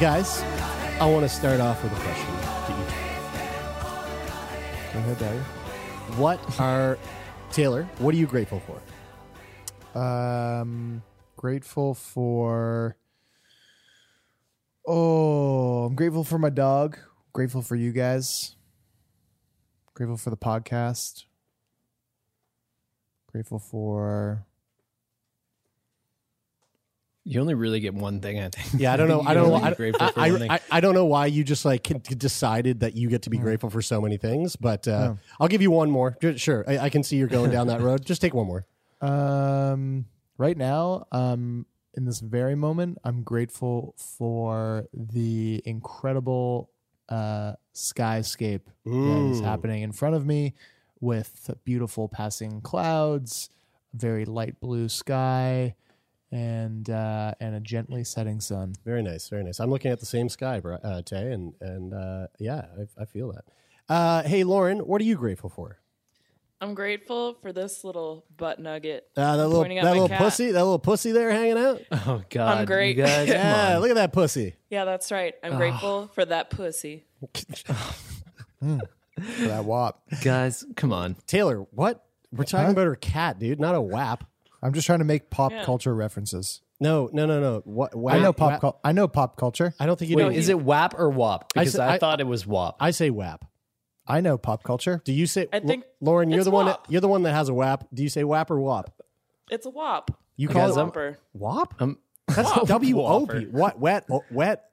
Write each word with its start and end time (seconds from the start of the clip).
Guys, 0.00 0.42
I 1.00 1.10
want 1.10 1.24
to 1.24 1.28
start 1.28 1.58
off 1.58 1.82
with 1.82 1.90
a 1.90 1.96
question. 1.96 2.32
Go 4.92 5.00
ahead. 5.00 5.40
What 6.16 6.60
are 6.60 6.96
Taylor? 7.50 7.82
What 7.98 8.14
are 8.14 8.18
you 8.18 8.28
grateful 8.28 8.62
for? 9.92 9.98
Um, 9.98 11.02
grateful 11.36 11.94
for. 11.94 12.96
Oh, 14.86 15.86
I'm 15.86 15.96
grateful 15.96 16.22
for 16.22 16.38
my 16.38 16.50
dog. 16.50 16.96
Grateful 17.32 17.62
for 17.62 17.74
you 17.74 17.90
guys. 17.90 18.54
Grateful 19.94 20.16
for 20.16 20.30
the 20.30 20.36
podcast. 20.36 21.24
Grateful 23.32 23.58
for. 23.58 24.46
You 27.28 27.42
only 27.42 27.52
really 27.52 27.78
get 27.80 27.92
one 27.92 28.20
thing, 28.20 28.40
I 28.40 28.48
think. 28.48 28.80
Yeah, 28.80 28.94
I 28.94 28.96
don't 28.96 29.06
know. 29.06 29.20
I 29.26 29.34
don't 29.34 29.48
know. 29.48 29.56
I, 29.56 29.68
get 29.68 29.76
grateful 29.76 30.08
for 30.08 30.18
I. 30.18 30.28
I, 30.48 30.60
I 30.70 30.80
don't 30.80 30.94
know 30.94 31.04
why 31.04 31.26
you 31.26 31.44
just 31.44 31.66
like 31.66 31.82
decided 32.18 32.80
that 32.80 32.96
you 32.96 33.10
get 33.10 33.22
to 33.22 33.30
be 33.30 33.36
grateful 33.36 33.68
for 33.68 33.82
so 33.82 34.00
many 34.00 34.16
things. 34.16 34.56
But 34.56 34.88
uh, 34.88 35.14
I'll 35.38 35.48
give 35.48 35.60
you 35.60 35.70
one 35.70 35.90
more. 35.90 36.16
Sure, 36.36 36.64
I, 36.66 36.78
I 36.78 36.88
can 36.88 37.02
see 37.02 37.16
you're 37.16 37.28
going 37.28 37.50
down 37.50 37.66
that 37.66 37.82
road. 37.82 38.02
Just 38.02 38.22
take 38.22 38.32
one 38.32 38.46
more. 38.46 38.64
Um, 39.02 40.06
right 40.38 40.56
now, 40.56 41.06
um, 41.12 41.66
in 41.92 42.06
this 42.06 42.20
very 42.20 42.54
moment, 42.54 42.96
I'm 43.04 43.22
grateful 43.22 43.94
for 43.98 44.86
the 44.94 45.60
incredible 45.66 46.70
uh, 47.10 47.52
skyscape 47.74 48.62
that 48.86 49.30
is 49.32 49.40
happening 49.40 49.82
in 49.82 49.92
front 49.92 50.14
of 50.14 50.24
me 50.24 50.54
with 50.98 51.50
beautiful 51.64 52.08
passing 52.08 52.62
clouds, 52.62 53.50
very 53.92 54.24
light 54.24 54.58
blue 54.60 54.88
sky, 54.88 55.74
and 56.30 56.88
uh, 56.90 57.32
and 57.40 57.54
a 57.54 57.60
gently 57.60 58.04
setting 58.04 58.40
sun. 58.40 58.74
Very 58.84 59.02
nice, 59.02 59.28
very 59.28 59.44
nice. 59.44 59.60
I'm 59.60 59.70
looking 59.70 59.90
at 59.90 60.00
the 60.00 60.06
same 60.06 60.28
sky, 60.28 60.58
uh, 60.58 61.02
Tay, 61.02 61.32
and 61.32 61.54
and 61.60 61.94
uh, 61.94 62.26
yeah, 62.38 62.66
I, 62.78 63.02
I 63.02 63.04
feel 63.04 63.32
that. 63.32 63.44
Uh, 63.88 64.22
hey, 64.22 64.44
Lauren, 64.44 64.80
what 64.80 65.00
are 65.00 65.04
you 65.04 65.16
grateful 65.16 65.48
for? 65.50 65.78
I'm 66.60 66.74
grateful 66.74 67.34
for 67.40 67.52
this 67.52 67.84
little 67.84 68.24
butt 68.36 68.58
nugget. 68.58 69.06
Uh, 69.16 69.36
that 69.36 69.46
little 69.48 69.62
that 69.62 69.84
little 69.92 70.08
cat. 70.08 70.18
pussy, 70.18 70.46
that 70.50 70.62
little 70.64 70.78
pussy 70.80 71.12
there 71.12 71.30
hanging 71.30 71.56
out. 71.56 71.80
oh 71.92 72.20
God, 72.28 72.58
I'm 72.58 72.64
great. 72.64 72.96
You 72.96 73.04
guys, 73.04 73.28
Yeah, 73.28 73.76
on. 73.76 73.80
look 73.80 73.90
at 73.90 73.94
that 73.94 74.12
pussy. 74.12 74.56
Yeah, 74.68 74.84
that's 74.84 75.12
right. 75.12 75.34
I'm 75.44 75.56
grateful 75.56 76.08
for 76.14 76.24
that 76.24 76.50
pussy. 76.50 77.04
For 78.60 79.48
that 79.48 79.64
wop. 79.64 80.02
guys, 80.22 80.64
come 80.76 80.92
on. 80.92 81.16
Taylor, 81.26 81.60
what? 81.72 82.04
We're 82.32 82.44
talking 82.44 82.66
Huh? 82.66 82.72
about 82.72 82.86
her 82.86 82.94
cat, 82.96 83.38
dude, 83.38 83.58
not 83.60 83.74
a 83.74 83.80
WAP. 83.80 84.24
I'm 84.62 84.72
just 84.72 84.86
trying 84.86 84.98
to 84.98 85.04
make 85.04 85.30
pop 85.30 85.52
Yeah. 85.52 85.64
culture 85.64 85.94
references. 85.94 86.60
No, 86.80 87.08
no, 87.12 87.26
no, 87.26 87.40
no. 87.40 87.62
What? 87.64 87.94
WAP, 87.94 88.14
I 88.14 88.18
know 88.20 88.32
pop. 88.32 88.50
WAP- 88.52 88.60
Cul- 88.60 88.80
I 88.84 88.92
know 88.92 89.08
pop 89.08 89.36
culture. 89.36 89.74
I 89.80 89.86
don't 89.86 89.98
think 89.98 90.10
you 90.10 90.16
Wait, 90.16 90.22
know. 90.24 90.30
is 90.30 90.48
it 90.48 90.60
WAP 90.60 90.94
or 90.98 91.10
WAP? 91.10 91.44
I 91.56 91.60
Because 91.60 91.72
said- 91.72 91.80
I, 91.88 91.94
I- 91.94 91.98
thought 91.98 92.20
it 92.20 92.26
was 92.26 92.46
WAP. 92.46 92.76
I 92.80 92.90
say 92.92 93.10
WAP. 93.10 93.44
I 94.06 94.20
know 94.20 94.38
pop 94.38 94.62
culture. 94.62 95.02
Do 95.04 95.12
you 95.12 95.26
say? 95.26 95.48
I 95.52 95.60
think 95.60 95.84
Lauren, 96.00 96.30
you're 96.30 96.38
it's 96.40 96.44
the 96.46 96.50
one. 96.50 96.66
That, 96.66 96.78
WAP. 96.80 96.86
you're 96.90 97.00
the 97.02 97.08
one 97.08 97.22
that 97.24 97.32
has 97.32 97.48
a 97.48 97.54
WAP. 97.54 97.86
Do 97.92 98.02
you 98.02 98.08
say 98.08 98.24
WAP 98.24 98.50
or 98.50 98.58
WAP? 98.60 98.90
It's 99.50 99.66
a 99.66 99.70
wop. 99.70 100.10
You 100.36 100.48
It's 100.48 100.54
call 100.54 100.66
a 100.68 100.72
it 100.80 100.84
whopper. 100.84 101.18
WAP? 101.34 101.74
Um, 101.82 101.98
That's 102.28 102.52
W 102.68 103.00
O 103.00 103.26
P. 103.26 103.46
What? 103.46 103.78
Wet? 103.80 104.06
Wet? 104.30 104.64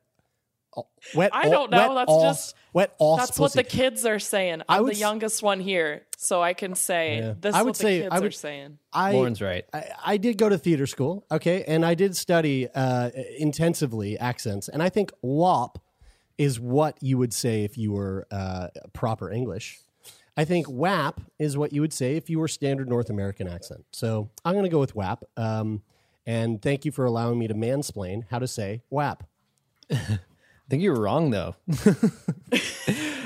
Wet? 1.16 1.32
I 1.34 1.50
don't 1.50 1.70
know. 1.72 1.90
Wet 1.90 1.96
That's 2.08 2.12
os- 2.12 2.22
just- 2.24 2.56
wet. 2.74 2.96
os 3.00 3.20
That's 3.20 3.40
what 3.40 3.54
the 3.54 3.64
kids 3.64 4.06
are 4.06 4.20
saying. 4.20 4.62
I 4.68 4.78
I'm 4.78 4.84
would 4.84 4.94
the 4.96 5.00
youngest 5.00 5.42
one 5.44 5.60
here, 5.60 6.04
so 6.18 6.42
I 6.42 6.54
can 6.54 6.76
say 6.76 7.18
Yeah. 7.20 7.34
this 7.40 7.54
I 7.56 7.60
is 7.60 7.64
would 7.64 7.70
what 7.70 7.76
say- 7.78 7.98
the 7.98 8.04
kids 8.04 8.14
I 8.16 8.20
would- 8.20 8.28
are 8.28 8.32
saying. 8.32 8.78
I, 8.94 9.12
Lauren's 9.14 9.42
right. 9.42 9.66
I, 9.74 9.84
I 10.06 10.18
did 10.18 10.38
go 10.38 10.50
to 10.50 10.58
theater 10.58 10.88
school, 10.88 11.26
okay, 11.32 11.64
and 11.68 11.86
I 11.86 11.94
did 11.96 12.16
study 12.18 12.68
uh, 12.74 13.12
intensively 13.38 14.18
accents, 14.18 14.68
and 14.70 14.82
I 14.84 14.90
think 14.90 15.12
WAP 15.22 15.80
is 16.38 16.60
what 16.60 16.98
you 17.02 17.18
would 17.18 17.34
say 17.34 17.64
if 17.64 17.78
you 17.78 17.94
were 17.94 18.28
uh, 18.32 18.68
proper 18.94 19.32
English. 19.32 19.80
I 20.38 20.44
think 20.44 20.68
WAP 20.70 21.22
is 21.40 21.58
what 21.58 21.72
you 21.72 21.80
would 21.80 21.94
say 21.94 22.18
if 22.18 22.30
you 22.30 22.40
were 22.40 22.50
standard 22.50 22.90
North 22.90 23.10
American 23.10 23.48
accent. 23.48 23.86
So 23.92 24.30
I'm 24.44 24.52
going 24.54 24.66
to 24.66 24.70
go 24.70 24.80
with 24.82 24.94
WAP. 24.94 25.24
Um, 25.38 25.82
and 26.28 26.62
thank 26.62 26.84
you 26.84 26.92
for 26.92 27.06
allowing 27.06 27.40
me 27.40 27.48
to 27.48 27.54
mansplain 27.54 28.24
how 28.30 28.40
to 28.40 28.48
say 28.48 28.82
WAP. 28.90 29.24
I 30.66 30.70
think 30.70 30.82
you 30.82 30.92
were 30.92 31.02
wrong 31.02 31.30
though. 31.30 31.56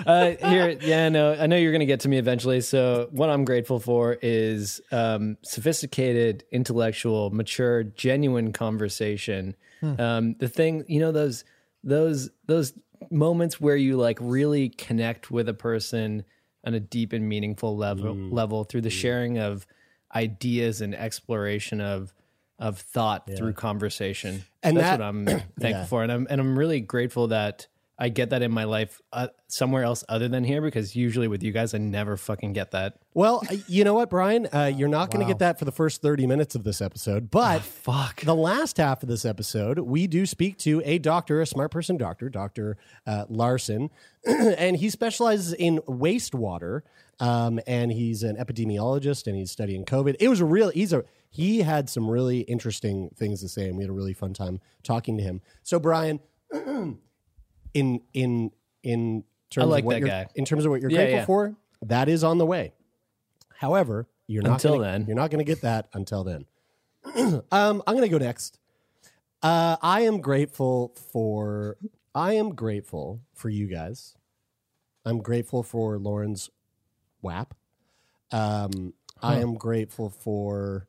uh, 0.05 0.31
here, 0.49 0.77
yeah, 0.81 1.07
no, 1.07 1.33
I 1.33 1.47
know 1.47 1.55
you're 1.55 1.71
going 1.71 1.79
to 1.79 1.85
get 1.85 2.01
to 2.01 2.09
me 2.09 2.17
eventually. 2.17 2.59
So, 2.59 3.07
what 3.11 3.29
I'm 3.29 3.45
grateful 3.45 3.79
for 3.79 4.17
is 4.21 4.81
um, 4.91 5.37
sophisticated, 5.43 6.43
intellectual, 6.51 7.29
mature, 7.29 7.83
genuine 7.83 8.51
conversation. 8.51 9.55
Um, 9.99 10.35
the 10.39 10.49
thing, 10.49 10.83
you 10.87 10.99
know, 10.99 11.13
those 11.13 11.45
those 11.81 12.29
those 12.47 12.73
moments 13.09 13.61
where 13.61 13.77
you 13.77 13.95
like 13.95 14.17
really 14.19 14.69
connect 14.69 15.31
with 15.31 15.47
a 15.47 15.53
person 15.53 16.25
on 16.65 16.73
a 16.73 16.79
deep 16.81 17.13
and 17.13 17.29
meaningful 17.29 17.77
level 17.77 18.13
level 18.33 18.65
through 18.65 18.81
the 18.81 18.89
sharing 18.89 19.37
of 19.37 19.65
ideas 20.13 20.81
and 20.81 20.93
exploration 20.93 21.79
of 21.79 22.13
of 22.59 22.77
thought 22.79 23.29
through 23.37 23.53
conversation. 23.53 24.43
And 24.61 24.77
that's 24.77 24.97
that- 24.97 24.99
what 24.99 25.05
I'm 25.05 25.25
thankful 25.59 25.85
for, 25.87 26.03
and 26.03 26.11
I'm 26.11 26.27
and 26.29 26.39
I'm 26.41 26.57
really 26.59 26.81
grateful 26.81 27.27
that 27.29 27.67
I 28.01 28.07
get 28.07 28.29
that 28.29 28.41
in 28.41 28.51
my 28.51 28.63
life 28.63 29.01
uh, 29.11 29.27
somewhere 29.49 29.83
else 29.83 30.05
other 30.07 30.29
than 30.29 30.45
here 30.45 30.61
because 30.61 30.95
usually 30.95 31.27
with 31.27 31.43
you 31.43 31.51
guys 31.51 31.73
I 31.73 31.79
never 31.79 32.15
fucking 32.15 32.53
get 32.53 32.71
that. 32.71 32.97
Well, 33.13 33.43
you 33.67 33.83
know 33.83 33.93
what, 33.93 34.09
Brian? 34.09 34.47
Uh, 34.53 34.71
you're 34.75 34.87
not 34.87 35.11
going 35.11 35.19
to 35.19 35.29
get 35.29 35.39
that 35.39 35.59
for 35.59 35.65
the 35.65 35.71
first 35.73 36.01
30 36.01 36.25
minutes 36.25 36.55
of 36.55 36.63
this 36.63 36.79
episode, 36.81 37.29
but 37.29 37.61
Fuck. 37.61 38.21
the 38.21 38.35
last 38.35 38.77
half 38.77 39.03
of 39.03 39.09
this 39.09 39.25
episode, 39.25 39.79
we 39.79 40.07
do 40.07 40.25
speak 40.25 40.57
to 40.59 40.81
a 40.85 40.97
doctor, 40.97 41.41
a 41.41 41.45
smart 41.45 41.71
person 41.71 41.97
doctor, 41.97 42.29
Dr. 42.29 42.77
Uh, 43.05 43.25
Larson, 43.27 43.89
and 44.25 44.77
he 44.77 44.89
specializes 44.89 45.51
in 45.51 45.79
wastewater. 45.79 46.83
Um, 47.19 47.59
and 47.67 47.91
he's 47.91 48.23
an 48.23 48.37
epidemiologist 48.37 49.27
and 49.27 49.35
he's 49.35 49.51
studying 49.51 49.83
COVID. 49.83 50.15
It 50.19 50.29
was 50.29 50.39
a 50.39 50.45
real, 50.45 50.69
he's 50.69 50.93
a, 50.93 51.03
he 51.29 51.59
had 51.61 51.89
some 51.89 52.09
really 52.09 52.39
interesting 52.41 53.09
things 53.15 53.41
to 53.41 53.49
say 53.49 53.67
and 53.67 53.77
we 53.77 53.83
had 53.83 53.89
a 53.89 53.93
really 53.93 54.13
fun 54.13 54.33
time 54.33 54.61
talking 54.83 55.17
to 55.17 55.23
him. 55.23 55.41
So, 55.63 55.79
Brian, 55.79 56.21
in, 57.73 58.01
in, 58.13 58.51
in 58.83 59.23
terms 59.49 59.67
like 59.67 59.81
of 59.83 59.85
what 59.85 59.93
that 59.93 59.99
you're, 59.99 60.07
guy. 60.07 60.27
in 60.35 60.45
terms 60.45 60.63
of 60.65 60.71
what 60.71 60.81
you're 60.81 60.91
Yeah, 60.91 60.97
grateful 60.97 61.17
yeah. 61.19 61.25
for, 61.25 61.55
that 61.83 62.07
is 62.09 62.23
on 62.23 62.37
the 62.37 62.45
way. 62.45 62.73
However, 63.57 64.07
you're 64.27 64.43
not 64.43 64.53
Until 64.53 64.75
gonna, 64.77 64.83
then. 64.91 65.05
you're 65.07 65.15
not 65.15 65.29
going 65.31 65.43
to 65.43 65.49
get 65.49 65.61
that 65.61 65.89
until 65.93 66.23
then. 66.23 66.45
um, 67.51 67.83
I'm 67.85 67.95
going 67.95 68.01
to 68.01 68.09
go 68.09 68.17
next. 68.23 68.59
Uh, 69.41 69.75
I 69.81 70.01
am 70.01 70.21
grateful 70.21 70.95
for 71.11 71.77
I 72.13 72.33
am 72.33 72.55
grateful 72.55 73.21
for 73.33 73.49
you 73.49 73.67
guys. 73.67 74.15
I'm 75.05 75.19
grateful 75.19 75.63
for 75.63 75.97
Lauren's 75.97 76.49
WAP. 77.21 77.53
Um, 78.31 78.93
I 79.21 79.39
am 79.39 79.55
grateful 79.55 80.09
for 80.09 80.87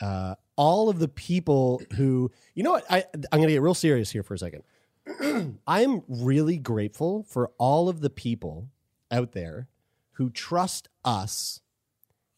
uh, 0.00 0.34
all 0.56 0.88
of 0.88 0.98
the 0.98 1.08
people 1.08 1.82
who 1.96 2.30
you 2.54 2.62
know 2.62 2.72
what 2.72 2.84
I 2.90 3.04
I'm 3.14 3.38
going 3.38 3.48
to 3.48 3.52
get 3.52 3.62
real 3.62 3.74
serious 3.74 4.10
here 4.10 4.22
for 4.22 4.34
a 4.34 4.38
second. 4.38 4.62
I 5.66 5.82
am 5.82 6.02
really 6.08 6.58
grateful 6.58 7.24
for 7.24 7.50
all 7.58 7.88
of 7.88 8.00
the 8.00 8.10
people 8.10 8.68
out 9.10 9.32
there 9.32 9.68
who 10.12 10.30
trust 10.30 10.88
us 11.04 11.60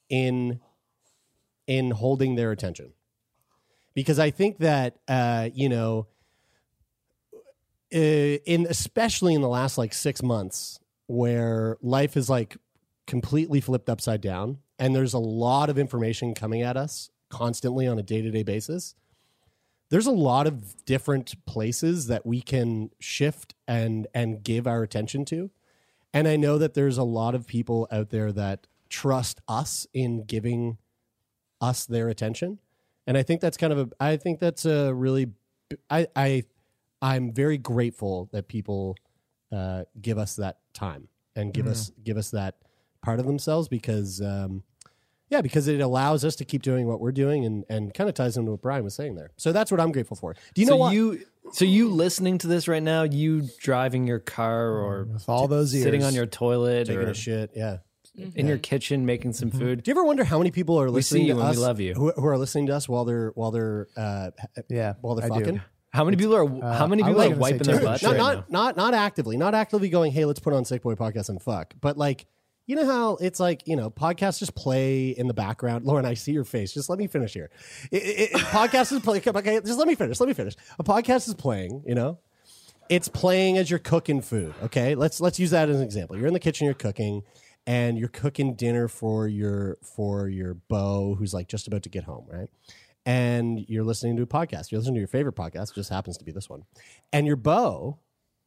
in 0.09 0.61
in 1.67 1.91
holding 1.93 2.35
their 2.35 2.51
attention 2.51 2.93
because 3.95 4.19
I 4.19 4.31
think 4.31 4.59
that 4.59 4.97
uh, 5.09 5.49
you 5.55 5.69
know, 5.69 6.07
uh, 7.95 7.99
in 7.99 8.67
especially 8.69 9.35
in 9.35 9.41
the 9.41 9.49
last 9.49 9.79
like 9.79 9.93
six 9.93 10.23
months, 10.23 10.81
where 11.07 11.77
life 11.81 12.17
is 12.17 12.29
like 12.29 12.57
completely 13.09 13.61
flipped 13.61 13.91
upside 13.91 14.21
down 14.21 14.59
and 14.79 14.95
there's 14.95 15.15
a 15.15 15.19
lot 15.19 15.69
of 15.69 15.79
information 15.79 16.33
coming 16.33 16.63
at 16.63 16.77
us 16.77 17.11
constantly 17.29 17.89
on 17.89 17.99
a 17.99 18.03
day-to-day 18.03 18.45
basis 18.45 18.95
there's 19.91 20.07
a 20.07 20.13
lot 20.13 20.47
of 20.47 20.85
different 20.85 21.35
places 21.47 22.09
that 22.09 22.27
we 22.27 22.41
can 22.41 22.91
shift 23.01 23.55
and 23.67 24.07
and 24.15 24.43
give 24.43 24.67
our 24.67 24.83
attention 24.83 25.25
to. 25.27 25.51
And 26.13 26.29
i 26.29 26.37
know 26.37 26.59
that 26.59 26.75
there's 26.75 26.99
a 26.99 27.05
lot 27.05 27.35
of 27.35 27.47
people 27.47 27.89
out 27.91 28.11
there 28.11 28.33
that 28.33 28.67
trust 28.89 29.41
us 29.49 29.87
in 29.93 30.25
giving 30.25 30.79
us 31.61 31.87
their 31.87 32.09
attention. 32.09 32.59
And 33.07 33.17
i 33.17 33.23
think 33.23 33.41
that's 33.41 33.57
kind 33.57 33.73
of 33.73 33.79
a 33.79 33.89
i 34.01 34.17
think 34.17 34.41
that's 34.41 34.65
a 34.65 34.93
really 34.93 35.29
i 35.89 36.07
i 36.15 36.43
i'm 37.01 37.33
very 37.33 37.59
grateful 37.59 38.29
that 38.33 38.49
people 38.49 38.97
uh, 39.51 39.85
give 39.99 40.19
us 40.19 40.37
that 40.37 40.59
time 40.75 41.09
and 41.35 41.55
give 41.55 41.67
us 41.67 41.91
give 42.05 42.19
us 42.19 42.31
that 42.33 42.57
part 43.03 43.21
of 43.21 43.27
themselves 43.27 43.69
because 43.69 44.21
um, 44.21 44.63
yeah 45.31 45.41
because 45.41 45.69
it 45.69 45.81
allows 45.81 46.25
us 46.25 46.37
to 46.37 46.45
keep 46.45 46.63
doing 46.63 46.87
what 46.87 47.01
we're 47.01 47.13
doing 47.13 47.45
and 47.45 47.65
and 47.69 47.95
kind 47.95 48.09
of 48.09 48.15
ties 48.15 48.37
into 48.37 48.51
what 48.53 48.63
Brian 48.63 48.85
was 48.85 48.95
saying 48.95 49.15
there. 49.15 49.31
So 49.37 49.53
that's 49.53 49.71
what 49.71 49.81
I'm 49.81 49.93
grateful 49.93 50.17
for. 50.17 50.35
Do 50.55 50.61
you 50.61 50.67
so 50.67 50.73
know 50.73 50.77
what? 50.79 50.95
you 50.95 51.21
so 51.53 51.65
you 51.65 51.89
listening 51.91 52.39
to 52.39 52.47
this 52.47 52.69
right 52.69 52.83
now, 52.83 53.05
you 53.05 53.49
driving 53.61 54.07
your 54.07 54.19
car 54.19 54.69
or 54.71 55.05
With 55.05 55.29
all 55.29 55.49
those 55.49 55.75
ears. 55.75 55.85
sitting 55.85 56.03
on 56.05 56.13
your 56.15 56.27
toilet 56.27 56.89
taking 56.89 57.03
or 57.03 57.11
a 57.11 57.15
shit, 57.15 57.53
yeah. 57.57 57.79
in 58.35 58.47
your 58.47 58.59
kitchen 58.59 59.07
making 59.07 59.33
some 59.33 59.51
food. 59.51 59.83
Do 59.83 59.91
you 59.91 59.95
ever 59.95 60.05
wonder 60.05 60.25
how 60.25 60.37
many 60.39 60.51
people 60.51 60.79
are 60.79 60.87
We 60.87 60.93
listening 60.97 61.23
see 61.23 61.29
you 61.29 61.35
to 61.35 61.41
and 61.41 61.49
we 61.49 61.53
us 61.53 61.59
love 61.59 61.81
you. 61.81 61.95
Who, 61.95 62.13
who 62.13 62.27
are 62.27 62.37
listening 62.37 62.67
to 62.67 62.75
us 62.77 62.87
while 62.89 63.05
they're 63.07 63.31
while 63.35 63.51
they're 63.51 63.87
uh, 63.97 64.31
Yeah, 64.69 64.95
while 65.01 65.15
they're 65.15 65.33
I 65.33 65.39
do. 65.39 65.45
fucking? 65.45 65.61
How 65.91 66.05
many 66.05 66.19
people 66.19 66.37
are 66.37 66.47
how 66.75 66.87
many 66.87 67.03
people 67.03 67.15
was 67.15 67.27
are 67.27 67.29
gonna 67.31 67.41
wiping 67.41 67.63
their 67.63 67.79
two. 67.79 67.85
butts 67.87 68.03
not 68.03 68.11
right 68.11 68.19
not 68.19 68.51
now? 68.51 68.65
not 68.67 68.77
not 68.77 68.93
actively, 68.95 69.39
not 69.39 69.55
actively 69.55 69.89
going. 69.89 70.13
Hey, 70.13 70.27
let's 70.27 70.39
put 70.41 70.53
on 70.53 70.67
Sick 70.67 70.83
Boy 70.83 70.97
podcast 70.97 71.31
and 71.31 71.41
fuck. 71.41 71.73
But 71.81 71.97
like, 71.97 72.27
you 72.69 72.77
know 72.77 72.85
how 72.85 73.17
it's 73.17 73.41
like, 73.41 73.67
you 73.67 73.77
know, 73.77 73.89
podcasts 73.89 74.39
just 74.39 74.55
play 74.55 75.09
in 75.09 75.27
the 75.27 75.35
background. 75.35 75.85
Lauren, 75.87 76.05
I 76.05 76.13
see 76.13 76.33
your 76.33 76.45
face. 76.45 76.73
Just 76.73 76.91
let 76.91 76.99
me 76.99 77.07
finish 77.07 77.33
here. 77.33 77.51
It, 77.91 77.97
it, 77.97 78.33
podcast 78.35 78.93
is 78.93 79.01
playing. 79.01 79.23
Okay, 79.27 79.61
just 79.65 79.79
let 79.79 79.89
me 79.89 79.95
finish. 79.95 80.21
Let 80.21 80.29
me 80.29 80.35
finish. 80.35 80.55
A 80.79 80.85
podcast 80.85 81.27
is 81.29 81.35
playing. 81.35 81.83
You 81.87 81.95
know, 81.95 82.19
it's 82.91 83.09
playing 83.09 83.57
as 83.57 83.71
you're 83.71 83.79
cooking 83.79 84.21
food. 84.21 84.55
Okay, 84.65 84.95
let's 84.95 85.19
let's 85.19 85.41
use 85.41 85.51
that 85.51 85.71
as 85.71 85.79
an 85.79 85.83
example. 85.83 86.19
You're 86.19 86.27
in 86.27 86.35
the 86.35 86.41
kitchen, 86.41 86.67
you're 86.67 86.75
cooking, 86.75 87.23
and 87.67 87.99
you're 87.99 88.09
cooking 88.09 88.55
dinner 88.55 88.87
for 88.87 89.27
your 89.27 89.79
for 89.83 90.29
your 90.29 90.53
beau 90.53 91.17
who's 91.19 91.33
like 91.33 91.49
just 91.49 91.69
about 91.69 91.85
to 91.85 91.89
get 91.89 92.05
home, 92.05 92.27
right? 92.29 92.51
And 93.07 93.65
you're 93.67 93.85
listening 93.85 94.17
to 94.19 94.25
a 94.25 94.27
podcast. 94.27 94.71
You're 94.71 94.81
listening 94.81 94.97
to 94.97 95.01
your 95.01 95.09
favorite 95.09 95.37
podcast. 95.37 95.75
Just 95.75 95.89
happens 95.89 96.19
to 96.19 96.25
be 96.25 96.33
this 96.33 96.51
one. 96.51 96.65
And 97.15 97.27
your 97.27 97.37
beau 97.37 97.99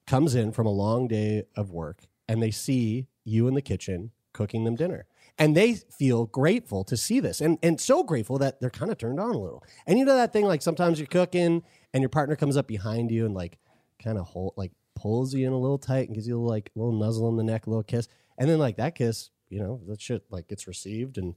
comes 0.06 0.36
in 0.36 0.52
from 0.52 0.68
a 0.68 0.72
long 0.72 1.08
day 1.08 1.46
of 1.56 1.72
work, 1.72 2.04
and 2.28 2.40
they 2.40 2.52
see 2.52 3.08
you 3.24 3.48
in 3.48 3.54
the 3.54 3.62
kitchen 3.62 4.12
cooking 4.34 4.64
them 4.64 4.76
dinner. 4.76 5.06
And 5.38 5.56
they 5.56 5.74
feel 5.74 6.26
grateful 6.26 6.84
to 6.84 6.96
see 6.98 7.20
this, 7.20 7.42
and 7.42 7.58
and 7.64 7.80
so 7.80 8.04
grateful 8.04 8.38
that 8.40 8.60
they're 8.60 8.70
kind 8.70 8.92
of 8.92 8.98
turned 8.98 9.20
on 9.20 9.34
a 9.34 9.40
little. 9.40 9.64
And 9.88 9.98
you 9.98 10.06
know 10.06 10.16
that 10.16 10.34
thing 10.34 10.46
like 10.46 10.62
sometimes 10.62 11.00
you're 11.00 11.08
cooking, 11.08 11.64
and 11.94 12.02
your 12.02 12.10
partner 12.10 12.36
comes 12.36 12.58
up 12.58 12.68
behind 12.68 13.12
you 13.12 13.26
and 13.26 13.34
like 13.34 13.58
kind 14.04 14.18
of 14.18 14.28
hold 14.28 14.54
like 14.58 14.72
pulls 14.96 15.34
you 15.34 15.48
in 15.48 15.54
a 15.54 15.58
little 15.58 15.78
tight 15.78 16.08
and 16.08 16.16
gives 16.16 16.28
you 16.28 16.36
a 16.36 16.38
little, 16.38 16.50
like 16.50 16.70
a 16.76 16.80
little 16.80 17.00
nuzzle 17.00 17.30
in 17.30 17.38
the 17.38 17.44
neck, 17.44 17.66
a 17.66 17.70
little 17.70 17.82
kiss, 17.82 18.08
and 18.38 18.50
then 18.50 18.60
like 18.60 18.78
that 18.78 18.94
kiss, 18.94 19.30
you 19.50 19.60
know, 19.60 19.82
that 19.88 20.02
shit 20.02 20.24
like 20.30 20.48
gets 20.48 20.68
received, 20.68 21.18
and 21.18 21.36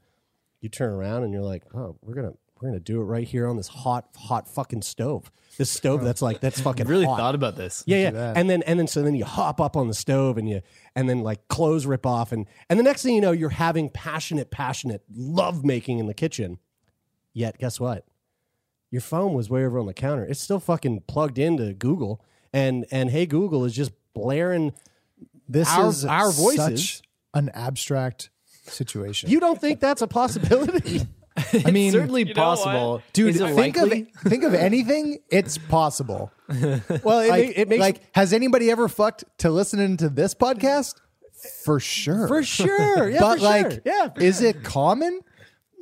you 0.61 0.69
turn 0.69 0.93
around 0.93 1.23
and 1.23 1.33
you're 1.33 1.43
like, 1.43 1.63
oh, 1.75 1.97
we're 2.03 2.15
gonna 2.15 2.35
we're 2.61 2.69
gonna 2.69 2.81
do 2.81 3.01
it 3.01 3.05
right 3.05 3.27
here 3.27 3.47
on 3.49 3.57
this 3.57 3.69
hot 3.69 4.09
hot 4.17 4.49
fucking 4.49 4.83
stove. 4.83 5.31
This 5.59 5.71
stove 5.71 6.03
that's 6.03 6.23
like 6.23 6.41
that's 6.41 6.61
fucking 6.63 6.87
really 6.87 7.05
hot. 7.05 7.19
thought 7.19 7.35
about 7.35 7.57
this. 7.57 7.83
Yeah, 7.87 7.99
yeah. 7.99 8.11
that. 8.13 8.37
And 8.37 8.49
then 8.51 8.63
and 8.63 8.79
then 8.79 8.87
so 8.87 9.03
then 9.03 9.15
you 9.15 9.25
hop 9.25 9.61
up 9.61 9.77
on 9.77 9.89
the 9.89 9.95
stove 9.95 10.39
and 10.39 10.49
you 10.49 10.63
and 10.97 11.09
then 11.09 11.21
like 11.21 11.47
clothes 11.49 11.87
rip 11.87 12.07
off 12.07 12.33
and 12.33 12.47
and 12.69 12.79
the 12.79 12.83
next 12.85 13.03
thing 13.03 13.15
you 13.15 13.21
know 13.21 13.33
you're 13.33 13.51
having 13.51 13.89
passionate 13.91 14.51
passionate 14.51 15.03
love 15.15 15.65
making 15.65 15.99
in 15.99 16.07
the 16.07 16.15
kitchen. 16.15 16.59
Yet 17.33 17.59
guess 17.59 17.79
what? 17.81 18.07
Your 18.91 19.01
phone 19.01 19.35
was 19.35 19.51
way 19.51 19.65
over 19.67 19.79
on 19.79 19.87
the 19.87 19.95
counter. 19.95 20.25
It's 20.25 20.41
still 20.41 20.61
fucking 20.61 21.03
plugged 21.09 21.39
into 21.39 21.73
Google 21.75 22.25
and 22.53 22.87
and 22.91 23.11
hey 23.11 23.27
Google 23.27 23.65
is 23.65 23.75
just 23.75 23.91
blaring 24.15 24.73
This 25.49 25.69
our, 25.69 25.89
is 25.89 26.05
our 26.05 26.31
voices. 26.31 26.59
such 26.91 27.03
an 27.35 27.49
abstract 27.51 28.31
situation. 28.67 29.29
you 29.31 29.41
don't 29.41 29.61
think 29.61 29.81
that's 29.81 30.01
a 30.03 30.07
possibility? 30.07 31.03
I 31.65 31.71
mean, 31.73 31.93
certainly 31.93 32.23
You 32.27 32.35
know 32.35 32.49
what? 32.49 32.59
possible. 32.59 33.03
dude, 33.13 33.35
think 33.37 33.77
likely? 33.77 34.13
of 34.15 34.31
think 34.31 34.45
of 34.45 34.55
anything. 34.55 35.19
It's 35.31 35.59
possible. 35.59 36.31
well, 36.49 37.21
it, 37.21 37.29
Like, 37.31 37.53
it 37.57 37.69
makes 37.69 37.81
like, 37.81 38.03
has 38.15 38.33
anybody 38.33 38.71
ever 38.71 38.89
fucked 38.89 39.25
to 39.39 39.51
listening 39.51 39.97
to 39.99 40.09
this 40.09 40.35
podcast? 40.35 40.95
For 41.65 41.81
sure, 41.81 42.29
for 42.29 42.43
sure. 42.43 43.11
Yeah, 43.11 43.21
but 43.21 43.39
for 43.39 43.45
like, 43.45 43.71
sure. 43.73 43.81
yeah, 43.85 44.09
for 44.11 44.21
is 44.21 44.41
it 44.43 44.63
common? 44.63 45.21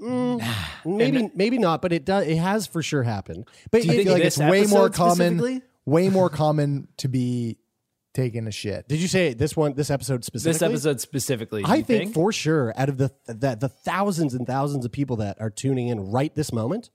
Mm, 0.02 0.42
maybe 0.84 1.30
maybe 1.34 1.58
not, 1.58 1.80
but 1.82 1.92
it 1.92 2.04
does. 2.04 2.26
It 2.26 2.36
has 2.38 2.66
for 2.66 2.82
sure 2.82 3.02
happened. 3.04 3.46
But 3.70 3.82
Do 3.82 3.88
you 3.88 3.92
it- 3.92 3.96
think 3.98 4.08
like 4.10 4.22
this 4.22 4.38
it's 4.38 4.50
way 4.50 4.64
more 4.64 4.90
common? 4.90 5.62
Way 5.84 6.08
more 6.08 6.28
common 6.30 6.88
to 6.98 7.08
be 7.08 7.58
taking 8.14 8.46
a 8.46 8.50
shit. 8.52 8.88
Did 8.88 9.00
you 9.00 9.08
say 9.08 9.34
this 9.34 9.56
one, 9.56 9.74
this 9.74 9.90
episode 9.90 10.24
specifically? 10.24 10.52
This 10.52 10.62
episode 10.62 11.00
specifically. 11.00 11.62
I 11.64 11.76
you 11.76 11.84
think, 11.84 12.14
for 12.14 12.32
sure, 12.32 12.72
out 12.76 12.88
of 12.88 12.98
the, 12.98 13.12
the 13.26 13.56
the 13.58 13.68
thousands 13.68 14.34
and 14.34 14.46
thousands 14.46 14.84
of 14.84 14.92
people 14.92 15.16
that 15.16 15.40
are 15.40 15.50
tuning 15.50 15.88
in 15.88 16.10
right 16.10 16.34
this 16.34 16.52
moment, 16.52 16.90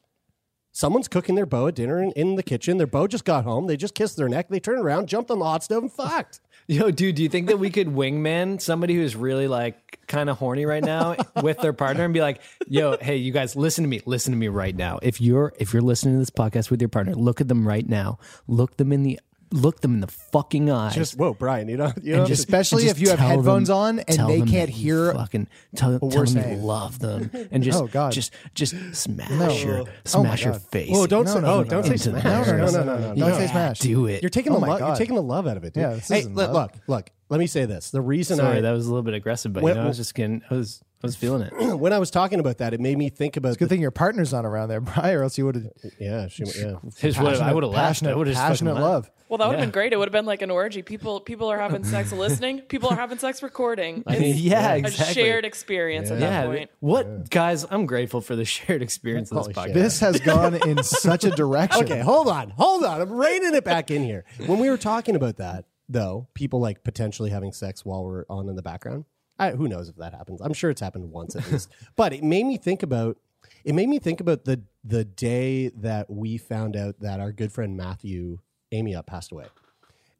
someone's 0.71 1.07
cooking 1.07 1.35
their 1.35 1.45
beau 1.45 1.67
at 1.67 1.75
dinner 1.75 2.01
in, 2.01 2.11
in 2.11 2.35
the 2.35 2.43
kitchen. 2.43 2.77
Their 2.77 2.87
beau 2.87 3.07
just 3.07 3.25
got 3.25 3.43
home. 3.43 3.67
They 3.67 3.77
just 3.77 3.95
kissed 3.95 4.17
their 4.17 4.29
neck. 4.29 4.49
They 4.49 4.59
turned 4.59 4.79
around, 4.79 5.07
jumped 5.07 5.31
on 5.31 5.39
the 5.39 5.45
hot 5.45 5.63
stove, 5.63 5.83
and 5.83 5.91
fucked. 5.91 6.39
Yo, 6.67 6.91
dude, 6.91 7.15
do 7.15 7.23
you 7.23 7.29
think 7.29 7.47
that 7.47 7.59
we 7.59 7.69
could 7.69 7.87
wingman 7.87 8.59
somebody 8.59 8.93
who's 8.93 9.15
really 9.15 9.47
like 9.47 9.99
kind 10.07 10.29
of 10.29 10.37
horny 10.37 10.65
right 10.65 10.83
now 10.83 11.15
with 11.41 11.57
their 11.59 11.71
partner 11.71 12.03
and 12.03 12.13
be 12.13 12.19
like, 12.19 12.41
"Yo, 12.67 12.97
hey, 12.97 13.15
you 13.15 13.31
guys, 13.31 13.55
listen 13.55 13.85
to 13.85 13.87
me. 13.87 14.01
Listen 14.05 14.33
to 14.33 14.37
me 14.37 14.49
right 14.49 14.75
now. 14.75 14.99
If 15.01 15.21
you're 15.21 15.53
if 15.59 15.71
you're 15.71 15.81
listening 15.81 16.15
to 16.15 16.19
this 16.19 16.29
podcast 16.29 16.69
with 16.69 16.81
your 16.81 16.89
partner, 16.89 17.15
look 17.15 17.39
at 17.39 17.47
them 17.47 17.65
right 17.65 17.87
now. 17.87 18.19
Look 18.47 18.75
them 18.77 18.91
in 18.91 19.03
the 19.03 19.19
look 19.51 19.81
them 19.81 19.93
in 19.95 19.99
the 20.01 20.07
fucking 20.07 20.69
eyes. 20.69 20.93
Just 20.95 21.17
whoa, 21.17 21.33
Brian, 21.33 21.69
you 21.69 21.77
know, 21.77 21.93
you 22.01 22.15
know, 22.15 22.25
just, 22.25 22.39
Especially 22.39 22.83
and 22.87 22.89
just 22.89 22.97
if 22.97 23.01
you 23.01 23.09
have 23.09 23.19
tell 23.19 23.27
headphones 23.29 23.67
them- 23.69 23.77
on 23.77 23.99
and 23.99 24.07
tell 24.17 24.27
they 24.27 24.39
them 24.39 24.47
can't 24.47 24.69
that 24.69 24.77
you 24.77 24.95
hear 25.03 25.13
Fucking 25.13 25.47
tell, 25.75 25.99
tell 25.99 26.09
we're 26.09 26.25
them 26.25 26.35
you 26.37 26.43
saying. 26.43 26.63
love 26.63 26.99
them 26.99 27.31
and 27.51 27.63
just 27.63 27.81
Oh, 27.81 27.87
God. 27.87 28.11
just 28.11 28.33
just 28.53 28.75
smash 28.93 29.63
your 29.63 29.79
Oh, 29.81 29.87
smash 30.05 30.43
your 30.43 30.53
God. 30.53 30.61
face. 30.63 30.89
Whoa, 30.91 31.07
don't 31.07 31.27
say, 31.27 31.39
oh, 31.43 31.63
don't 31.63 31.83
say 31.83 31.89
no, 31.91 31.95
smash. 32.19 32.23
no, 32.23 32.31
No, 32.43 32.65
no, 32.65 32.71
no, 32.71 32.83
no, 32.83 33.13
no, 33.13 33.15
Don't 33.15 33.35
say 33.39 33.47
smash. 33.47 33.79
Do 33.79 34.05
it. 34.07 34.21
You're 34.21 34.29
taking 34.29 34.51
Oh 34.51 34.55
the 34.55 34.61
my 34.61 34.67
love. 34.67 34.79
You're 34.79 34.89
God. 34.89 34.97
taking 34.97 35.15
the 35.15 35.21
love 35.23 35.47
out 35.47 35.57
of 35.57 35.63
it. 35.63 35.73
Dude. 35.73 35.81
Yeah, 35.81 35.89
this 35.93 36.07
hey, 36.09 36.19
isn't 36.19 36.35
look, 36.35 36.51
love. 36.51 36.71
look, 36.73 36.81
look. 36.87 37.09
Let 37.29 37.39
me 37.39 37.47
say 37.47 37.65
this. 37.65 37.89
The 37.91 37.99
reason 38.01 38.37
Sorry, 38.37 38.57
I 38.59 38.61
that 38.61 38.71
was 38.71 38.85
a 38.85 38.89
little 38.89 39.03
bit 39.03 39.13
aggressive, 39.13 39.51
but 39.53 39.61
When- 39.63 39.75
you 39.75 39.79
know, 39.79 39.85
I 39.85 39.87
was 39.89 39.97
just 39.97 40.15
getting, 40.15 40.41
I 40.49 40.53
was, 40.53 40.81
I 41.03 41.07
was 41.07 41.15
feeling 41.15 41.43
it. 41.43 41.53
when 41.77 41.93
I 41.93 41.99
was 41.99 42.09
talking 42.09 42.39
about 42.39 42.57
that, 42.57 42.73
it 42.73 42.79
made 42.79 42.97
me 42.97 43.09
think 43.09 43.37
about. 43.37 43.57
Good 43.57 43.65
the- 43.65 43.69
thing 43.69 43.81
your 43.81 43.91
partner's 43.91 44.31
not 44.33 44.45
around 44.45 44.69
there, 44.69 44.81
Brian, 44.81 45.15
or 45.15 45.23
else 45.23 45.37
you 45.37 45.45
would 45.45 45.55
have 45.55 45.71
yeah, 45.99 46.27
she, 46.27 46.43
yeah. 46.45 46.75
Just 46.99 47.19
would've- 47.21 47.41
I 47.41 47.53
would 47.53 47.63
have 47.63 47.71
left. 47.71 47.83
I 47.83 47.87
passionate, 47.87 48.17
would 48.17 48.27
have 48.27 48.35
passionate 48.35 48.75
love. 48.75 49.11
Well, 49.29 49.37
that 49.39 49.47
would 49.47 49.53
have 49.55 49.59
Yeah. 49.59 49.65
been 49.65 49.71
great. 49.71 49.93
It 49.93 49.97
would 49.97 50.07
have 50.07 50.13
been 50.13 50.25
like 50.25 50.41
an 50.41 50.49
orgy. 50.49 50.81
People 50.81 51.19
people 51.19 51.49
are 51.49 51.59
having 51.59 51.83
sex 51.83 52.11
listening. 52.13 52.61
People 52.61 52.89
are 52.89 52.95
having 52.95 53.17
sex 53.19 53.43
recording. 53.43 54.03
I 54.07 54.13
mean, 54.17 54.23
It's 54.31 54.39
yeah, 54.39 54.73
a 54.73 54.77
exactly. 54.77 55.13
shared 55.13 55.43
experience 55.45 56.09
at 56.09 56.19
Yeah, 56.19 56.29
that 56.43 56.47
point. 56.47 56.69
what 56.79 57.29
guys? 57.29 57.65
I'm 57.69 57.85
grateful 57.85 58.21
for 58.21 58.35
the 58.37 58.45
shared 58.45 58.81
experience 58.81 59.31
of 59.31 59.45
this 59.45 59.55
podcast. 59.55 59.65
shit. 59.65 59.73
This 59.75 59.99
has 59.99 60.19
gone 60.21 60.55
in 60.67 60.81
such 60.81 61.25
a 61.25 61.29
direction. 61.29 61.83
Okay, 61.83 61.99
hold 61.99 62.27
on, 62.29 62.51
hold 62.51 62.83
on. 62.85 63.01
I'm 63.01 63.11
reining 63.11 63.53
it 63.53 63.63
back 63.65 63.91
in 63.91 64.01
here. 64.03 64.23
When 64.45 64.59
we 64.59 64.69
were 64.69 64.77
talking 64.77 65.15
about 65.15 65.37
that, 65.37 65.65
though, 65.89 66.27
people 66.33 66.59
like 66.61 66.83
potentially 66.85 67.29
having 67.29 67.51
sex 67.51 67.83
while 67.85 68.03
we're 68.05 68.23
on 68.29 68.47
in 68.49 68.55
the 68.55 68.61
background. 68.63 69.03
I, 69.39 69.51
who 69.51 69.67
knows 69.67 69.89
if 69.89 69.95
that 69.97 70.13
happens? 70.13 70.41
I'm 70.41 70.53
sure 70.53 70.69
it's 70.69 70.81
happened 70.81 71.11
once 71.11 71.35
at 71.35 71.49
least. 71.51 71.69
but 71.95 72.13
it 72.13 72.23
made 72.23 72.45
me 72.45 72.57
think 72.57 72.83
about. 72.83 73.17
It 73.63 73.75
made 73.75 73.89
me 73.89 73.99
think 73.99 74.19
about 74.19 74.45
the 74.45 74.61
the 74.83 75.03
day 75.03 75.69
that 75.69 76.09
we 76.09 76.37
found 76.37 76.75
out 76.75 76.99
that 77.01 77.19
our 77.19 77.31
good 77.31 77.51
friend 77.51 77.75
Matthew 77.75 78.39
Amy 78.71 78.95
up 78.95 79.07
passed 79.07 79.31
away. 79.31 79.45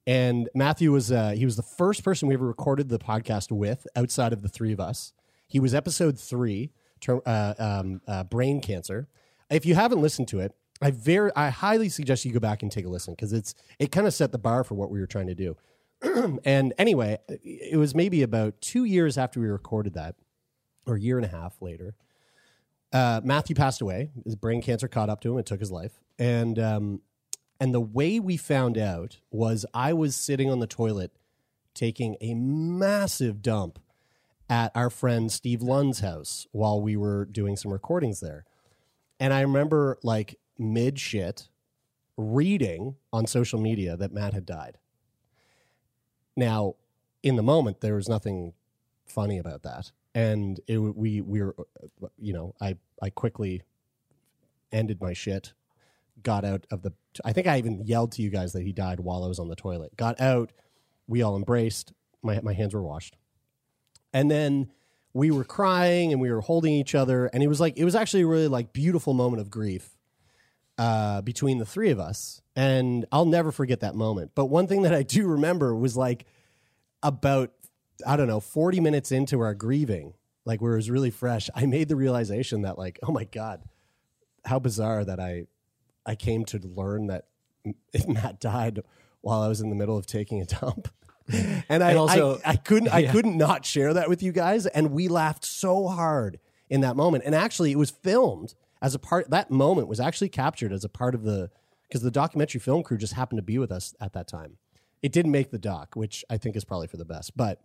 And 0.06 0.50
Matthew 0.56 0.92
was 0.92 1.12
uh, 1.12 1.32
he 1.32 1.46
was 1.46 1.58
the 1.58 1.64
first 1.64 2.04
person 2.04 2.28
we 2.28 2.34
ever 2.34 2.48
recorded 2.48 2.90
the 2.90 3.00
podcast 3.00 3.52
with 3.52 3.86
outside 3.96 4.34
of 4.34 4.42
the 4.42 4.50
three 4.50 4.72
of 4.72 4.80
us. 4.80 5.14
He 5.48 5.60
was 5.60 5.74
episode 5.74 6.20
three, 6.20 6.72
ter- 7.02 7.22
uh, 7.26 7.54
um, 7.58 8.02
uh, 8.08 8.24
brain 8.24 8.62
cancer. 8.62 9.08
If 9.50 9.66
you 9.66 9.76
haven't 9.76 10.02
listened 10.02 10.28
to 10.30 10.40
it, 10.40 10.56
I 10.82 10.92
very 10.92 11.32
I 11.36 11.50
highly 11.50 11.90
suggest 11.90 12.24
you 12.24 12.32
go 12.32 12.40
back 12.40 12.64
and 12.64 12.72
take 12.72 12.86
a 12.86 12.90
listen 12.90 13.14
because 13.14 13.34
it's 13.34 13.56
it 13.80 13.92
kind 13.92 14.08
of 14.08 14.14
set 14.14 14.32
the 14.32 14.38
bar 14.38 14.64
for 14.64 14.76
what 14.76 14.90
we 14.90 15.00
were 15.00 15.08
trying 15.08 15.28
to 15.28 15.36
do. 15.36 15.58
and 16.46 16.74
anyway, 16.78 17.18
it 17.28 17.78
was 17.78 17.96
maybe 17.96 18.22
about 18.22 18.62
two 18.62 18.84
years 18.84 19.18
after 19.18 19.40
we 19.40 19.48
recorded 19.48 19.94
that, 19.94 20.16
or 20.86 20.96
a 20.96 21.00
year 21.00 21.18
and 21.18 21.26
a 21.26 21.30
half 21.30 21.62
later. 21.62 21.96
Uh, 22.94 23.22
Matthew 23.24 23.56
passed 23.56 23.82
away. 23.82 24.12
His 24.24 24.36
brain 24.36 24.62
cancer 24.62 24.88
caught 24.88 25.10
up 25.10 25.22
to 25.22 25.32
him. 25.32 25.40
It 25.40 25.46
took 25.46 25.60
his 25.60 25.72
life. 25.72 26.00
And 26.18 26.58
um, 26.60 27.02
and 27.60 27.74
the 27.74 27.82
way 27.82 28.20
we 28.20 28.38
found 28.38 28.78
out 28.78 29.20
was 29.32 29.66
I 29.74 29.94
was 29.94 30.16
sitting 30.16 30.50
on 30.50 30.60
the 30.60 30.68
toilet 30.68 31.12
taking 31.74 32.18
a 32.22 32.34
massive 32.34 33.42
dump 33.42 33.80
at 34.50 34.72
our 34.76 34.90
friend 34.90 35.32
Steve 35.32 35.62
Lund's 35.62 36.00
house 36.00 36.48
while 36.52 36.82
we 36.82 36.96
were 36.96 37.26
doing 37.26 37.56
some 37.56 37.72
recordings 37.72 38.20
there. 38.20 38.46
And 39.20 39.34
I 39.34 39.42
remember 39.42 39.98
like 40.04 40.40
mid 40.58 41.00
shit 41.00 41.50
reading 42.16 42.96
on 43.12 43.28
social 43.28 43.60
media 43.60 43.98
that 43.98 44.12
Matt 44.12 44.34
had 44.34 44.46
died. 44.46 44.78
Now, 46.38 46.76
in 47.24 47.36
the 47.36 47.44
moment 47.44 47.82
there 47.82 47.96
was 47.96 48.08
nothing 48.08 48.54
funny 49.08 49.40
about 49.40 49.64
that, 49.64 49.92
and 50.16 50.62
it 50.68 50.78
we 50.78 51.20
we 51.20 51.42
were 51.42 51.56
you 52.18 52.32
know 52.32 52.54
I 52.62 52.78
I 53.02 53.10
quickly 53.10 53.64
ended 54.72 55.02
my 55.02 55.14
shit, 55.14 55.54
got 56.22 56.46
out 56.46 56.66
of 56.72 56.84
the. 56.84 56.94
I 57.26 57.34
think 57.34 57.48
I 57.48 57.58
even 57.58 57.82
yelled 57.86 58.12
to 58.14 58.22
you 58.22 58.30
guys 58.30 58.54
that 58.54 58.62
he 58.62 58.72
died 58.72 59.00
while 59.00 59.24
I 59.24 59.28
was 59.28 59.40
on 59.40 59.50
the 59.50 59.56
toilet. 59.56 59.98
Got 59.98 60.22
out, 60.22 60.54
we 61.08 61.24
all 61.24 61.36
embraced. 61.36 61.92
My 62.22 62.40
my 62.42 62.54
hands 62.54 62.76
were 62.76 62.84
washed, 62.84 63.18
and 64.14 64.30
then 64.30 64.70
we 65.14 65.32
were 65.32 65.44
crying 65.44 66.12
and 66.12 66.22
we 66.22 66.32
were 66.32 66.42
holding 66.42 66.74
each 66.74 66.94
other, 66.94 67.26
and 67.28 67.42
it 67.42 67.48
was 67.48 67.60
like 67.60 67.78
it 67.78 67.84
was 67.84 67.96
actually 67.96 68.22
a 68.22 68.28
really 68.28 68.48
like 68.48 68.74
beautiful 68.74 69.16
moment 69.16 69.42
of 69.42 69.50
grief 69.50 69.97
uh, 70.78 71.22
between 71.22 71.58
the 71.58 71.66
three 71.66 71.90
of 71.90 72.00
us, 72.00 72.42
and 72.56 73.06
I'll 73.12 73.26
never 73.26 73.52
forget 73.52 73.80
that 73.82 73.96
moment. 73.96 74.32
But 74.36 74.46
one 74.46 74.68
thing 74.68 74.84
that 74.84 74.94
I 74.94 75.04
do 75.04 75.28
remember 75.28 75.76
was 75.76 75.98
like 75.98 76.26
about 77.04 77.52
I 78.06 78.16
don't 78.16 78.28
know 78.28 78.40
forty 78.40 78.80
minutes 78.80 79.12
into 79.12 79.40
our 79.40 79.54
grieving, 79.54 80.14
like 80.46 80.62
where 80.62 80.74
it 80.74 80.78
was 80.78 80.90
really 80.90 81.12
fresh. 81.12 81.50
I 81.56 81.66
made 81.66 81.88
the 81.90 81.96
realization 81.96 82.62
that 82.62 82.78
like 82.78 83.00
oh 83.04 83.12
my 83.12 83.24
god, 83.24 83.64
how 84.46 84.60
bizarre 84.60 85.04
that 85.06 85.20
I 85.20 85.48
I 86.06 86.16
came 86.16 86.46
to 86.46 86.60
learn 86.60 87.08
that 87.08 87.26
Matt 88.08 88.40
died 88.40 88.82
while 89.22 89.42
I 89.42 89.48
was 89.48 89.62
in 89.62 89.70
the 89.70 89.76
middle 89.76 89.98
of 89.98 90.06
taking 90.06 90.42
a 90.42 90.46
dump. 90.46 90.88
And 91.68 91.84
I 91.84 91.90
And 91.90 92.00
also- 92.00 92.40
I, 92.46 92.52
I 92.52 92.56
couldn't 92.56 92.88
I 92.88 93.08
couldn't 93.08 93.36
not 93.36 93.66
share 93.66 93.94
that 93.96 94.08
with 94.08 94.24
you 94.24 94.32
guys 94.32 94.66
and 94.66 94.92
we 94.92 95.10
laughed 95.10 95.44
so 95.44 95.88
hard 95.90 96.40
in 96.70 96.80
that 96.82 96.96
moment. 96.96 97.26
And 97.26 97.36
actually 97.36 97.74
it 97.74 97.78
was 97.78 97.90
filmed 97.92 98.56
as 98.82 98.96
a 98.96 99.00
part 99.00 99.30
that 99.30 99.50
moment 99.52 99.88
was 99.88 100.00
actually 100.00 100.30
captured 100.30 100.72
as 100.72 100.84
a 100.84 100.90
part 100.90 101.16
of 101.16 101.24
the 101.24 101.50
because 101.88 102.02
the 102.02 102.12
documentary 102.12 102.60
film 102.60 102.84
crew 102.84 102.98
just 102.98 103.14
happened 103.14 103.38
to 103.38 103.44
be 103.44 103.58
with 103.58 103.72
us 103.72 103.96
at 104.02 104.14
that 104.14 104.28
time. 104.28 104.58
It 105.02 105.12
didn't 105.12 105.32
make 105.32 105.52
the 105.52 105.60
doc, 105.60 105.96
which 105.96 106.26
I 106.30 106.38
think 106.38 106.56
is 106.56 106.66
probably 106.66 106.88
for 106.88 106.98
the 106.98 107.06
best. 107.06 107.38
But 107.38 107.62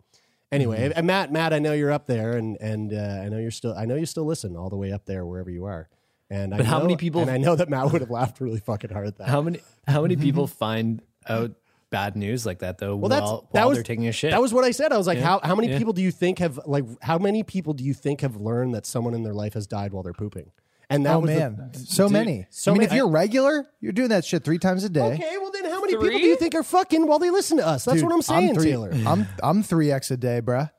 anyway, 0.51 0.77
Mm-hmm. 0.81 0.97
and 0.97 1.07
Matt, 1.07 1.31
Matt, 1.31 1.51
I 1.53 1.59
know 1.59 1.73
you're 1.73 1.91
up 1.91 2.07
there, 2.07 2.37
and 2.37 2.57
and 2.61 2.93
uh, 2.93 3.21
I 3.25 3.29
know 3.29 3.37
you're 3.37 3.51
still, 3.51 3.73
I 3.75 3.85
know 3.85 3.95
you 3.95 4.05
still 4.05 4.25
listen 4.25 4.55
all 4.55 4.69
the 4.69 4.77
way 4.77 4.91
up 4.91 5.05
there 5.05 5.25
wherever 5.25 5.49
you 5.49 5.65
are. 5.65 5.89
And 6.29 6.53
I 6.53 6.57
But 6.57 6.65
how 6.67 6.77
know- 6.77 6.85
many 6.85 6.95
people- 6.97 7.21
And 7.21 7.29
I 7.29 7.37
know 7.37 7.55
that 7.55 7.69
Matt 7.69 7.91
would 7.91 8.01
have 8.01 8.09
laughed 8.09 8.39
really 8.39 8.59
fucking 8.59 8.91
hard 8.91 9.07
at 9.07 9.17
that. 9.17 9.27
How 9.29 9.41
many 9.41 9.59
how 9.87 10.01
many 10.01 10.15
people 10.27 10.47
find 10.47 11.01
out 11.27 11.51
bad 11.89 12.15
news 12.15 12.43
like 12.45 12.59
that 12.59 12.79
though 12.79 12.95
well, 12.95 13.09
that's 13.09 13.21
while, 13.21 13.49
that 13.53 13.59
while 13.61 13.69
was 13.69 13.77
they're 13.77 13.83
taking 13.83 14.07
a 14.07 14.11
shit? 14.11 14.31
That 14.31 14.41
was 14.41 14.53
what 14.53 14.63
I 14.63 14.71
said. 14.71 14.93
I 14.93 14.97
was 14.97 15.05
like, 15.05 15.17
Yeah. 15.17 15.25
how 15.25 15.39
how 15.43 15.55
many 15.55 15.69
Yeah. 15.69 15.77
people 15.77 15.93
do 15.93 16.01
you 16.01 16.11
think 16.11 16.39
have 16.39 16.59
like 16.65 16.85
how 17.03 17.17
many 17.17 17.43
people 17.43 17.73
do 17.73 17.83
you 17.83 17.93
think 17.93 18.21
have 18.21 18.35
learned 18.37 18.73
that 18.73 18.85
someone 18.85 19.13
in 19.13 19.23
their 19.23 19.33
life 19.33 19.53
has 19.55 19.67
died 19.67 19.91
while 19.93 20.01
they're 20.03 20.13
pooping? 20.13 20.51
And 20.93 21.05
that 21.05 21.15
oh 21.15 21.19
was 21.19 21.29
the- 21.31 21.35
man, 21.37 21.71
so 21.73 22.05
Dude, 22.05 22.13
many. 22.13 22.47
so 22.49 22.71
I 22.71 22.73
mean, 22.73 22.77
many- 22.79 22.85
if 22.91 22.93
you're 22.95 23.07
regular, 23.09 23.67
you're 23.81 23.91
doing 23.93 24.09
that 24.09 24.25
shit 24.25 24.43
three 24.43 24.59
times 24.59 24.83
a 24.83 24.89
day. 24.89 25.13
Okay, 25.13 25.37
well 25.39 25.51
then, 25.51 25.65
how 25.65 25.79
many 25.81 25.93
people 25.93 26.07
do 26.09 26.17
you 26.19 26.35
think 26.37 26.55
are 26.55 26.63
fucking 26.63 27.07
while 27.07 27.19
they 27.19 27.29
listen 27.29 27.57
to 27.57 27.65
us? 27.67 27.85
That's 27.85 27.97
Dude, 27.97 28.05
what 28.05 28.13
I'm 28.13 28.21
saying, 28.21 28.53
three, 28.55 28.71
Taylor. 28.71 28.91
I'm 29.05 29.27
I'm 29.41 29.63
three 29.63 29.91
x 29.91 30.11
a 30.11 30.17
day, 30.17 30.41
bruh. 30.41 30.69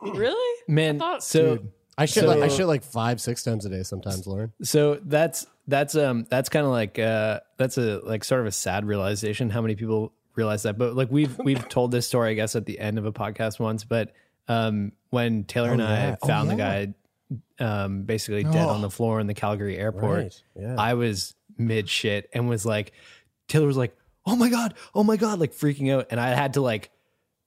Really? 0.00 0.62
Man, 0.68 0.96
I 0.96 0.98
thought- 0.98 1.24
so 1.24 1.58
I 1.98 2.06
shit 2.06 2.22
So- 2.22 2.28
like 2.28 2.40
I 2.42 2.48
shit 2.48 2.66
like 2.66 2.82
five, 2.84 3.20
six 3.20 3.42
times 3.42 3.66
a 3.66 3.68
day 3.68 3.82
sometimes, 3.82 4.26
Lauren. 4.26 4.52
so 4.62 4.98
that's 5.04 5.46
that's 5.68 5.94
um 5.94 6.26
that's 6.30 6.48
kind 6.48 6.64
of 6.66 6.72
like 6.72 6.98
uh 6.98 7.40
that's 7.56 7.78
a 7.78 8.00
like 8.00 8.24
sort 8.24 8.40
of 8.40 8.46
a 8.46 8.52
sad 8.52 8.84
realization 8.86 9.50
how 9.50 9.60
many 9.60 9.76
people 9.76 10.12
realize 10.34 10.62
that 10.64 10.76
but 10.78 10.96
like 10.96 11.10
we've 11.12 11.38
we've 11.38 11.68
told 11.68 11.92
this 11.92 12.08
story 12.08 12.30
i 12.30 12.34
guess 12.34 12.56
at 12.56 12.66
the 12.66 12.80
end 12.80 12.98
of 12.98 13.04
a 13.04 13.12
podcast 13.12 13.60
once 13.60 13.84
but 13.84 14.12
um 14.48 14.90
when 15.10 15.44
taylor 15.44 15.70
and 15.70 15.80
yeah. 15.80 16.10
i 16.12 16.18
Oh, 16.22 16.26
found 16.26 16.50
the 16.50 16.56
guy 16.56 16.92
um 17.58 18.02
basically 18.02 18.42
dead 18.42 18.66
on 18.68 18.80
the 18.82 18.90
floor 18.90 19.20
in 19.20 19.26
the 19.26 19.34
calgary 19.34 19.76
airport 19.78 20.18
Right, 20.18 20.42
yeah. 20.56 20.74
i 20.78 20.94
was 20.94 21.34
mid 21.56 21.88
shit 21.88 22.28
and 22.32 22.48
was 22.48 22.66
like 22.66 22.92
taylor 23.48 23.66
was 23.66 23.76
like 23.76 23.96
oh 24.26 24.34
my 24.36 24.48
god 24.48 24.74
oh 24.94 25.04
my 25.04 25.16
god 25.16 25.38
like 25.38 25.52
freaking 25.52 25.92
out 25.94 26.06
and 26.10 26.18
i 26.18 26.28
had 26.34 26.54
to 26.54 26.60
like 26.60 26.90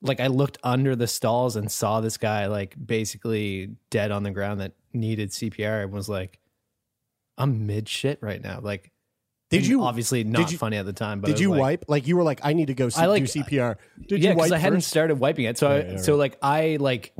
like 0.05 0.19
I 0.19 0.27
looked 0.27 0.57
under 0.65 0.97
the 0.97 1.07
stalls 1.07 1.55
and 1.55 1.71
saw 1.71 2.01
this 2.01 2.17
guy 2.17 2.47
like 2.47 2.75
basically 2.85 3.77
dead 3.89 4.11
on 4.11 4.23
the 4.23 4.31
ground 4.31 4.59
that 4.59 4.73
needed 4.91 5.29
CPR 5.29 5.83
and 5.83 5.93
was 5.93 6.09
like, 6.09 6.41
I'm 7.37 7.65
mid 7.67 7.87
shit 7.87 8.19
right 8.21 8.41
now. 8.43 8.59
Like, 8.61 8.91
Did 9.49 9.59
and 9.61 9.67
you- 9.67 9.83
obviously 9.83 10.25
not 10.25 10.51
you- 10.51 10.57
funny 10.57 10.75
at 10.75 10.85
the 10.85 10.91
time? 10.91 11.21
But 11.21 11.27
I 11.27 11.29
Did 11.29 11.33
was 11.35 11.41
you 11.41 11.49
like- 11.51 11.59
wipe? 11.61 11.85
Like 11.87 12.05
you 12.05 12.17
were 12.17 12.23
like, 12.23 12.41
I 12.43 12.51
need 12.51 12.67
to 12.67 12.73
go 12.73 12.89
C- 12.89 13.01
I 13.01 13.05
like- 13.05 13.23
do 13.23 13.27
CPR. 13.41 13.77
Did 14.09 14.21
yeah, 14.21 14.31
you 14.31 14.35
wipe 14.35 14.43
because 14.47 14.51
I 14.51 14.57
hadn't 14.57 14.79
first? 14.79 14.89
started 14.89 15.15
wiping 15.19 15.45
it. 15.45 15.57
So 15.57 15.71
I, 15.71 15.95
so 15.95 16.17
like 16.17 16.37
I 16.41 16.75
like 16.81 17.13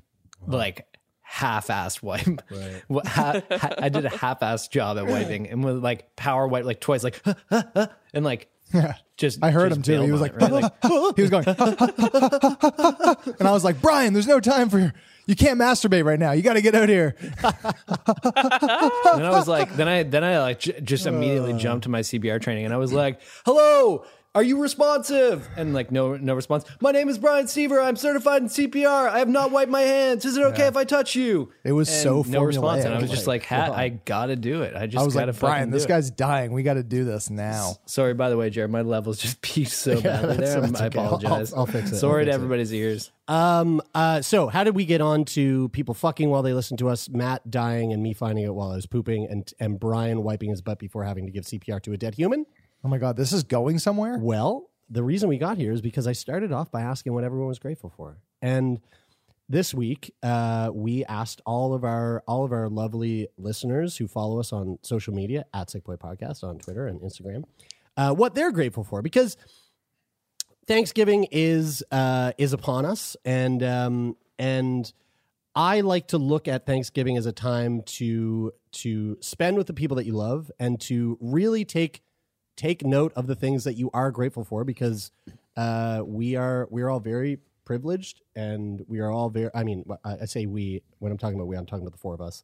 like 0.45 0.85
half-assed 1.33 2.03
wipe. 2.03 2.41
What- 2.87 3.07
ha- 3.07 3.41
ha- 3.49 3.73
I 3.79 3.89
did 3.89 4.05
a 4.05 4.09
half-assed 4.09 4.69
job 4.69 4.99
at 4.99 5.07
wiping 5.07 5.49
and 5.49 5.63
with 5.63 5.83
like 5.83 6.15
power 6.15 6.47
wipe 6.47 6.63
like 6.63 6.79
twice, 6.79 7.03
like 7.03 7.21
and 8.13 8.23
like 8.23 8.49
just. 9.17 9.43
I 9.43 9.49
heard 9.49 9.69
just 9.69 9.77
him 9.77 9.83
too. 9.83 10.01
He 10.03 10.11
was 10.11 10.21
like, 10.21 10.33
it, 10.33 10.41
right? 10.41 10.51
Like, 10.51 10.71
he 11.15 11.21
was 11.23 11.31
going, 11.31 11.45
and 13.39 13.47
I 13.47 13.51
was 13.51 13.63
like, 13.63 13.81
Brian, 13.81 14.13
there's 14.13 14.27
no 14.27 14.39
time 14.39 14.69
for 14.69 14.77
you. 14.77 14.91
You 15.25 15.35
can't 15.35 15.59
masturbate 15.59 16.03
right 16.05 16.19
now. 16.19 16.33
You 16.33 16.43
got 16.43 16.53
to 16.53 16.61
get 16.61 16.75
out 16.75 16.89
here. 16.89 17.15
then 17.21 17.55
I 19.25 19.29
was 19.31 19.47
like, 19.47 19.75
then 19.75 19.87
I 19.87 20.03
then 20.03 20.23
I 20.23 20.39
like 20.39 20.59
j- 20.59 20.79
just 20.81 21.07
immediately 21.07 21.53
uh. 21.53 21.57
jumped 21.57 21.85
to 21.85 21.89
my 21.89 22.01
CPR 22.01 22.41
training, 22.41 22.65
and 22.65 22.73
I 22.73 22.77
was 22.77 22.91
like, 22.93 23.21
"Hello, 23.45 24.05
are 24.35 24.43
you 24.43 24.61
responsive?" 24.61 25.47
And 25.57 25.73
like, 25.73 25.91
no, 25.91 26.15
no 26.17 26.33
response. 26.33 26.65
My 26.81 26.91
name 26.91 27.09
is 27.09 27.17
Brian 27.17 27.45
Stever. 27.45 27.83
I'm 27.83 27.95
certified 27.95 28.41
in 28.41 28.47
CPR. 28.49 29.09
I 29.09 29.19
have 29.19 29.29
not 29.29 29.51
wiped 29.51 29.71
my 29.71 29.81
hands. 29.81 30.25
Is 30.25 30.37
it 30.37 30.43
okay 30.45 30.67
if 30.67 30.75
I 30.77 30.83
touch 30.83 31.15
you? 31.15 31.51
It 31.63 31.71
was 31.73 31.89
And 31.89 31.97
so 31.97 32.23
no 32.27 32.41
response, 32.43 32.83
and 32.85 32.93
I 32.93 32.99
was 32.99 33.09
just 33.11 33.27
like, 33.27 33.43
"Hat, 33.43 33.71
I 33.71 33.89
gotta 33.89 34.35
do 34.35 34.61
it. 34.63 34.75
I 34.75 34.87
just 34.87 35.01
I 35.01 35.05
was 35.05 35.15
like, 35.15 35.39
Brian, 35.39 35.69
this 35.69 35.83
do 35.83 35.85
it." 35.85 35.95
guy's 35.95 36.11
dying. 36.11 36.51
We 36.53 36.63
got 36.63 36.75
to 36.75 36.83
do 36.83 37.03
this 37.05 37.29
now. 37.29 37.75
Sorry, 37.85 38.13
by 38.13 38.29
the 38.29 38.37
way, 38.37 38.49
Jared, 38.49 38.71
my 38.71 38.81
levels 38.81 39.17
just 39.19 39.41
peaked 39.41 39.71
so 39.71 40.01
badly 40.01 40.37
there. 40.37 40.63
I 40.63 40.85
apologize. 40.87 41.53
I'll- 41.53 41.59
I'll 41.61 41.65
fix 41.65 41.91
it. 41.91 41.97
Sorry 41.97 42.23
fix 42.25 42.29
to 42.29 42.31
it. 42.31 42.35
everybody's 42.35 42.73
ears. 42.73 43.11
Um. 43.27 43.81
Uh. 43.95 44.21
So, 44.21 44.47
how 44.47 44.63
did 44.63 44.75
we 44.75 44.85
get 44.85 44.99
on 45.01 45.25
to 45.25 45.69
people 45.69 45.93
fucking 45.93 46.29
while 46.29 46.41
they 46.41 46.53
listen 46.53 46.75
to 46.77 46.89
us? 46.89 47.07
Matt 47.09 47.49
dying 47.49 47.93
and 47.93 48.03
me 48.03 48.13
finding 48.13 48.43
it 48.43 48.53
while 48.53 48.71
I 48.71 48.75
was 48.75 48.85
pooping, 48.85 49.27
and 49.29 49.49
and 49.59 49.79
Brian 49.79 50.23
wiping 50.23 50.49
his 50.49 50.61
butt 50.61 50.79
before 50.79 51.03
having 51.03 51.25
to 51.25 51.31
give 51.31 51.45
CPR 51.45 51.81
to 51.83 51.93
a 51.93 51.97
dead 51.97 52.15
human. 52.15 52.45
Oh 52.83 52.89
my 52.89 52.97
God, 52.97 53.15
this 53.15 53.31
is 53.31 53.43
going 53.43 53.79
somewhere? 53.79 54.17
Well, 54.19 54.69
the 54.89 55.03
reason 55.03 55.29
we 55.29 55.37
got 55.37 55.57
here 55.57 55.71
is 55.71 55.81
because 55.81 56.07
I 56.07 56.11
started 56.11 56.51
off 56.51 56.71
by 56.71 56.81
asking 56.81 57.13
what 57.13 57.23
everyone 57.23 57.47
was 57.47 57.59
grateful 57.59 57.89
for, 57.89 58.17
and 58.41 58.79
this 59.49 59.73
week 59.73 60.13
uh, 60.23 60.71
we 60.73 61.05
asked 61.05 61.41
all 61.45 61.73
of 61.73 61.83
our 61.83 62.23
all 62.27 62.43
of 62.43 62.51
our 62.51 62.69
lovely 62.69 63.27
listeners 63.37 63.97
who 63.97 64.07
follow 64.07 64.39
us 64.39 64.51
on 64.51 64.79
social 64.81 65.13
media 65.13 65.45
at 65.53 65.69
Sick 65.69 65.83
Boy 65.83 65.95
Podcast 65.95 66.43
on 66.43 66.59
Twitter 66.59 66.87
and 66.87 67.01
Instagram 67.01 67.45
uh, 67.97 68.13
what 68.13 68.35
they're 68.35 68.51
grateful 68.51 68.83
for. 68.83 69.01
Because 69.01 69.37
Thanksgiving 70.67 71.27
is 71.31 71.83
uh, 71.91 72.33
is 72.37 72.53
upon 72.53 72.85
us, 72.85 73.17
and 73.25 73.61
um, 73.63 74.15
and 74.39 74.91
I 75.55 75.81
like 75.81 76.07
to 76.09 76.17
look 76.17 76.47
at 76.47 76.65
Thanksgiving 76.65 77.17
as 77.17 77.25
a 77.25 77.31
time 77.31 77.81
to 77.83 78.53
to 78.73 79.17
spend 79.21 79.57
with 79.57 79.67
the 79.67 79.73
people 79.73 79.97
that 79.97 80.05
you 80.05 80.13
love 80.13 80.51
and 80.59 80.79
to 80.81 81.17
really 81.21 81.65
take 81.65 82.01
take 82.55 82.85
note 82.85 83.13
of 83.15 83.27
the 83.27 83.35
things 83.35 83.63
that 83.63 83.73
you 83.73 83.89
are 83.93 84.11
grateful 84.11 84.43
for 84.43 84.63
because 84.63 85.11
uh, 85.57 86.01
we 86.05 86.35
are 86.35 86.67
we 86.69 86.81
are 86.81 86.89
all 86.89 86.99
very 86.99 87.39
privileged 87.65 88.21
and 88.35 88.83
we 88.87 88.99
are 88.99 89.09
all 89.09 89.29
very 89.29 89.49
I 89.53 89.63
mean 89.63 89.85
I, 90.03 90.25
say 90.25 90.45
we 90.45 90.81
when 90.99 91.11
I'm 91.11 91.17
talking 91.17 91.35
about 91.35 91.47
we 91.47 91.55
I'm 91.55 91.65
talking 91.65 91.83
about 91.85 91.93
the 91.93 91.99
four 91.99 92.13
of 92.13 92.21
us 92.21 92.43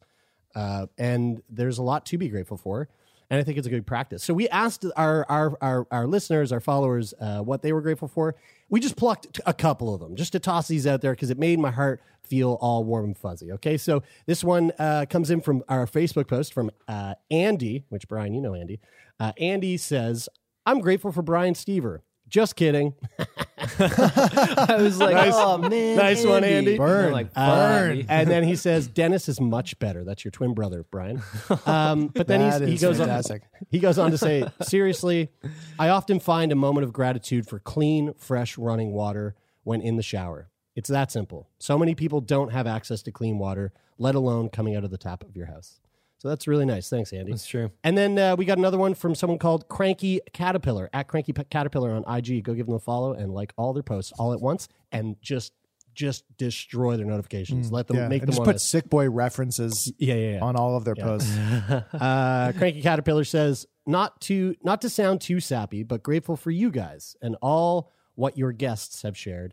uh, 0.54 0.86
and 0.98 1.42
there's 1.48 1.78
a 1.78 1.82
lot 1.82 2.06
to 2.06 2.18
be 2.18 2.28
grateful 2.28 2.56
for 2.56 2.88
and 3.30 3.38
I 3.38 3.44
think 3.44 3.58
it's 3.58 3.66
a 3.66 3.70
good 3.70 3.86
practice. 3.86 4.24
So 4.24 4.34
we 4.34 4.48
asked 4.48 4.84
our 4.96 5.24
our 5.28 5.56
our, 5.60 5.86
our 5.90 6.06
listeners, 6.06 6.50
our 6.52 6.60
followers, 6.60 7.14
uh, 7.20 7.40
what 7.40 7.62
they 7.62 7.72
were 7.72 7.80
grateful 7.80 8.08
for. 8.08 8.34
We 8.68 8.80
just 8.80 8.96
plucked 8.96 9.40
a 9.46 9.54
couple 9.54 9.94
of 9.94 10.00
them 10.00 10.16
just 10.16 10.32
to 10.32 10.40
toss 10.40 10.68
these 10.68 10.86
out 10.86 11.00
there 11.00 11.12
because 11.12 11.30
it 11.30 11.38
made 11.38 11.58
my 11.58 11.70
heart 11.70 12.00
feel 12.30 12.56
all 12.60 12.84
warm 12.84 13.04
and 13.06 13.18
fuzzy. 13.18 13.50
Okay, 13.52 13.76
so 13.76 14.02
this 14.26 14.42
one 14.42 14.72
uh, 14.78 15.04
comes 15.10 15.30
in 15.30 15.40
from 15.42 15.62
our 15.68 15.84
Facebook 15.86 16.28
post 16.28 16.54
from 16.54 16.70
uh, 16.88 17.14
Andy, 17.30 17.84
which 17.90 18.08
Brian, 18.08 18.32
you 18.32 18.40
know 18.40 18.54
Andy. 18.54 18.80
Uh, 19.18 19.32
Andy 19.38 19.76
says, 19.76 20.28
"I'm 20.64 20.80
grateful 20.80 21.12
for 21.12 21.22
Brian 21.22 21.54
Stever." 21.54 21.98
Just 22.28 22.54
kidding. 22.54 22.94
I 23.58 24.76
was 24.78 24.98
like, 24.98 25.14
Nice- 25.14 25.32
"Oh 25.34 25.58
man, 25.58 25.96
nice 25.96 26.24
one, 26.24 26.44
Andy. 26.44 26.76
Burn. 26.76 27.06
I'm 27.06 27.12
like, 27.12 27.30
Uh, 27.34 27.56
"Burn." 27.56 28.06
and 28.08 28.30
then 28.30 28.44
he 28.44 28.54
says, 28.56 28.86
Dennis 28.86 29.28
is 29.28 29.40
much 29.40 29.78
better. 29.80 30.04
That's 30.04 30.24
your 30.24 30.30
twin 30.30 30.54
brother, 30.54 30.84
Brian. 30.90 31.22
Um, 31.66 32.06
but 32.08 32.26
then 32.28 32.40
he's, 32.40 32.58
That 32.60 32.68
he 32.68 32.74
is 32.74 32.80
goes 32.80 32.98
fantastic. 32.98 33.42
on. 33.42 33.66
He 33.70 33.78
goes 33.80 33.98
on 33.98 34.12
to 34.12 34.18
say, 34.18 34.44
seriously, 34.62 35.30
I 35.78 35.88
often 35.88 36.20
find 36.20 36.52
a 36.52 36.54
moment 36.56 36.84
of 36.84 36.92
gratitude 36.92 37.46
for 37.48 37.58
clean, 37.58 38.14
fresh 38.14 38.56
running 38.56 38.92
water 38.92 39.34
when 39.64 39.80
in 39.80 39.96
the 39.96 40.02
shower. 40.02 40.48
It's 40.80 40.88
that 40.88 41.12
simple. 41.12 41.46
So 41.58 41.76
many 41.76 41.94
people 41.94 42.22
don't 42.22 42.52
have 42.52 42.66
access 42.66 43.02
to 43.02 43.12
clean 43.12 43.38
water, 43.38 43.70
let 43.98 44.14
alone 44.14 44.48
coming 44.48 44.76
out 44.76 44.82
of 44.82 44.90
the 44.90 44.96
tap 44.96 45.22
of 45.22 45.36
your 45.36 45.44
house. 45.44 45.78
So 46.16 46.30
that's 46.30 46.48
really 46.48 46.64
nice. 46.64 46.88
Thanks, 46.88 47.12
Andy. 47.12 47.32
That's 47.32 47.46
true. 47.46 47.70
And 47.84 47.98
then 47.98 48.18
uh, 48.18 48.34
we 48.34 48.46
got 48.46 48.56
another 48.56 48.78
one 48.78 48.94
from 48.94 49.14
someone 49.14 49.38
called 49.38 49.68
Cranky 49.68 50.20
Caterpillar 50.32 50.88
at 50.94 51.06
Cranky 51.06 51.34
P- 51.34 51.44
Caterpillar 51.50 51.90
on 51.90 52.16
IG. 52.16 52.42
Go 52.42 52.54
give 52.54 52.64
them 52.64 52.76
a 52.76 52.78
follow 52.78 53.12
and 53.12 53.34
like 53.34 53.52
all 53.58 53.74
their 53.74 53.82
posts 53.82 54.10
all 54.18 54.32
at 54.32 54.40
once, 54.40 54.68
and 54.90 55.16
just 55.20 55.52
just 55.92 56.24
destroy 56.38 56.96
their 56.96 57.04
notifications. 57.04 57.70
Let 57.70 57.86
them 57.88 57.98
Yeah, 57.98 58.08
make 58.08 58.22
and 58.22 58.32
them 58.32 58.36
just 58.36 58.44
put 58.46 58.58
sick 58.58 58.88
boy 58.88 59.10
references 59.10 59.92
yeah, 59.98 60.14
yeah, 60.14 60.32
yeah. 60.36 60.40
on 60.40 60.56
all 60.56 60.78
of 60.78 60.86
their 60.86 60.94
posts. 60.94 61.30
uh, 61.92 62.52
Cranky 62.56 62.80
Caterpillar 62.80 63.24
says 63.24 63.66
not 63.86 64.18
to 64.22 64.54
not 64.62 64.80
to 64.80 64.88
sound 64.88 65.20
too 65.20 65.40
sappy, 65.40 65.82
but 65.82 66.02
grateful 66.02 66.38
for 66.38 66.50
you 66.50 66.70
guys 66.70 67.16
and 67.20 67.36
all 67.42 67.92
what 68.14 68.38
your 68.38 68.52
guests 68.52 69.02
have 69.02 69.14
shared. 69.14 69.52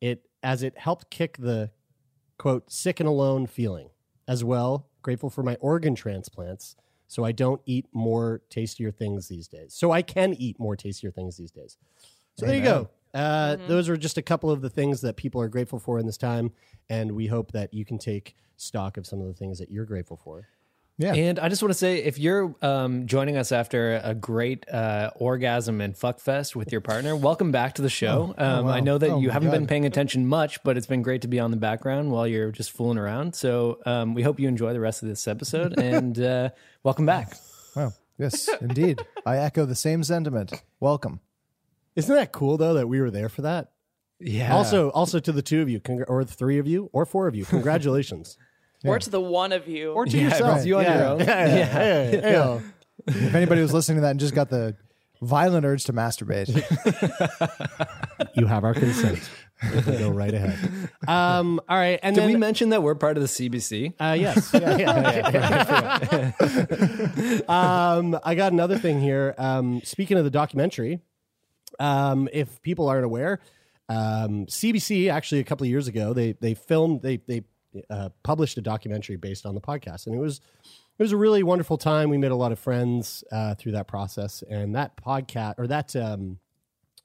It 0.00 0.26
as 0.42 0.62
it 0.62 0.78
helped 0.78 1.10
kick 1.10 1.36
the 1.38 1.70
quote 2.38 2.70
sick 2.70 3.00
and 3.00 3.08
alone 3.08 3.46
feeling. 3.46 3.90
As 4.28 4.44
well, 4.44 4.86
grateful 5.02 5.30
for 5.30 5.42
my 5.42 5.56
organ 5.56 5.94
transplants, 5.94 6.76
so 7.08 7.24
I 7.24 7.32
don't 7.32 7.60
eat 7.66 7.86
more 7.92 8.40
tastier 8.48 8.90
things 8.92 9.28
these 9.28 9.48
days. 9.48 9.74
So 9.74 9.90
I 9.90 10.00
can 10.00 10.32
eat 10.34 10.60
more 10.60 10.76
tastier 10.76 11.10
things 11.10 11.36
these 11.36 11.50
days. 11.50 11.76
So 12.36 12.46
there 12.46 12.56
you 12.56 12.62
go. 12.62 12.88
Uh, 13.12 13.56
Those 13.66 13.88
are 13.88 13.96
just 13.96 14.16
a 14.16 14.22
couple 14.22 14.50
of 14.50 14.62
the 14.62 14.70
things 14.70 15.00
that 15.02 15.16
people 15.16 15.40
are 15.40 15.48
grateful 15.48 15.78
for 15.78 15.98
in 15.98 16.06
this 16.06 16.16
time, 16.16 16.52
and 16.88 17.12
we 17.12 17.26
hope 17.26 17.52
that 17.52 17.74
you 17.74 17.84
can 17.84 17.98
take 17.98 18.36
stock 18.56 18.96
of 18.96 19.06
some 19.06 19.20
of 19.20 19.26
the 19.26 19.34
things 19.34 19.58
that 19.58 19.70
you're 19.70 19.84
grateful 19.84 20.16
for. 20.16 20.48
Yeah. 20.98 21.14
And 21.14 21.38
I 21.38 21.48
just 21.48 21.62
want 21.62 21.70
to 21.72 21.78
say, 21.78 21.98
if 21.98 22.18
you're 22.18 22.54
um, 22.62 23.06
joining 23.06 23.36
us 23.36 23.50
after 23.50 24.00
a 24.04 24.14
great 24.14 24.68
uh, 24.68 25.10
orgasm 25.16 25.80
and 25.80 25.96
fuck 25.96 26.20
fest 26.20 26.54
with 26.54 26.70
your 26.70 26.80
partner, 26.80 27.16
welcome 27.16 27.50
back 27.50 27.74
to 27.74 27.82
the 27.82 27.88
show. 27.88 28.34
um, 28.38 28.66
wow. 28.66 28.72
I 28.72 28.80
know 28.80 28.98
that 28.98 29.10
Oh 29.10 29.20
you 29.20 29.30
haven't 29.30 29.50
been 29.50 29.66
paying 29.66 29.86
attention 29.86 30.26
much, 30.26 30.62
but 30.62 30.76
it's 30.76 30.86
been 30.86 31.02
great 31.02 31.22
to 31.22 31.28
be 31.28 31.40
on 31.40 31.50
the 31.50 31.56
background 31.56 32.12
while 32.12 32.26
you're 32.26 32.52
just 32.52 32.70
fooling 32.72 32.98
around. 32.98 33.34
So 33.34 33.78
um, 33.86 34.14
we 34.14 34.22
hope 34.22 34.38
you 34.38 34.48
enjoy 34.48 34.74
the 34.74 34.80
rest 34.80 35.02
of 35.02 35.08
this 35.08 35.26
episode, 35.26 35.78
and 35.78 36.20
uh, 36.20 36.50
welcome 36.82 37.06
back. 37.06 37.36
Wow. 37.74 37.92
Yes, 38.18 38.48
indeed. 38.60 39.00
I 39.24 39.38
echo 39.38 39.64
the 39.64 39.74
same 39.74 40.04
sentiment. 40.04 40.52
Welcome. 40.78 41.20
Isn't 41.96 42.14
that 42.14 42.32
cool 42.32 42.56
though 42.58 42.74
that 42.74 42.86
we 42.86 43.00
were 43.00 43.10
there 43.10 43.28
for 43.30 43.42
that? 43.42 43.72
Yeah. 44.20 44.54
Also, 44.54 44.90
also 44.90 45.18
to 45.18 45.32
the 45.32 45.42
two 45.42 45.62
of 45.62 45.68
you, 45.68 45.80
congr- 45.80 46.04
or 46.06 46.22
the 46.22 46.32
three 46.32 46.58
of 46.58 46.66
you, 46.66 46.90
or 46.92 47.04
four 47.06 47.26
of 47.26 47.34
you, 47.34 47.44
congratulations. 47.44 48.36
Or 48.84 48.98
to 48.98 49.10
the 49.10 49.20
one 49.20 49.52
of 49.52 49.68
you. 49.68 49.92
or 49.92 50.06
to 50.06 50.16
Yeah, 50.16 50.24
yourself. 50.24 50.56
it's 50.58 50.66
you 50.66 50.76
on 50.78 50.84
your 50.84 51.04
own. 51.04 51.20
Yeah, 51.20 51.26
yeah, 51.56 52.10
yeah, 52.10 52.30
yeah. 52.30 52.60
If 53.06 53.34
anybody 53.34 53.60
was 53.62 53.72
listening 53.72 53.96
to 53.96 54.02
that 54.02 54.10
and 54.12 54.20
just 54.20 54.34
got 54.34 54.48
the 54.50 54.76
violent 55.20 55.64
urge 55.64 55.84
to 55.84 55.92
masturbate, 55.92 56.48
You 58.36 58.46
have 58.46 58.64
our 58.64 58.74
consent. 58.74 59.20
Go 59.86 60.08
right 60.10 60.32
ahead. 60.34 60.58
Um, 61.06 61.60
all 61.68 61.76
right, 61.76 62.00
and 62.02 62.14
Did 62.16 62.22
then 62.22 62.30
we 62.32 62.36
mention 62.36 62.70
that 62.70 62.82
we're 62.82 62.94
part 62.96 63.16
of 63.16 63.22
the 63.22 63.28
CBC? 63.28 63.94
Uh, 64.00 64.14
yes. 64.18 64.50
Yeah, 64.60 64.76
yeah, 64.76 66.32
yeah. 66.40 67.40
um, 67.48 68.18
I 68.24 68.34
got 68.34 68.52
another 68.52 68.78
thing 68.78 69.00
here. 69.00 69.34
Um, 69.38 69.80
speaking 69.84 70.16
of 70.18 70.24
the 70.24 70.30
documentary, 70.30 71.00
um, 71.78 72.28
if 72.32 72.60
people 72.62 72.88
aren't 72.88 73.04
aware, 73.04 73.38
um, 73.88 74.46
CBC 74.46 75.10
actually 75.12 75.40
a 75.40 75.44
couple 75.44 75.64
of 75.64 75.70
years 75.70 75.86
ago 75.88 76.12
they 76.12 76.32
they 76.32 76.54
filmed 76.54 77.02
they 77.02 77.18
they 77.18 77.42
uh, 77.90 78.10
published 78.22 78.58
a 78.58 78.60
documentary 78.60 79.16
based 79.16 79.46
on 79.46 79.54
the 79.54 79.60
podcast, 79.60 80.06
and 80.06 80.14
it 80.14 80.18
was 80.18 80.40
it 80.98 81.02
was 81.02 81.12
a 81.12 81.16
really 81.16 81.42
wonderful 81.42 81.78
time. 81.78 82.10
We 82.10 82.18
made 82.18 82.30
a 82.30 82.36
lot 82.36 82.52
of 82.52 82.58
friends 82.58 83.24
uh, 83.32 83.54
through 83.54 83.72
that 83.72 83.88
process, 83.88 84.42
and 84.48 84.74
that 84.74 84.96
podcast 84.96 85.54
or 85.58 85.66
that 85.66 85.96
um, 85.96 86.38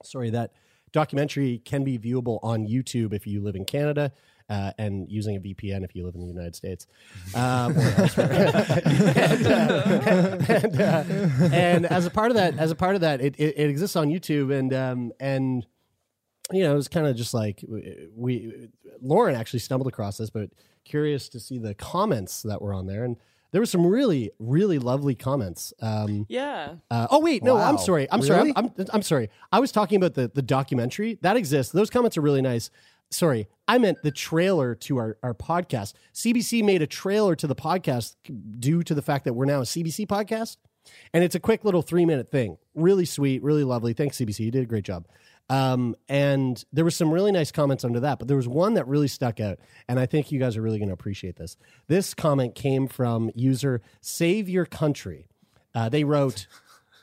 sorry 0.02 0.30
that 0.30 0.52
documentary 0.92 1.58
can 1.64 1.84
be 1.84 1.98
viewable 1.98 2.38
on 2.42 2.66
YouTube 2.66 3.12
if 3.12 3.26
you 3.26 3.40
live 3.40 3.56
in 3.56 3.64
Canada. 3.64 4.12
Uh, 4.50 4.72
and 4.78 5.10
using 5.10 5.36
a 5.36 5.40
VPN 5.40 5.84
if 5.84 5.94
you 5.94 6.06
live 6.06 6.14
in 6.14 6.22
the 6.22 6.26
United 6.26 6.56
States, 6.56 6.86
um, 7.34 7.76
and, 8.16 9.46
uh, 9.46 10.38
and, 10.48 10.80
uh, 10.80 11.04
and 11.52 11.84
as 11.84 12.06
a 12.06 12.10
part 12.10 12.30
of 12.30 12.36
that, 12.38 12.56
as 12.56 12.70
a 12.70 12.74
part 12.74 12.94
of 12.94 13.02
that, 13.02 13.20
it, 13.20 13.34
it, 13.36 13.58
it 13.58 13.68
exists 13.68 13.94
on 13.94 14.08
YouTube, 14.08 14.50
and 14.50 14.72
um, 14.72 15.12
and 15.20 15.66
you 16.52 16.62
know, 16.62 16.72
it 16.72 16.76
was 16.76 16.88
kind 16.88 17.06
of 17.06 17.16
just 17.16 17.34
like 17.34 17.64
we, 17.68 18.08
we 18.16 18.68
Lauren 19.02 19.34
actually 19.34 19.60
stumbled 19.60 19.88
across 19.88 20.18
this, 20.18 20.30
but 20.30 20.50
curious 20.84 21.28
to 21.30 21.40
see 21.40 21.58
the 21.58 21.74
comments 21.74 22.42
that 22.42 22.62
were 22.62 22.72
on 22.72 22.86
there, 22.86 23.04
and 23.04 23.16
there 23.50 23.60
were 23.60 23.66
some 23.66 23.86
really, 23.86 24.30
really 24.38 24.78
lovely 24.78 25.14
comments. 25.14 25.72
Um, 25.80 26.26
Yeah. 26.28 26.74
uh, 26.90 27.06
oh 27.10 27.20
wait, 27.20 27.42
no, 27.42 27.56
I'm 27.56 27.78
sorry. 27.78 28.06
I'm 28.10 28.22
sorry. 28.22 28.52
I'm, 28.56 28.70
I'm 28.78 28.86
I'm 28.94 29.02
sorry. 29.02 29.30
I 29.52 29.60
was 29.60 29.72
talking 29.72 29.96
about 29.96 30.14
the 30.14 30.30
the 30.34 30.42
documentary 30.42 31.18
that 31.22 31.36
exists. 31.36 31.72
Those 31.72 31.90
comments 31.90 32.16
are 32.16 32.22
really 32.22 32.42
nice. 32.42 32.70
Sorry, 33.10 33.48
I 33.66 33.78
meant 33.78 33.98
the 34.02 34.10
trailer 34.10 34.74
to 34.74 34.98
our 34.98 35.16
our 35.22 35.34
podcast. 35.34 35.94
CBC 36.14 36.62
made 36.64 36.82
a 36.82 36.86
trailer 36.86 37.34
to 37.36 37.46
the 37.46 37.54
podcast 37.54 38.16
due 38.58 38.82
to 38.82 38.94
the 38.94 39.00
fact 39.02 39.24
that 39.24 39.32
we're 39.32 39.46
now 39.46 39.60
a 39.60 39.64
CBC 39.64 40.06
podcast, 40.06 40.58
and 41.14 41.24
it's 41.24 41.34
a 41.34 41.40
quick 41.40 41.64
little 41.64 41.80
three 41.80 42.04
minute 42.04 42.30
thing. 42.30 42.58
Really 42.74 43.06
sweet, 43.06 43.42
really 43.42 43.64
lovely. 43.64 43.94
Thanks 43.94 44.18
CBC, 44.18 44.40
you 44.40 44.50
did 44.50 44.62
a 44.62 44.66
great 44.66 44.84
job. 44.84 45.06
Um, 45.50 45.96
and 46.08 46.62
there 46.72 46.84
were 46.84 46.90
some 46.90 47.10
really 47.10 47.32
nice 47.32 47.50
comments 47.50 47.84
under 47.84 48.00
that, 48.00 48.18
but 48.18 48.28
there 48.28 48.36
was 48.36 48.48
one 48.48 48.74
that 48.74 48.86
really 48.86 49.08
stuck 49.08 49.40
out, 49.40 49.58
and 49.88 49.98
I 49.98 50.04
think 50.04 50.30
you 50.30 50.38
guys 50.38 50.56
are 50.56 50.62
really 50.62 50.78
going 50.78 50.88
to 50.88 50.94
appreciate 50.94 51.36
this. 51.36 51.56
This 51.86 52.12
comment 52.12 52.54
came 52.54 52.86
from 52.86 53.30
user 53.34 53.80
Save 54.00 54.48
Your 54.48 54.66
Country. 54.66 55.26
Uh, 55.74 55.88
they 55.88 56.04
wrote, 56.04 56.46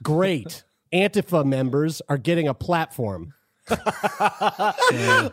"Great, 0.03 0.63
Antifa 0.93 1.43
members 1.43 2.01
are 2.07 2.17
getting 2.19 2.47
a 2.47 2.53
platform." 2.53 3.33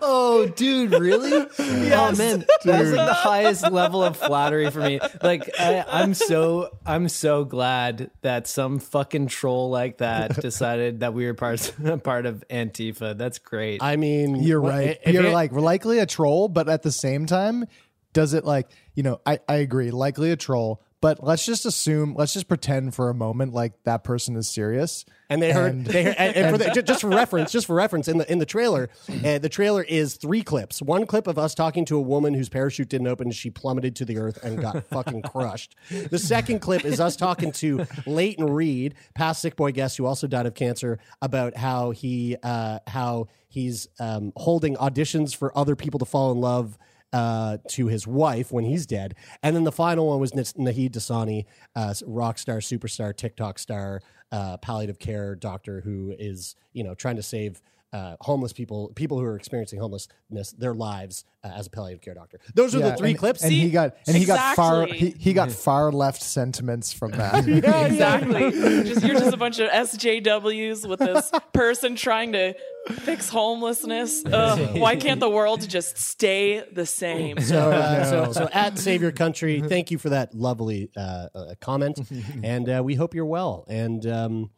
Oh, 0.05 0.51
dude, 0.57 0.93
really? 0.93 1.47
Oh 1.95 2.13
man, 2.17 2.45
that's 2.65 2.91
like 2.91 3.07
the 3.07 3.13
highest 3.15 3.71
level 3.71 4.03
of 4.03 4.17
flattery 4.29 4.71
for 4.71 4.81
me. 4.81 4.99
Like, 5.23 5.49
I, 5.59 5.85
I'm 5.87 6.15
so, 6.15 6.77
I'm 6.87 7.09
so 7.09 7.45
glad 7.45 8.11
that 8.23 8.47
some 8.47 8.79
fucking 8.79 9.27
troll 9.29 9.71
like 9.71 9.99
that 9.99 10.41
decided 10.41 11.01
that 11.01 11.13
we 11.15 11.27
were 11.27 11.35
part 11.35 11.73
part 12.03 12.27
of 12.27 12.43
Antifa. 12.49 13.17
That's 13.17 13.39
great. 13.39 13.83
I 13.83 13.97
mean, 13.97 14.37
you're 14.37 14.61
what- 14.61 14.71
right. 14.71 14.99
if 15.05 15.13
You're 15.15 15.27
it- 15.27 15.33
like 15.33 15.53
likely 15.53 15.99
a 15.99 16.07
troll, 16.07 16.49
but 16.49 16.69
at 16.69 16.83
the 16.83 16.93
same 16.93 17.27
time, 17.27 17.67
does 18.13 18.33
it 18.35 18.45
like 18.45 18.69
you 18.95 19.03
know? 19.03 19.21
I 19.27 19.39
I 19.49 19.57
agree, 19.57 19.91
likely 19.91 20.31
a 20.31 20.37
troll. 20.37 20.83
But 21.03 21.23
let's 21.23 21.45
just 21.45 21.67
assume, 21.67 22.15
let's 22.17 22.33
just 22.33 22.47
pretend 22.49 22.95
for 22.95 23.11
a 23.11 23.15
moment 23.15 23.53
like 23.53 23.73
that 23.83 24.05
person 24.05 24.37
is 24.37 24.49
serious. 24.49 25.05
and 25.29 25.43
they 25.43 25.51
heard, 25.53 25.73
And- 25.73 25.87
they 25.87 26.05
heard, 26.05 26.15
and, 26.17 26.37
and 26.37 26.51
for 26.51 26.59
the, 26.59 26.83
just 26.87 27.01
for 27.01 27.09
reference, 27.09 27.51
just 27.51 27.67
for 27.67 27.75
reference, 27.75 28.07
in 28.07 28.19
the 28.19 28.33
in 28.33 28.39
the 28.39 28.47
trailer, 28.47 28.89
uh, 29.25 29.39
the 29.39 29.49
trailer 29.49 29.83
is 29.83 30.15
three 30.15 30.43
clips. 30.43 30.81
One 30.81 31.05
clip 31.07 31.27
of 31.27 31.39
us 31.39 31.55
talking 31.57 31.85
to 31.87 31.97
a 31.99 32.01
woman 32.01 32.35
whose 32.35 32.49
parachute 32.49 32.89
didn't 32.89 33.09
open, 33.09 33.27
and 33.27 33.35
she 33.35 33.51
plummeted 33.51 33.97
to 33.97 34.05
the 34.05 34.17
earth 34.19 34.43
and 34.45 34.61
got 34.61 34.85
fucking 34.91 35.23
crushed. 35.23 35.75
The 35.91 36.21
second 36.21 36.61
clip 36.61 36.85
is 36.85 37.01
us 37.01 37.17
talking 37.17 37.51
to 37.53 37.85
Leighton 38.07 38.49
Reed, 38.49 38.95
past 39.17 39.43
sick 39.43 39.57
boy 39.57 39.73
guest 39.73 39.97
who 39.97 40.07
also 40.07 40.29
died 40.29 40.47
of 40.47 40.55
cancer, 40.55 41.01
about 41.21 41.57
how 41.57 41.91
he 41.91 42.37
uh, 42.45 42.79
how 42.87 43.27
he's 43.49 43.89
um, 43.99 44.33
holding 44.37 44.77
auditions 44.77 45.35
for 45.35 45.57
other 45.59 45.75
people 45.75 45.99
to 45.99 46.07
fall 46.07 46.31
in 46.31 46.41
love 46.41 46.79
uh, 47.13 47.59
to 47.69 47.87
his 47.89 48.07
wife 48.07 48.53
when 48.53 48.65
he's 48.65 48.87
dead. 48.87 49.15
And 49.43 49.55
then 49.55 49.65
the 49.65 49.73
final 49.73 50.09
one 50.09 50.21
was 50.21 50.33
Naheed 50.33 50.93
Dosani, 50.93 51.45
uh, 51.77 51.95
rock 52.07 52.39
star, 52.39 52.59
superstar, 52.59 53.17
TikTok 53.17 53.59
star, 53.59 54.01
uh, 54.31 54.57
palliative 54.59 54.99
care 54.99 55.35
doctor 55.35 55.83
who 55.83 56.15
is, 56.19 56.57
you 56.73 56.83
know, 56.83 56.95
trying 56.95 57.17
to 57.17 57.23
save 57.23 57.61
uh, 57.93 58.17
homeless 58.21 58.53
people, 58.53 58.93
people 58.95 59.19
who 59.19 59.25
are 59.25 59.37
experiencing 59.37 59.79
homelessness, 59.79 60.53
their 60.53 60.75
lives 60.75 61.25
uh, 61.45 61.49
as 61.49 61.67
a 61.67 61.71
palliative 61.71 62.01
care 62.01 62.15
doctor. 62.15 62.39
Those 62.55 62.75
are 62.75 62.81
the 62.81 62.97
three 62.97 63.11
and, 63.11 63.19
clips. 63.19 63.43
and 63.43 63.53
he 63.53 63.71
got 63.71 63.97
and 64.07 64.17
he 64.17 64.25
got 64.25 64.57
far 64.57 64.87
he, 64.87 65.11
he 65.19 65.33
got 65.33 65.51
far 65.51 65.93
left 65.93 66.23
sentiments 66.23 66.93
from 66.93 67.11
that. 67.13 67.47
yeah, 67.47 67.87
exactly. 67.87 68.51
just 68.85 69.05
you're 69.05 69.19
just 69.19 69.35
a 69.35 69.37
bunch 69.37 69.59
of 69.59 69.69
SJWs 69.71 70.89
with 70.89 71.01
this 71.01 71.31
person 71.53 71.97
trying 71.97 72.33
to 72.33 72.55
fix 72.89 73.29
homelessness. 73.29 74.25
Ugh, 74.33 74.79
why 74.79 74.97
can't 74.97 75.21
the 75.21 75.29
world 75.29 75.69
just 75.69 75.99
stay 75.99 76.65
the 76.73 76.87
same? 76.87 77.41
So, 77.41 77.71
uh, 77.71 78.05
so, 78.05 78.33
so 78.33 78.49
at 78.53 78.79
Save 78.79 79.03
Your 79.03 79.13
Country, 79.13 79.61
thank 79.61 79.91
you 79.91 79.99
for 79.99 80.11
that 80.11 80.35
lovely 80.35 80.91
uh, 80.97 81.29
uh, 81.35 81.55
comment, 81.61 82.01
and 82.43 82.69
uh, 82.69 82.83
we 82.85 82.95
hope 82.95 83.15
you're 83.15 83.27
well. 83.27 83.65
And 83.69 84.07
um, 84.07 84.51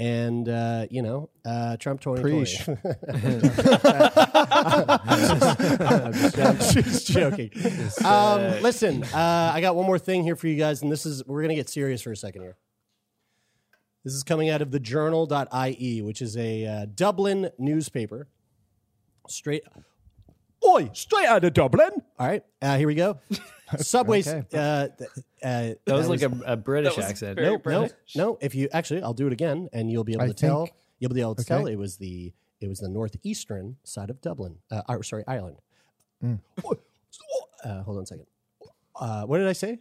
and 0.00 0.48
uh, 0.48 0.86
you 0.90 1.02
know, 1.02 1.28
uh, 1.44 1.76
Trump 1.76 2.00
twenty 2.00 2.22
Preach. 2.22 2.66
I'm 2.66 2.74
just, 6.14 6.38
I'm 6.38 6.58
just 6.58 7.06
joking. 7.06 7.50
Um, 8.02 8.62
listen, 8.62 9.04
uh, 9.04 9.52
I 9.54 9.60
got 9.60 9.76
one 9.76 9.84
more 9.84 9.98
thing 9.98 10.24
here 10.24 10.36
for 10.36 10.46
you 10.46 10.56
guys, 10.56 10.80
and 10.80 10.90
this 10.90 11.04
is 11.04 11.22
we're 11.26 11.42
gonna 11.42 11.54
get 11.54 11.68
serious 11.68 12.00
for 12.00 12.12
a 12.12 12.16
second 12.16 12.40
here. 12.40 12.56
This 14.02 14.14
is 14.14 14.22
coming 14.22 14.48
out 14.48 14.62
of 14.62 14.70
the 14.70 14.80
journal.ie, 14.80 16.00
which 16.00 16.22
is 16.22 16.34
a 16.38 16.64
uh, 16.64 16.86
Dublin 16.94 17.50
newspaper. 17.58 18.26
Straight 19.28 19.64
Oi, 20.66 20.90
straight 20.94 21.26
out 21.26 21.44
of 21.44 21.52
Dublin. 21.52 21.90
All 22.18 22.26
right, 22.26 22.42
uh, 22.62 22.78
here 22.78 22.86
we 22.86 22.94
go. 22.94 23.18
Subways. 23.78 24.28
Okay. 24.28 24.46
uh, 24.58 24.88
th- 24.98 25.10
uh, 25.42 25.74
that 25.84 25.94
was 25.94 26.08
like 26.08 26.22
a, 26.22 26.30
a 26.46 26.56
British 26.56 26.96
was 26.96 27.06
accent. 27.06 27.36
very 27.36 27.46
no, 27.46 27.52
no, 27.54 27.58
British. 27.58 27.92
no. 28.16 28.38
If 28.40 28.54
you 28.54 28.68
actually, 28.72 29.02
I'll 29.02 29.14
do 29.14 29.26
it 29.26 29.32
again, 29.32 29.68
and 29.72 29.90
you'll 29.90 30.04
be 30.04 30.12
able 30.12 30.22
I 30.24 30.28
to 30.28 30.34
tell. 30.34 30.66
think- 30.66 30.76
You'll 30.98 31.12
be 31.14 31.20
able 31.22 31.34
to 31.36 31.40
Okay. 31.40 31.48
tell 31.48 31.66
it 31.66 31.76
was 31.76 31.96
the 31.96 32.32
it 32.60 32.68
was 32.68 32.80
the 32.80 32.88
northeastern 32.90 33.76
side 33.84 34.10
of 34.10 34.20
Dublin. 34.20 34.56
Uh, 34.70 34.82
or, 34.88 35.02
sorry, 35.02 35.24
Ireland. 35.26 35.56
Mm. 36.22 36.40
Uh, 37.64 37.82
hold 37.82 37.98
on 37.98 38.02
a 38.04 38.06
second. 38.06 38.26
Uh, 38.98 39.24
what 39.24 39.36
did 39.38 39.46
I 39.46 39.52
say? 39.52 39.78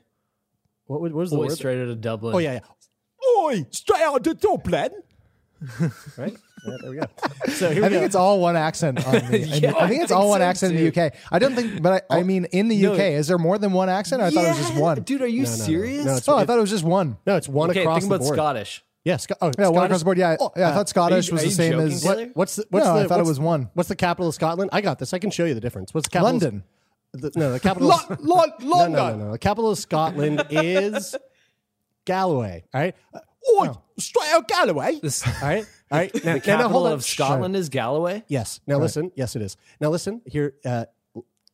What, 0.87 0.99
was- 1.01 1.13
what 1.13 1.19
was 1.21 1.29
the 1.31 1.37
Boy, 1.37 1.45
word? 1.47 1.55
straight 1.55 1.81
out 1.81 1.87
of 1.87 2.01
Dublin. 2.01 2.35
Oh 2.35 2.39
yeah, 2.39 2.53
yeah. 2.53 3.39
Oi, 3.43 3.65
straight 3.71 4.01
out 4.01 4.25
of 4.27 4.39
Dublin. 4.39 4.89
Right. 6.17 6.37
Yeah, 6.65 6.75
there 6.81 6.91
we 6.91 6.97
go. 6.97 7.03
So 7.51 7.71
here 7.71 7.81
we 7.81 7.87
I 7.87 7.89
think 7.89 8.01
go. 8.01 8.05
it's 8.05 8.15
all 8.15 8.39
one 8.39 8.55
accent. 8.55 9.05
On 9.05 9.13
the, 9.13 9.39
Yeah, 9.61 9.73
I 9.77 9.87
think 9.87 10.01
I 10.01 10.03
it's 10.03 10.11
all 10.11 10.21
think 10.23 10.29
one 10.31 10.39
so, 10.41 10.45
accent 10.45 10.75
in 10.75 10.91
the. 10.91 11.05
UK. 11.05 11.13
I 11.31 11.39
don't 11.39 11.55
think, 11.55 11.81
but 11.81 12.05
I, 12.09 12.17
I 12.17 12.19
oh, 12.19 12.23
mean, 12.23 12.45
in 12.45 12.67
the 12.67 12.81
no. 12.81 12.93
UK, 12.93 12.99
is 12.99 13.27
there 13.27 13.37
more 13.37 13.57
than 13.57 13.71
one 13.71 13.89
accent? 13.89 14.21
I 14.21 14.29
thought 14.29 14.45
it 14.45 14.49
was 14.49 14.57
just 14.57 14.75
one. 14.75 15.01
Dude, 15.03 15.21
are 15.21 15.27
you 15.27 15.43
No, 15.43 15.49
no, 15.49 15.57
no. 15.57 15.63
serious? 15.63 16.05
No, 16.05 16.15
it's, 16.17 16.27
Oh, 16.29 16.37
I 16.37 16.45
thought 16.45 16.57
it 16.57 16.61
was 16.61 16.69
just 16.69 16.83
one. 16.83 17.17
no, 17.25 17.35
it's 17.37 17.47
one 17.47 17.69
okay, 17.71 17.81
across 17.81 18.01
think 18.01 18.09
the 18.09 18.15
about 18.15 18.23
board. 18.25 18.35
Scottish. 18.35 18.83
Yeah, 19.05 19.17
Sc- 19.17 19.31
oh, 19.41 19.51
Yeah, 19.57 19.69
one 19.69 19.85
across 19.85 19.99
the 19.99 20.05
board. 20.05 20.17
Yeah, 20.17 20.35
Oh, 20.39 20.51
yeah. 20.57 20.69
I 20.69 20.73
thought 20.73 20.89
Scottish 20.89 21.29
are 21.29 21.33
was 21.33 21.43
the 21.43 21.51
same 21.51 21.71
joking, 21.73 21.87
as 21.93 22.03
What, 22.05 22.29
what's 22.33 22.55
the? 22.57 22.65
What's 22.69 22.85
No, 22.85 22.95
the, 22.99 23.05
I 23.05 23.07
thought 23.07 23.19
it 23.21 23.25
was 23.25 23.39
one. 23.39 23.69
What's 23.73 23.89
the 23.89 23.95
capital 23.95 24.27
of 24.27 24.35
Scotland? 24.35 24.69
I 24.73 24.81
got 24.81 24.99
this. 24.99 25.13
I 25.13 25.19
can 25.19 25.31
show 25.31 25.45
you 25.45 25.53
the 25.53 25.61
difference. 25.61 25.93
What's 25.93 26.07
the 26.07 26.11
capital? 26.11 26.31
London. 26.33 26.63
the, 27.13 27.31
no, 27.35 27.51
the 27.53 27.59
capital. 27.59 27.87
Lon- 27.89 28.05
of, 28.09 28.19
Lon- 28.23 28.49
no, 28.59 28.65
no, 28.67 28.87
no, 28.87 28.97
London. 29.03 29.19
no. 29.27 29.31
The 29.31 29.39
capital 29.39 29.71
of 29.71 29.77
Scotland 29.79 30.45
is 30.49 31.15
Galloway. 32.05 32.63
All 32.73 32.81
right. 32.81 32.95
Oi, 33.59 33.69
straight 33.97 34.29
out 34.29 34.47
Galloway. 34.47 34.99
This- 35.01 35.25
all 35.25 35.33
right. 35.41 35.65
All 35.91 35.97
right. 35.97 36.13
Now, 36.13 36.19
the 36.21 36.25
now, 36.27 36.33
now, 36.35 36.39
capital 36.41 36.69
hold 36.71 36.87
on. 36.87 36.93
of 36.93 37.03
Scotland 37.03 37.55
is 37.55 37.69
Galloway. 37.69 38.23
Yes. 38.27 38.59
Now 38.67 38.77
listen. 38.77 39.11
Yes, 39.15 39.35
it 39.35 39.41
is. 39.41 39.57
Now 39.81 39.89
listen. 39.89 40.21
Here. 40.25 40.55
Uh, 40.63 40.85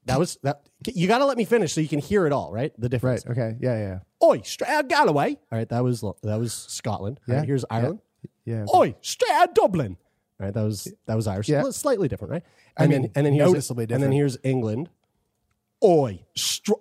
that 0.05 0.19
was 0.19 0.37
that. 0.43 0.67
You 0.87 1.07
got 1.07 1.17
to 1.19 1.25
let 1.25 1.37
me 1.37 1.45
finish 1.45 1.73
so 1.73 1.81
you 1.81 1.87
can 1.87 1.99
hear 1.99 2.27
it 2.27 2.33
all. 2.33 2.51
Right. 2.51 2.71
The 2.79 2.89
difference. 2.89 3.25
Right. 3.25 3.37
Okay. 3.37 3.57
Yeah. 3.59 3.77
Yeah. 3.77 3.99
Oi, 4.27 4.41
straight 4.43 4.69
out 4.69 4.87
Galloway. 4.89 5.37
All 5.51 5.57
right. 5.57 5.69
That 5.69 5.83
was 5.83 6.01
that 6.01 6.39
was 6.39 6.53
Scotland. 6.53 7.19
All 7.27 7.33
right, 7.35 7.41
Yeah, 7.41 7.45
here's 7.45 7.65
Ireland. 7.69 7.99
Yeah. 8.45 8.65
Oi, 8.73 8.95
straight 9.01 9.31
out 9.31 9.55
Dublin. 9.55 9.97
All 10.39 10.45
right. 10.45 10.53
That 10.53 10.63
was 10.63 10.91
that 11.05 11.15
was 11.15 11.27
Irish. 11.27 11.49
Yeah. 11.49 11.63
Well, 11.63 11.71
Slightly 11.71 12.07
different, 12.07 12.31
right? 12.33 12.43
I 12.77 12.83
And 12.83 12.91
mean, 12.91 13.01
then 13.03 13.11
and 13.15 13.25
then 13.27 13.33
here's 13.33 13.47
noticeably 13.51 13.87
and 13.89 14.03
then 14.03 14.11
here's 14.11 14.37
England. 14.43 14.89
Oi, 15.83 16.23
stra- 16.35 16.75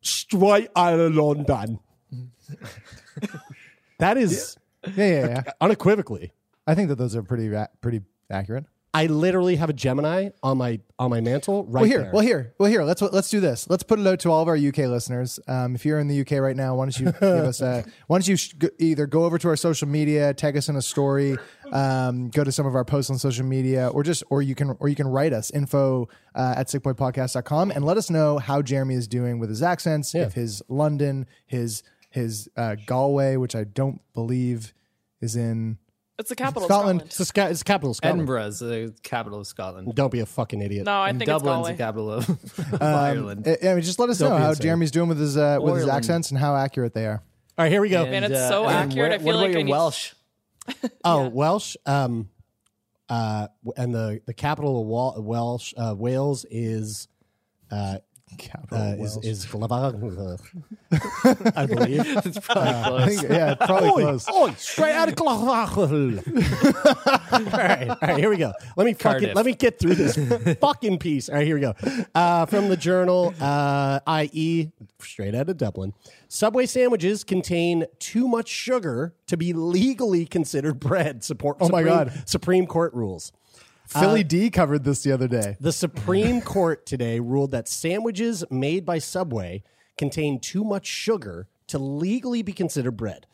straight 0.00 0.68
out 0.74 0.98
of 0.98 1.14
London. 1.14 1.78
That 4.04 4.16
is 4.16 4.56
Yeah. 4.86 4.92
Yeah. 4.96 5.26
Yeah. 5.28 5.42
unequivocally. 5.60 6.32
I 6.66 6.74
think 6.74 6.88
that 6.88 6.96
those 6.96 7.16
are 7.16 7.22
pretty 7.22 7.48
ra- 7.48 7.66
pretty 7.80 8.02
accurate. 8.30 8.64
I 8.96 9.06
literally 9.06 9.56
have 9.56 9.70
a 9.70 9.72
Gemini 9.72 10.28
on 10.40 10.56
my 10.56 10.78
on 11.00 11.10
my 11.10 11.20
mantle 11.20 11.64
right 11.64 11.80
well, 11.80 11.84
here, 11.84 12.02
there. 12.02 12.12
well, 12.12 12.22
here, 12.22 12.54
well, 12.58 12.70
here. 12.70 12.84
Let's 12.84 13.02
let's 13.02 13.28
do 13.28 13.40
this. 13.40 13.68
Let's 13.68 13.82
put 13.82 13.98
it 13.98 14.06
out 14.06 14.20
to 14.20 14.30
all 14.30 14.40
of 14.40 14.46
our 14.46 14.56
UK 14.56 14.78
listeners. 14.86 15.40
Um, 15.48 15.74
if 15.74 15.84
you're 15.84 15.98
in 15.98 16.06
the 16.06 16.20
UK 16.20 16.38
right 16.38 16.54
now, 16.54 16.76
why 16.76 16.84
don't 16.84 16.98
you 17.00 17.06
give 17.06 17.22
us 17.22 17.60
a? 17.60 17.84
Why 18.06 18.18
don't 18.18 18.28
you 18.28 18.36
sh- 18.36 18.52
go- 18.52 18.68
either 18.78 19.08
go 19.08 19.24
over 19.24 19.36
to 19.36 19.48
our 19.48 19.56
social 19.56 19.88
media, 19.88 20.32
tag 20.32 20.56
us 20.56 20.68
in 20.68 20.76
a 20.76 20.82
story, 20.82 21.36
um, 21.72 22.28
go 22.28 22.44
to 22.44 22.52
some 22.52 22.66
of 22.66 22.76
our 22.76 22.84
posts 22.84 23.10
on 23.10 23.18
social 23.18 23.44
media, 23.44 23.88
or 23.88 24.04
just 24.04 24.22
or 24.30 24.42
you 24.42 24.54
can 24.54 24.76
or 24.78 24.88
you 24.88 24.94
can 24.94 25.08
write 25.08 25.32
us 25.32 25.50
info 25.50 26.08
uh, 26.36 26.54
at 26.56 26.68
sickboypodcast.com 26.68 27.72
and 27.72 27.84
let 27.84 27.96
us 27.96 28.10
know 28.10 28.38
how 28.38 28.62
Jeremy 28.62 28.94
is 28.94 29.08
doing 29.08 29.40
with 29.40 29.48
his 29.50 29.60
accents. 29.62 30.14
If 30.14 30.34
his 30.34 30.62
London, 30.68 31.26
his 31.46 31.82
his 32.14 32.48
uh, 32.56 32.76
Galway, 32.86 33.36
which 33.36 33.54
I 33.54 33.64
don't 33.64 34.00
believe 34.14 34.72
is 35.20 35.36
in 35.36 35.78
It's 36.18 36.28
the 36.28 36.36
capital 36.36 36.68
Scotland. 36.68 37.00
of 37.02 37.06
it's 37.08 37.18
the, 37.18 37.24
sca- 37.24 37.50
it's 37.50 37.58
the 37.60 37.64
capital 37.64 37.90
of 37.90 37.96
Scotland. 37.96 38.18
Edinburgh 38.20 38.46
is 38.46 38.58
the 38.60 38.94
capital 39.02 39.40
of 39.40 39.46
Scotland. 39.46 39.94
Don't 39.94 40.12
be 40.12 40.20
a 40.20 40.26
fucking 40.26 40.62
idiot. 40.62 40.84
No, 40.86 41.00
I 41.00 41.10
think 41.12 41.24
Dublin's 41.24 41.68
it's 41.68 41.76
the 41.78 41.82
Galway. 41.82 42.06
capital 42.06 42.10
of, 42.12 42.28
of 42.74 42.74
Um, 42.74 42.82
Ireland. 42.82 43.48
I- 43.48 43.68
I 43.70 43.74
mean, 43.74 43.82
just 43.82 43.98
let 43.98 44.10
us 44.10 44.18
Don't 44.18 44.30
know 44.30 44.36
be 44.36 44.42
how 44.42 44.48
insane. 44.50 44.62
Jeremy's 44.62 44.90
doing 44.92 45.08
with 45.08 45.18
his 45.18 45.36
uh, 45.36 45.58
with 45.60 45.74
his 45.74 45.82
Ireland. 45.84 45.96
accents 45.98 46.30
and 46.30 46.38
how 46.38 46.54
accurate 46.56 46.94
they 46.94 47.06
are. 47.06 47.22
All 47.58 47.64
right, 47.64 47.70
here 47.72 47.80
we 47.80 47.88
go. 47.88 48.04
And 48.04 48.24
it's 48.24 48.48
so 48.48 48.64
and 48.66 48.90
accurate, 48.90 49.12
I 49.12 49.18
feel 49.18 49.26
what 49.26 49.32
about 49.34 49.40
like 49.42 49.48
I 49.50 49.52
your 49.52 49.62
need- 49.64 49.70
Welsh? 49.72 50.12
Oh, 51.04 51.28
Welsh. 51.28 51.76
Um, 51.84 52.28
uh, 53.08 53.48
w- 53.64 53.74
and 53.76 53.94
the 53.94 54.20
the 54.26 54.34
capital 54.34 54.80
of 54.80 54.86
Wal- 54.86 55.22
Welsh 55.22 55.74
uh, 55.76 55.94
Wales 55.96 56.46
is 56.50 57.06
uh, 57.70 57.98
Capital 57.98 58.13
uh, 58.72 58.96
is 58.98 59.16
is 59.22 59.46
I 61.56 61.66
believe. 61.66 62.04
It's 62.26 62.38
probably 62.38 62.70
I 62.70 62.82
close. 62.88 63.06
think, 63.20 63.22
yeah, 63.32 63.54
probably 63.54 63.88
Oi, 63.90 64.00
close. 64.02 64.28
oi, 64.30 64.50
straight 64.56 64.92
out 64.92 65.08
of 65.08 65.16
Glasgow. 65.16 65.82
all 67.32 67.40
right, 67.40 67.88
all 67.90 67.96
right, 68.02 68.18
here 68.18 68.30
we 68.30 68.36
go. 68.36 68.52
Let 68.76 68.84
me 68.86 68.94
fucking 68.94 69.34
let 69.34 69.44
me 69.46 69.54
get 69.54 69.78
through 69.78 69.94
this 69.96 70.16
fucking 70.60 70.98
piece. 70.98 71.28
All 71.28 71.36
right, 71.36 71.46
here 71.46 71.54
we 71.56 71.60
go. 71.62 71.74
Uh, 72.14 72.46
from 72.46 72.68
the 72.68 72.76
journal, 72.76 73.34
uh, 73.40 74.00
i.e., 74.06 74.70
straight 75.00 75.34
out 75.34 75.48
of 75.48 75.56
Dublin. 75.56 75.92
Subway 76.28 76.66
sandwiches 76.66 77.24
contain 77.24 77.84
too 77.98 78.26
much 78.28 78.48
sugar 78.48 79.14
to 79.26 79.36
be 79.36 79.52
legally 79.52 80.26
considered 80.26 80.80
bread. 80.80 81.22
Support. 81.24 81.58
Oh 81.60 81.68
my 81.68 81.80
Supreme- 81.82 81.86
God. 81.96 82.22
Supreme 82.28 82.66
Court 82.66 82.92
rules. 82.94 83.32
Philly 83.86 84.20
uh, 84.20 84.28
D 84.28 84.50
covered 84.50 84.84
this 84.84 85.02
the 85.02 85.12
other 85.12 85.28
day. 85.28 85.56
The 85.60 85.72
Supreme 85.72 86.40
Court 86.54 86.86
today 86.86 87.20
ruled 87.20 87.50
that 87.52 87.68
sandwiches 87.68 88.44
made 88.50 88.84
by 88.84 88.98
Subway 88.98 89.62
contain 89.96 90.40
too 90.40 90.64
much 90.64 90.86
sugar 90.86 91.48
to 91.68 91.78
legally 91.78 92.42
be 92.42 92.52
considered 92.52 92.96
bread. 92.96 93.26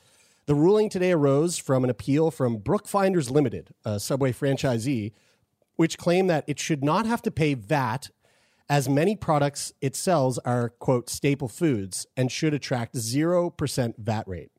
The 0.46 0.54
ruling 0.54 0.88
today 0.88 1.12
arose 1.12 1.58
from 1.58 1.84
an 1.84 1.90
appeal 1.90 2.30
from 2.30 2.58
Bookfinders 2.58 3.30
Limited, 3.30 3.68
a 3.84 4.00
Subway 4.00 4.32
franchisee, 4.32 5.12
which 5.76 5.96
claimed 5.96 6.28
that 6.28 6.44
it 6.46 6.58
should 6.58 6.82
not 6.82 7.06
have 7.06 7.22
to 7.22 7.30
pay 7.30 7.54
VAT 7.54 8.10
as 8.68 8.88
many 8.88 9.16
products 9.16 9.72
it 9.80 9.96
sells 9.96 10.38
are, 10.38 10.68
quote, 10.68 11.08
staple 11.08 11.48
foods 11.48 12.06
and 12.16 12.30
should 12.30 12.54
attract 12.54 12.94
0% 12.94 13.94
VAT 13.98 14.28
rate. 14.28 14.50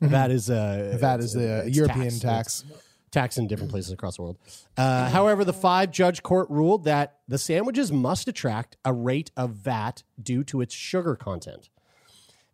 Mm-hmm. 0.00 0.10
VAT 0.12 0.30
is 0.30 0.50
uh, 0.50 0.98
That 1.00 1.20
is 1.20 1.34
uh, 1.36 1.38
the 1.40 1.66
it's 1.66 1.76
European 1.76 2.06
It's- 2.06 2.20
tax. 2.20 2.64
Tax 3.12 3.38
in 3.38 3.46
different 3.46 3.70
places 3.70 3.92
across 3.92 4.16
the 4.16 4.22
world. 4.22 4.38
Uh, 4.76 5.08
however, 5.10 5.44
the 5.44 5.52
five 5.52 5.90
judge 5.92 6.22
court 6.22 6.50
ruled 6.50 6.84
that 6.84 7.18
the 7.28 7.38
sandwiches 7.38 7.92
must 7.92 8.26
attract 8.26 8.76
a 8.84 8.92
rate 8.92 9.30
of 9.36 9.50
VAT 9.52 10.02
due 10.20 10.42
to 10.44 10.60
its 10.60 10.74
sugar 10.74 11.14
content. 11.14 11.68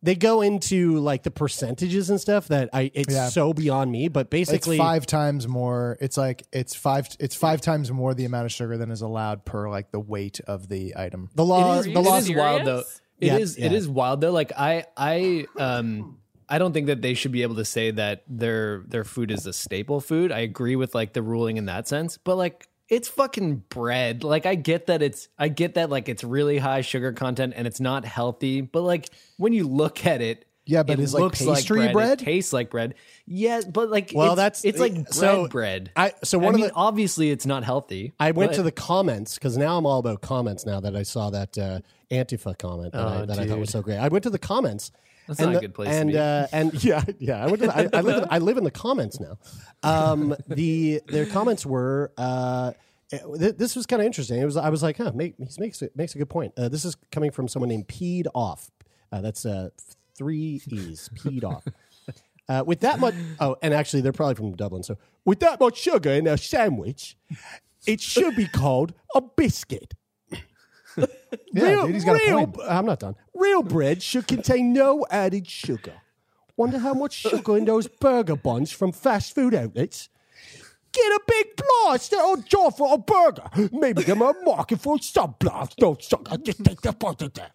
They 0.00 0.14
go 0.14 0.42
into 0.42 0.98
like 1.00 1.24
the 1.24 1.30
percentages 1.32 2.08
and 2.08 2.20
stuff 2.20 2.46
that 2.48 2.68
I 2.72 2.90
it's 2.94 3.12
Yeah. 3.12 3.30
so 3.30 3.52
beyond 3.52 3.90
me, 3.90 4.06
but 4.06 4.30
basically 4.30 4.76
It's 4.76 4.84
five 4.84 5.06
times 5.06 5.48
more. 5.48 5.98
It's 6.00 6.16
like 6.16 6.44
it's 6.52 6.74
five. 6.76 7.08
It's 7.18 7.34
five 7.34 7.60
times 7.60 7.90
more 7.90 8.14
the 8.14 8.24
amount 8.24 8.44
of 8.46 8.52
sugar 8.52 8.76
than 8.76 8.92
is 8.92 9.00
allowed 9.00 9.44
per 9.44 9.68
like 9.68 9.90
the 9.90 9.98
weight 9.98 10.38
of 10.46 10.68
the 10.68 10.94
item. 10.96 11.30
the 11.34 11.44
law 11.44 11.74
It 11.74 11.78
is, 11.78 11.84
the 11.86 11.90
you 11.90 11.98
law 12.00 12.16
is 12.18 12.30
wild 12.32 12.60
though. 12.64 12.82
serious? 12.82 13.00
It 13.20 13.26
Yeah, 13.26 13.36
is. 13.38 13.58
yeah. 13.58 13.66
It 13.66 13.72
is 13.72 13.88
wild 13.88 14.20
though. 14.20 14.30
Like 14.30 14.52
I, 14.56 14.84
I, 14.96 15.46
um, 15.58 16.18
I 16.48 16.58
don't 16.58 16.72
think 16.72 16.86
that 16.86 17.02
they 17.02 17.14
should 17.14 17.32
be 17.32 17.42
able 17.42 17.56
to 17.56 17.64
say 17.64 17.90
that 17.90 18.22
their 18.28 18.82
their 18.86 19.04
food 19.04 19.30
is 19.30 19.46
a 19.46 19.52
staple 19.52 20.00
food. 20.00 20.32
I 20.32 20.40
agree 20.40 20.76
with 20.76 20.94
like 20.94 21.12
the 21.12 21.22
ruling 21.22 21.56
in 21.56 21.66
that 21.66 21.86
sense, 21.88 22.18
but 22.18 22.36
like 22.36 22.68
it's 22.88 23.06
fucking 23.08 23.64
bread. 23.68 24.24
Like 24.24 24.46
I 24.46 24.54
get 24.54 24.86
that 24.86 25.02
it's 25.02 25.28
I 25.38 25.48
get 25.48 25.74
that 25.74 25.90
like 25.90 26.08
it's 26.08 26.24
really 26.24 26.56
high 26.58 26.80
sugar 26.80 27.12
content 27.12 27.52
and 27.56 27.66
it's 27.66 27.80
not 27.80 28.04
healthy, 28.06 28.62
but 28.62 28.80
like 28.82 29.10
when 29.36 29.52
you 29.52 29.68
look 29.68 30.06
at 30.06 30.20
it. 30.22 30.44
Yeah, 30.70 30.82
but 30.82 30.98
it 30.98 31.02
is, 31.02 31.14
like, 31.14 31.22
looks 31.22 31.40
like 31.40 31.66
bread. 31.66 31.92
bread? 31.94 32.20
It 32.20 32.24
tastes 32.26 32.52
like 32.52 32.68
bread. 32.68 32.94
Yeah, 33.26 33.62
but 33.72 33.88
like 33.88 34.12
Well, 34.14 34.32
it's, 34.32 34.36
that's- 34.36 34.64
it's 34.66 34.78
like 34.78 34.92
bread 34.92 35.14
so 35.14 35.48
bread. 35.48 35.90
I- 35.96 36.12
so 36.24 36.38
I 36.38 36.44
one 36.44 36.54
of 36.54 36.60
mean, 36.60 36.68
the- 36.68 36.74
obviously 36.74 37.30
it's 37.30 37.46
not 37.46 37.64
healthy. 37.64 38.12
I 38.20 38.32
went 38.32 38.50
but- 38.50 38.56
to 38.56 38.62
the 38.62 38.70
comments 38.72 39.36
because 39.36 39.56
now 39.56 39.78
I'm 39.78 39.86
all 39.86 39.98
about 39.98 40.20
comments 40.20 40.66
now 40.66 40.78
that 40.80 40.94
I 40.94 41.04
saw 41.04 41.30
that 41.30 41.56
uh, 41.56 41.80
Antifa 42.10 42.58
comment 42.58 42.92
that, 42.92 43.00
I, 43.00 43.16
Oh, 43.22 43.24
that 43.26 43.38
I 43.38 43.46
thought 43.46 43.58
was 43.58 43.70
so 43.70 43.80
great. 43.80 43.96
I 43.96 44.08
went 44.08 44.24
to 44.24 44.30
the 44.30 44.38
comments. 44.38 44.92
That's 45.28 45.40
and 45.40 45.52
not 45.52 45.58
a 45.58 45.60
good 45.60 45.74
place 45.74 45.90
to 45.90 45.94
and, 45.94 46.10
be. 46.10 46.18
Uh, 46.18 46.46
and 46.52 46.84
yeah, 46.84 47.04
yeah, 47.18 47.44
I 47.44 47.46
went. 47.46 47.60
The, 47.60 47.76
I, 47.76 47.98
I 47.98 48.00
live. 48.00 48.22
In, 48.22 48.28
I 48.30 48.38
live 48.38 48.56
in 48.56 48.64
the 48.64 48.70
comments 48.70 49.20
now. 49.20 49.38
Um, 49.82 50.34
the 50.48 51.02
their 51.06 51.26
comments 51.26 51.64
were. 51.64 52.12
Uh, 52.16 52.72
th- 53.10 53.56
this 53.56 53.76
was 53.76 53.86
kind 53.86 54.00
of 54.00 54.06
interesting. 54.06 54.40
It 54.40 54.44
was. 54.46 54.56
I 54.56 54.70
was 54.70 54.82
like, 54.82 54.96
huh, 54.96 55.12
make, 55.14 55.34
he 55.36 55.46
makes 55.58 55.82
a, 55.82 55.90
makes 55.94 56.14
a 56.14 56.18
good 56.18 56.30
point. 56.30 56.54
Uh, 56.56 56.68
this 56.68 56.84
is 56.84 56.96
coming 57.12 57.30
from 57.30 57.46
someone 57.46 57.68
named 57.68 57.88
Peed 57.88 58.26
Off. 58.34 58.70
Uh, 59.12 59.20
that's 59.20 59.44
uh, 59.44 59.68
three 60.16 60.62
e's. 60.66 61.10
Peed 61.14 61.44
Off. 61.44 61.64
Uh, 62.48 62.64
with 62.66 62.80
that 62.80 62.98
much, 62.98 63.14
oh, 63.40 63.56
and 63.60 63.74
actually, 63.74 64.00
they're 64.00 64.10
probably 64.10 64.34
from 64.34 64.56
Dublin. 64.56 64.82
So, 64.82 64.96
with 65.26 65.40
that 65.40 65.60
much 65.60 65.76
sugar 65.76 66.10
in 66.10 66.26
a 66.26 66.38
sandwich, 66.38 67.18
it 67.86 68.00
should 68.00 68.36
be 68.36 68.46
called 68.46 68.94
a 69.14 69.20
biscuit. 69.20 69.92
Yeah, 70.96 71.06
dude, 71.86 71.94
he's 71.94 72.04
got 72.04 72.16
a 72.16 72.24
real, 72.26 72.46
point. 72.46 72.68
I'm 72.68 72.86
not 72.86 73.00
done. 73.00 73.14
Real 73.34 73.62
bread 73.62 74.02
should 74.02 74.26
contain 74.26 74.72
no 74.72 75.06
added 75.10 75.48
sugar. 75.48 75.94
Wonder 76.56 76.78
how 76.78 76.94
much 76.94 77.14
sugar 77.14 77.56
in 77.56 77.64
those 77.64 77.86
burger 77.86 78.36
buns 78.36 78.72
from 78.72 78.92
fast 78.92 79.34
food 79.34 79.54
outlets. 79.54 80.08
Get 80.92 81.04
a 81.04 81.20
big 81.26 81.46
blast 81.56 82.14
or 82.14 82.38
jar 82.38 82.70
for 82.70 82.94
a 82.94 82.98
burger. 82.98 83.48
Maybe 83.72 84.02
them 84.02 84.22
a 84.22 84.34
market 84.44 84.80
for 84.80 84.98
some 84.98 85.34
blast. 85.38 85.74
No 85.80 85.96
sugar. 86.00 86.36
Just 86.38 86.64
take 86.64 86.80
the 86.80 86.92
part 86.92 87.22
of 87.22 87.34
that. 87.34 87.52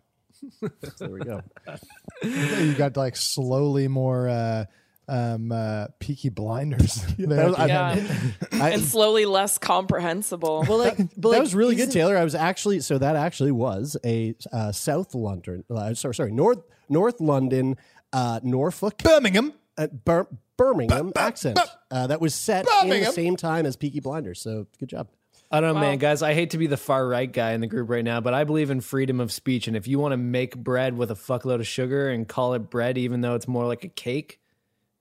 There 1.00 1.10
we 1.10 1.20
go. 1.20 1.42
You 2.24 2.74
got 2.76 2.96
like 2.96 3.18
slowly 3.18 3.88
more 3.90 4.30
uh, 4.30 4.66
um, 5.08 5.52
uh, 5.52 5.88
Peaky 6.00 6.30
Blinders. 6.30 7.04
there 7.18 7.28
That 7.28 7.48
was- 7.50 7.56
at 7.60 7.62
the 7.64 7.68
Yeah. 7.68 7.90
end. 7.92 8.34
and 8.74 8.82
slowly 8.84 9.26
less 9.26 9.58
comprehensible. 9.58 10.66
Well, 10.68 10.78
like, 10.80 10.98
but 10.98 11.08
that 11.16 11.28
like, 11.30 11.40
was 11.42 11.56
really 11.56 11.76
good, 11.76 11.84
isn't- 11.90 11.94
Taylor. 11.94 12.18
I 12.18 12.24
was 12.24 12.36
actually 12.36 12.80
so 12.82 12.98
that 12.98 13.16
actually 13.16 13.52
was 13.52 13.98
a 14.06 14.36
uh, 14.52 14.72
South 14.72 15.14
London, 15.16 15.64
uh, 15.70 15.94
sorry, 15.94 16.16
sorry, 16.16 16.32
North 16.32 16.60
North 16.90 17.20
London, 17.22 17.78
uh, 18.12 18.40
Norfolk, 18.44 18.98
Birmingham. 19.00 19.54
uh, 19.78 19.88
Bir- 19.88 20.28
Birmingham 20.58 21.12
accent 21.16 21.60
uh, 21.90 22.08
that 22.08 22.22
was 22.22 22.36
set 22.36 22.66
in 22.84 22.90
the 22.90 22.94
Birmingham. 22.96 23.12
same 23.14 23.36
time 23.36 23.66
as 23.66 23.76
Peaky 23.76 24.00
Blinders. 24.02 24.40
So 24.42 24.68
good 24.80 24.90
job. 24.90 25.08
I 25.52 25.62
don't 25.62 25.70
know, 25.70 25.82
Wow. 25.82 25.82
man, 25.90 25.98
guys. 26.00 26.22
I 26.24 26.34
hate 26.34 26.52
to 26.52 26.58
be 26.58 26.66
the 26.68 26.78
far 26.78 27.08
right 27.08 27.32
guy 27.32 27.52
in 27.54 27.62
the 27.62 27.68
group 27.68 27.90
right 27.90 28.04
now, 28.04 28.22
but 28.22 28.34
I 28.34 28.44
believe 28.44 28.72
in 28.72 28.82
freedom 28.82 29.20
of 29.20 29.32
speech. 29.32 29.68
And 29.68 29.78
if 29.78 29.88
you 29.88 30.00
want 30.00 30.14
to 30.14 30.18
make 30.18 30.56
bread 30.58 30.98
with 30.98 31.12
a 31.12 31.16
fuckload 31.16 31.56
of 31.60 31.68
sugar 31.68 32.10
and 32.10 32.28
call 32.28 32.54
it 32.56 32.70
bread, 32.72 32.98
even 32.98 33.22
though 33.22 33.36
it's 33.36 33.48
more 33.48 33.66
like 33.68 33.84
a 33.84 33.88
cake, 33.88 34.40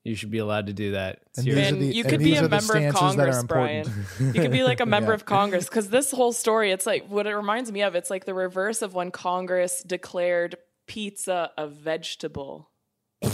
you 0.05 0.15
should 0.17 0.31
be 0.31 0.39
allowed 0.39 0.67
to 0.67 0.73
do 0.73 0.93
that. 0.93 1.21
And 1.37 1.45
Seriously. 1.45 1.55
these 1.55 1.71
are 1.71 1.75
and 1.75 1.83
the- 1.83 1.95
you 1.97 2.05
could 2.05 2.19
be 2.21 2.35
a 2.35 2.41
member 2.43 2.57
of 2.57 2.63
stances 2.63 3.17
that 3.17 3.29
are 3.29 3.33
Congress, 3.33 3.45
Brian. 3.45 3.93
You 4.21 4.33
could 4.33 4.51
be 4.51 4.65
like 4.65 4.81
a 4.81 4.87
member 4.97 5.11
Yeah. 5.13 5.15
of 5.17 5.25
Congress 5.25 5.69
because 5.69 5.89
this 5.91 6.11
whole 6.11 6.33
story, 6.33 6.73
it's 6.73 6.87
like 6.87 7.07
what 7.09 7.27
it 7.27 7.37
reminds 7.37 7.71
me 7.71 7.83
of. 7.83 7.95
It's 7.95 8.11
like 8.11 8.25
the 8.25 8.35
reverse 8.35 8.83
of 8.83 8.95
when 8.95 9.11
Congress 9.11 9.83
declared 9.83 10.57
pizza 10.89 11.51
a 11.57 11.69
vegetable. 11.69 12.69
Do 13.23 13.29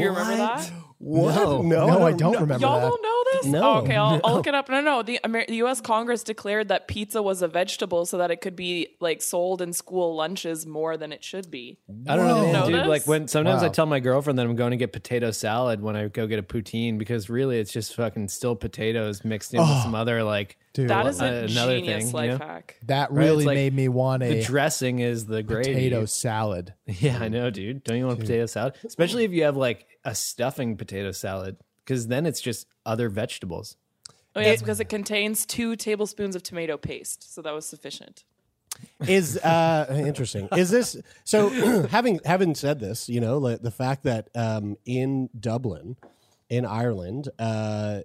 you 0.00 0.08
remember 0.08 0.36
that? 0.36 0.70
What? 1.04 1.34
No, 1.34 1.60
No, 1.60 2.06
I 2.06 2.12
don't 2.12 2.32
remember 2.32 2.56
Y'all 2.58 2.80
that. 2.80 2.88
don't 2.88 3.02
know 3.02 3.24
this? 3.32 3.46
No, 3.46 3.62
Oh, 3.62 3.78
okay, 3.80 3.94
I'll, 3.94 4.20
I'll 4.24 4.34
look 4.36 4.46
it 4.46 4.54
up. 4.54 4.70
No, 4.70 4.80
no. 4.80 5.02
The, 5.02 5.20
Amer- 5.22 5.44
the 5.46 5.56
U.S. 5.56 5.82
Congress 5.82 6.22
declared 6.22 6.68
that 6.68 6.88
pizza 6.88 7.22
was 7.22 7.42
a 7.42 7.48
vegetable 7.48 8.06
so 8.06 8.16
that 8.18 8.30
it 8.30 8.40
could 8.40 8.56
be 8.56 8.96
like 9.00 9.20
sold 9.20 9.60
in 9.60 9.74
school 9.74 10.16
lunches 10.16 10.66
more 10.66 10.96
than 10.96 11.12
it 11.12 11.22
should 11.22 11.50
be. 11.50 11.78
I 12.08 12.16
don't 12.16 12.26
know, 12.26 12.52
Know 12.52 12.66
dude. 12.66 12.80
this? 12.80 12.86
Like 12.86 13.06
when 13.06 13.28
sometimes 13.28 13.62
I 13.62 13.68
tell 13.68 13.84
my 13.84 14.00
girlfriend 14.00 14.38
that 14.38 14.46
I'm 14.46 14.56
going 14.56 14.70
to 14.70 14.78
get 14.78 14.92
potato 14.94 15.30
salad 15.30 15.82
when 15.82 15.94
I 15.94 16.08
go 16.08 16.26
get 16.26 16.38
a 16.38 16.42
poutine 16.42 16.98
because 16.98 17.28
really 17.28 17.58
it's 17.58 17.72
just 17.72 17.94
fucking 17.94 18.28
still 18.28 18.56
potatoes 18.56 19.24
mixed 19.24 19.52
in 19.52 19.60
with 19.60 19.68
oh. 19.70 19.82
some 19.82 19.94
other 19.94 20.22
like 20.22 20.56
Dude, 20.74 20.88
That 20.90 21.06
is 21.06 21.20
a 21.20 21.44
another 21.44 21.78
genius 21.78 22.04
thing, 22.06 22.12
life 22.12 22.32
you 22.32 22.38
know? 22.38 22.44
hack. 22.44 22.76
that 22.86 23.10
Right, 23.12 23.24
really 23.26 23.44
like 23.46 23.54
made 23.54 23.74
me 23.74 23.88
want 23.88 24.22
the 24.22 24.40
a 24.40 24.44
dressing 24.44 24.98
is 24.98 25.24
the 25.26 25.42
gravy. 25.42 25.72
potato 25.72 26.04
salad. 26.04 26.74
Yeah, 26.86 27.18
I 27.20 27.28
know, 27.28 27.48
dude. 27.50 27.84
Don't 27.84 27.96
you 27.96 28.06
want 28.06 28.18
potato 28.20 28.46
salad? 28.46 28.74
Especially 28.84 29.24
if 29.24 29.30
you 29.32 29.44
have 29.44 29.56
like 29.56 29.86
a 30.04 30.14
stuffing 30.14 30.76
potato 30.76 31.12
salad, 31.12 31.56
because 31.84 32.08
then 32.08 32.26
it's 32.26 32.40
just 32.40 32.66
other 32.84 33.08
vegetables. 33.08 33.76
Oh, 34.36 34.40
yeah, 34.40 34.48
it's 34.48 34.62
because 34.62 34.80
it 34.80 34.88
contains 34.88 35.46
two 35.46 35.76
tablespoons 35.76 36.34
of 36.34 36.42
tomato 36.42 36.76
paste, 36.76 37.32
so 37.32 37.40
that 37.42 37.54
was 37.54 37.64
sufficient. 37.66 38.24
is 39.06 39.38
uh 39.38 39.86
interesting 40.04 40.48
is 40.56 40.68
this 40.70 40.96
so 41.22 41.48
having 41.90 42.18
having 42.24 42.56
said 42.56 42.80
this 42.80 43.08
you 43.08 43.20
know 43.20 43.38
like 43.38 43.62
the 43.62 43.70
fact 43.70 44.02
that 44.02 44.28
um 44.34 44.76
in 44.84 45.30
dublin 45.38 45.96
in 46.50 46.64
ireland 46.66 47.28
uh 47.38 48.00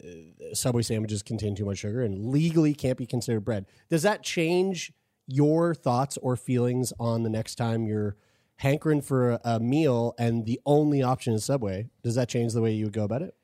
subway 0.53 0.81
sandwiches 0.81 1.21
contain 1.21 1.55
too 1.55 1.65
much 1.65 1.79
sugar 1.79 2.01
and 2.01 2.29
legally 2.29 2.73
can't 2.73 2.97
be 2.97 3.05
considered 3.05 3.41
bread 3.43 3.65
does 3.89 4.03
that 4.03 4.23
change 4.23 4.91
your 5.27 5.75
thoughts 5.75 6.17
or 6.21 6.35
feelings 6.35 6.91
on 6.99 7.23
the 7.23 7.29
next 7.29 7.55
time 7.55 7.85
you're 7.85 8.15
hankering 8.57 9.01
for 9.01 9.31
a, 9.31 9.39
a 9.45 9.59
meal 9.59 10.13
and 10.17 10.45
the 10.45 10.59
only 10.65 11.03
option 11.03 11.33
is 11.33 11.43
subway 11.45 11.87
does 12.03 12.15
that 12.15 12.27
change 12.29 12.53
the 12.53 12.61
way 12.61 12.71
you 12.71 12.85
would 12.85 12.93
go 12.93 13.03
about 13.03 13.21
it 13.21 13.35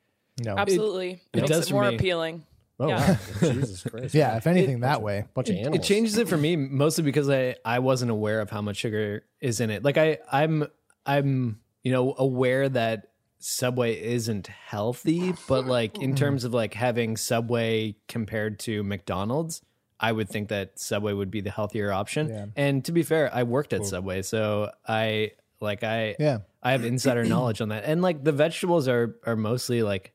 No. 0.42 0.56
Absolutely. 0.58 1.10
It, 1.12 1.20
it 1.32 1.36
makes 1.42 1.48
does 1.48 1.70
it 1.70 1.72
more 1.72 1.88
me. 1.88 1.94
appealing. 1.96 2.44
oh 2.80 2.88
Yeah. 2.88 3.10
wow. 3.12 3.18
jesus 3.52 3.82
christ 3.82 4.14
Yeah, 4.14 4.36
if 4.36 4.46
anything, 4.46 4.80
that 4.80 5.00
way. 5.02 5.24
bunch 5.34 5.48
of 5.50 5.54
It, 5.56 5.60
animals 5.60 5.78
it 5.80 5.82
changes 5.88 6.18
it 6.18 6.28
for 6.28 6.36
me 6.36 6.56
mostly 6.56 7.04
because 7.04 7.30
I 7.30 7.56
I 7.64 7.78
wasn't 7.78 8.10
aware 8.10 8.40
of 8.40 8.50
how 8.50 8.60
much 8.62 8.76
sugar 8.78 9.24
is 9.40 9.60
in 9.60 9.70
it. 9.70 9.82
Like 9.84 9.96
I 9.96 10.18
I'm 10.30 10.66
I'm 11.06 11.60
you 11.82 11.92
know 11.92 12.14
aware 12.18 12.68
that 12.68 13.06
Subway 13.48 14.02
isn't 14.02 14.48
healthy, 14.48 15.32
but 15.46 15.66
like 15.66 16.02
in 16.02 16.16
terms 16.16 16.42
of 16.42 16.52
like 16.52 16.74
having 16.74 17.16
Subway 17.16 17.94
compared 18.08 18.58
to 18.60 18.82
McDonald's, 18.82 19.62
I 20.00 20.10
would 20.10 20.28
think 20.28 20.48
that 20.48 20.80
Subway 20.80 21.12
would 21.12 21.30
be 21.30 21.42
the 21.42 21.52
healthier 21.52 21.92
option. 21.92 22.28
Yeah. 22.28 22.46
And 22.56 22.84
to 22.86 22.90
be 22.90 23.04
fair, 23.04 23.30
I 23.32 23.44
worked 23.44 23.72
at 23.72 23.86
Subway, 23.86 24.22
so 24.22 24.72
I 24.88 25.30
like 25.60 25.84
I 25.84 26.16
Yeah. 26.18 26.38
I 26.60 26.72
have 26.72 26.84
insider 26.84 27.22
knowledge 27.28 27.60
on 27.60 27.68
that. 27.68 27.84
And 27.86 28.02
like 28.02 28.24
the 28.24 28.32
vegetables 28.32 28.88
are 28.88 29.14
are 29.24 29.36
mostly 29.36 29.84
like 29.84 30.12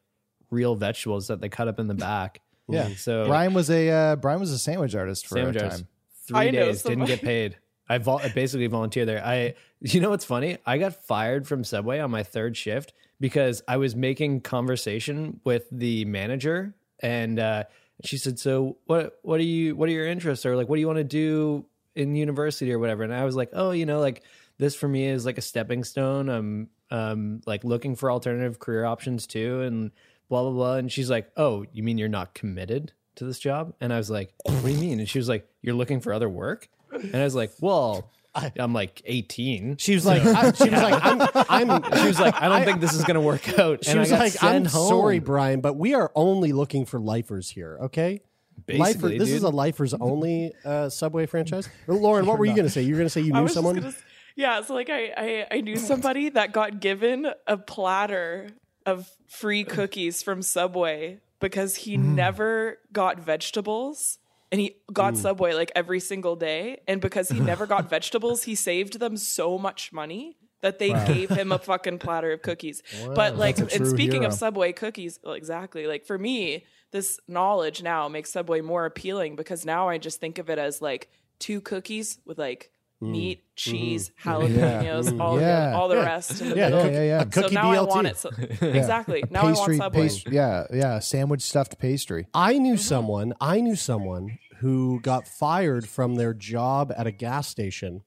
real 0.50 0.76
vegetables 0.76 1.28
that 1.28 1.40
they 1.40 1.48
cut 1.48 1.70
up 1.70 1.80
in 1.80 1.88
the 1.88 1.94
back. 1.96 2.42
Yeah. 2.68 2.90
So 2.98 3.28
Brian 3.28 3.54
was 3.54 3.70
a 3.70 3.90
uh, 3.90 4.16
Brian 4.18 4.42
was 4.42 4.52
a 4.52 4.60
sandwich 4.60 4.94
artist 4.94 5.26
for 5.26 5.36
sandwich 5.36 5.56
a 5.56 5.64
artist. 5.64 5.80
time. 5.80 5.88
Three 6.28 6.38
I 6.38 6.52
days 6.52 6.84
didn't 6.84 7.06
get 7.06 7.22
paid. 7.22 7.58
I, 7.88 7.98
vol- 7.98 8.20
I 8.20 8.28
basically 8.28 8.68
volunteered 8.68 9.08
there. 9.08 9.26
I, 9.26 9.56
you 9.80 10.02
know 10.02 10.10
what's 10.10 10.26
funny? 10.26 10.58
I 10.66 10.78
got 10.78 11.06
fired 11.06 11.48
from 11.48 11.64
Subway 11.64 12.00
on 12.00 12.12
my 12.12 12.24
third 12.24 12.56
shift 12.58 12.94
because 13.22 13.62
I 13.68 13.78
was 13.78 13.96
making 13.96 14.42
conversation 14.42 15.40
with 15.46 15.68
the 15.72 16.04
manager, 16.06 16.74
and 17.02 17.40
uh, 17.40 17.64
she 18.04 18.18
said, 18.18 18.40
"So 18.40 18.78
what? 18.86 19.20
What 19.22 19.40
are 19.40 19.44
you? 19.44 19.76
What 19.76 19.88
are 19.88 19.94
your 19.94 20.08
interests? 20.08 20.46
Or 20.46 20.58
like, 20.58 20.68
what 20.68 20.76
do 20.76 20.82
you 20.82 20.88
want 20.88 20.98
to 20.98 21.06
do 21.06 21.66
in 21.96 22.16
university 22.16 22.74
or 22.74 22.80
whatever?" 22.80 23.04
And 23.04 23.14
I 23.14 23.24
was 23.24 23.36
like, 23.36 23.52
"Oh, 23.54 23.72
you 23.72 23.86
know, 23.86 24.00
like 24.00 24.24
this 24.58 24.76
for 24.76 24.88
me 24.88 25.06
is 25.06 25.26
like 25.26 25.38
a 25.38 25.42
stepping 25.42 25.86
stone. 25.86 26.28
I'm 26.28 26.70
um 26.90 27.42
like 27.46 27.64
looking 27.64 27.96
for 27.96 28.12
alternative 28.12 28.60
career 28.60 28.84
options 28.84 29.28
too, 29.28 29.62
and 29.62 29.92
blah 30.28 30.42
blah 30.42 30.52
blah." 30.52 30.76
And 30.76 30.92
she's 30.92 31.10
like, 31.10 31.32
"Oh, 31.38 31.66
you 31.72 31.84
mean 31.84 31.98
you're 31.98 32.10
not 32.10 32.34
committed?" 32.34 32.92
To 33.16 33.26
this 33.26 33.40
job, 33.40 33.74
and 33.82 33.92
I 33.92 33.98
was 33.98 34.10
like, 34.10 34.34
"What 34.46 34.64
do 34.64 34.72
you 34.72 34.80
mean?" 34.80 35.00
And 35.00 35.08
she 35.08 35.20
was 35.20 35.28
like, 35.28 35.46
"You're 35.62 35.76
looking 35.76 36.00
for 36.00 36.14
other 36.14 36.30
work," 36.30 36.70
and 36.92 37.14
I 37.14 37.26
was 37.26 37.36
like, 37.36 37.52
"Well, 37.60 38.10
I'm 38.34 38.74
like 38.74 39.02
18." 39.06 39.78
she 39.78 39.94
was 39.96 40.06
like 40.06 40.24
I, 40.24 40.52
she 40.54 40.70
was 40.70 40.82
like 40.84 41.02
i'm 41.04 41.72
i'm 41.72 41.98
She 42.02 42.08
was 42.08 42.20
like, 42.20 42.42
"I 42.42 42.48
don't 42.50 42.64
think 42.64 42.80
this 42.82 42.94
is 42.94 43.04
gonna 43.04 43.22
work 43.22 43.48
out." 43.60 43.84
She 43.84 43.92
and 43.92 44.00
was 44.00 44.12
I 44.12 44.18
like, 44.20 44.44
"I'm 44.44 44.66
home. 44.66 44.88
sorry, 44.90 45.20
Brian, 45.20 45.60
but 45.62 45.74
we 45.76 45.94
are 45.94 46.12
only 46.16 46.54
looking 46.54 46.86
for 46.86 47.00
lifers 47.00 47.50
here. 47.50 47.78
Okay, 47.84 48.22
Lifer, 48.68 48.84
Basically, 48.84 49.18
this 49.18 49.32
is 49.32 49.44
a 49.44 49.50
lifers 49.50 49.94
only 49.96 50.54
uh, 50.64 50.88
Subway 50.90 51.26
franchise. 51.26 51.68
Lauren, 51.88 52.26
what 52.26 52.38
were 52.40 52.46
you 52.46 52.54
going 52.56 52.66
to 52.68 52.72
say? 52.72 52.82
You 52.84 52.94
were 52.94 53.00
going 53.00 53.08
to 53.08 53.10
say 53.10 53.22
you 53.22 53.34
knew 53.34 53.48
someone. 53.50 53.76
gonna 53.76 53.94
yeah, 54.36 54.62
so 54.62 54.74
like 54.76 54.90
I, 54.90 55.12
I 55.18 55.48
I 55.58 55.62
knew 55.62 55.76
somebody 55.76 56.30
that 56.30 56.54
got 56.54 56.80
given 56.80 57.28
a 57.48 57.58
platter 57.58 58.50
of 58.86 59.10
free 59.28 59.64
cookies 59.66 60.24
from 60.24 60.42
Subway 60.42 61.20
because 61.42 61.76
he 61.76 61.98
Mm. 61.98 62.16
never 62.16 62.78
got 62.94 63.20
vegetables 63.20 64.20
and 64.52 64.60
he 64.60 64.76
got 64.92 65.16
Subway 65.18 65.54
like 65.54 65.72
every 65.76 66.00
single 66.00 66.36
day 66.36 66.82
and 66.88 67.00
because 67.00 67.30
he 67.30 67.40
never 67.40 67.66
got 67.66 67.90
vegetables, 67.90 68.44
he 68.44 68.56
saved 68.56 69.00
them 69.00 69.16
so 69.16 69.58
much 69.58 69.94
money 69.94 70.38
that 70.62 70.78
they 70.78 70.90
gave 71.06 71.30
him 71.30 71.52
a 71.52 71.58
fucking 71.60 72.00
platter 72.00 72.32
of 72.32 72.42
cookies. 72.42 72.84
But 73.16 73.38
like 73.38 73.58
and 73.60 73.88
speaking 73.88 74.22
hero. 74.22 74.28
of 74.28 74.34
Subway 74.34 74.74
cookies, 74.74 75.20
exactly. 75.26 75.88
Like 75.88 76.06
for 76.06 76.18
me, 76.18 76.66
this 76.92 77.20
knowledge 77.28 77.82
now 77.82 78.08
makes 78.08 78.32
Subway 78.32 78.62
more 78.62 78.86
appealing 78.86 79.36
because 79.36 79.66
now 79.66 79.90
I 79.90 79.98
just 79.98 80.20
think 80.20 80.38
of 80.38 80.50
it 80.50 80.60
as 80.60 80.82
like 80.82 81.10
two 81.40 81.62
cookies 81.62 82.20
with 82.26 82.38
like 82.38 82.72
meat, 83.02 83.40
mm-hmm. 83.40 83.48
cheese, 83.56 84.12
mm-hmm. 84.24 84.30
jalapenos, 84.30 85.20
all 85.20 85.40
Yeah. 85.40 85.72
the 85.72 85.76
all 85.78 85.88
the 85.90 85.98
rest. 85.98 86.42
In 86.42 86.50
the 86.50 86.56
Yeah, 86.56 86.70
yeah, 86.70 87.02
yeah. 87.04 87.26
so 87.32 87.48
now 87.48 87.64
BLT. 87.74 87.78
I 87.78 87.82
want 87.84 88.08
it. 88.08 88.18
So, 88.18 88.30
Exactly. 88.62 89.24
Now 89.30 89.42
I 89.42 89.52
want 89.54 89.76
Subway. 89.78 90.02
pastry- 90.04 90.34
yeah, 90.36 90.68
yeah, 90.72 91.00
sandwich 91.00 91.42
stuffed 91.42 91.78
pastry. 91.80 92.28
I 92.34 92.54
Mm-hmm. 92.54 92.64
knew 92.64 92.78
someone. 92.78 93.34
I 93.42 93.62
knew 93.62 93.76
someone 93.76 94.38
who 94.60 95.00
got 95.02 95.28
fired 95.28 95.90
from 95.90 96.16
their 96.16 96.34
job 96.36 96.94
at 96.96 97.08
a 97.08 97.12
gas 97.12 97.48
station, 97.48 98.04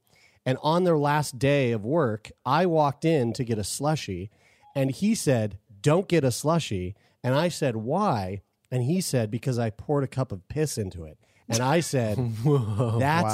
and 0.46 0.56
on 0.62 0.84
their 0.84 0.96
last 0.98 1.38
day 1.38 1.72
of 1.72 1.84
work, 1.84 2.30
I 2.46 2.66
walked 2.66 3.04
in 3.04 3.32
to 3.32 3.44
get 3.44 3.58
a 3.58 3.64
slushy, 3.64 4.30
and 4.74 4.90
he 4.92 5.14
said, 5.16 5.58
"Don't 5.82 6.06
get 6.06 6.22
a 6.24 6.30
slushy," 6.30 6.94
and 7.24 7.34
I 7.34 7.48
said, 7.48 7.74
"Why?" 7.76 8.42
And 8.70 8.84
he 8.84 9.00
said, 9.00 9.30
"Because 9.30 9.58
I 9.58 9.70
poured 9.70 10.04
a 10.04 10.08
cup 10.08 10.30
of 10.32 10.46
piss 10.48 10.78
into 10.78 11.04
it." 11.04 11.18
And 11.48 11.60
I 11.60 11.80
said, 11.80 12.16
"That's 12.44 12.44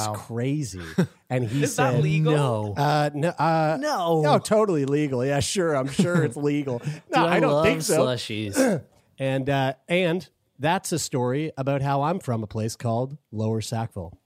Wow. 0.09 0.15
crazy." 0.17 0.83
And 1.33 1.45
he 1.45 1.63
Is 1.63 1.77
that 1.77 1.93
said, 1.93 2.03
legal? 2.03 2.33
"No, 2.33 2.75
uh, 2.77 3.09
no, 3.15 3.29
uh, 3.29 3.79
No. 3.81 4.21
no, 4.21 4.39
totally 4.41 4.85
legal. 4.85 5.25
Yeah, 5.25 5.39
sure. 5.39 5.77
I'm 5.77 5.87
sure 5.89 6.25
it's 6.25 6.37
legal. 6.53 6.83
No, 7.09 7.25
I, 7.25 7.39
don't 7.39 7.63
think 7.63 7.83
so." 7.83 8.05
Slushies. 8.05 8.83
And 9.21 9.49
uh, 9.51 9.75
and 9.87 10.27
that's 10.59 10.93
a 10.93 10.99
story 10.99 11.53
about 11.59 11.83
how 11.83 12.03
I'm 12.03 12.21
from 12.21 12.43
a 12.43 12.47
place 12.49 12.75
called 12.75 13.17
Lower 13.31 13.61
Sackville. 13.61 14.19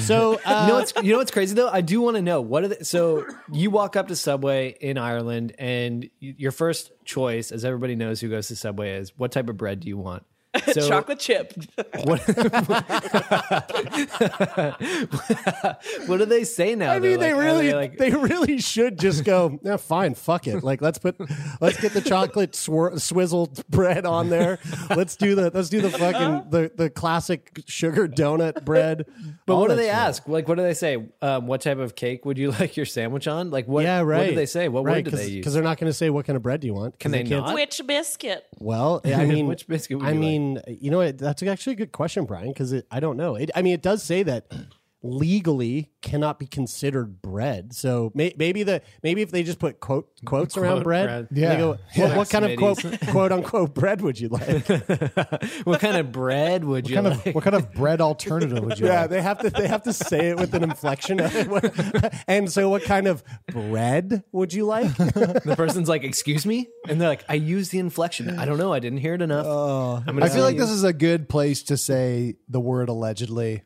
So 0.00 0.40
uh, 0.44 0.62
you 0.62 0.66
know 0.68 0.74
what's 0.76 0.92
you 1.02 1.12
know 1.12 1.18
what's 1.18 1.30
crazy 1.30 1.54
though? 1.54 1.68
I 1.68 1.82
do 1.82 2.00
want 2.00 2.16
to 2.16 2.22
know 2.22 2.40
what 2.40 2.64
are 2.64 2.68
the, 2.68 2.84
so 2.84 3.26
you 3.52 3.70
walk 3.70 3.94
up 3.96 4.08
to 4.08 4.16
Subway 4.16 4.76
in 4.80 4.96
Ireland 4.98 5.54
and 5.58 6.08
y- 6.22 6.34
your 6.38 6.52
first 6.52 6.90
choice, 7.04 7.52
as 7.52 7.64
everybody 7.66 7.94
knows 7.96 8.20
who 8.22 8.28
goes 8.30 8.48
to 8.48 8.56
Subway, 8.56 8.92
is 8.96 9.12
what 9.16 9.30
type 9.30 9.48
of 9.50 9.56
bread 9.58 9.80
do 9.80 9.88
you 9.88 9.98
want? 9.98 10.24
So 10.72 10.88
Chocolate 10.88 11.20
chip. 11.20 11.52
What, 12.04 12.20
what 16.06 16.18
do 16.18 16.24
they 16.24 16.44
say 16.44 16.74
now? 16.74 16.92
I 16.92 16.98
mean, 16.98 17.18
They're 17.18 17.18
they 17.18 17.32
like, 17.34 17.42
really, 17.42 17.72
like, 17.72 17.98
they 17.98 18.10
really 18.10 18.58
should 18.58 18.98
just 18.98 19.24
go. 19.24 19.58
Yeah, 19.62 19.76
fine, 19.76 20.14
fuck 20.14 20.46
it. 20.46 20.62
Like, 20.62 20.80
let's 20.80 20.98
put, 20.98 21.16
let's 21.60 21.80
get 21.80 21.92
the 21.92 22.00
chocolate 22.00 22.52
swir- 22.52 23.00
swizzled 23.00 23.66
bread 23.68 24.06
on 24.06 24.30
there. 24.30 24.58
Let's 24.90 25.16
do 25.16 25.34
the, 25.34 25.50
let's 25.52 25.68
do 25.68 25.80
the 25.80 25.90
fucking 25.90 26.50
the 26.50 26.70
the 26.74 26.90
classic 26.90 27.62
sugar 27.66 28.08
donut 28.08 28.64
bread. 28.64 29.06
But 29.46 29.54
All 29.54 29.60
what 29.60 29.70
do 29.70 29.76
they 29.76 29.86
shit. 29.86 29.94
ask? 29.94 30.28
Like, 30.28 30.48
what 30.48 30.56
do 30.56 30.62
they 30.62 30.74
say? 30.74 31.04
Um, 31.22 31.46
what 31.46 31.60
type 31.60 31.78
of 31.78 31.94
cake 31.94 32.24
would 32.24 32.38
you 32.38 32.50
like 32.52 32.76
your 32.76 32.86
sandwich 32.86 33.28
on? 33.28 33.50
Like, 33.50 33.68
what? 33.68 33.84
Yeah, 33.84 34.00
right. 34.00 34.18
What 34.18 34.28
do 34.30 34.34
they 34.34 34.46
say? 34.46 34.68
What 34.68 34.84
right, 34.84 35.04
word 35.04 35.06
do 35.06 35.10
they 35.16 35.26
use? 35.28 35.40
Because 35.40 35.54
they're 35.54 35.62
not 35.62 35.78
going 35.78 35.90
to 35.90 35.94
say 35.94 36.10
what 36.10 36.26
kind 36.26 36.36
of 36.36 36.42
bread 36.42 36.60
do 36.60 36.66
you 36.66 36.74
want. 36.74 36.98
Can 36.98 37.10
they 37.12 37.24
can't- 37.24 37.46
not? 37.46 37.54
Which 37.54 37.80
biscuit? 37.86 38.46
Well, 38.58 39.00
I 39.04 39.24
mean, 39.26 39.46
Which 39.46 39.66
biscuit 39.66 39.98
would 39.98 40.06
I 40.06 40.12
you 40.12 40.14
like? 40.14 40.20
Mean, 40.40 40.62
you 40.66 40.90
know, 40.90 41.12
that's 41.12 41.42
actually 41.42 41.74
a 41.74 41.76
good 41.76 41.92
question, 41.92 42.24
Brian, 42.24 42.48
because 42.48 42.74
I 42.90 43.00
don't 43.00 43.16
know. 43.16 43.36
It, 43.36 43.50
I 43.54 43.62
mean, 43.62 43.74
it 43.74 43.82
does 43.82 44.02
say 44.02 44.22
that 44.24 44.52
legally 45.02 45.90
cannot 46.02 46.38
be 46.38 46.46
considered 46.46 47.22
bread. 47.22 47.72
So 47.74 48.10
may, 48.14 48.34
maybe 48.36 48.62
the 48.62 48.82
maybe 49.02 49.22
if 49.22 49.30
they 49.30 49.42
just 49.42 49.58
put 49.58 49.80
quote 49.80 50.08
quotes 50.24 50.56
around 50.56 50.76
Quote 50.76 50.84
bread, 50.84 51.06
bread. 51.06 51.28
they 51.30 51.40
Yeah. 51.42 51.56
go, 51.58 51.78
what, 51.96 52.16
what 52.16 52.30
kind 52.30 52.44
of 52.44 52.58
quote 52.58 52.78
quote 53.08 53.32
unquote 53.32 53.74
bread 53.74 54.00
would 54.02 54.18
you 54.20 54.28
like? 54.30 54.66
what 55.64 55.80
kind 55.80 55.96
of 55.96 56.12
bread 56.12 56.64
would 56.64 56.88
you 56.88 56.96
What 56.96 57.04
kind 57.04 57.16
like? 57.18 57.26
of 57.28 57.34
what 57.34 57.44
kind 57.44 57.56
of 57.56 57.72
bread 57.72 58.00
alternative 58.00 58.62
would 58.64 58.78
you 58.78 58.86
yeah, 58.86 59.02
like? 59.02 59.10
they 59.10 59.22
have 59.22 59.38
to 59.38 59.50
they 59.50 59.68
have 59.68 59.82
to 59.84 59.92
say 59.92 60.30
it 60.30 60.36
with 60.38 60.54
an 60.54 60.64
inflection. 60.64 61.20
and 62.28 62.50
so, 62.50 62.68
what 62.68 62.82
kind 62.84 63.06
of 63.06 63.22
bread 63.50 64.22
would 64.32 64.52
you 64.52 64.64
like? 64.66 64.94
the 64.96 65.54
person's 65.56 65.88
like, 65.88 66.04
"Excuse 66.04 66.44
me," 66.46 66.68
and 66.88 67.00
they're 67.00 67.08
like, 67.08 67.24
"I 67.28 67.34
used 67.34 67.72
the 67.72 67.78
inflection. 67.78 68.38
I 68.38 68.44
don't 68.44 68.58
know. 68.58 68.72
I 68.72 68.78
didn't 68.80 68.98
hear 68.98 69.14
it 69.14 69.22
enough." 69.22 69.46
Uh, 69.46 69.94
I'm 70.06 70.22
I 70.22 70.28
feel 70.28 70.44
like 70.44 70.56
this 70.56 70.70
is 70.70 70.84
a 70.84 70.92
good 70.92 71.28
place 71.28 71.62
to 71.64 71.76
say 71.76 72.36
the 72.48 72.60
word 72.60 72.88
allegedly. 72.88 73.62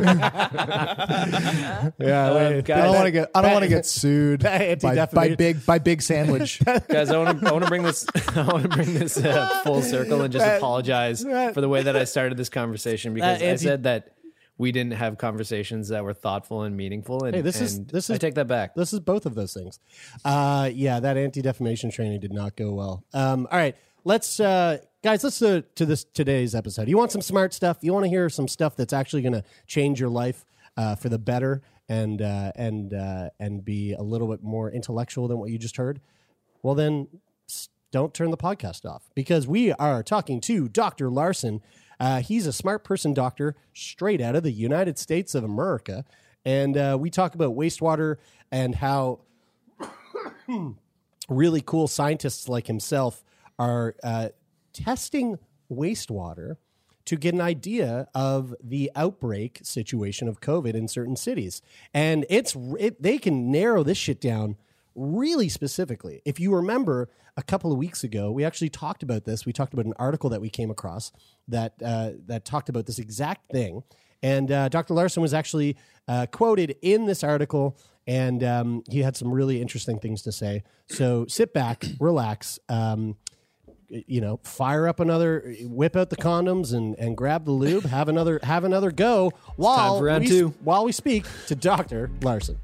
Yeah, 1.98 2.30
Um, 2.30 2.58
I 2.58 2.60
don't 2.62 2.94
want 2.94 3.04
to 3.06 3.10
get. 3.10 3.30
I 3.34 3.42
don't 3.42 3.52
want 3.52 3.62
to 3.64 3.68
get 3.68 3.86
sued 3.86 4.42
by, 4.42 4.74
by 5.12 5.34
big 5.34 5.64
by 5.64 5.78
big 5.78 6.02
sandwich. 6.02 6.60
guys 6.88 7.10
i 7.10 7.18
want 7.18 7.40
to 7.40 7.48
i 7.48 7.52
want 7.52 7.64
to 7.64 7.68
bring 7.68 7.82
this 7.82 8.06
i 8.36 8.42
want 8.46 8.62
to 8.62 8.68
bring 8.68 8.94
this 8.94 9.16
uh, 9.16 9.60
full 9.64 9.82
circle 9.82 10.22
and 10.22 10.32
just 10.32 10.46
apologize 10.46 11.22
for 11.22 11.60
the 11.60 11.68
way 11.68 11.82
that 11.82 11.96
i 11.96 12.04
started 12.04 12.36
this 12.36 12.48
conversation 12.48 13.14
because 13.14 13.38
That 13.38 13.44
i 13.46 13.50
anti- 13.50 13.64
said 13.64 13.82
that 13.84 14.12
we 14.58 14.72
didn't 14.72 14.92
have 14.94 15.18
conversations 15.18 15.88
that 15.88 16.04
were 16.04 16.14
thoughtful 16.14 16.62
and 16.62 16.76
meaningful 16.76 17.24
and, 17.24 17.34
Hey, 17.36 17.42
this 17.42 17.60
is 17.60 17.76
and 17.76 17.88
this 17.88 18.10
i 18.10 18.14
is 18.14 18.18
take 18.18 18.34
that 18.34 18.46
back 18.46 18.74
This 18.74 18.92
is 18.92 19.00
both 19.00 19.26
of 19.26 19.34
those 19.34 19.52
things. 19.54 19.78
Uh, 20.24 20.70
yeah, 20.72 21.00
that 21.00 21.16
anti 21.16 21.42
defamation 21.42 21.90
training 21.90 22.20
did 22.20 22.32
not 22.32 22.56
go 22.56 22.72
well. 22.72 23.04
Um, 23.12 23.46
all 23.50 23.58
right, 23.58 23.76
let's 24.04 24.38
uh, 24.40 24.78
guys, 25.04 25.22
let's 25.22 25.42
uh, 25.42 25.60
to 25.74 25.84
this 25.84 26.02
today's 26.02 26.54
episode. 26.54 26.88
You 26.88 26.96
want 26.96 27.12
some 27.12 27.20
smart 27.20 27.52
stuff? 27.52 27.76
You 27.82 27.92
want 27.92 28.06
to 28.06 28.08
hear 28.08 28.30
some 28.30 28.48
stuff 28.48 28.74
that's 28.74 28.94
actually 28.94 29.20
going 29.20 29.34
to 29.34 29.44
change 29.66 30.00
your 30.00 30.08
life 30.08 30.46
uh, 30.78 30.94
for 30.94 31.10
the 31.10 31.18
better 31.18 31.60
and 31.90 32.22
uh, 32.22 32.52
and 32.56 32.94
uh, 32.94 33.28
and 33.38 33.62
be 33.62 33.92
a 33.92 34.00
little 34.00 34.28
bit 34.28 34.42
more 34.42 34.70
intellectual 34.70 35.28
than 35.28 35.38
what 35.38 35.50
you 35.50 35.58
just 35.58 35.76
heard? 35.76 36.00
Well, 36.62 36.74
then 36.74 37.08
don't 37.92 38.14
turn 38.14 38.30
the 38.30 38.38
podcast 38.38 38.86
off 38.86 39.10
because 39.14 39.46
we 39.46 39.72
are 39.72 40.02
talking 40.02 40.40
to 40.40 40.70
Dr. 40.70 41.10
Larson. 41.10 41.60
Uh, 42.00 42.22
he's 42.22 42.46
a 42.46 42.52
smart 42.52 42.82
person 42.82 43.12
doctor 43.12 43.56
straight 43.74 44.22
out 44.22 44.34
of 44.34 44.42
the 44.42 44.52
United 44.52 44.98
States 44.98 45.34
of 45.34 45.44
America. 45.44 46.06
And 46.46 46.78
uh, 46.78 46.96
we 46.98 47.10
talk 47.10 47.34
about 47.34 47.54
wastewater 47.54 48.16
and 48.50 48.76
how 48.76 49.20
really 51.28 51.60
cool 51.60 51.88
scientists 51.88 52.48
like 52.48 52.68
himself 52.68 53.22
are 53.58 53.94
testing 54.74 55.38
wastewater 55.72 56.56
to 57.06 57.16
get 57.16 57.34
an 57.34 57.40
idea 57.40 58.08
of 58.14 58.54
the 58.62 58.90
outbreak 58.96 59.60
situation 59.62 60.28
of 60.28 60.40
COVID 60.40 60.74
in 60.74 60.88
certain 60.88 61.16
cities. 61.16 61.62
And 61.92 62.24
it's 62.28 62.56
it, 62.78 63.02
they 63.02 63.18
can 63.18 63.50
narrow 63.50 63.82
this 63.82 63.98
shit 63.98 64.20
down 64.20 64.56
really 64.94 65.48
specifically. 65.48 66.22
If 66.24 66.38
you 66.40 66.54
remember 66.54 67.10
a 67.36 67.42
couple 67.42 67.72
of 67.72 67.78
weeks 67.78 68.04
ago, 68.04 68.30
we 68.30 68.44
actually 68.44 68.70
talked 68.70 69.02
about 69.02 69.24
this. 69.24 69.44
We 69.44 69.52
talked 69.52 69.74
about 69.74 69.86
an 69.86 69.94
article 69.98 70.30
that 70.30 70.40
we 70.40 70.48
came 70.48 70.70
across 70.70 71.12
that 71.48 71.74
uh, 71.84 72.12
that 72.26 72.44
talked 72.44 72.68
about 72.68 72.86
this 72.86 72.98
exact 72.98 73.50
thing. 73.50 73.82
And 74.22 74.50
uh, 74.50 74.70
Dr. 74.70 74.94
Larson 74.94 75.20
was 75.20 75.34
actually 75.34 75.76
uh, 76.08 76.26
quoted 76.32 76.76
in 76.80 77.04
this 77.04 77.22
article, 77.22 77.76
and 78.06 78.42
um, 78.42 78.82
he 78.88 79.00
had 79.00 79.16
some 79.16 79.30
really 79.30 79.60
interesting 79.60 79.98
things 79.98 80.22
to 80.22 80.32
say. 80.32 80.62
So 80.88 81.26
sit 81.28 81.52
back, 81.52 81.84
relax. 82.00 82.58
Um, 82.70 83.16
you 83.88 84.20
know, 84.20 84.40
fire 84.42 84.88
up 84.88 85.00
another, 85.00 85.54
whip 85.62 85.96
out 85.96 86.10
the 86.10 86.16
condoms 86.16 86.72
and, 86.72 86.96
and 86.98 87.16
grab 87.16 87.44
the 87.44 87.50
lube. 87.52 87.84
Have 87.84 88.08
another, 88.08 88.40
have 88.42 88.64
another 88.64 88.90
go 88.90 89.32
while 89.56 90.00
we, 90.02 90.26
two. 90.26 90.54
while 90.62 90.84
we 90.84 90.92
speak 90.92 91.26
to 91.46 91.54
Doctor 91.54 92.10
Larson. 92.22 92.58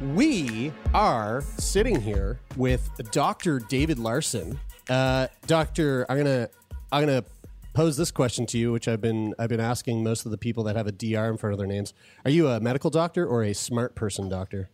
we 0.00 0.72
are 0.94 1.42
sitting 1.58 2.00
here 2.00 2.40
with 2.56 2.88
Dr. 3.10 3.58
David 3.60 3.98
Larson. 3.98 4.58
Uh, 4.88 5.26
doctor, 5.46 6.06
I'm 6.08 6.16
gonna 6.16 6.48
I'm 6.90 7.06
gonna 7.06 7.24
pose 7.76 7.98
this 7.98 8.10
question 8.10 8.46
to 8.46 8.58
you, 8.58 8.72
which 8.72 8.88
I've 8.88 9.02
been 9.02 9.34
I've 9.38 9.50
been 9.50 9.60
asking 9.60 10.02
most 10.02 10.24
of 10.24 10.30
the 10.30 10.38
people 10.38 10.64
that 10.64 10.76
have 10.76 10.86
a 10.86 10.92
DR 10.92 11.28
in 11.28 11.36
front 11.36 11.52
of 11.52 11.58
their 11.58 11.66
names. 11.66 11.92
Are 12.24 12.30
you 12.30 12.48
a 12.48 12.58
medical 12.58 12.88
doctor 12.88 13.26
or 13.26 13.44
a 13.44 13.52
smart 13.52 13.94
person 13.94 14.30
doctor? 14.30 14.70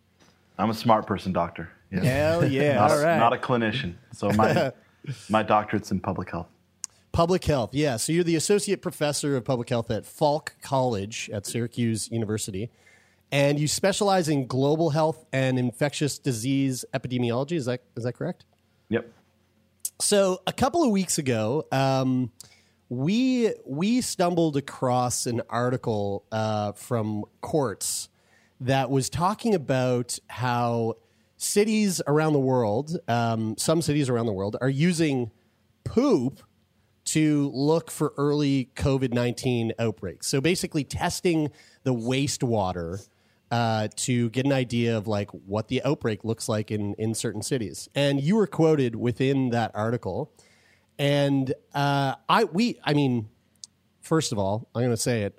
I'm 0.57 0.71
a 0.71 0.75
smart 0.75 1.07
person 1.07 1.33
doctor. 1.33 1.69
Yes. 1.91 2.05
Hell 2.05 2.47
yeah! 2.49 2.75
not, 2.75 2.91
All 2.93 2.99
a, 2.99 3.05
right. 3.05 3.19
not 3.19 3.33
a 3.33 3.37
clinician. 3.39 3.95
So 4.13 4.31
my 4.31 4.73
my 5.29 5.43
doctorate's 5.43 5.91
in 5.91 5.99
public 5.99 6.31
health. 6.31 6.47
Public 7.11 7.45
health, 7.45 7.75
yeah. 7.75 7.97
So 7.97 8.13
you're 8.13 8.25
the 8.25 8.37
associate 8.37 8.81
professor 8.81 9.37
of 9.37 9.45
public 9.45 9.69
health 9.69 9.91
at 9.91 10.07
Falk 10.07 10.55
College 10.63 11.29
at 11.33 11.45
Syracuse 11.45 12.09
University, 12.11 12.71
and 13.33 13.59
you 13.59 13.67
specialize 13.67 14.29
in 14.29 14.47
global 14.47 14.91
health 14.91 15.27
and 15.33 15.59
infectious 15.59 16.19
disease 16.21 16.85
epidemiology. 16.95 17.57
Is 17.57 17.67
that 17.67 17.83
is 17.97 18.05
that 18.05 18.13
correct? 18.13 18.45
Yep. 18.91 19.11
So 20.01 20.41
a 20.47 20.53
couple 20.53 20.83
of 20.85 20.91
weeks 20.91 21.19
ago, 21.19 21.67
um, 21.71 22.31
we 22.93 23.51
we 23.65 24.03
stumbled 24.03 24.55
across 24.55 25.25
an 25.25 25.41
article 25.49 26.27
uh, 26.31 26.73
from 26.73 27.25
Quartz 27.41 28.11
that 28.61 28.91
was 28.91 29.09
talking 29.09 29.55
about 29.55 30.19
how 30.29 30.97
cities 31.39 32.03
around 32.07 32.35
the 32.35 32.39
world, 32.39 32.99
um, 33.09 33.57
some 33.57 33.81
cities 33.81 34.11
around 34.11 34.27
the 34.27 34.33
world, 34.35 34.59
are 34.61 34.69
using 34.69 35.31
poop 35.85 36.41
to 37.07 37.51
look 37.55 37.91
for 37.91 38.13
early 38.19 38.69
COVID 38.77 39.15
19 39.15 39.73
outbreaks. 39.79 40.27
So 40.27 40.43
basically, 40.43 40.85
testing 40.85 41.51
the 41.85 41.95
wastewater 41.95 43.09
uh, 43.51 43.89
to 43.97 44.29
get 44.29 44.45
an 44.45 44.53
idea 44.53 44.99
of 44.99 45.07
like 45.07 45.31
what 45.31 45.69
the 45.69 45.83
outbreak 45.83 46.25
looks 46.25 46.47
like 46.47 46.71
in, 46.71 46.93
in 46.99 47.15
certain 47.15 47.41
cities. 47.41 47.89
And 47.95 48.21
you 48.21 48.37
were 48.37 48.47
quoted 48.47 48.97
within 48.97 49.49
that 49.49 49.71
article. 49.73 50.31
And 51.03 51.53
uh, 51.75 52.15
I, 52.29 52.45
we, 52.45 52.79
I 52.85 52.95
mean, 52.95 53.29
first 54.03 54.31
of 54.31 54.39
all, 54.39 54.69
I'm 54.73 54.83
going 54.83 54.93
to 54.93 54.97
say 54.97 55.23
it. 55.23 55.37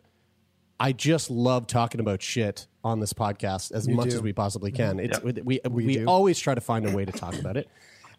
I 0.77 0.91
just 0.91 1.29
love 1.31 1.67
talking 1.67 2.01
about 2.01 2.21
shit 2.21 2.67
on 2.83 2.99
this 2.99 3.13
podcast 3.13 3.71
as 3.71 3.87
You 3.87 3.95
much 3.95 4.09
do. 4.09 4.15
as 4.17 4.21
we 4.21 4.33
possibly 4.33 4.73
can. 4.73 4.99
It's 4.99 5.17
Yep. 5.23 5.45
we 5.45 5.61
we, 5.69 5.93
do. 5.99 6.05
always 6.05 6.37
try 6.37 6.53
to 6.53 6.59
find 6.59 6.85
a 6.85 6.91
way 6.93 7.05
to 7.05 7.13
talk 7.13 7.35
about 7.39 7.55
it, 7.55 7.69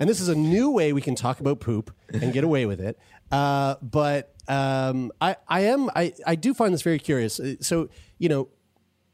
and 0.00 0.08
this 0.08 0.20
is 0.20 0.28
a 0.28 0.34
new 0.34 0.70
way 0.70 0.94
we 0.94 1.02
can 1.02 1.14
talk 1.14 1.40
about 1.40 1.60
poop 1.60 1.94
and 2.14 2.32
get 2.32 2.44
away 2.44 2.64
with 2.64 2.80
it. 2.80 2.98
Uh, 3.30 3.74
but 3.82 4.32
um, 4.48 5.12
I 5.20 5.36
I 5.46 5.60
am 5.62 5.90
I 5.94 6.14
I 6.26 6.36
do 6.36 6.54
find 6.54 6.72
this 6.72 6.80
very 6.80 6.98
curious. 6.98 7.38
Uh, 7.38 7.56
So 7.60 7.90
you 8.16 8.30
know, 8.30 8.48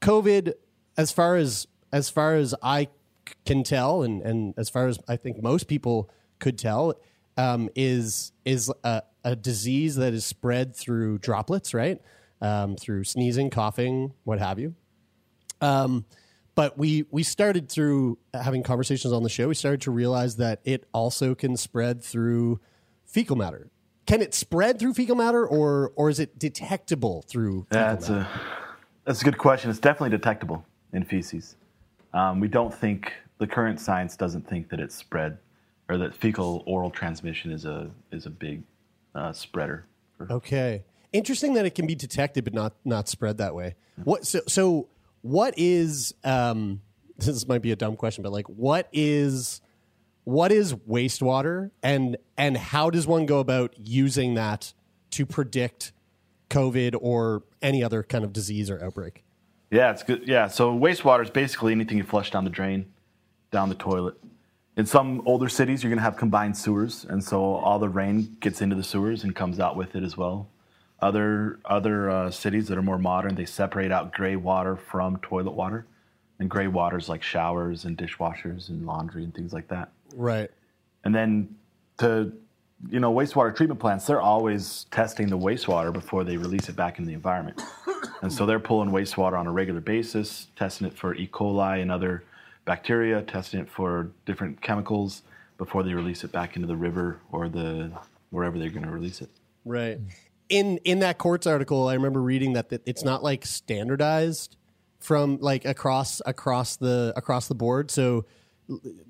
COVID, 0.02 0.52
as 0.96 1.10
far 1.10 1.34
as 1.34 1.66
as 1.92 2.08
far 2.10 2.36
as 2.36 2.54
I 2.62 2.86
can 3.44 3.64
tell, 3.64 4.04
and 4.04 4.22
and 4.22 4.54
as 4.56 4.68
far 4.70 4.86
as 4.86 5.00
I 5.08 5.16
think 5.16 5.42
most 5.42 5.66
people 5.66 6.08
could 6.38 6.56
tell, 6.56 6.94
um, 7.36 7.68
is 7.74 8.32
is 8.44 8.72
a, 8.84 9.02
a 9.24 9.36
disease 9.36 9.96
that 9.96 10.12
is 10.12 10.24
spread 10.24 10.74
through 10.76 11.18
droplets, 11.18 11.74
right? 11.74 12.00
Um, 12.40 12.76
through 12.76 13.04
sneezing, 13.04 13.50
coughing, 13.50 14.14
what 14.24 14.38
have 14.38 14.58
you. 14.58 14.74
Um, 15.60 16.06
but 16.54 16.76
we 16.76 17.04
we 17.10 17.22
started 17.22 17.68
through 17.68 18.18
having 18.34 18.62
conversations 18.62 19.12
on 19.12 19.22
the 19.22 19.28
show. 19.28 19.48
We 19.48 19.54
started 19.54 19.82
to 19.82 19.90
realize 19.90 20.36
that 20.36 20.60
it 20.64 20.86
also 20.92 21.34
can 21.34 21.56
spread 21.56 22.02
through 22.02 22.60
fecal 23.04 23.36
matter. 23.36 23.70
Can 24.06 24.20
it 24.22 24.34
spread 24.34 24.78
through 24.78 24.94
fecal 24.94 25.16
matter, 25.16 25.46
or 25.46 25.92
or 25.96 26.10
is 26.10 26.18
it 26.18 26.38
detectable 26.38 27.22
through? 27.28 27.66
Fecal 27.70 27.78
That's 27.78 28.08
matter? 28.08 28.22
a 28.22 28.40
that's 29.04 29.22
a 29.22 29.24
good 29.24 29.38
question. 29.38 29.70
It's 29.70 29.78
definitely 29.78 30.10
detectable 30.10 30.64
in 30.92 31.04
feces. 31.04 31.56
Um, 32.12 32.40
we 32.40 32.48
don't 32.48 32.74
think 32.74 33.12
the 33.38 33.46
current 33.46 33.80
science 33.80 34.16
doesn't 34.16 34.48
think 34.48 34.68
that 34.70 34.80
it's 34.80 34.94
spread 34.94 35.38
or 35.90 35.98
that 35.98 36.14
fecal 36.14 36.62
oral 36.66 36.90
transmission 36.90 37.50
is 37.50 37.64
a 37.64 37.90
is 38.12 38.24
a 38.24 38.30
big 38.30 38.62
uh, 39.14 39.32
spreader. 39.32 39.84
Okay. 40.30 40.84
Interesting 41.12 41.54
that 41.54 41.66
it 41.66 41.74
can 41.74 41.86
be 41.86 41.96
detected 41.96 42.44
but 42.44 42.54
not 42.54 42.74
not 42.84 43.08
spread 43.08 43.38
that 43.38 43.54
way. 43.54 43.74
What 44.04 44.24
so 44.26 44.40
so 44.46 44.88
what 45.22 45.54
is 45.56 46.14
um 46.22 46.80
this 47.18 47.46
might 47.48 47.62
be 47.62 47.72
a 47.72 47.76
dumb 47.76 47.96
question 47.96 48.22
but 48.22 48.32
like 48.32 48.46
what 48.48 48.88
is 48.92 49.60
what 50.24 50.52
is 50.52 50.74
wastewater 50.74 51.70
and 51.82 52.16
and 52.38 52.56
how 52.56 52.88
does 52.88 53.06
one 53.06 53.26
go 53.26 53.40
about 53.40 53.74
using 53.76 54.34
that 54.34 54.72
to 55.10 55.26
predict 55.26 55.92
covid 56.48 56.94
or 57.00 57.42
any 57.60 57.82
other 57.82 58.02
kind 58.04 58.24
of 58.24 58.32
disease 58.32 58.70
or 58.70 58.82
outbreak? 58.82 59.24
Yeah, 59.72 59.90
it's 59.90 60.02
good. 60.02 60.26
Yeah, 60.26 60.48
so 60.48 60.76
wastewater 60.76 61.22
is 61.22 61.30
basically 61.30 61.72
anything 61.72 61.98
you 61.98 62.04
flush 62.04 62.30
down 62.30 62.44
the 62.44 62.50
drain, 62.50 62.86
down 63.50 63.68
the 63.68 63.74
toilet. 63.76 64.16
In 64.80 64.86
some 64.86 65.20
older 65.26 65.50
cities, 65.50 65.82
you're 65.82 65.90
going 65.90 65.98
to 65.98 66.02
have 66.02 66.16
combined 66.16 66.56
sewers, 66.56 67.04
and 67.04 67.22
so 67.22 67.56
all 67.56 67.78
the 67.78 67.90
rain 67.90 68.34
gets 68.40 68.62
into 68.62 68.74
the 68.74 68.82
sewers 68.82 69.24
and 69.24 69.36
comes 69.36 69.60
out 69.60 69.76
with 69.76 69.94
it 69.94 70.02
as 70.02 70.16
well. 70.16 70.48
Other 71.02 71.60
other 71.66 72.08
uh, 72.08 72.30
cities 72.30 72.66
that 72.68 72.78
are 72.78 72.82
more 72.82 72.96
modern, 72.96 73.34
they 73.34 73.44
separate 73.44 73.92
out 73.92 74.14
gray 74.14 74.36
water 74.36 74.76
from 74.76 75.18
toilet 75.18 75.50
water, 75.50 75.84
and 76.38 76.48
gray 76.48 76.66
water 76.66 76.96
is 76.96 77.10
like 77.10 77.22
showers 77.22 77.84
and 77.84 77.94
dishwashers 77.94 78.70
and 78.70 78.86
laundry 78.86 79.22
and 79.22 79.34
things 79.34 79.52
like 79.52 79.68
that. 79.68 79.90
Right. 80.16 80.50
And 81.04 81.14
then 81.14 81.54
to 81.98 82.32
you 82.88 83.00
know, 83.00 83.12
wastewater 83.12 83.54
treatment 83.54 83.80
plants, 83.80 84.06
they're 84.06 84.22
always 84.22 84.86
testing 84.90 85.28
the 85.28 85.36
wastewater 85.36 85.92
before 85.92 86.24
they 86.24 86.38
release 86.38 86.70
it 86.70 86.76
back 86.76 86.98
in 86.98 87.04
the 87.04 87.12
environment. 87.12 87.60
And 88.22 88.32
so 88.32 88.46
they're 88.46 88.58
pulling 88.58 88.88
wastewater 88.88 89.38
on 89.38 89.46
a 89.46 89.52
regular 89.52 89.82
basis, 89.82 90.46
testing 90.56 90.86
it 90.86 90.94
for 90.94 91.14
E. 91.14 91.28
coli 91.30 91.82
and 91.82 91.92
other 91.92 92.24
bacteria, 92.70 93.20
testing 93.22 93.58
it 93.58 93.68
for 93.68 94.12
different 94.26 94.62
chemicals 94.62 95.22
before 95.58 95.82
they 95.82 95.92
release 95.92 96.22
it 96.22 96.30
back 96.30 96.54
into 96.54 96.68
the 96.68 96.76
river 96.76 97.18
or 97.32 97.48
the 97.48 97.90
wherever 98.30 98.60
they're 98.60 98.70
going 98.70 98.84
to 98.84 98.92
release 98.92 99.20
it. 99.20 99.28
Right. 99.64 99.98
In 100.48 100.78
in 100.84 101.00
that 101.00 101.18
Quartz 101.18 101.48
article, 101.48 101.88
I 101.88 101.94
remember 101.94 102.22
reading 102.22 102.52
that, 102.52 102.68
that 102.68 102.82
it's 102.86 103.02
not 103.02 103.24
like 103.24 103.44
standardized 103.44 104.56
from 105.00 105.38
like 105.40 105.64
across 105.64 106.22
across 106.24 106.76
the 106.76 107.12
across 107.16 107.48
the 107.48 107.56
board. 107.56 107.90
So 107.90 108.24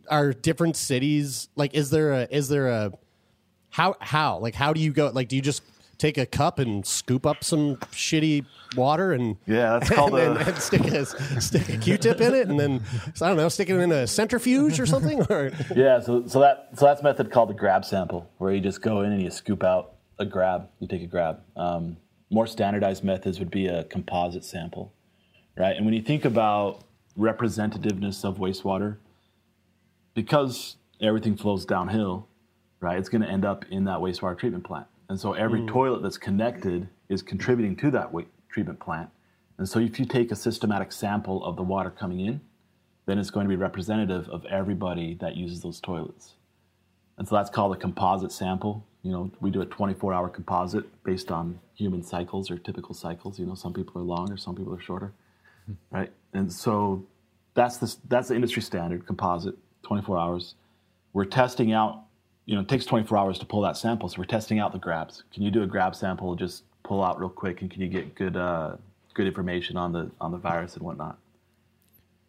are 0.08 0.32
different 0.32 0.74
cities 0.78 1.50
like? 1.54 1.74
Is 1.74 1.90
there 1.90 2.12
a 2.12 2.28
is 2.30 2.48
there 2.48 2.68
a 2.68 2.92
how 3.68 3.94
how 4.00 4.38
like 4.38 4.54
how 4.54 4.72
do 4.72 4.80
you 4.80 4.90
go 4.90 5.10
like 5.12 5.28
do 5.28 5.36
you 5.36 5.42
just 5.42 5.62
take 6.00 6.16
a 6.18 6.24
cup 6.26 6.58
and 6.58 6.84
scoop 6.86 7.26
up 7.26 7.44
some 7.44 7.76
shitty 7.92 8.44
water 8.74 9.12
and 9.12 9.36
Yeah, 9.46 9.78
that's 9.78 9.90
called 9.90 10.14
and, 10.18 10.36
a- 10.38 10.46
and 10.46 10.58
stick 10.58 10.80
a 10.86 11.04
stick 11.40 11.68
a 11.68 11.76
Q-tip 11.76 12.20
in 12.20 12.34
it 12.34 12.48
and 12.48 12.58
then 12.58 12.82
I 13.20 13.28
don't 13.28 13.36
know 13.36 13.48
stick 13.50 13.68
it 13.68 13.76
in 13.76 13.92
a 13.92 14.06
centrifuge 14.06 14.80
or 14.80 14.86
something 14.86 15.20
or 15.30 15.52
Yeah, 15.76 16.00
so 16.00 16.26
so 16.26 16.40
that 16.40 16.70
so 16.76 16.86
that's 16.86 17.02
a 17.02 17.04
method 17.04 17.30
called 17.30 17.50
the 17.50 17.54
grab 17.54 17.84
sample, 17.84 18.28
where 18.38 18.52
you 18.52 18.60
just 18.60 18.80
go 18.80 19.02
in 19.02 19.12
and 19.12 19.22
you 19.22 19.30
scoop 19.30 19.62
out 19.62 19.92
a 20.18 20.24
grab. 20.24 20.68
You 20.80 20.88
take 20.88 21.02
a 21.02 21.06
grab. 21.06 21.40
Um, 21.56 21.96
more 22.30 22.46
standardized 22.46 23.04
methods 23.04 23.38
would 23.38 23.50
be 23.50 23.66
a 23.66 23.84
composite 23.84 24.44
sample, 24.44 24.92
right? 25.56 25.76
And 25.76 25.84
when 25.84 25.94
you 25.94 26.02
think 26.02 26.24
about 26.24 26.84
representativeness 27.18 28.24
of 28.24 28.38
wastewater, 28.38 28.96
because 30.14 30.76
everything 31.00 31.36
flows 31.36 31.64
downhill, 31.64 32.28
right? 32.80 32.98
It's 32.98 33.08
going 33.08 33.22
to 33.22 33.28
end 33.28 33.44
up 33.44 33.64
in 33.70 33.84
that 33.84 33.98
wastewater 33.98 34.38
treatment 34.38 34.64
plant, 34.64 34.86
and 35.10 35.18
so 35.20 35.32
every 35.32 35.60
Mm. 35.60 35.66
toilet 35.66 36.02
that's 36.02 36.16
connected 36.16 36.88
is 37.08 37.20
contributing 37.20 37.74
to 37.76 37.90
that 37.90 38.12
treatment 38.48 38.78
plant. 38.78 39.10
And 39.58 39.68
so 39.68 39.80
if 39.80 39.98
you 39.98 40.06
take 40.06 40.30
a 40.30 40.36
systematic 40.36 40.92
sample 40.92 41.44
of 41.44 41.56
the 41.56 41.62
water 41.64 41.90
coming 41.90 42.20
in, 42.20 42.40
then 43.06 43.18
it's 43.18 43.30
going 43.30 43.44
to 43.44 43.48
be 43.48 43.56
representative 43.56 44.28
of 44.28 44.44
everybody 44.46 45.14
that 45.14 45.36
uses 45.36 45.62
those 45.62 45.80
toilets. 45.80 46.36
And 47.18 47.26
so 47.26 47.34
that's 47.34 47.50
called 47.50 47.74
a 47.74 47.76
composite 47.76 48.30
sample. 48.30 48.86
You 49.02 49.10
know, 49.10 49.30
we 49.40 49.50
do 49.50 49.60
a 49.60 49.66
24 49.66 50.14
hour 50.14 50.28
composite 50.28 50.86
based 51.02 51.32
on 51.32 51.58
human 51.74 52.04
cycles 52.04 52.48
or 52.48 52.56
typical 52.56 52.94
cycles. 52.94 53.38
You 53.40 53.46
know, 53.46 53.54
some 53.54 53.72
people 53.72 54.00
are 54.00 54.04
longer, 54.04 54.36
some 54.36 54.54
people 54.54 54.72
are 54.74 54.80
shorter, 54.80 55.12
right? 55.90 56.12
And 56.32 56.52
so 56.52 57.04
that's 57.54 57.78
the, 57.78 57.96
that's 58.08 58.28
the 58.28 58.36
industry 58.36 58.62
standard 58.62 59.06
composite, 59.06 59.56
24 59.82 60.18
hours. 60.18 60.54
We're 61.12 61.24
testing 61.24 61.72
out, 61.72 62.04
you 62.50 62.56
know, 62.56 62.62
it 62.62 62.68
takes 62.68 62.84
24 62.84 63.16
hours 63.16 63.38
to 63.38 63.46
pull 63.46 63.60
that 63.60 63.76
sample. 63.76 64.08
So 64.08 64.18
we're 64.18 64.24
testing 64.24 64.58
out 64.58 64.72
the 64.72 64.78
grabs. 64.78 65.22
Can 65.32 65.44
you 65.44 65.52
do 65.52 65.62
a 65.62 65.68
grab 65.68 65.94
sample, 65.94 66.34
just 66.34 66.64
pull 66.82 67.04
out 67.04 67.20
real 67.20 67.28
quick, 67.28 67.60
and 67.60 67.70
can 67.70 67.80
you 67.80 67.86
get 67.86 68.16
good, 68.16 68.36
uh, 68.36 68.74
good 69.14 69.28
information 69.28 69.76
on 69.76 69.92
the, 69.92 70.10
on 70.20 70.32
the 70.32 70.36
virus 70.36 70.74
and 70.74 70.82
whatnot? 70.82 71.16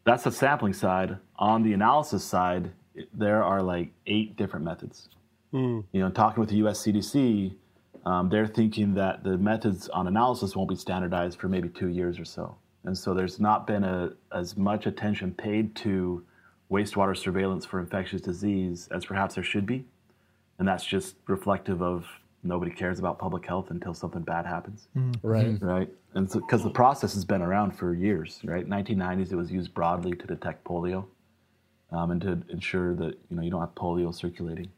that's 0.04 0.24
the 0.24 0.32
sampling 0.32 0.74
side. 0.74 1.18
On 1.38 1.64
the 1.64 1.74
analysis 1.74 2.24
side, 2.24 2.72
there 3.14 3.44
are 3.44 3.64
like 3.64 3.92
eight 4.06 4.36
different 4.36 4.64
methods. 4.64 5.10
Hmm. 5.52 5.82
You 5.92 6.02
know, 6.02 6.12
talking 6.12 6.40
with 6.40 6.50
the 6.50 6.58
US 6.68 6.84
CDC, 6.84 7.56
um, 8.06 8.30
they're 8.30 8.48
thinking 8.48 8.94
that 8.96 9.24
the 9.24 9.38
methods 9.38 9.90
on 9.90 10.08
analysis 10.08 10.56
won't 10.56 10.70
be 10.70 10.76
standardized 10.76 11.40
for 11.40 11.48
maybe 11.48 11.70
two 11.70 11.90
years 11.90 12.20
or 12.20 12.26
so. 12.26 12.56
And 12.84 12.98
so 12.98 13.14
there's 13.14 13.40
not 13.40 13.68
been 13.68 13.84
a, 13.84 14.14
as 14.32 14.58
much 14.58 14.86
attention 14.86 15.34
paid 15.34 15.76
to 15.78 16.24
wastewater 16.72 17.16
surveillance 17.16 17.66
for 17.66 17.80
infectious 17.80 18.22
disease 18.22 18.88
as 18.92 19.06
perhaps 19.06 19.36
there 19.36 19.44
should 19.44 19.66
be. 19.66 19.86
And 20.62 20.68
that's 20.68 20.86
just 20.86 21.16
reflective 21.26 21.82
of 21.82 22.06
nobody 22.44 22.70
cares 22.70 23.00
about 23.00 23.18
public 23.18 23.48
health 23.48 23.72
until 23.72 23.96
something 23.96 24.22
bad 24.22 24.46
happens. 24.46 24.90
Right. 25.24 25.58
Right. 25.60 25.90
And 26.14 26.30
so, 26.30 26.40
because 26.40 26.62
the 26.62 26.70
process 26.70 27.16
has 27.16 27.26
been 27.26 27.42
around 27.42 27.72
for 27.72 27.96
years, 27.96 28.40
right? 28.44 28.70
1990s, 28.70 29.32
it 29.32 29.36
was 29.36 29.52
used 29.52 29.74
broadly 29.74 30.12
to 30.12 30.28
detect 30.28 30.64
polio 30.64 31.08
um, 31.92 32.12
and 32.12 32.22
to 32.22 32.44
ensure 32.50 32.94
that 32.94 33.18
you 33.32 33.38
know 33.38 33.42
you 33.42 33.50
don't 33.50 33.60
have 33.60 33.74
polio 33.74 34.14
circulating. 34.14 34.70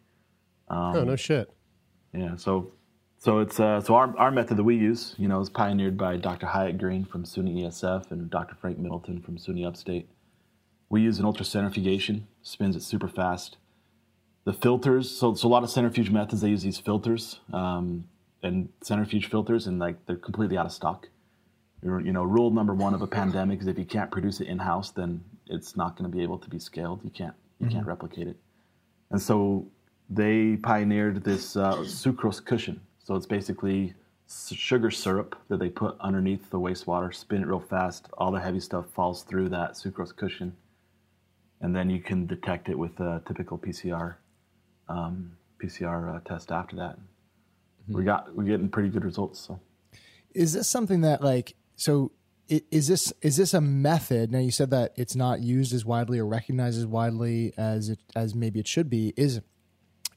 Um, 0.69 0.95
oh 0.95 1.03
no 1.03 1.17
shit 1.17 1.51
Yeah. 2.13 2.37
So, 2.37 2.71
so 3.17 3.39
it's 3.39 3.59
uh, 3.59 3.81
so 3.81 3.95
our 3.95 4.17
our 4.17 4.31
method 4.31 4.55
that 4.55 4.63
we 4.63 4.77
use, 4.77 5.15
you 5.17 5.27
know, 5.27 5.41
is 5.41 5.49
pioneered 5.49 5.97
by 5.97 6.15
Dr. 6.15 6.45
Hyatt 6.45 6.77
Green 6.77 7.03
from 7.03 7.25
SUNY 7.25 7.65
ESF 7.65 8.09
and 8.09 8.29
Dr. 8.29 8.55
Frank 8.55 8.77
Middleton 8.77 9.19
from 9.19 9.37
SUNY 9.37 9.67
Upstate. 9.67 10.07
We 10.87 11.01
use 11.01 11.19
an 11.19 11.25
ultracentrifugation, 11.25 12.23
spins 12.41 12.77
it 12.77 12.83
super 12.83 13.09
fast. 13.09 13.57
The 14.45 14.53
filters, 14.53 15.09
so, 15.09 15.33
so 15.35 15.47
a 15.47 15.49
lot 15.49 15.63
of 15.63 15.69
centrifuge 15.69 16.09
methods, 16.11 16.41
they 16.41 16.49
use 16.49 16.63
these 16.63 16.77
filters 16.79 17.39
um, 17.53 18.05
and 18.41 18.67
centrifuge 18.81 19.27
filters, 19.29 19.67
and 19.67 19.79
like 19.79 20.05
they're 20.05 20.17
completely 20.17 20.57
out 20.57 20.65
of 20.65 20.71
stock. 20.73 21.07
You're- 21.81 22.03
You 22.03 22.11
know, 22.11 22.23
rule 22.23 22.51
number 22.51 22.73
one 22.73 22.93
of 22.93 23.01
a 23.01 23.07
pandemic 23.07 23.61
is 23.61 23.67
if 23.67 23.77
you 23.79 23.85
can't 23.85 24.11
produce 24.11 24.41
it 24.41 24.47
in 24.47 24.59
house, 24.59 24.91
then 24.91 25.23
it's 25.47 25.75
not 25.77 25.95
going 25.97 26.09
to 26.09 26.15
be 26.17 26.23
able 26.23 26.37
to 26.39 26.49
be 26.49 26.59
scaled. 26.59 27.03
You 27.03 27.09
can't 27.09 27.35
you 27.59 27.69
can't 27.69 27.85
replicate 27.87 28.27
it. 28.27 28.35
And 29.11 29.21
so 29.21 29.65
they 30.09 30.57
pioneered 30.57 31.23
this 31.23 31.55
uh, 31.55 31.75
sucrose 31.77 32.43
cushion. 32.43 32.81
So 33.05 33.15
it's 33.15 33.25
basically 33.25 33.93
sugar 34.27 34.91
syrup 34.91 35.37
that 35.47 35.59
they 35.59 35.69
put 35.69 35.95
underneath 36.01 36.49
the 36.49 36.59
wastewater, 36.59 37.13
spin 37.15 37.41
it 37.43 37.47
real 37.47 37.61
fast. 37.61 38.09
All 38.17 38.31
the 38.31 38.41
heavy 38.41 38.59
stuff 38.59 38.87
falls 38.89 39.23
through 39.23 39.49
that 39.49 39.73
sucrose 39.75 40.13
cushion, 40.13 40.57
and 41.61 41.73
then 41.73 41.89
you 41.89 42.01
can 42.01 42.25
detect 42.25 42.67
it 42.67 42.77
with 42.77 42.99
a 42.99 43.21
typical 43.25 43.57
PCR 43.57 44.15
um, 44.89 45.37
PCR 45.61 46.15
uh, 46.15 46.19
test 46.21 46.51
after 46.51 46.75
that. 46.77 46.97
We 47.87 48.03
got 48.03 48.33
we're 48.35 48.43
getting 48.43 48.69
pretty 48.69 48.89
good 48.89 49.03
results. 49.03 49.39
So. 49.39 49.59
Is 50.33 50.53
this 50.53 50.67
something 50.67 51.01
that 51.01 51.21
like 51.21 51.55
so? 51.75 52.11
Is 52.47 52.87
this 52.87 53.13
is 53.21 53.37
this 53.37 53.53
a 53.53 53.61
method? 53.61 54.31
Now 54.31 54.39
you 54.39 54.51
said 54.51 54.69
that 54.71 54.93
it's 54.95 55.15
not 55.15 55.41
used 55.41 55.73
as 55.73 55.85
widely 55.85 56.19
or 56.19 56.25
recognized 56.25 56.77
as 56.77 56.85
widely 56.85 57.53
as 57.57 57.89
it 57.89 57.99
as 58.15 58.35
maybe 58.35 58.59
it 58.59 58.67
should 58.67 58.89
be. 58.89 59.13
Is 59.15 59.41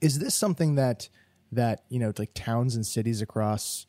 is 0.01 0.19
this 0.19 0.35
something 0.35 0.75
that 0.75 1.09
that 1.53 1.85
you 1.89 1.99
know 1.99 2.13
like 2.19 2.31
towns 2.35 2.75
and 2.75 2.87
cities 2.87 3.23
across? 3.23 3.87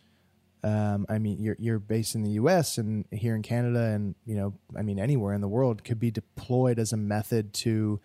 Um, 0.63 1.05
I 1.09 1.19
mean, 1.19 1.39
you're 1.39 1.55
you're 1.59 1.79
based 1.79 2.15
in 2.15 2.23
the 2.23 2.31
U.S. 2.31 2.77
and 2.77 3.05
here 3.11 3.35
in 3.35 3.41
Canada, 3.41 3.83
and 3.83 4.15
you 4.25 4.35
know, 4.35 4.53
I 4.75 4.81
mean, 4.81 4.99
anywhere 4.99 5.33
in 5.33 5.41
the 5.41 5.47
world 5.47 5.83
could 5.83 5.99
be 5.99 6.11
deployed 6.11 6.79
as 6.79 6.93
a 6.93 6.97
method 6.97 7.53
to 7.55 7.99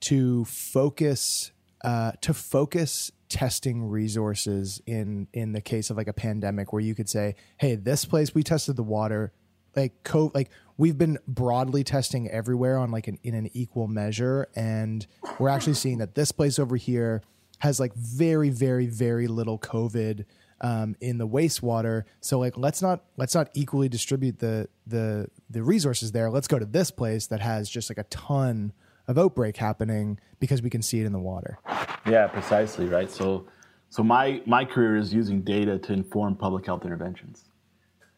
to 0.00 0.44
focus 0.44 1.52
uh, 1.86 2.10
to 2.20 2.34
focus 2.34 3.12
testing 3.28 3.84
resources 3.84 4.82
in 4.86 5.28
in 5.32 5.52
the 5.52 5.60
case 5.60 5.88
of 5.88 5.96
like 5.96 6.08
a 6.08 6.12
pandemic 6.12 6.72
where 6.72 6.82
you 6.82 6.94
could 6.94 7.08
say 7.08 7.34
hey 7.58 7.74
this 7.76 8.04
place 8.04 8.34
we 8.34 8.42
tested 8.42 8.76
the 8.76 8.82
water. 8.82 9.32
Like 9.76 10.02
co 10.02 10.32
like 10.34 10.50
we've 10.76 10.98
been 10.98 11.18
broadly 11.28 11.84
testing 11.84 12.28
everywhere 12.28 12.76
on 12.76 12.90
like 12.90 13.06
an 13.08 13.18
in 13.22 13.34
an 13.34 13.50
equal 13.52 13.86
measure 13.86 14.48
and 14.56 15.06
we're 15.38 15.48
actually 15.48 15.74
seeing 15.74 15.98
that 15.98 16.14
this 16.14 16.32
place 16.32 16.58
over 16.58 16.76
here 16.76 17.22
has 17.58 17.78
like 17.78 17.94
very 17.94 18.50
very 18.50 18.86
very 18.86 19.28
little 19.28 19.58
covid 19.58 20.24
um, 20.60 20.96
in 21.00 21.18
the 21.18 21.28
wastewater. 21.28 22.04
So 22.20 22.38
like 22.38 22.56
let's 22.56 22.82
not 22.82 23.04
let's 23.16 23.34
not 23.34 23.50
equally 23.54 23.88
distribute 23.88 24.40
the 24.40 24.68
the 24.86 25.28
the 25.50 25.62
resources 25.62 26.10
there. 26.10 26.30
Let's 26.30 26.48
go 26.48 26.58
to 26.58 26.66
this 26.66 26.90
place 26.90 27.28
that 27.28 27.40
has 27.40 27.68
just 27.68 27.90
like 27.90 27.98
a 27.98 28.04
ton 28.04 28.72
of 29.08 29.18
outbreak 29.18 29.56
happening 29.56 30.18
because 30.40 30.62
we 30.62 30.70
can 30.70 30.82
see 30.82 31.00
it 31.00 31.06
in 31.06 31.12
the 31.12 31.20
water 31.20 31.58
Yeah, 32.06 32.26
precisely, 32.28 32.86
right? 32.86 33.10
So 33.10 33.46
so 33.88 34.02
my 34.02 34.42
my 34.46 34.64
career 34.64 34.96
is 34.96 35.12
using 35.12 35.42
data 35.42 35.78
to 35.78 35.92
inform 35.92 36.36
public 36.36 36.66
health 36.66 36.84
interventions. 36.84 37.44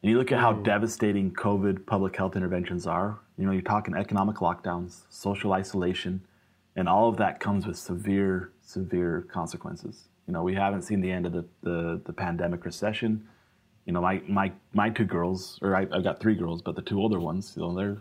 And 0.02 0.10
you 0.10 0.18
look 0.18 0.30
at 0.30 0.38
how 0.38 0.52
devastating 0.52 1.32
COVID 1.32 1.84
public 1.84 2.14
health 2.16 2.36
interventions 2.36 2.86
are. 2.86 3.18
You 3.36 3.46
know, 3.46 3.52
you're 3.52 3.62
talking 3.62 3.94
economic 3.94 4.36
lockdowns, 4.36 5.02
social 5.08 5.52
isolation, 5.52 6.20
and 6.76 6.88
all 6.88 7.08
of 7.08 7.16
that 7.16 7.40
comes 7.40 7.66
with 7.66 7.76
severe, 7.76 8.52
severe 8.62 9.26
consequences. 9.32 10.04
You 10.28 10.34
know, 10.34 10.44
we 10.44 10.54
haven't 10.54 10.82
seen 10.82 11.00
the 11.00 11.10
end 11.10 11.26
of 11.26 11.32
the, 11.32 11.44
the, 11.62 12.00
the 12.04 12.12
pandemic 12.12 12.64
recession. 12.64 13.26
You 13.86 13.92
know, 13.92 14.00
my, 14.00 14.22
my, 14.28 14.52
my 14.72 14.90
two 14.90 15.04
girls, 15.04 15.58
or 15.62 15.74
I, 15.74 15.88
I've 15.90 16.04
got 16.04 16.20
three 16.20 16.36
girls, 16.36 16.62
but 16.62 16.76
the 16.76 16.82
two 16.82 17.00
older 17.00 17.18
ones, 17.18 17.54
you 17.56 17.62
know, 17.62 17.74
they're, 17.74 17.98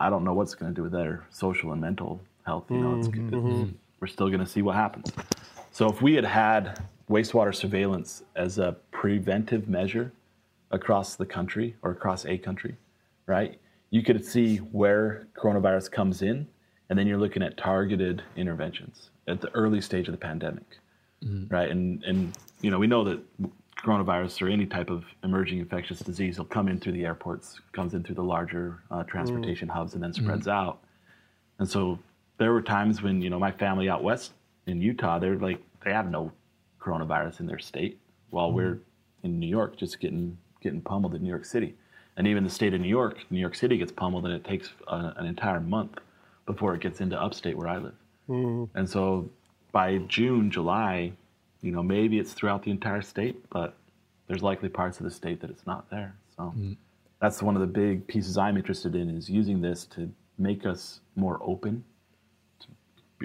I 0.00 0.10
don't 0.10 0.24
know 0.24 0.34
what's 0.34 0.54
going 0.54 0.72
to 0.72 0.76
do 0.76 0.82
with 0.82 0.92
their 0.92 1.24
social 1.30 1.72
and 1.72 1.80
mental 1.80 2.20
health. 2.46 2.70
You 2.70 2.78
know, 2.78 2.94
it's, 2.96 3.08
Mhm. 3.08 3.74
we're 4.00 4.06
still 4.06 4.28
going 4.28 4.40
to 4.40 4.46
see 4.46 4.62
what 4.62 4.76
happens. 4.76 5.12
So 5.72 5.88
if 5.88 6.00
we 6.02 6.14
had 6.14 6.24
had 6.24 6.80
wastewater 7.10 7.54
surveillance 7.54 8.22
as 8.36 8.58
a 8.58 8.76
preventive 8.90 9.68
measure 9.68 10.12
across 10.70 11.16
the 11.16 11.26
country 11.26 11.74
or 11.82 11.90
across 11.90 12.24
a 12.26 12.38
country, 12.38 12.76
right? 13.26 13.58
You 13.90 14.02
could 14.02 14.24
see 14.24 14.58
where 14.58 15.26
coronavirus 15.34 15.90
comes 15.90 16.22
in, 16.22 16.46
and 16.90 16.98
then 16.98 17.06
you're 17.06 17.18
looking 17.18 17.42
at 17.42 17.56
targeted 17.56 18.22
interventions 18.36 19.10
at 19.26 19.40
the 19.40 19.50
early 19.54 19.80
stage 19.80 20.08
of 20.08 20.12
the 20.12 20.18
pandemic, 20.18 20.78
right? 21.50 21.70
And 21.70 22.02
and 22.04 22.36
you 22.60 22.70
know 22.70 22.78
we 22.78 22.86
know 22.86 23.04
that 23.04 23.20
coronavirus 23.78 24.42
or 24.42 24.48
any 24.48 24.66
type 24.66 24.90
of 24.90 25.04
emerging 25.22 25.58
infectious 25.58 26.00
disease 26.00 26.38
will 26.38 26.44
come 26.44 26.68
in 26.68 26.80
through 26.80 26.92
the 26.92 27.04
airports, 27.04 27.60
comes 27.72 27.94
in 27.94 28.02
through 28.02 28.16
the 28.16 28.22
larger 28.22 28.80
uh, 28.90 28.96
mm. 28.96 29.08
transportation 29.08 29.68
hubs, 29.68 29.94
and 29.94 30.02
then 30.02 30.12
mm-hmm. 30.12 30.24
spreads 30.24 30.48
out. 30.48 30.80
And 31.58 31.68
so 31.68 31.98
there 32.38 32.52
were 32.52 32.62
times 32.62 33.02
when 33.02 33.22
you 33.22 33.30
know 33.30 33.38
my 33.38 33.52
family 33.52 33.88
out 33.88 34.02
west 34.02 34.32
in 34.66 34.80
Utah, 34.80 35.18
they're 35.18 35.36
like 35.36 35.60
they 35.84 35.92
have 35.92 36.10
no 36.10 36.32
coronavirus 36.80 37.40
in 37.40 37.46
their 37.46 37.58
state, 37.58 37.98
while 38.30 38.52
we're 38.52 38.74
mm. 38.74 38.80
in 39.22 39.38
New 39.38 39.48
York 39.48 39.76
just 39.76 40.00
getting 40.00 40.36
getting 40.60 40.80
pummeled 40.80 41.14
in 41.14 41.22
New 41.22 41.28
York 41.28 41.44
City, 41.44 41.74
and 42.16 42.26
even 42.26 42.44
the 42.44 42.50
state 42.50 42.74
of 42.74 42.80
New 42.80 42.88
York, 42.88 43.18
New 43.30 43.40
York 43.40 43.54
City 43.54 43.78
gets 43.78 43.92
pummeled, 43.92 44.24
and 44.26 44.34
it 44.34 44.44
takes 44.44 44.70
a, 44.88 45.14
an 45.16 45.26
entire 45.26 45.60
month 45.60 45.98
before 46.46 46.74
it 46.74 46.80
gets 46.80 47.00
into 47.00 47.20
upstate 47.20 47.56
where 47.56 47.68
I 47.68 47.78
live. 47.78 47.94
Mm. 48.28 48.68
And 48.74 48.88
so 48.88 49.28
by 49.70 49.98
June, 49.98 50.50
July, 50.50 51.12
you 51.60 51.72
know, 51.72 51.82
maybe 51.82 52.18
it's 52.18 52.32
throughout 52.32 52.62
the 52.62 52.70
entire 52.70 53.02
state, 53.02 53.48
but 53.50 53.76
there's 54.26 54.42
likely 54.42 54.68
parts 54.68 54.98
of 54.98 55.04
the 55.04 55.10
state 55.10 55.40
that 55.40 55.50
it's 55.50 55.66
not 55.66 55.90
there. 55.90 56.14
So 56.36 56.44
hmm. 56.44 56.72
that's 57.20 57.42
one 57.42 57.56
of 57.56 57.60
the 57.60 57.66
big 57.66 58.06
pieces 58.06 58.36
I'm 58.36 58.56
interested 58.56 58.94
in 58.94 59.08
is 59.10 59.28
using 59.28 59.60
this 59.60 59.84
to 59.86 60.10
make 60.38 60.64
us 60.64 61.00
more 61.16 61.38
open, 61.42 61.84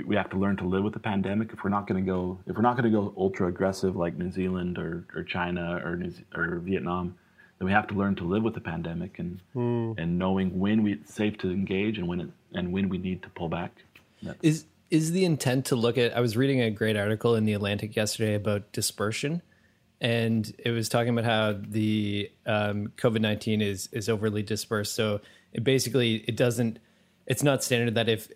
we 0.08 0.16
have 0.16 0.30
to 0.32 0.38
learn 0.38 0.58
to 0.58 0.66
live 0.66 0.84
with 0.84 0.94
the 0.94 1.00
pandemic. 1.00 1.52
If 1.54 1.64
we're 1.64 1.70
not 1.70 1.88
going 1.88 2.04
to 2.04 2.12
go, 2.12 2.40
if 2.48 2.56
we're 2.56 2.64
not 2.64 2.76
going 2.76 2.92
to 2.92 2.98
go 2.98 3.14
ultra 3.16 3.48
aggressive 3.48 3.96
like 3.96 4.18
New 4.18 4.32
Zealand 4.32 4.78
or, 4.78 5.06
or 5.16 5.24
China 5.24 5.80
or 5.84 5.96
New, 5.96 6.10
Ze- 6.10 6.26
or 6.36 6.60
Vietnam, 6.60 7.16
then 7.60 7.68
we 7.68 7.72
have 7.72 7.88
to 7.88 7.94
learn 7.94 8.16
to 8.16 8.24
live 8.24 8.44
with 8.44 8.56
the 8.56 8.62
pandemic 8.62 9.20
and 9.20 9.40
hmm. 9.54 9.94
and 9.98 10.18
knowing 10.18 10.60
when 10.60 10.84
we 10.84 10.94
it's 10.94 11.14
safe 11.14 11.38
to 11.40 11.52
engage 11.52 11.98
and 11.98 12.08
when 12.08 12.22
it, 12.22 12.30
and 12.54 12.72
when 12.72 12.90
we 12.90 12.98
need 12.98 13.22
to 13.24 13.30
pull 13.30 13.50
back. 13.50 13.72
That's- 14.24 14.40
Is 14.42 14.66
is 14.94 15.12
the 15.12 15.26
intent 15.26 15.66
to 15.66 15.76
look 15.76 15.98
at? 15.98 16.16
I 16.16 16.20
was 16.20 16.38
reading 16.38 16.62
a 16.62 16.70
great 16.70 16.96
article 16.96 17.34
in 17.34 17.46
the 17.46 17.54
Atlantic 17.54 17.96
yesterday 17.96 18.36
about 18.36 18.72
dispersion, 18.72 19.42
and 20.00 20.54
it 20.60 20.70
was 20.70 20.88
talking 20.88 21.10
about 21.10 21.26
how 21.26 21.60
the 21.60 22.30
um, 22.46 22.90
COVID 22.98 23.20
nineteen 23.20 23.60
is 23.60 23.90
is 23.92 24.08
overly 24.08 24.44
dispersed. 24.44 24.94
So 24.94 25.20
it 25.52 25.64
basically 25.64 26.18
it 26.28 26.38
doesn't. 26.38 26.78
It's 27.26 27.42
not 27.42 27.64
standard 27.64 27.96
that 27.96 28.08
if, 28.08 28.30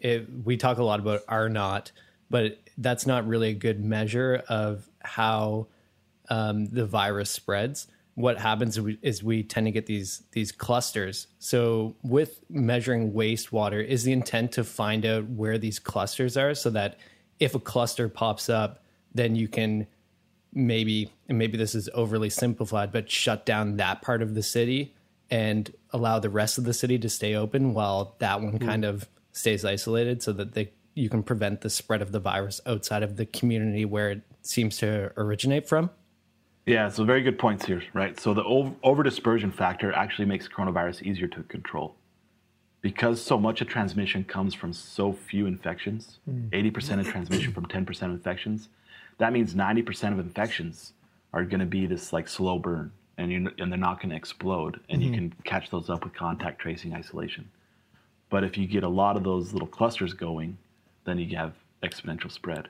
we 0.44 0.58
talk 0.58 0.80
a 0.80 0.84
lot 0.84 1.00
about 1.00 1.22
R 1.28 1.48
naught, 1.48 1.92
but 2.28 2.58
that's 2.76 3.06
not 3.06 3.28
really 3.28 3.50
a 3.50 3.54
good 3.54 3.84
measure 3.84 4.42
of 4.50 4.90
how 5.00 5.68
um, 6.30 6.66
the 6.66 6.88
virus 6.88 7.30
spreads. 7.30 7.86
What 8.18 8.40
happens 8.40 8.80
is 9.04 9.24
we, 9.24 9.44
tend 9.44 9.68
to 9.68 9.72
get 9.72 9.86
these 9.86 10.24
these 10.32 10.52
clusters. 10.52 11.28
So 11.38 11.96
with 12.02 12.40
measuring 12.50 13.14
wastewater, 13.14 13.86
is 13.86 14.06
the 14.06 14.12
intent 14.12 14.54
to 14.54 14.64
find 14.64 15.06
out 15.06 15.30
where 15.30 15.60
these 15.60 15.78
clusters 15.78 16.36
are, 16.36 16.56
so 16.56 16.72
that 16.72 16.98
if 17.40 17.54
a 17.54 17.60
cluster 17.60 18.10
pops 18.10 18.50
up, 18.50 18.84
then 19.14 19.36
you 19.36 19.48
can 19.48 19.86
maybe 20.52 21.12
and 21.30 21.38
maybe 21.38 21.60
this 21.60 21.76
is 21.76 21.92
overly 21.94 22.32
simplified, 22.32 22.92
but 22.92 23.12
shut 23.12 23.46
down 23.46 23.78
that 23.78 24.02
part 24.02 24.24
of 24.24 24.34
the 24.34 24.42
city 24.42 24.96
and 25.30 25.72
allow 25.92 26.18
the 26.18 26.32
rest 26.32 26.58
of 26.58 26.64
the 26.64 26.74
city 26.74 26.98
to 26.98 27.10
stay 27.10 27.36
open 27.36 27.76
while 27.76 28.16
that 28.18 28.42
one 28.42 28.58
kind 28.58 28.84
of 28.84 29.08
stays 29.32 29.64
isolated, 29.64 30.24
so 30.24 30.34
that 30.34 30.54
they 30.54 30.72
you 30.96 31.08
can 31.08 31.22
prevent 31.22 31.62
the 31.62 31.70
spread 31.70 32.02
of 32.02 32.12
the 32.12 32.20
virus 32.20 32.62
outside 32.66 33.04
of 33.04 33.16
the 33.16 33.28
community 33.28 33.86
where 33.86 34.10
it 34.10 34.22
seems 34.42 34.78
to 34.78 35.12
originate 35.18 35.70
from. 35.70 35.92
Yeah, 36.68 36.90
so 36.90 37.06
very 37.06 37.22
good 37.22 37.40
points 37.40 37.66
here, 37.66 37.82
right? 37.94 38.20
So 38.20 38.34
the 38.34 38.44
over 38.44 39.02
dispersion 39.02 39.52
factor 39.52 39.94
actually 39.94 40.26
makes 40.26 40.50
coronavirus 40.50 41.04
easier 41.04 41.28
to 41.30 41.44
control. 41.44 41.96
Because 42.82 43.22
so 43.22 43.40
much 43.40 43.62
of 43.62 43.70
transmission 43.70 44.26
comes 44.26 44.54
from 44.54 44.74
so 44.74 45.14
few 45.14 45.46
infections, 45.46 46.20
mm. 46.30 46.50
80% 46.50 47.00
of 47.00 47.08
transmission 47.08 47.54
from 47.54 47.68
10% 47.68 48.02
of 48.04 48.12
infections, 48.12 48.68
that 49.18 49.32
means 49.32 49.56
90% 49.56 50.12
of 50.12 50.20
infections 50.20 50.92
are 51.32 51.46
going 51.46 51.62
to 51.62 51.66
be 51.66 51.88
this 51.88 52.12
like 52.12 52.28
slow 52.28 52.60
burn 52.60 52.92
and 53.18 53.32
you 53.32 53.50
and 53.58 53.72
they're 53.72 53.80
not 53.80 54.00
going 54.00 54.10
to 54.10 54.16
explode 54.16 54.80
and 54.90 55.02
you 55.02 55.10
mm-hmm. 55.10 55.30
can 55.30 55.44
catch 55.44 55.70
those 55.70 55.90
up 55.90 56.04
with 56.04 56.14
contact 56.14 56.60
tracing 56.60 56.94
isolation. 56.94 57.50
But 58.30 58.44
if 58.44 58.58
you 58.58 58.68
get 58.68 58.84
a 58.84 58.90
lot 58.90 59.16
of 59.16 59.24
those 59.24 59.54
little 59.54 59.68
clusters 59.68 60.14
going, 60.14 60.58
then 61.06 61.18
you 61.18 61.36
have 61.38 61.54
exponential 61.82 62.32
spread 62.32 62.68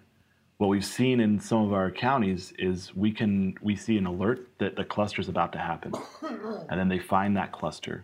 what 0.58 0.68
we've 0.68 0.86
seen 0.86 1.20
in 1.20 1.40
some 1.40 1.64
of 1.64 1.74
our 1.74 1.92
counties 1.92 2.52
is 2.58 2.96
we 2.96 3.12
can 3.12 3.56
we 3.62 3.76
see 3.76 3.98
an 3.98 4.08
alert 4.08 4.48
that 4.58 4.76
the 4.76 4.84
cluster 4.84 5.22
is 5.22 5.30
about 5.30 5.52
to 5.54 5.60
happen. 5.60 5.94
And 6.70 6.80
then 6.80 6.90
they 6.90 7.00
find 7.00 7.38
that 7.38 7.52
cluster. 7.52 8.04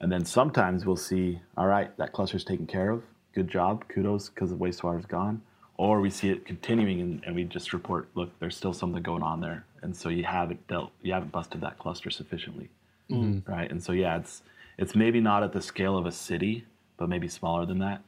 And 0.00 0.12
then 0.12 0.24
sometimes 0.24 0.84
we'll 0.84 0.96
see 0.96 1.40
all 1.56 1.66
right 1.66 1.96
that 1.96 2.12
cluster 2.12 2.36
is 2.36 2.44
taken 2.44 2.66
care 2.66 2.90
of. 2.90 3.02
Good 3.34 3.48
job. 3.48 3.84
Kudos 3.88 4.28
because 4.28 4.50
the 4.50 4.56
wastewater 4.56 4.98
is 4.98 5.06
gone. 5.06 5.42
Or 5.76 6.00
we 6.00 6.10
see 6.10 6.28
it 6.28 6.44
continuing 6.44 7.00
and, 7.00 7.22
and 7.24 7.34
we 7.34 7.44
just 7.44 7.72
report 7.72 8.08
look 8.14 8.30
there's 8.40 8.56
still 8.56 8.74
something 8.74 9.02
going 9.02 9.22
on 9.22 9.40
there. 9.40 9.64
And 9.82 9.96
so 9.96 10.08
you 10.08 10.24
haven't 10.24 10.66
dealt 10.66 10.90
you 11.02 11.12
haven't 11.12 11.32
busted 11.32 11.60
that 11.60 11.78
cluster 11.78 12.10
sufficiently. 12.10 12.68
Mm-hmm. 13.10 13.50
Right? 13.50 13.70
And 13.70 13.82
so 13.82 13.92
yeah 13.92 14.16
it's 14.18 14.42
it's 14.76 14.94
maybe 14.94 15.20
not 15.20 15.42
at 15.44 15.52
the 15.52 15.62
scale 15.62 15.96
of 15.96 16.06
a 16.06 16.12
city 16.12 16.66
but 16.96 17.08
maybe 17.08 17.28
smaller 17.28 17.64
than 17.64 17.78
that 17.78 18.02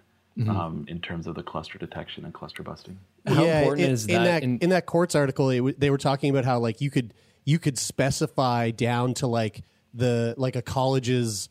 um, 0.48 0.84
in 0.88 1.00
terms 1.00 1.26
of 1.26 1.34
the 1.34 1.42
cluster 1.42 1.78
detection 1.78 2.24
and 2.24 2.34
cluster 2.34 2.62
busting 2.62 2.98
How 3.26 3.44
important 3.44 3.80
in, 3.86 3.90
is 3.90 4.06
in 4.06 4.14
that 4.14 4.24
that 4.24 4.42
in- 4.42 4.58
in 4.58 4.70
that 4.70 4.86
Quartz 4.86 5.14
article? 5.14 5.50
It, 5.50 5.56
w- 5.58 5.74
they 5.78 5.90
were 5.90 5.98
talking 5.98 6.30
about 6.30 6.44
how 6.44 6.58
like 6.58 6.80
you 6.80 6.90
could 6.90 7.14
you 7.44 7.58
could 7.58 7.78
specify 7.78 8.70
down 8.70 9.14
to 9.14 9.26
like 9.26 9.62
the 9.94 10.34
like 10.36 10.56
a 10.56 10.62
college's 10.62 11.48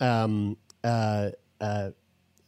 um, 0.00 0.56
uh, 0.84 1.30
uh, 1.60 1.90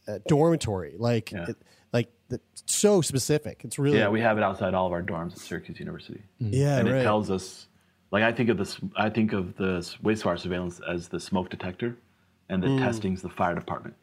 uh, 0.07 0.19
dormitory, 0.27 0.95
like 0.97 1.31
Yeah. 1.31 1.49
it, 1.49 1.57
like 1.91 2.09
the, 2.29 2.39
so 2.65 3.01
specific. 3.01 3.61
It's 3.65 3.77
really 3.77 3.97
Yeah, 3.97 4.07
we 4.09 4.21
have 4.21 4.37
it 4.37 4.43
outside 4.43 4.73
all 4.73 4.87
of 4.87 4.93
our 4.93 5.03
dorms 5.03 5.33
at 5.33 5.39
Syracuse 5.39 5.79
University. 5.79 6.21
yeah 6.39 6.77
and 6.77 6.87
right. 6.89 7.01
it 7.01 7.03
tells 7.03 7.29
us, 7.29 7.67
like 8.11 8.23
I 8.23 8.31
think 8.31 8.49
of 8.49 8.57
this, 8.57 8.79
I 8.95 9.09
think 9.09 9.33
of 9.33 9.57
the 9.57 9.77
s- 9.79 9.97
wastewater 10.01 10.39
surveillance 10.39 10.79
as 10.89 11.09
the 11.09 11.19
smoke 11.19 11.49
detector, 11.49 11.97
and 12.47 12.63
the 12.63 12.67
Mm. 12.67 12.79
testing's 12.79 13.21
the 13.21 13.29
fire 13.29 13.55
department. 13.55 13.95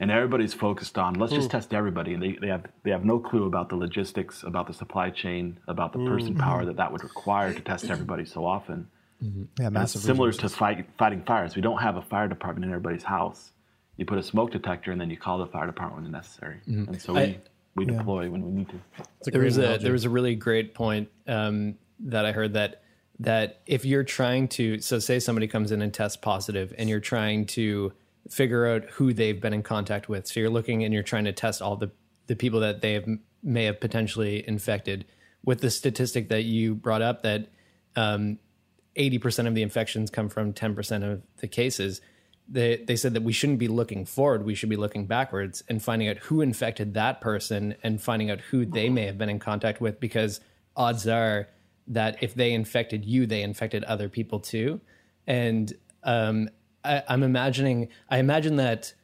And 0.00 0.12
everybody's 0.12 0.54
focused 0.54 0.96
on 0.96 1.14
let's 1.14 1.32
Mm. 1.32 1.36
just 1.36 1.50
test 1.50 1.74
everybody, 1.74 2.14
and 2.14 2.22
they, 2.22 2.32
they 2.40 2.46
have 2.48 2.66
they 2.84 2.90
have 2.92 3.04
no 3.04 3.18
clue 3.18 3.46
about 3.46 3.68
the 3.68 3.74
logistics, 3.76 4.44
about 4.44 4.66
the 4.68 4.72
supply 4.72 5.10
chain, 5.10 5.58
about 5.66 5.92
the 5.92 5.98
person 6.06 6.34
Mm-hmm. 6.34 6.40
power 6.40 6.64
that 6.64 6.76
that 6.76 6.92
would 6.92 7.02
require 7.02 7.52
to 7.52 7.60
test 7.60 7.90
everybody 7.90 8.24
so 8.24 8.44
often. 8.44 8.88
Yeah, 9.20 9.26
And 9.28 9.48
it's 9.58 9.70
massive. 9.72 10.02
similar 10.02 10.28
resources. 10.28 10.52
to 10.52 10.56
fight, 10.58 10.86
fighting 10.96 11.22
fires. 11.26 11.56
We 11.56 11.62
don't 11.62 11.78
have 11.82 11.96
a 11.96 12.02
fire 12.02 12.28
department 12.28 12.64
in 12.66 12.70
everybody's 12.70 13.02
house. 13.02 13.50
You 13.96 14.04
put 14.06 14.18
a 14.18 14.22
smoke 14.22 14.52
detector, 14.52 14.92
and 14.92 15.00
then 15.00 15.10
you 15.10 15.16
call 15.16 15.38
the 15.38 15.46
fire 15.46 15.66
department 15.66 16.04
when 16.04 16.12
necessary. 16.12 16.58
And 16.66 17.02
so 17.02 17.14
we, 17.14 17.20
I- 17.20 17.38
we 17.74 17.84
deploy 17.84 18.30
when 18.30 18.44
we 18.44 18.52
need 18.52 18.68
to. 18.68 18.80
It's 19.18 19.26
a 19.28 19.30
there 19.32 19.40
great 19.40 19.46
was 19.46 19.58
a 19.58 19.78
there 19.78 19.92
was 19.92 20.04
a 20.04 20.10
really 20.10 20.36
great 20.36 20.74
point 20.74 21.08
um, 21.26 21.74
that 22.00 22.24
I 22.24 22.30
heard 22.30 22.52
that 22.54 22.82
that 23.20 23.60
if 23.66 23.84
you're 23.84 24.04
trying 24.04 24.46
to 24.48 24.78
so 24.80 25.00
say 25.00 25.18
somebody 25.18 25.48
comes 25.48 25.72
in 25.72 25.82
and 25.82 25.92
tests 25.92 26.16
positive 26.16 26.72
and 26.78 26.88
you're 26.88 27.00
trying 27.00 27.46
to 27.46 27.92
figure 28.28 28.66
out 28.66 28.84
who 28.90 29.12
they've 29.12 29.40
been 29.40 29.52
in 29.52 29.62
contact 29.62 30.08
with 30.08 30.26
so 30.26 30.40
you're 30.40 30.50
looking 30.50 30.84
and 30.84 30.92
you're 30.92 31.02
trying 31.02 31.24
to 31.24 31.32
test 31.32 31.62
all 31.62 31.76
the 31.76 31.90
the 32.26 32.36
people 32.36 32.60
that 32.60 32.80
they 32.80 32.92
have 32.92 33.06
may 33.42 33.64
have 33.64 33.80
potentially 33.80 34.46
infected 34.46 35.04
with 35.44 35.60
the 35.60 35.70
statistic 35.70 36.28
that 36.28 36.42
you 36.42 36.74
brought 36.74 37.02
up 37.02 37.22
that 37.22 37.48
um, 37.96 38.38
80% 38.96 39.46
of 39.46 39.54
the 39.54 39.62
infections 39.62 40.10
come 40.10 40.28
from 40.28 40.52
10% 40.52 41.10
of 41.10 41.22
the 41.38 41.48
cases. 41.48 42.00
They, 42.48 42.76
they 42.76 42.96
said 42.96 43.14
that 43.14 43.22
we 43.22 43.32
shouldn't 43.32 43.58
be 43.58 43.68
looking 43.68 44.04
forward, 44.04 44.44
we 44.44 44.54
should 44.54 44.68
be 44.68 44.76
looking 44.76 45.06
backwards 45.06 45.62
and 45.68 45.82
finding 45.82 46.08
out 46.08 46.18
who 46.18 46.40
infected 46.40 46.94
that 46.94 47.20
person 47.20 47.76
and 47.82 48.00
finding 48.00 48.30
out 48.30 48.40
who 48.40 48.64
they 48.64 48.88
may 48.88 49.06
have 49.06 49.18
been 49.18 49.28
in 49.28 49.38
contact 49.38 49.80
with 49.80 50.00
because 50.00 50.40
odds 50.76 51.06
are 51.06 51.48
that 51.86 52.22
if 52.22 52.34
they 52.34 52.52
infected 52.52 53.04
you, 53.04 53.26
they 53.26 53.42
infected 53.42 53.84
other 53.84 54.08
people 54.08 54.40
too. 54.40 54.80
And 55.26 55.72
um, 56.04 56.48
I, 56.84 57.02
I'm 57.08 57.22
imagining, 57.22 57.88
I 58.08 58.18
imagine 58.18 58.56
that 58.56 58.94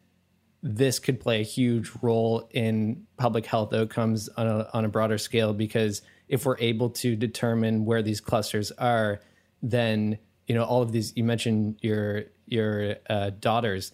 this 0.62 0.98
could 0.98 1.20
play 1.20 1.40
a 1.40 1.44
huge 1.44 1.90
role 2.00 2.48
in 2.50 3.06
public 3.16 3.44
health 3.46 3.72
outcomes 3.74 4.28
on 4.30 4.46
a, 4.46 4.68
on 4.72 4.84
a 4.84 4.88
broader 4.88 5.18
scale 5.18 5.52
because 5.52 6.02
if 6.28 6.46
we're 6.46 6.58
able 6.58 6.90
to 6.90 7.16
determine 7.16 7.84
where 7.84 8.02
these 8.02 8.20
clusters 8.20 8.72
are, 8.72 9.20
then 9.62 10.18
you 10.46 10.54
know 10.54 10.64
all 10.64 10.82
of 10.82 10.92
these. 10.92 11.12
You 11.16 11.24
mentioned 11.24 11.78
your 11.82 12.24
your 12.46 12.96
uh, 13.08 13.30
daughters, 13.38 13.92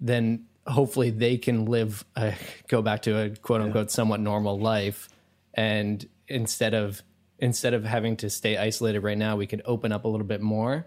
then 0.00 0.46
hopefully 0.66 1.10
they 1.10 1.38
can 1.38 1.66
live 1.66 2.04
uh, 2.14 2.32
go 2.68 2.82
back 2.82 3.02
to 3.02 3.18
a 3.18 3.30
quote 3.30 3.60
unquote 3.60 3.90
somewhat 3.90 4.20
normal 4.20 4.58
life, 4.58 5.08
and 5.54 6.06
instead 6.28 6.74
of 6.74 7.02
instead 7.38 7.74
of 7.74 7.84
having 7.84 8.16
to 8.16 8.30
stay 8.30 8.56
isolated 8.56 9.00
right 9.00 9.18
now, 9.18 9.36
we 9.36 9.46
could 9.46 9.62
open 9.64 9.92
up 9.92 10.04
a 10.04 10.08
little 10.08 10.26
bit 10.26 10.40
more. 10.40 10.86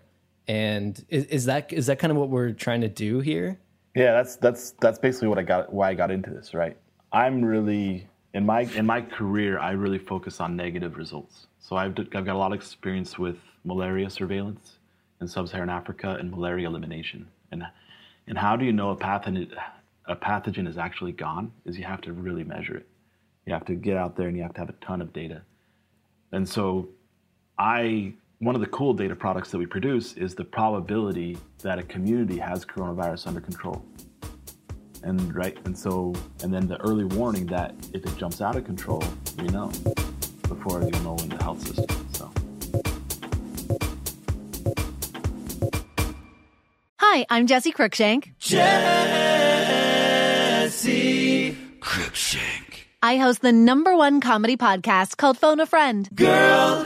And 0.50 1.06
is, 1.10 1.26
is 1.26 1.46
that 1.46 1.72
is 1.72 1.86
that 1.86 2.00
kind 2.00 2.10
of 2.10 2.18
what 2.18 2.30
we're 2.30 2.52
trying 2.52 2.82
to 2.82 2.90
do 2.90 3.20
here? 3.20 3.60
Yeah, 3.96 4.14
that's 4.14 4.36
that's 4.36 4.72
that's 4.82 4.98
basically 4.98 5.28
what 5.28 5.38
I 5.38 5.44
got 5.44 5.72
why 5.72 5.90
I 5.92 5.94
got 5.94 6.10
into 6.10 6.32
this, 6.32 6.56
right? 6.56 6.76
I'm 7.14 7.46
really 7.46 8.08
in 8.34 8.48
my 8.48 8.62
in 8.62 8.88
my 8.88 9.02
career 9.02 9.60
I 9.60 9.72
really 9.72 10.00
focus 10.00 10.40
on 10.42 10.56
negative 10.56 10.98
results. 10.98 11.46
So 11.60 11.76
I've 11.76 11.96
I've 12.00 12.26
got 12.26 12.30
a 12.30 12.38
lot 12.38 12.52
of 12.52 12.58
experience 12.58 13.20
with 13.20 13.38
malaria 13.64 14.10
surveillance 14.10 14.80
in 15.22 15.28
sub-Saharan 15.28 15.70
Africa 15.70 16.18
and 16.20 16.32
malaria 16.32 16.68
elimination. 16.68 17.28
And 17.52 17.64
and 18.26 18.36
how 18.36 18.56
do 18.56 18.66
you 18.66 18.74
know 18.74 18.90
a 18.90 18.98
pathogen 18.98 19.56
a 20.06 20.16
pathogen 20.16 20.68
is 20.68 20.80
actually 20.80 21.12
gone? 21.12 21.52
Is 21.66 21.78
you 21.78 21.84
have 21.84 22.02
to 22.02 22.14
really 22.14 22.44
measure 22.44 22.76
it. 22.76 22.88
You 23.46 23.54
have 23.54 23.66
to 23.66 23.76
get 23.76 23.98
out 23.98 24.18
there 24.18 24.28
and 24.28 24.36
you 24.36 24.42
have 24.42 24.54
to 24.56 24.62
have 24.62 24.70
a 24.70 24.86
ton 24.86 25.00
of 25.00 25.14
data. 25.14 25.44
And 26.32 26.50
so 26.50 26.90
I 27.60 28.14
one 28.40 28.56
of 28.56 28.62
the 28.62 28.68
cool 28.68 28.94
data 28.94 29.16
products 29.16 29.52
that 29.52 29.58
we 29.58 29.66
produce 29.66 30.14
is 30.14 30.34
the 30.34 30.46
probability 30.46 31.38
that 31.62 31.78
a 31.78 31.84
community 31.84 32.38
has 32.38 32.64
coronavirus 32.64 33.28
under 33.28 33.42
control. 33.42 33.84
And 35.04 35.36
right, 35.36 35.58
and 35.66 35.78
so, 35.78 36.14
and 36.42 36.54
then 36.54 36.66
the 36.68 36.80
early 36.82 37.04
warning 37.04 37.46
that 37.48 37.76
if 37.94 38.06
it 38.06 38.16
jumps 38.18 38.42
out 38.42 38.56
of 38.56 38.64
control, 38.66 39.04
we 39.38 39.48
know 39.48 39.70
before 40.48 40.82
you 40.82 40.92
know 41.04 41.18
in 41.18 41.28
the 41.30 41.44
health 41.44 41.62
system. 41.68 42.08
So, 42.14 42.32
Hi, 46.98 47.26
I'm 47.30 47.46
Jesse 47.48 47.74
Cruickshank. 47.74 48.38
Jesse 48.40 48.68
Cruickshank. 51.80 52.86
I 53.02 53.16
host 53.18 53.42
the 53.42 53.54
number 53.54 53.96
one 53.96 54.20
comedy 54.20 54.58
podcast 54.58 55.16
called 55.18 55.38
Phone 55.38 55.62
a 55.62 55.66
Friend. 55.66 56.10
Girl, 56.14 56.86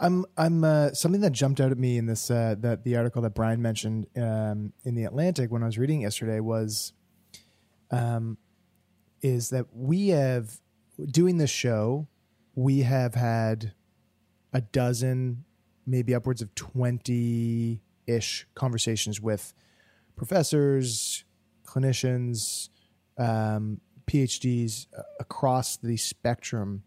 I'm 0.00 0.24
I'm 0.36 0.64
uh, 0.64 0.92
something 0.92 1.20
that 1.20 1.32
jumped 1.32 1.60
out 1.60 1.70
at 1.70 1.78
me 1.78 1.98
in 1.98 2.06
this 2.06 2.30
uh, 2.30 2.54
that 2.60 2.84
the 2.84 2.96
article 2.96 3.20
that 3.22 3.34
Brian 3.34 3.60
mentioned 3.60 4.06
um, 4.16 4.72
in 4.82 4.94
the 4.94 5.04
Atlantic 5.04 5.52
when 5.52 5.62
I 5.62 5.66
was 5.66 5.76
reading 5.76 6.00
yesterday 6.00 6.40
was, 6.40 6.94
um, 7.90 8.38
is 9.20 9.50
that 9.50 9.66
we 9.74 10.08
have 10.08 10.58
doing 11.10 11.36
this 11.36 11.50
show, 11.50 12.08
we 12.54 12.80
have 12.80 13.14
had 13.14 13.74
a 14.54 14.62
dozen, 14.62 15.44
maybe 15.86 16.14
upwards 16.14 16.40
of 16.40 16.54
twenty 16.54 17.82
ish 18.06 18.46
conversations 18.54 19.20
with 19.20 19.52
professors, 20.16 21.24
clinicians, 21.66 22.70
um, 23.18 23.82
PhDs 24.06 24.86
uh, 24.98 25.02
across 25.20 25.76
the 25.76 25.98
spectrum 25.98 26.84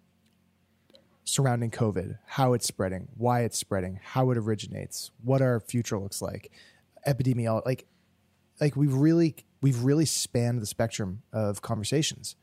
surrounding 1.23 1.71
COVID, 1.71 2.17
how 2.25 2.53
it's 2.53 2.67
spreading, 2.67 3.07
why 3.15 3.41
it's 3.41 3.57
spreading, 3.57 3.99
how 4.03 4.31
it 4.31 4.37
originates, 4.37 5.11
what 5.23 5.41
our 5.41 5.59
future 5.59 5.97
looks 5.97 6.21
like, 6.21 6.51
epidemiology, 7.07 7.65
like, 7.65 7.85
like 8.59 8.75
we've 8.75 8.93
really 8.93 9.35
we've 9.61 9.83
really 9.83 10.05
spanned 10.05 10.61
the 10.61 10.65
spectrum 10.65 11.23
of 11.31 11.61
conversations, 11.61 12.35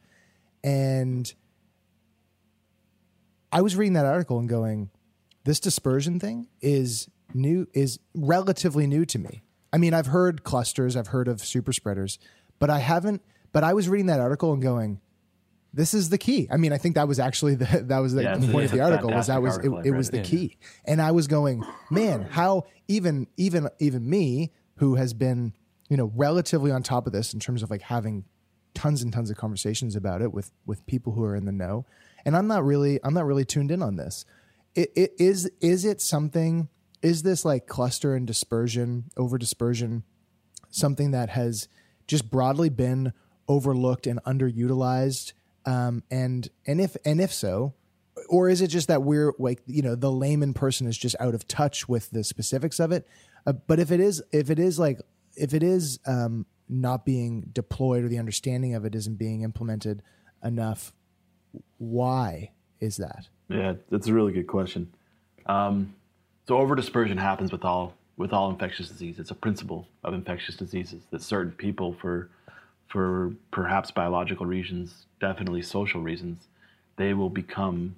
and 0.65 1.35
I 3.53 3.63
was 3.63 3.77
reading 3.77 3.95
that 3.95 4.07
article 4.07 4.39
and 4.39 4.49
going, 4.49 4.91
this 5.45 5.61
dispersion 5.61 6.21
thing 6.21 6.49
is 6.61 7.09
new, 7.35 7.67
is 7.73 7.99
relatively 8.15 8.87
new 8.87 9.05
to 9.07 9.19
me. 9.19 9.43
I 9.73 9.79
mean, 9.79 9.95
I've 9.95 10.07
heard 10.07 10.45
clusters, 10.45 10.97
I've 10.97 11.09
heard 11.09 11.29
of 11.29 11.41
super 11.41 11.73
spreaders, 11.73 12.19
but 12.59 12.71
I 12.71 12.79
haven't. 12.79 13.23
But 13.53 13.65
I 13.65 13.75
was 13.75 13.89
reading 13.89 14.07
that 14.07 14.21
article 14.21 14.53
and 14.53 14.63
going, 14.63 15.01
this 15.73 15.95
is 15.95 16.09
the 16.09 16.19
key. 16.19 16.49
I 16.51 16.57
mean, 16.57 16.73
I 16.73 16.79
think 16.79 16.97
that 16.97 17.09
was 17.09 17.19
actually 17.19 17.55
the 17.55 17.85
that 17.87 17.99
was 17.99 18.15
the, 18.15 18.23
Yeah, 18.23 18.37
point 18.53 18.67
of 18.67 18.73
the 18.73 18.81
article 18.81 19.11
was 19.11 19.29
that 19.29 19.43
was 19.43 19.59
it, 19.59 19.71
it 19.85 19.91
was 19.93 20.11
the 20.11 20.21
key. 20.21 20.59
And 20.85 21.01
I 21.01 21.13
was 21.13 21.27
going, 21.27 21.65
man, 21.91 22.23
how 22.23 22.65
even 22.89 23.27
even 23.37 23.69
even 23.79 24.09
me 24.09 24.53
who 24.77 24.97
has 24.97 25.15
been 25.15 25.53
you 25.89 25.97
know 25.97 26.13
relatively 26.15 26.71
on 26.71 26.83
top 26.83 27.07
of 27.07 27.13
this 27.13 27.35
in 27.35 27.41
terms 27.41 27.63
of 27.63 27.71
like 27.71 27.83
having 27.83 28.25
tons 28.75 29.03
and 29.03 29.13
tons 29.13 29.31
of 29.31 29.37
conversations 29.37 29.97
about 29.97 30.23
it 30.23 30.33
with 30.33 30.51
with 30.67 30.85
people 30.87 31.13
who 31.13 31.25
are 31.25 31.37
in 31.37 31.45
the 31.45 31.53
know, 31.53 31.87
and 32.25 32.37
I'm 32.37 32.47
not 32.47 32.65
really 32.65 32.99
I'm 33.05 33.15
not 33.15 33.27
really 33.27 33.45
tuned 33.45 33.71
in 33.71 33.83
on 33.83 33.97
this. 33.97 34.25
It, 34.75 34.91
it 34.97 35.13
is 35.19 35.51
is 35.61 35.85
it 35.85 36.01
something? 36.01 36.69
Is 37.03 37.23
this 37.23 37.45
like 37.45 37.67
cluster 37.67 38.15
and 38.15 38.27
dispersion 38.27 39.05
over 39.17 39.39
dispersion? 39.39 40.05
something 40.71 41.11
that 41.11 41.31
has 41.31 41.69
just 42.07 42.31
broadly 42.31 42.69
been 42.69 43.13
overlooked 43.49 44.07
and 44.07 44.23
underutilized 44.25 45.33
um, 45.67 46.03
and 46.11 46.49
and 46.67 46.81
if 46.81 46.97
and 47.05 47.21
if 47.21 47.33
so 47.33 47.75
or 48.29 48.49
is 48.49 48.61
it 48.61 48.69
just 48.69 48.89
that 48.89 49.03
we're 49.03 49.33
like 49.39 49.61
you 49.67 49.83
know 49.83 49.95
the 49.95 50.11
layman 50.11 50.53
person 50.53 50.87
is 50.87 50.97
just 50.97 51.17
out 51.21 51.35
of 51.35 51.47
touch 51.49 51.89
with 51.89 52.11
the 52.11 52.25
specifics 52.25 52.79
of 52.79 52.93
it 52.93 53.07
uh, 53.47 53.53
but 53.53 53.79
if 53.79 53.91
it 53.91 54.01
is 54.01 54.23
if 54.33 54.51
it 54.51 54.59
is 54.59 54.79
like 54.79 55.01
if 55.37 55.55
it 55.55 55.63
is 55.63 55.99
um, 56.07 56.45
not 56.69 57.05
being 57.05 57.49
deployed 57.53 58.05
or 58.05 58.09
the 58.09 58.19
understanding 58.19 58.75
of 58.75 58.85
it 58.85 58.95
isn't 58.95 59.17
being 59.17 59.43
implemented 59.43 60.03
enough 60.43 60.93
why 61.79 62.51
is 62.81 62.97
that 62.97 63.29
Yeah, 63.51 63.75
that's 63.91 64.07
a 64.07 64.15
really 64.15 64.33
good 64.33 64.47
question. 64.47 64.93
Um, 65.47 65.95
so 66.47 66.57
overdispersion 66.57 67.19
happens 67.19 67.53
with 67.53 67.65
all 67.65 67.95
with 68.17 68.33
all 68.33 68.51
infectious 68.51 68.89
disease. 68.89 69.19
It's 69.19 69.31
a 69.31 69.35
principle 69.35 69.89
of 70.05 70.15
infectious 70.15 70.55
diseases 70.57 71.03
that 71.11 71.23
certain 71.23 71.53
people, 71.53 71.95
for 72.01 72.31
for 72.91 73.33
perhaps 73.51 73.91
biological 73.91 74.45
reasons, 74.45 75.07
definitely 75.21 75.63
social 75.63 76.03
reasons, 76.03 76.49
they 76.97 77.15
will 77.15 77.31
become 77.31 77.97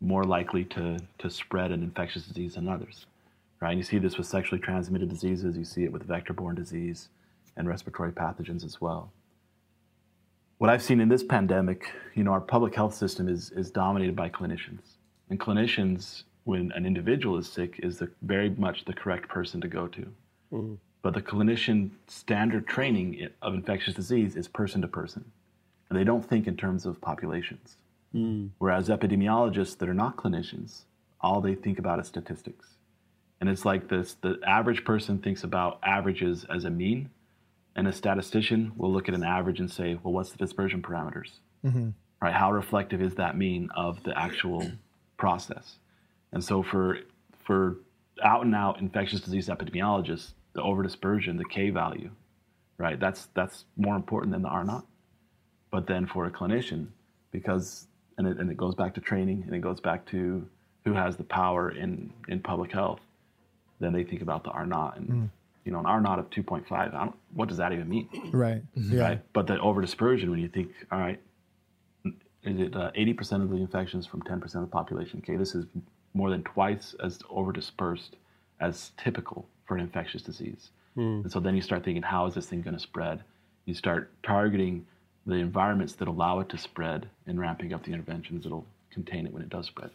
more 0.00 0.22
likely 0.22 0.64
to 0.64 0.98
to 1.18 1.28
spread 1.28 1.72
an 1.72 1.82
infectious 1.82 2.24
disease 2.26 2.54
than 2.54 2.68
others. 2.68 3.06
Right? 3.60 3.70
And 3.70 3.78
you 3.78 3.84
see 3.84 3.98
this 3.98 4.16
with 4.16 4.28
sexually 4.28 4.60
transmitted 4.60 5.08
diseases. 5.08 5.56
You 5.56 5.64
see 5.64 5.82
it 5.82 5.92
with 5.92 6.04
vector-borne 6.04 6.54
disease 6.54 7.08
and 7.56 7.66
respiratory 7.66 8.12
pathogens 8.12 8.64
as 8.64 8.80
well 8.80 9.10
what 10.58 10.70
I've 10.70 10.82
seen 10.82 11.00
in 11.00 11.08
this 11.08 11.22
pandemic, 11.22 11.92
you 12.14 12.24
know, 12.24 12.32
our 12.32 12.40
public 12.40 12.74
health 12.74 12.94
system 12.94 13.28
is 13.28 13.50
is 13.50 13.70
dominated 13.70 14.14
by 14.14 14.28
clinicians, 14.28 14.96
and 15.30 15.40
clinicians, 15.40 16.24
when 16.44 16.72
an 16.72 16.84
individual 16.84 17.38
is 17.38 17.50
sick, 17.50 17.80
is 17.82 17.98
the, 17.98 18.10
very 18.22 18.50
much 18.50 18.84
the 18.84 18.92
correct 18.92 19.28
person 19.28 19.60
to 19.60 19.68
go 19.68 19.86
to. 19.86 20.00
Mm-hmm. 20.52 20.74
But 21.08 21.14
the 21.14 21.22
clinician 21.22 21.92
standard 22.06 22.66
training 22.66 23.30
of 23.40 23.54
infectious 23.54 23.94
disease 23.94 24.36
is 24.36 24.46
person 24.46 24.82
to 24.82 24.88
person, 24.88 25.24
and 25.88 25.98
they 25.98 26.04
don't 26.04 26.22
think 26.22 26.46
in 26.46 26.54
terms 26.54 26.84
of 26.84 27.00
populations. 27.00 27.78
Whereas 28.58 28.90
epidemiologists 28.90 29.78
that 29.78 29.88
are 29.88 29.94
not 29.94 30.18
clinicians, 30.18 30.82
all 31.22 31.40
they 31.40 31.54
think 31.54 31.78
about 31.78 31.98
is 31.98 32.08
statistics. 32.08 32.74
And 33.40 33.48
it's 33.48 33.64
like 33.64 33.88
this 33.88 34.16
the 34.20 34.38
average 34.46 34.84
person 34.84 35.16
thinks 35.16 35.44
about 35.44 35.78
averages 35.82 36.44
as 36.54 36.66
a 36.66 36.70
mean, 36.70 37.08
and 37.74 37.88
a 37.88 37.92
statistician 37.94 38.72
will 38.76 38.92
look 38.92 39.08
at 39.08 39.14
an 39.14 39.24
average 39.24 39.60
and 39.60 39.70
say, 39.70 39.98
well, 40.02 40.12
what's 40.12 40.32
the 40.32 40.36
dispersion 40.36 40.82
parameters? 40.82 41.38
mm-hmm. 41.64 41.88
Right? 42.20 42.34
How 42.34 42.52
reflective 42.52 43.00
is 43.00 43.14
that 43.14 43.34
mean 43.34 43.70
of 43.74 44.02
the 44.02 44.12
actual 44.14 44.70
process? 45.16 45.78
And 46.32 46.44
so 46.44 46.62
for 46.62 46.98
for 47.46 47.78
out 48.22 48.44
and 48.44 48.54
out 48.54 48.78
infectious 48.78 49.22
disease 49.22 49.48
epidemiologists, 49.48 50.32
the 50.58 50.64
overdispersion, 50.64 51.38
the 51.38 51.44
K 51.44 51.70
value, 51.70 52.10
right? 52.78 52.98
That's 52.98 53.28
that's 53.34 53.64
more 53.76 53.96
important 53.96 54.32
than 54.32 54.42
the 54.42 54.48
R 54.48 54.64
naught. 54.64 54.86
But 55.70 55.86
then 55.86 56.06
for 56.06 56.26
a 56.26 56.30
clinician, 56.30 56.88
because 57.30 57.86
and 58.16 58.26
it, 58.26 58.38
and 58.38 58.50
it 58.50 58.56
goes 58.56 58.74
back 58.74 58.94
to 58.94 59.00
training 59.00 59.44
and 59.46 59.54
it 59.54 59.60
goes 59.60 59.80
back 59.80 60.04
to 60.06 60.46
who 60.84 60.92
has 60.94 61.16
the 61.16 61.24
power 61.24 61.70
in 61.70 62.12
in 62.28 62.40
public 62.40 62.72
health, 62.72 63.00
then 63.80 63.92
they 63.92 64.04
think 64.04 64.22
about 64.22 64.42
the 64.44 64.50
R 64.50 64.66
naught 64.66 64.96
and 64.98 65.08
Mm. 65.08 65.28
you 65.64 65.72
know 65.72 65.80
an 65.80 65.86
R 65.86 66.00
naught 66.00 66.18
of 66.18 66.28
two 66.30 66.42
point 66.42 66.66
five. 66.66 66.92
I 66.94 67.04
don't, 67.04 67.16
what 67.34 67.48
does 67.48 67.58
that 67.58 67.72
even 67.72 67.88
mean? 67.88 68.08
right 68.32 68.62
yeah 68.74 69.02
Right. 69.08 69.20
But 69.32 69.46
the 69.46 69.60
over 69.60 69.80
dispersion, 69.80 70.30
when 70.32 70.40
you 70.40 70.48
think, 70.48 70.70
all 70.90 70.98
right, 70.98 71.20
is 72.50 72.58
it 72.60 72.74
uh, 72.74 72.90
80% 72.92 73.42
of 73.42 73.50
the 73.50 73.56
infections 73.56 74.06
from 74.06 74.22
10% 74.22 74.42
of 74.54 74.60
the 74.62 74.66
population? 74.80 75.20
Okay, 75.22 75.36
this 75.36 75.54
is 75.54 75.66
more 76.14 76.30
than 76.30 76.42
twice 76.44 76.94
as 77.04 77.18
over 77.28 77.52
dispersed 77.52 78.16
as 78.60 78.92
typical 78.96 79.48
for 79.68 79.76
an 79.76 79.82
infectious 79.82 80.22
disease. 80.22 80.70
And 80.96 81.30
so 81.30 81.38
then 81.38 81.54
you 81.54 81.62
start 81.62 81.84
thinking, 81.84 82.02
how 82.02 82.26
is 82.26 82.34
this 82.34 82.46
thing 82.46 82.60
going 82.60 82.74
to 82.74 82.82
spread? 82.82 83.22
You 83.66 83.74
start 83.74 84.10
targeting 84.24 84.84
the 85.26 85.34
environments 85.36 85.92
that 85.92 86.08
allow 86.08 86.40
it 86.40 86.48
to 86.48 86.58
spread 86.58 87.08
and 87.24 87.38
ramping 87.38 87.72
up 87.72 87.84
the 87.84 87.92
interventions 87.92 88.42
that'll 88.42 88.66
contain 88.90 89.24
it 89.24 89.32
when 89.32 89.40
it 89.42 89.48
does 89.48 89.66
spread. 89.66 89.90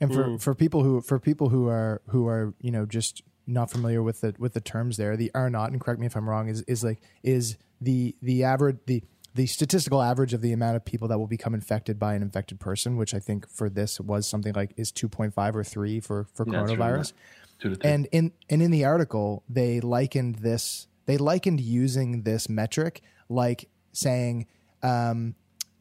And 0.00 0.14
for, 0.14 0.24
Mm. 0.24 0.40
for 0.40 0.54
people 0.54 0.84
who 0.84 1.00
for 1.00 1.18
people 1.18 1.48
who 1.48 1.66
are 1.66 2.00
who 2.10 2.28
are 2.28 2.54
you 2.60 2.70
know 2.70 2.86
just 2.86 3.22
not 3.48 3.72
familiar 3.72 4.04
with 4.04 4.20
the 4.20 4.36
with 4.38 4.52
the 4.52 4.60
terms 4.60 4.98
there, 4.98 5.16
the 5.16 5.32
R 5.34 5.50
naught 5.50 5.72
and 5.72 5.80
correct 5.80 5.98
me 5.98 6.06
if 6.06 6.16
I'm 6.16 6.28
wrong 6.28 6.46
is 6.48 6.62
is 6.62 6.84
like 6.84 7.00
is 7.24 7.56
the 7.80 8.14
the 8.22 8.44
average 8.44 8.76
the 8.86 9.02
the 9.34 9.46
statistical 9.46 10.00
average 10.00 10.32
of 10.32 10.42
the 10.42 10.52
amount 10.52 10.76
of 10.76 10.84
people 10.84 11.08
that 11.08 11.18
will 11.18 11.26
become 11.26 11.54
infected 11.54 11.98
by 11.98 12.14
an 12.14 12.22
infected 12.22 12.60
person, 12.60 12.96
which 12.96 13.14
I 13.14 13.18
think 13.18 13.48
for 13.48 13.68
this 13.68 13.98
was 14.00 14.28
something 14.28 14.54
like 14.54 14.74
is 14.76 14.92
2.5 14.92 15.56
or 15.56 15.64
three 15.64 15.98
for 15.98 16.28
for 16.32 16.46
Yeah, 16.48 16.62
it's 16.62 16.70
around 16.70 16.78
coronavirus. 16.78 17.12
That. 17.58 17.62
Two 17.62 17.70
to 17.70 17.76
three. 17.76 17.90
And 17.90 18.06
in 18.12 18.32
and 18.50 18.62
in 18.62 18.70
the 18.70 18.84
article, 18.84 19.42
they 19.48 19.80
likened 19.80 20.36
this. 20.36 20.88
They 21.06 21.16
likened 21.18 21.60
using 21.60 22.22
this 22.22 22.48
metric 22.48 23.02
like 23.28 23.68
saying, 23.92 24.46
um, 24.82 25.34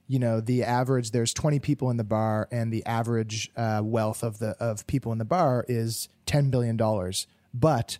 you 0.08 0.20
know, 0.20 0.40
the 0.40 0.64
average. 0.64 1.12
There's 1.12 1.34
20 1.34 1.60
people 1.60 1.90
in 1.90 1.98
the 1.98 2.04
bar, 2.04 2.48
and 2.52 2.72
the 2.72 2.86
average 2.86 3.52
uh, 3.56 3.82
wealth 3.84 4.24
of 4.24 4.40
the 4.40 4.50
of 4.60 4.86
people 4.88 5.12
in 5.12 5.18
the 5.18 5.26
bar 5.26 5.66
is 5.68 6.10
10 6.28 6.50
billion 6.52 6.78
dollars. 6.78 7.28
But 7.54 7.98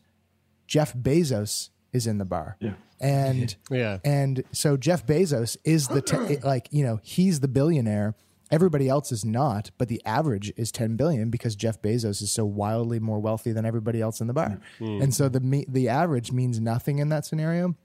Jeff 0.68 0.94
Bezos 0.94 1.70
is 1.94 2.06
in 2.08 2.18
the 2.18 2.26
bar. 2.26 2.58
Yeah. 2.60 2.74
And 3.00 3.56
Yeah. 3.70 3.98
and 4.04 4.44
so 4.52 4.78
Jeff 4.78 5.06
Bezos 5.06 5.58
is 5.64 5.88
the 5.88 6.02
te- 6.02 6.38
like 6.38 6.68
you 6.72 6.84
know 6.84 7.00
he's 7.04 7.40
the 7.40 7.48
billionaire. 7.48 8.16
Everybody 8.52 8.88
else 8.88 9.12
is 9.12 9.26
not, 9.26 9.72
but 9.78 9.88
the 9.88 10.02
average 10.06 10.54
is 10.56 10.72
10 10.72 10.96
billion 10.98 11.30
because 11.32 11.56
Jeff 11.56 11.82
Bezos 11.82 12.22
is 12.22 12.32
so 12.32 12.46
wildly 12.46 13.00
more 13.00 13.20
wealthy 13.20 13.52
than 13.52 13.66
everybody 13.66 14.02
else 14.02 14.22
in 14.22 14.28
the 14.28 14.34
bar. 14.34 14.60
And 15.02 15.14
so 15.14 15.30
the 15.30 15.66
the 15.68 15.90
average 15.90 16.32
means 16.32 16.60
nothing 16.60 17.00
in 17.00 17.10
that 17.10 17.26
scenario. 17.26 17.76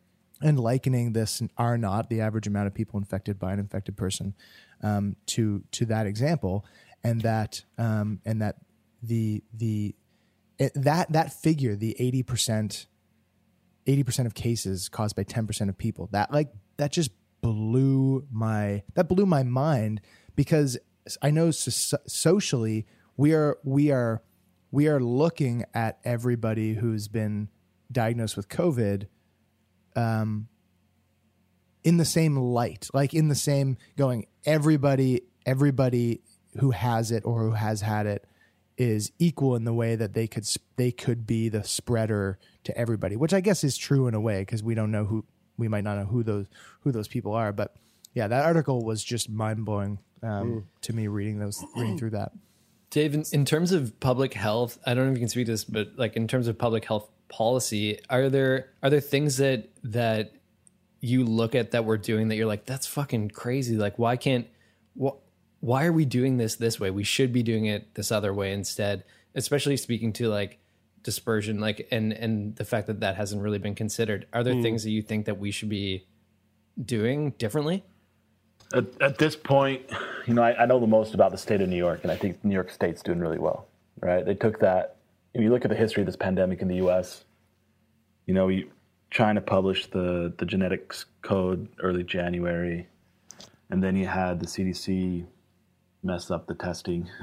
And 0.43 0.59
likening 0.59 1.13
this 1.13 1.43
R 1.57 1.77
naught 1.79 2.09
the 2.09 2.21
average 2.23 2.47
amount 2.47 2.67
of 2.67 2.75
people 2.75 2.99
infected 2.99 3.39
by 3.39 3.53
an 3.53 3.59
infected 3.59 3.97
person 3.97 4.35
um, 4.83 5.17
to 5.27 5.63
to 5.73 5.87
that 5.87 6.07
example, 6.07 6.65
and 7.05 7.21
that 7.23 7.63
um, 7.77 8.21
and 8.25 8.41
that 8.41 8.57
the 9.03 9.43
the 9.53 9.95
it, 10.59 10.73
that 10.75 11.13
that 11.13 11.33
figure 11.33 11.77
the 11.77 11.95
eighty 11.99 12.23
percent 12.23 12.87
eighty 13.87 14.03
percent 14.03 14.27
of 14.27 14.35
cases 14.35 14.89
caused 14.89 15.15
by 15.15 15.25
ten 15.25 15.47
percent 15.47 15.69
of 15.69 15.77
people. 15.77 16.09
That 16.13 16.33
like 16.33 16.49
that 16.79 16.91
just 16.93 17.11
blew 17.43 18.27
my 18.31 18.83
that 18.95 19.09
blew 19.09 19.27
my 19.27 19.43
mind 19.43 20.01
because 20.41 20.79
I 21.21 21.31
know 21.31 21.51
so- 21.51 21.99
socially 22.07 22.87
we 23.19 23.35
are 23.35 23.59
we 23.63 23.91
are 23.91 24.23
we 24.71 24.89
are 24.89 24.99
looking 24.99 25.67
at 25.75 25.99
everybody 26.03 26.73
who's 26.73 27.09
been 27.09 27.51
diagnosed 27.93 28.39
with 28.39 28.49
COVID 28.49 29.07
um, 29.97 30.49
in 31.85 31.99
the 31.99 32.07
same 32.07 32.39
light, 32.39 32.89
like 32.95 33.13
in 33.13 33.29
the 33.29 33.35
same 33.35 33.77
going. 33.99 34.29
Everybody, 34.47 35.25
everybody 35.45 36.23
who 36.59 36.71
has 36.71 37.11
it 37.11 37.23
or 37.27 37.43
who 37.43 37.51
has 37.51 37.83
had 37.83 38.07
it 38.07 38.25
is 38.79 39.13
equal 39.19 39.57
in 39.57 39.65
the 39.65 39.75
way 39.75 39.95
that 39.95 40.15
they 40.15 40.27
could 40.27 40.49
they 40.77 40.91
could 40.91 41.27
be 41.27 41.51
the 41.51 41.65
spreader 41.65 42.39
to 42.65 42.75
everybody, 42.79 43.15
which 43.15 43.35
I 43.35 43.43
guess 43.43 43.63
is 43.63 43.77
true 43.77 44.07
in 44.07 44.15
a 44.15 44.21
way 44.23 44.41
because 44.41 44.63
we 44.63 44.75
don't 44.75 44.91
know 44.91 45.05
who 45.05 45.27
we 45.59 45.69
might 45.69 45.85
not 45.85 45.99
know 45.99 46.07
who 46.07 46.23
those 46.23 46.47
who 46.81 46.93
those 46.93 47.09
people 47.09 47.35
are. 47.35 47.53
But 47.53 47.77
yeah, 48.15 48.27
that 48.29 48.45
article 48.45 48.85
was 48.85 49.03
just 49.05 49.29
mind 49.31 49.65
blowing 49.65 49.99
um, 50.23 50.29
Mm. 50.31 50.65
to 50.83 50.93
me 50.93 51.07
reading 51.09 51.39
those 51.39 51.63
reading 51.77 51.97
through 51.99 52.11
that. 52.11 52.33
Dave, 52.91 53.15
in, 53.15 53.25
in 53.33 53.45
terms 53.45 53.71
of 53.73 53.99
public 54.01 54.35
health, 54.35 54.79
I 54.85 54.95
don't 54.95 55.07
know 55.07 55.13
if 55.13 55.17
you 55.19 55.23
can 55.23 55.29
speak 55.29 55.47
to 55.47 55.53
this, 55.53 55.65
but 55.65 55.93
like 55.97 56.17
in 56.17 56.27
terms 56.29 56.49
of 56.49 56.59
public 56.59 56.85
health 56.85 57.09
policy, 57.29 58.01
are 58.11 58.29
there 58.29 58.71
are 58.83 58.91
there 58.91 59.01
things 59.01 59.37
that 59.37 59.69
that 59.85 60.33
you 61.01 61.25
look 61.25 61.55
at 61.55 61.71
that 61.71 61.85
we're 61.85 61.97
doing 61.97 62.29
that 62.29 62.37
you're 62.37 62.47
like, 62.47 62.67
that's 62.67 62.87
fucking 62.87 63.31
crazy. 63.31 63.77
Like, 63.77 63.99
why 63.99 64.17
can't 64.17 64.47
wh- 65.01 65.17
why 65.61 65.85
are 65.87 65.93
we 65.93 66.05
doing 66.05 66.37
this 66.37 66.57
this 66.57 66.79
way? 66.81 66.91
We 66.91 67.05
should 67.05 67.33
be 67.33 67.43
doing 67.43 67.65
it 67.67 67.95
this 67.95 68.11
other 68.13 68.35
way 68.35 68.53
instead. 68.53 69.05
Especially 69.35 69.77
speaking 69.77 70.13
to 70.15 70.29
like 70.29 70.59
dispersion, 71.05 71.61
like 71.61 71.87
and 71.93 72.13
and 72.13 72.57
the 72.57 72.65
fact 72.65 72.89
that 72.89 73.01
that 73.01 73.15
hasn't 73.17 73.41
really 73.41 73.59
been 73.59 73.77
considered. 73.77 74.27
Are 74.33 74.43
there 74.43 74.55
Mm. 74.55 74.63
things 74.63 74.83
that 74.83 74.91
you 74.91 75.01
think 75.01 75.27
that 75.27 75.39
we 75.39 75.51
should 75.53 75.69
be 75.71 76.07
doing 76.85 77.31
differently? 77.39 77.85
At, 78.73 78.87
at 79.01 79.19
this 79.19 79.37
point, 79.37 79.83
you 80.27 80.35
know, 80.35 80.43
I, 80.43 80.63
I 80.63 80.67
know 80.67 80.79
the 80.79 80.87
most 80.87 81.15
about 81.15 81.33
the 81.33 81.39
state 81.39 81.61
of 81.61 81.69
New 81.69 81.77
York, 81.77 82.01
and 82.03 82.13
I 82.13 82.17
think 82.17 82.45
New 82.45 82.55
York 82.55 82.71
State's 82.71 83.03
doing 83.03 83.19
really 83.19 83.39
well, 83.39 83.67
right? 84.01 84.25
They 84.25 84.35
took 84.35 84.61
that. 84.61 84.97
If 85.35 85.41
you 85.41 85.51
look 85.51 85.65
at 85.65 85.71
the 85.71 85.77
history 85.77 86.03
of 86.03 86.07
this 86.07 86.17
pandemic 86.17 86.61
in 86.61 86.69
the 86.69 86.77
U.S., 86.77 87.25
you 88.27 88.35
know, 88.35 88.51
China 89.11 89.41
published 89.41 89.93
the 89.93 90.33
the 90.39 90.47
genetics 90.47 91.07
code 91.23 91.69
early 91.81 92.05
January, 92.05 92.87
and 93.71 93.83
then 93.83 93.97
you 93.97 94.07
had 94.07 94.41
the 94.41 94.47
CDC 94.47 95.27
mess 96.03 96.31
up 96.31 96.47
the 96.47 96.55
testing. 96.55 97.09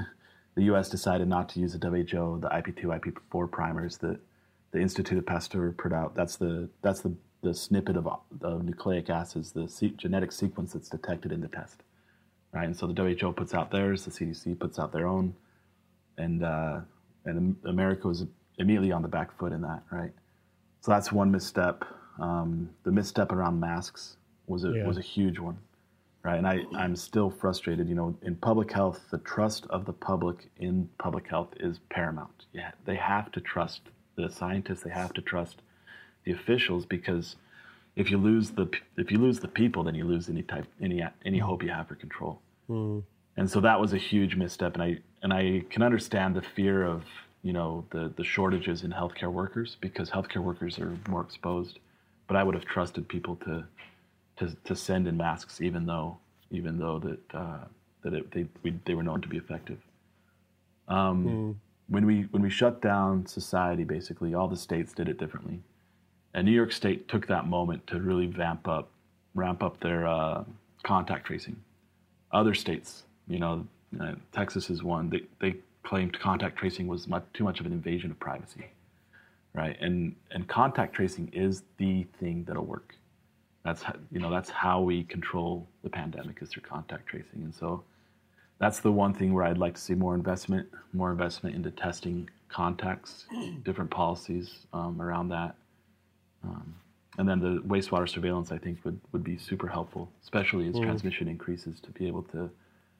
The 0.54 0.64
U.S. 0.64 0.88
decided 0.88 1.28
not 1.28 1.48
to 1.50 1.60
use 1.60 1.72
the 1.72 1.78
WHO, 1.78 2.40
the 2.40 2.48
IP2, 2.48 2.82
IP4 3.30 3.48
primers 3.48 3.98
that 3.98 4.18
the 4.72 4.80
Institute 4.80 5.16
of 5.16 5.24
Pasteur 5.24 5.70
put 5.70 5.92
out. 5.92 6.16
That's 6.16 6.34
the 6.34 6.68
that's 6.82 7.00
the, 7.00 7.14
the 7.42 7.54
snippet 7.54 7.96
of, 7.96 8.08
of 8.42 8.64
nucleic 8.64 9.08
acids, 9.10 9.52
the 9.52 9.68
se- 9.68 9.94
genetic 9.96 10.32
sequence 10.32 10.72
that's 10.72 10.88
detected 10.88 11.30
in 11.32 11.40
the 11.40 11.48
test, 11.48 11.82
right? 12.52 12.64
And 12.64 12.76
so 12.76 12.86
the 12.86 12.94
WHO 13.16 13.32
puts 13.32 13.54
out 13.54 13.70
theirs, 13.70 14.04
the 14.04 14.10
CDC 14.10 14.58
puts 14.58 14.78
out 14.78 14.92
their 14.92 15.06
own, 15.06 15.34
and 16.16 16.42
uh, 16.44 16.80
and 17.24 17.56
America 17.64 18.08
was 18.08 18.24
immediately 18.58 18.90
on 18.92 19.02
the 19.02 19.08
back 19.08 19.36
foot 19.38 19.52
in 19.52 19.60
that, 19.62 19.82
right? 19.92 20.12
So 20.80 20.90
that's 20.90 21.12
one 21.12 21.30
misstep. 21.30 21.84
Um, 22.18 22.70
the 22.84 22.90
misstep 22.90 23.30
around 23.32 23.60
masks 23.60 24.16
was 24.46 24.64
a 24.64 24.70
Yeah. 24.72 24.86
was 24.86 24.98
a 24.98 25.02
huge 25.02 25.38
one, 25.38 25.58
right? 26.24 26.38
And 26.38 26.46
I 26.48 26.64
I'm 26.74 26.96
still 26.96 27.30
frustrated. 27.30 27.88
You 27.88 27.94
know, 27.94 28.16
in 28.22 28.34
public 28.34 28.72
health, 28.72 29.04
the 29.12 29.18
trust 29.18 29.66
of 29.70 29.84
the 29.84 29.92
public 29.92 30.50
in 30.56 30.88
public 30.98 31.28
health 31.28 31.50
is 31.60 31.78
paramount. 31.90 32.46
Yeah, 32.52 32.72
they 32.84 32.96
have 32.96 33.30
to 33.32 33.40
trust 33.40 33.82
the 34.16 34.28
scientists. 34.28 34.82
They 34.82 34.90
have 34.90 35.12
to 35.12 35.22
trust 35.22 35.62
the 36.24 36.32
officials 36.32 36.84
because 36.86 37.36
if 37.96 38.10
you 38.10 38.18
lose 38.18 38.50
the 38.50 38.68
if 38.96 39.10
you 39.10 39.18
lose 39.18 39.40
the 39.40 39.48
people, 39.48 39.82
then 39.84 39.94
you 39.94 40.04
lose 40.04 40.28
any 40.28 40.42
type 40.42 40.66
any 40.80 41.02
any 41.24 41.38
hope 41.38 41.62
you 41.62 41.70
have 41.70 41.88
for 41.88 41.94
control. 41.96 42.40
And 43.36 43.48
so 43.50 43.60
that 43.60 43.80
was 43.80 43.92
a 43.92 43.98
huge 43.98 44.36
misstep, 44.36 44.74
and 44.74 44.82
I 44.82 44.98
and 45.22 45.32
I 45.32 45.62
can 45.70 45.82
understand 45.82 46.34
the 46.34 46.42
fear 46.42 46.84
of 46.84 47.04
you 47.42 47.52
know 47.52 47.84
the 47.90 48.12
the 48.16 48.24
shortages 48.24 48.82
in 48.84 48.90
healthcare 48.92 49.32
workers 49.32 49.76
because 49.80 50.10
healthcare 50.10 50.42
workers 50.42 50.78
are 50.78 50.96
more 51.08 51.22
exposed. 51.22 51.78
But 52.26 52.36
I 52.36 52.42
would 52.44 52.54
have 52.54 52.64
trusted 52.64 53.08
people 53.08 53.36
to 53.36 53.64
to, 54.38 54.56
to 54.64 54.76
send 54.76 55.08
in 55.08 55.16
masks, 55.16 55.60
even 55.60 55.86
though 55.86 56.18
even 56.50 56.78
though 56.78 56.98
that 57.00 57.34
uh, 57.34 57.64
that 58.02 58.12
it, 58.14 58.30
they 58.32 58.46
we, 58.62 58.74
they 58.84 58.94
were 58.94 59.02
known 59.02 59.20
to 59.22 59.28
be 59.28 59.36
effective. 59.36 59.78
Um, 60.88 61.56
When 61.88 62.04
we 62.06 62.22
when 62.32 62.42
we 62.42 62.50
shut 62.50 62.82
down 62.82 63.26
society, 63.26 63.84
basically 63.84 64.34
all 64.34 64.46
the 64.48 64.56
states 64.56 64.92
did 64.92 65.08
it 65.08 65.18
differently, 65.18 65.60
and 66.38 66.46
New 66.46 66.52
York 66.52 66.72
State 66.72 67.08
took 67.08 67.26
that 67.26 67.46
moment 67.46 67.86
to 67.88 68.00
really 68.00 68.26
vamp 68.26 68.68
up 68.68 68.90
ramp 69.34 69.62
up 69.62 69.78
their 69.80 70.06
uh, 70.06 70.44
contact 70.82 71.26
tracing 71.26 71.56
other 72.32 72.54
states, 72.54 73.04
you 73.26 73.38
know, 73.38 73.66
uh, 74.00 74.12
Texas 74.32 74.70
is 74.70 74.82
one. 74.82 75.08
They 75.10 75.22
they 75.40 75.56
claimed 75.82 76.18
contact 76.18 76.58
tracing 76.58 76.86
was 76.86 77.08
much, 77.08 77.24
too 77.32 77.44
much 77.44 77.60
of 77.60 77.66
an 77.66 77.72
invasion 77.72 78.10
of 78.10 78.20
privacy, 78.20 78.66
right? 79.54 79.76
And 79.80 80.14
and 80.30 80.46
contact 80.46 80.94
tracing 80.94 81.30
is 81.32 81.62
the 81.78 82.04
thing 82.20 82.44
that'll 82.46 82.64
work. 82.64 82.94
That's 83.64 83.82
how, 83.82 83.94
you 84.12 84.20
know 84.20 84.30
that's 84.30 84.50
how 84.50 84.80
we 84.80 85.04
control 85.04 85.66
the 85.82 85.90
pandemic 85.90 86.38
is 86.42 86.50
through 86.50 86.62
contact 86.62 87.06
tracing, 87.06 87.42
and 87.42 87.54
so 87.54 87.82
that's 88.58 88.80
the 88.80 88.92
one 88.92 89.14
thing 89.14 89.32
where 89.32 89.44
I'd 89.44 89.58
like 89.58 89.74
to 89.74 89.80
see 89.80 89.94
more 89.94 90.14
investment, 90.14 90.68
more 90.92 91.10
investment 91.10 91.56
into 91.56 91.70
testing 91.70 92.28
contacts, 92.48 93.26
different 93.64 93.90
policies 93.90 94.66
um, 94.72 95.00
around 95.00 95.28
that. 95.30 95.54
Um, 96.44 96.74
and 97.18 97.28
then 97.28 97.40
the 97.40 97.60
wastewater 97.66 98.08
surveillance, 98.08 98.52
I 98.52 98.58
think, 98.58 98.84
would, 98.84 99.00
would 99.12 99.24
be 99.24 99.36
super 99.38 99.66
helpful, 99.66 100.10
especially 100.22 100.68
as 100.68 100.76
Mm. 100.76 100.82
transmission 100.82 101.28
increases, 101.28 101.80
to 101.80 101.90
be 101.90 102.06
able 102.06 102.22
to 102.24 102.50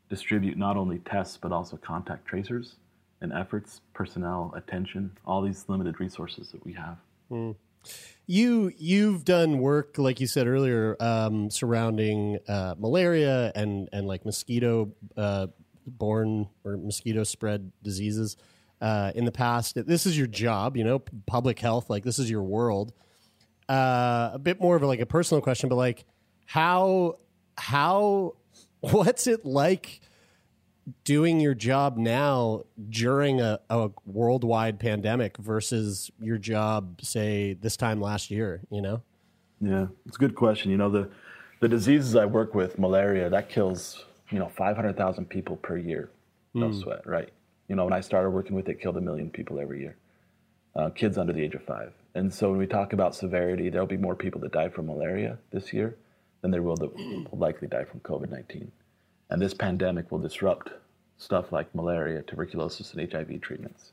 distribute 0.09 0.57
not 0.57 0.77
only 0.77 0.99
tests 1.01 1.37
but 1.37 1.53
also 1.53 1.77
contact 1.77 2.27
tracers 2.27 2.77
and 3.21 3.33
efforts, 3.33 3.81
personnel, 3.95 4.53
attention, 4.57 5.11
all 5.27 5.43
these 5.43 5.69
limited 5.69 6.01
resources 6.01 6.51
that 6.53 6.65
we 6.65 6.73
have. 6.73 6.97
Mm. 7.31 7.57
You 8.27 8.73
you've 8.77 9.25
done 9.25 9.59
work 9.61 9.99
like 9.99 10.21
you 10.21 10.27
said 10.27 10.47
earlier 10.47 10.97
um, 11.01 11.49
surrounding 11.51 12.39
uh, 12.49 12.75
malaria 12.79 13.53
and 13.55 13.89
and 13.93 14.07
like 14.07 14.25
mosquito 14.25 14.93
uh, 15.17 15.47
borne 15.87 16.49
or 16.65 16.77
mosquito 16.77 17.25
spread 17.25 17.73
diseases 17.83 18.37
uh, 18.81 19.13
in 19.15 19.25
the 19.25 19.33
past. 19.33 19.75
This 19.87 20.07
is 20.07 20.19
your 20.19 20.27
job, 20.27 20.77
you 20.77 20.85
know, 20.85 21.01
public 21.27 21.61
health. 21.61 21.89
Like 21.89 22.05
this 22.05 22.19
is 22.19 22.31
your 22.31 22.43
world. 22.43 22.93
Uh, 23.69 24.31
a 24.33 24.39
bit 24.39 24.61
more 24.61 24.77
of 24.77 24.83
a, 24.83 24.87
like 24.87 25.01
a 25.01 25.07
personal 25.07 25.41
question, 25.43 25.69
but 25.69 25.77
like 25.77 26.05
how 26.47 27.19
how 27.57 28.35
what's 28.81 29.27
it 29.27 29.45
like 29.45 30.01
doing 31.05 31.39
your 31.39 31.55
job 31.55 31.99
now 31.99 32.63
during 32.89 33.41
a, 33.43 33.61
a 33.69 33.91
worldwide 34.07 34.81
pandemic 34.81 35.37
versus 35.37 36.11
your 36.19 36.39
job 36.39 36.99
say 37.03 37.53
this 37.61 37.77
time 37.77 38.01
last 38.01 38.31
year 38.31 38.63
you 38.71 38.81
know 38.81 39.03
Yeah, 39.61 39.89
it's 40.07 40.17
a 40.17 40.19
good 40.21 40.35
question. 40.35 40.71
You 40.71 40.79
know, 40.79 40.89
the 40.89 41.11
the 41.61 41.69
diseases 41.69 42.15
I 42.17 42.25
work 42.25 42.55
with, 42.55 42.79
malaria, 42.79 43.29
that 43.29 43.49
kills, 43.51 44.05
you 44.31 44.39
know, 44.39 44.49
500,000 44.57 45.29
people 45.29 45.57
per 45.57 45.77
year. 45.77 46.09
No 46.55 46.69
Hmm. 46.69 46.81
sweat, 46.81 47.05
right? 47.07 47.31
You 47.69 47.75
know, 47.77 47.85
when 47.85 47.93
I 47.93 48.01
started 48.01 48.31
working 48.31 48.55
with 48.55 48.69
it, 48.69 48.77
it 48.77 48.81
killed 48.81 48.97
a 48.97 49.01
million 49.01 49.29
people 49.29 49.59
every 49.59 49.81
year. 49.81 49.97
Uh, 50.77 50.91
kids 50.91 51.19
under 51.19 51.33
the 51.33 51.43
age 51.43 51.55
of 51.57 51.63
five. 51.65 51.93
And 52.19 52.35
so 52.35 52.51
when 52.51 52.59
we 52.59 52.67
talk 52.67 52.93
about 52.93 53.15
severity, 53.15 53.71
there'll 53.71 53.87
be 53.87 53.97
more 53.97 54.17
people 54.17 54.41
that 54.41 54.53
die 54.53 54.69
from 54.69 54.87
malaria 54.87 55.39
this 55.53 55.73
year 55.73 55.97
than 56.43 56.51
there 56.51 56.63
will 56.63 56.77
that 56.77 56.93
will 56.95 57.39
likely 57.39 57.69
die 57.69 57.85
from 57.85 58.01
COVID 58.01 58.29
19. 58.31 58.71
And 59.31 59.41
this 59.41 59.55
pandemic 59.55 60.11
will 60.11 60.19
disrupt 60.19 60.71
stuff 61.17 61.53
like 61.53 61.73
malaria, 61.75 62.23
tuberculosis, 62.23 62.93
and 62.93 63.13
HIV 63.13 63.41
treatments. 63.41 63.93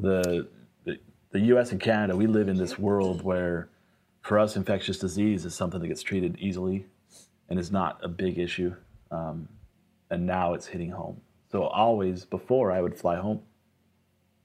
The, 0.00 0.48
the 0.84 0.98
the 1.30 1.40
U.S. 1.40 1.72
and 1.72 1.80
Canada, 1.80 2.16
we 2.16 2.26
live 2.26 2.48
in 2.48 2.56
this 2.56 2.78
world 2.78 3.22
where, 3.22 3.68
for 4.22 4.38
us, 4.38 4.56
infectious 4.56 4.98
disease 4.98 5.44
is 5.44 5.54
something 5.54 5.80
that 5.80 5.88
gets 5.88 6.02
treated 6.02 6.38
easily, 6.38 6.86
and 7.48 7.58
is 7.58 7.70
not 7.70 7.98
a 8.02 8.08
big 8.08 8.38
issue. 8.38 8.74
Um, 9.10 9.48
and 10.10 10.26
now 10.26 10.54
it's 10.54 10.66
hitting 10.66 10.90
home. 10.90 11.20
So 11.50 11.64
always 11.64 12.24
before 12.24 12.72
I 12.72 12.80
would 12.80 12.96
fly 12.96 13.16
home, 13.16 13.42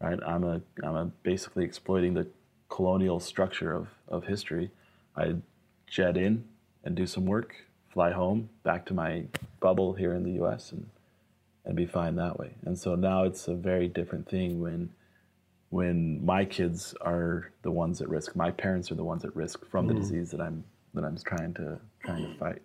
right? 0.01 0.19
I'm 0.25 0.43
a 0.43 0.61
I'm 0.83 0.95
a 0.95 1.05
basically 1.23 1.63
exploiting 1.63 2.13
the 2.13 2.27
colonial 2.69 3.19
structure 3.19 3.73
of 3.73 3.87
of 4.07 4.25
history. 4.25 4.71
I'd 5.15 5.41
jet 5.87 6.17
in 6.17 6.45
and 6.83 6.95
do 6.95 7.05
some 7.07 7.25
work, 7.25 7.55
fly 7.89 8.11
home 8.11 8.49
back 8.63 8.85
to 8.87 8.93
my 8.93 9.23
bubble 9.59 9.93
here 9.93 10.13
in 10.13 10.23
the 10.23 10.31
U.S. 10.33 10.71
and 10.71 10.89
and 11.65 11.75
be 11.75 11.85
fine 11.85 12.15
that 12.15 12.39
way. 12.39 12.51
And 12.65 12.77
so 12.79 12.95
now 12.95 13.23
it's 13.23 13.47
a 13.47 13.53
very 13.55 13.87
different 13.87 14.29
thing 14.29 14.61
when 14.61 14.89
when 15.69 16.23
my 16.25 16.45
kids 16.45 16.93
are 17.01 17.51
the 17.61 17.71
ones 17.71 18.01
at 18.01 18.07
risk. 18.07 18.35
My 18.35 18.51
parents 18.51 18.89
are 18.91 18.95
the 18.95 19.03
ones 19.03 19.25
at 19.25 19.35
risk 19.35 19.65
from 19.65 19.87
the 19.87 19.93
Mm. 19.93 19.99
disease 19.99 20.31
that 20.31 20.39
I'm 20.41 20.63
that 20.93 21.03
I'm 21.03 21.17
trying 21.17 21.53
to 21.55 21.79
trying 21.99 22.23
to 22.23 22.33
fight. 22.39 22.61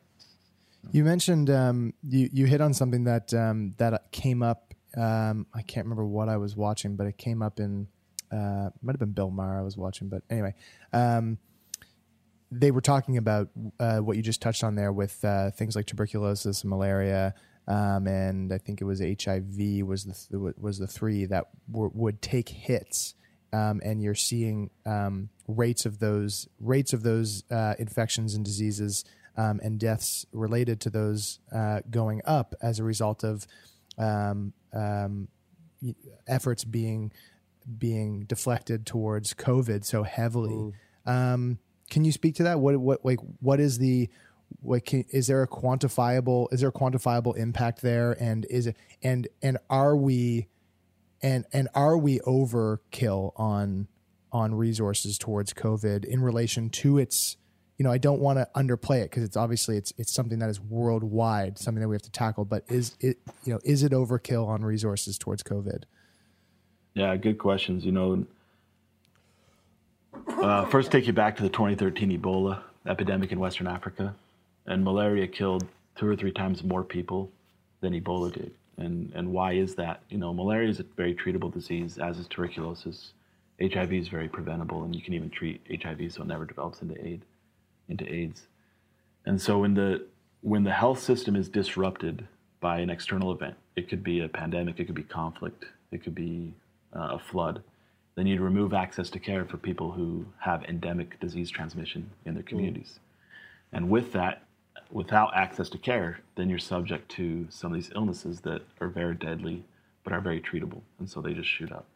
You 0.92 1.04
mentioned 1.04 1.50
um, 1.50 1.94
you 2.08 2.28
you 2.32 2.46
hit 2.46 2.60
on 2.60 2.74
something 2.74 3.04
that 3.04 3.32
um, 3.34 3.74
that 3.78 4.10
came 4.12 4.42
up. 4.42 4.74
Um, 4.96 5.46
I 5.54 5.62
can't 5.62 5.86
remember 5.86 6.04
what 6.06 6.28
I 6.28 6.36
was 6.36 6.54
watching, 6.56 6.96
but 6.96 7.06
it 7.06 7.16
came 7.18 7.40
up 7.42 7.58
in 7.58 7.88
uh, 8.32 8.70
might 8.82 8.92
have 8.92 9.00
been 9.00 9.12
Bill 9.12 9.30
Maher 9.30 9.58
I 9.58 9.62
was 9.62 9.76
watching, 9.76 10.08
but 10.08 10.22
anyway, 10.30 10.54
um, 10.92 11.38
they 12.50 12.70
were 12.70 12.80
talking 12.80 13.16
about 13.16 13.48
uh, 13.78 13.98
what 13.98 14.16
you 14.16 14.22
just 14.22 14.42
touched 14.42 14.64
on 14.64 14.74
there 14.74 14.92
with 14.92 15.24
uh, 15.24 15.50
things 15.50 15.76
like 15.76 15.86
tuberculosis 15.86 16.64
malaria, 16.64 17.34
um, 17.68 18.06
and 18.06 18.52
I 18.52 18.58
think 18.58 18.80
it 18.80 18.84
was 18.84 19.00
HIV 19.00 19.86
was 19.86 20.04
the 20.04 20.38
th- 20.38 20.54
was 20.58 20.78
the 20.78 20.86
three 20.86 21.26
that 21.26 21.46
w- 21.70 21.90
would 21.94 22.20
take 22.20 22.48
hits, 22.48 23.14
um, 23.52 23.80
and 23.84 24.02
you're 24.02 24.14
seeing 24.14 24.70
um, 24.84 25.28
rates 25.46 25.86
of 25.86 25.98
those 25.98 26.48
rates 26.60 26.92
of 26.92 27.02
those 27.02 27.44
uh, 27.50 27.74
infections 27.78 28.34
and 28.34 28.44
diseases 28.44 29.04
um, 29.36 29.60
and 29.62 29.78
deaths 29.78 30.26
related 30.32 30.80
to 30.80 30.90
those 30.90 31.38
uh, 31.54 31.80
going 31.90 32.20
up 32.24 32.54
as 32.60 32.78
a 32.78 32.84
result 32.84 33.24
of 33.24 33.46
um, 33.98 34.52
efforts 36.26 36.64
being 36.64 37.12
being 37.78 38.24
deflected 38.24 38.86
towards 38.86 39.34
COVID 39.34 39.84
so 39.84 40.02
heavily. 40.02 40.72
Um, 41.06 41.58
can 41.90 42.04
you 42.04 42.12
speak 42.12 42.36
to 42.36 42.44
that? 42.44 42.60
What 42.60 42.76
what 42.78 43.04
like 43.04 43.18
what 43.40 43.60
is 43.60 43.78
the 43.78 44.08
what 44.60 44.84
can, 44.84 45.04
is 45.10 45.26
there 45.26 45.42
a 45.42 45.48
quantifiable 45.48 46.52
is 46.52 46.60
there 46.60 46.68
a 46.68 46.72
quantifiable 46.72 47.36
impact 47.36 47.82
there 47.82 48.12
and 48.20 48.46
is 48.50 48.66
it 48.66 48.76
and 49.02 49.28
and 49.40 49.58
are 49.70 49.96
we 49.96 50.46
and 51.22 51.44
and 51.52 51.68
are 51.74 51.96
we 51.96 52.18
overkill 52.20 53.32
on 53.36 53.88
on 54.30 54.54
resources 54.54 55.18
towards 55.18 55.52
COVID 55.52 56.04
in 56.04 56.22
relation 56.22 56.70
to 56.70 56.98
its 56.98 57.36
you 57.78 57.84
know 57.84 57.90
I 57.90 57.98
don't 57.98 58.20
want 58.20 58.38
to 58.38 58.48
underplay 58.54 59.00
it 59.00 59.10
because 59.10 59.22
it's 59.22 59.36
obviously 59.36 59.76
it's 59.76 59.92
it's 59.96 60.14
something 60.14 60.38
that 60.40 60.50
is 60.50 60.60
worldwide 60.60 61.58
something 61.58 61.80
that 61.80 61.88
we 61.88 61.94
have 61.94 62.02
to 62.02 62.10
tackle 62.10 62.44
but 62.44 62.64
is 62.68 62.96
it 63.00 63.18
you 63.44 63.52
know 63.52 63.60
is 63.64 63.82
it 63.82 63.92
overkill 63.92 64.46
on 64.46 64.64
resources 64.64 65.18
towards 65.18 65.42
COVID? 65.42 65.84
Yeah, 66.94 67.16
good 67.16 67.38
questions. 67.38 67.84
You 67.84 67.92
know, 67.92 68.26
uh, 70.28 70.66
first 70.66 70.92
take 70.92 71.06
you 71.06 71.12
back 71.12 71.36
to 71.36 71.42
the 71.42 71.48
2013 71.48 72.18
Ebola 72.18 72.62
epidemic 72.86 73.32
in 73.32 73.38
Western 73.38 73.66
Africa, 73.66 74.14
and 74.66 74.84
malaria 74.84 75.26
killed 75.26 75.66
two 75.96 76.06
or 76.06 76.16
three 76.16 76.32
times 76.32 76.62
more 76.62 76.84
people 76.84 77.30
than 77.80 77.92
Ebola 77.94 78.32
did. 78.32 78.52
And 78.76 79.12
and 79.14 79.32
why 79.32 79.52
is 79.52 79.74
that? 79.76 80.02
You 80.10 80.18
know, 80.18 80.34
malaria 80.34 80.68
is 80.68 80.80
a 80.80 80.82
very 80.82 81.14
treatable 81.14 81.52
disease, 81.52 81.98
as 81.98 82.18
is 82.18 82.26
tuberculosis. 82.28 83.12
HIV 83.60 83.92
is 83.92 84.08
very 84.08 84.28
preventable, 84.28 84.82
and 84.82 84.94
you 84.94 85.02
can 85.02 85.14
even 85.14 85.30
treat 85.30 85.60
HIV 85.82 86.12
so 86.12 86.22
it 86.22 86.26
never 86.26 86.44
develops 86.44 86.82
into 86.82 87.02
AIDS. 87.06 87.24
Into 87.88 88.12
AIDS. 88.12 88.46
And 89.24 89.40
so 89.40 89.60
when 89.60 89.74
the 89.74 90.06
when 90.42 90.64
the 90.64 90.72
health 90.72 90.98
system 90.98 91.36
is 91.36 91.48
disrupted 91.48 92.26
by 92.60 92.80
an 92.80 92.90
external 92.90 93.32
event, 93.32 93.56
it 93.76 93.88
could 93.88 94.02
be 94.02 94.20
a 94.20 94.28
pandemic, 94.28 94.78
it 94.80 94.86
could 94.86 94.94
be 94.94 95.04
conflict, 95.04 95.64
it 95.90 96.02
could 96.02 96.14
be 96.14 96.52
uh, 96.94 97.10
a 97.12 97.18
flood. 97.18 97.62
Then 98.14 98.26
you'd 98.26 98.40
remove 98.40 98.74
access 98.74 99.08
to 99.10 99.18
care 99.18 99.44
for 99.44 99.56
people 99.56 99.92
who 99.92 100.26
have 100.38 100.64
endemic 100.64 101.18
disease 101.20 101.50
transmission 101.50 102.10
in 102.26 102.34
their 102.34 102.42
communities. 102.42 103.00
And 103.72 103.88
with 103.88 104.12
that, 104.12 104.42
without 104.90 105.34
access 105.34 105.70
to 105.70 105.78
care, 105.78 106.20
then 106.36 106.50
you're 106.50 106.58
subject 106.58 107.10
to 107.12 107.46
some 107.48 107.72
of 107.72 107.76
these 107.76 107.90
illnesses 107.94 108.40
that 108.40 108.62
are 108.80 108.88
very 108.88 109.14
deadly 109.14 109.64
but 110.04 110.12
are 110.12 110.20
very 110.20 110.40
treatable. 110.40 110.80
And 110.98 111.08
so 111.08 111.20
they 111.20 111.32
just 111.32 111.48
shoot 111.48 111.72
up. 111.72 111.86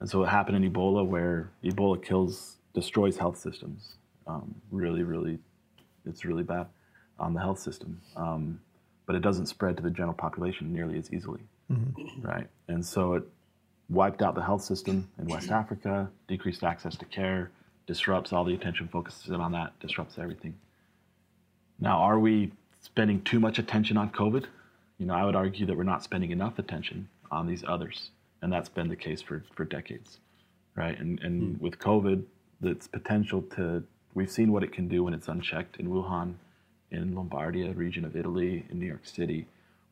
And 0.00 0.08
so 0.08 0.22
it 0.22 0.28
happened 0.28 0.62
in 0.62 0.72
Ebola 0.72 1.04
where 1.04 1.50
Ebola 1.64 2.02
kills, 2.02 2.56
destroys 2.74 3.16
health 3.16 3.38
systems. 3.38 3.96
Um, 4.26 4.54
really, 4.70 5.02
really, 5.02 5.38
it's 6.04 6.24
really 6.24 6.42
bad 6.42 6.66
on 7.18 7.34
the 7.34 7.40
health 7.40 7.58
system. 7.58 8.00
Um, 8.16 8.60
but 9.06 9.16
it 9.16 9.20
doesn't 9.20 9.46
spread 9.46 9.76
to 9.76 9.82
the 9.82 9.90
general 9.90 10.14
population 10.14 10.72
nearly 10.72 10.98
as 10.98 11.12
easily. 11.12 11.40
Right. 12.22 12.46
And 12.68 12.84
so 12.84 13.14
it 13.14 13.24
wiped 13.88 14.22
out 14.22 14.34
the 14.34 14.42
health 14.42 14.62
system 14.62 15.08
in 15.18 15.26
West 15.26 15.46
mm-hmm. 15.46 15.54
Africa, 15.54 16.10
decreased 16.28 16.64
access 16.64 16.96
to 16.96 17.04
care, 17.04 17.50
disrupts 17.86 18.32
all 18.32 18.44
the 18.44 18.54
attention 18.54 18.88
focuses 18.88 19.30
on 19.30 19.52
that, 19.52 19.78
disrupts 19.80 20.18
everything. 20.18 20.54
Now, 21.78 21.98
are 21.98 22.18
we 22.18 22.52
spending 22.80 23.22
too 23.22 23.38
much 23.38 23.58
attention 23.58 23.96
on 23.96 24.10
COVID? 24.10 24.46
You 24.98 25.06
know, 25.06 25.14
I 25.14 25.24
would 25.24 25.36
argue 25.36 25.66
that 25.66 25.76
we're 25.76 25.84
not 25.84 26.02
spending 26.02 26.30
enough 26.30 26.58
attention 26.58 27.08
on 27.30 27.46
these 27.46 27.62
others, 27.66 28.10
and 28.42 28.52
that's 28.52 28.68
been 28.68 28.88
the 28.88 28.96
case 28.96 29.20
for, 29.20 29.44
for 29.54 29.64
decades, 29.64 30.18
right? 30.74 30.98
And 30.98 31.20
and 31.20 31.56
mm. 31.56 31.60
with 31.60 31.78
COVID, 31.78 32.24
its 32.62 32.88
potential 32.88 33.42
to 33.56 33.84
we've 34.14 34.30
seen 34.30 34.50
what 34.52 34.62
it 34.62 34.72
can 34.72 34.88
do 34.88 35.04
when 35.04 35.12
it's 35.12 35.28
unchecked 35.28 35.76
in 35.76 35.88
Wuhan, 35.88 36.34
in 36.90 37.14
Lombardia 37.14 37.76
region 37.76 38.04
of 38.04 38.16
Italy, 38.16 38.64
in 38.70 38.78
New 38.80 38.86
York 38.86 39.04
City, 39.04 39.46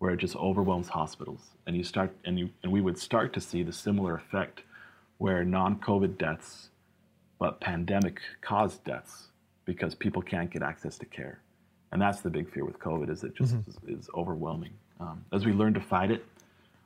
where 0.05 0.13
it 0.13 0.19
just 0.19 0.37
overwhelms 0.37 0.89
hospitals, 0.89 1.41
and 1.67 1.75
you 1.75 1.83
start 1.83 2.15
and 2.27 2.39
you 2.39 2.51
and 2.63 2.71
we 2.71 2.83
would 2.83 2.99
start 2.99 3.33
to 3.33 3.41
see 3.41 3.63
the 3.63 3.73
similar 3.73 4.15
effect, 4.15 4.61
where 5.17 5.43
non-COVID 5.47 6.19
deaths, 6.19 6.69
but 7.39 7.59
pandemic 7.59 8.21
caused 8.43 8.85
deaths 8.85 9.29
because 9.65 9.95
people 9.95 10.21
can't 10.21 10.51
get 10.51 10.63
access 10.63 10.99
to 10.99 11.07
care. 11.07 11.41
And 11.91 12.03
that's 12.03 12.21
the 12.21 12.29
big 12.29 12.53
fear 12.53 12.67
with 12.67 12.79
COVID 12.79 13.09
is 13.09 13.25
it 13.25 13.35
just 13.35 13.55
is, 13.67 13.79
is 13.89 14.11
overwhelming. 14.15 14.75
Um, 15.01 15.25
as 15.33 15.47
we 15.47 15.53
learn 15.53 15.73
to 15.73 15.81
fight 15.81 16.11
it, 16.11 16.23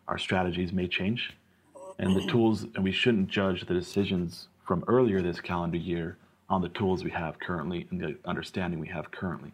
our 0.07 0.17
strategies 0.17 0.73
may 0.73 0.87
change, 0.87 1.33
and 1.99 2.15
the 2.15 2.25
tools. 2.29 2.67
And 2.77 2.85
we 2.85 2.93
shouldn't 2.93 3.27
judge 3.27 3.67
the 3.67 3.75
decisions 3.75 4.47
from 4.65 4.85
earlier 4.87 5.21
this 5.23 5.41
calendar 5.41 5.79
year 5.79 6.19
on 6.49 6.63
the 6.63 6.69
tools 6.69 7.03
we 7.03 7.11
have 7.11 7.41
currently 7.41 7.89
and 7.91 8.01
the 8.01 8.17
understanding 8.25 8.79
we 8.79 8.87
have 8.87 9.11
currently. 9.11 9.51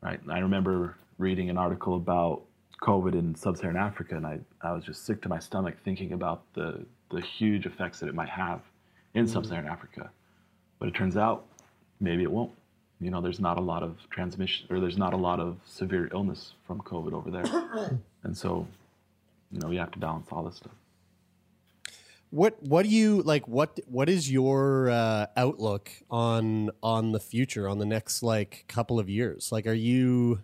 Right. 0.00 0.22
And 0.22 0.30
I 0.30 0.38
remember 0.38 0.96
reading 1.18 1.50
an 1.50 1.58
article 1.58 1.96
about 1.96 2.42
COVID 2.82 3.14
in 3.14 3.34
sub-Saharan 3.34 3.76
Africa, 3.76 4.16
and 4.16 4.26
I, 4.26 4.40
I 4.62 4.72
was 4.72 4.84
just 4.84 5.06
sick 5.06 5.22
to 5.22 5.28
my 5.28 5.38
stomach 5.38 5.76
thinking 5.84 6.12
about 6.12 6.42
the 6.54 6.84
the 7.10 7.20
huge 7.20 7.66
effects 7.66 8.00
that 8.00 8.08
it 8.08 8.14
might 8.14 8.28
have 8.28 8.60
in 9.14 9.26
sub-Saharan 9.26 9.66
Africa. 9.66 10.10
But 10.78 10.88
it 10.88 10.94
turns 10.94 11.16
out 11.16 11.46
maybe 12.00 12.22
it 12.22 12.30
won't. 12.30 12.52
You 13.00 13.10
know, 13.10 13.20
there's 13.20 13.40
not 13.40 13.58
a 13.58 13.60
lot 13.60 13.82
of 13.82 13.98
transmission 14.10 14.66
or 14.70 14.80
there's 14.80 14.98
not 14.98 15.12
a 15.12 15.16
lot 15.16 15.40
of 15.40 15.58
severe 15.64 16.08
illness 16.12 16.54
from 16.66 16.80
COVID 16.80 17.12
over 17.12 17.30
there. 17.30 17.98
and 18.22 18.36
so, 18.36 18.66
you 19.50 19.60
know, 19.60 19.70
you 19.70 19.78
have 19.78 19.90
to 19.92 19.98
balance 19.98 20.28
all 20.30 20.44
this 20.44 20.56
stuff. 20.56 20.72
What 22.30 22.60
what 22.62 22.84
do 22.84 22.88
you 22.88 23.22
like? 23.22 23.46
What 23.46 23.78
what 23.86 24.08
is 24.08 24.30
your 24.30 24.90
uh, 24.90 25.26
outlook 25.36 25.92
on 26.10 26.70
on 26.82 27.12
the 27.12 27.20
future 27.20 27.68
on 27.68 27.78
the 27.78 27.86
next 27.86 28.24
like 28.24 28.64
couple 28.66 28.98
of 28.98 29.08
years? 29.08 29.52
Like, 29.52 29.68
are 29.68 29.72
you, 29.72 30.40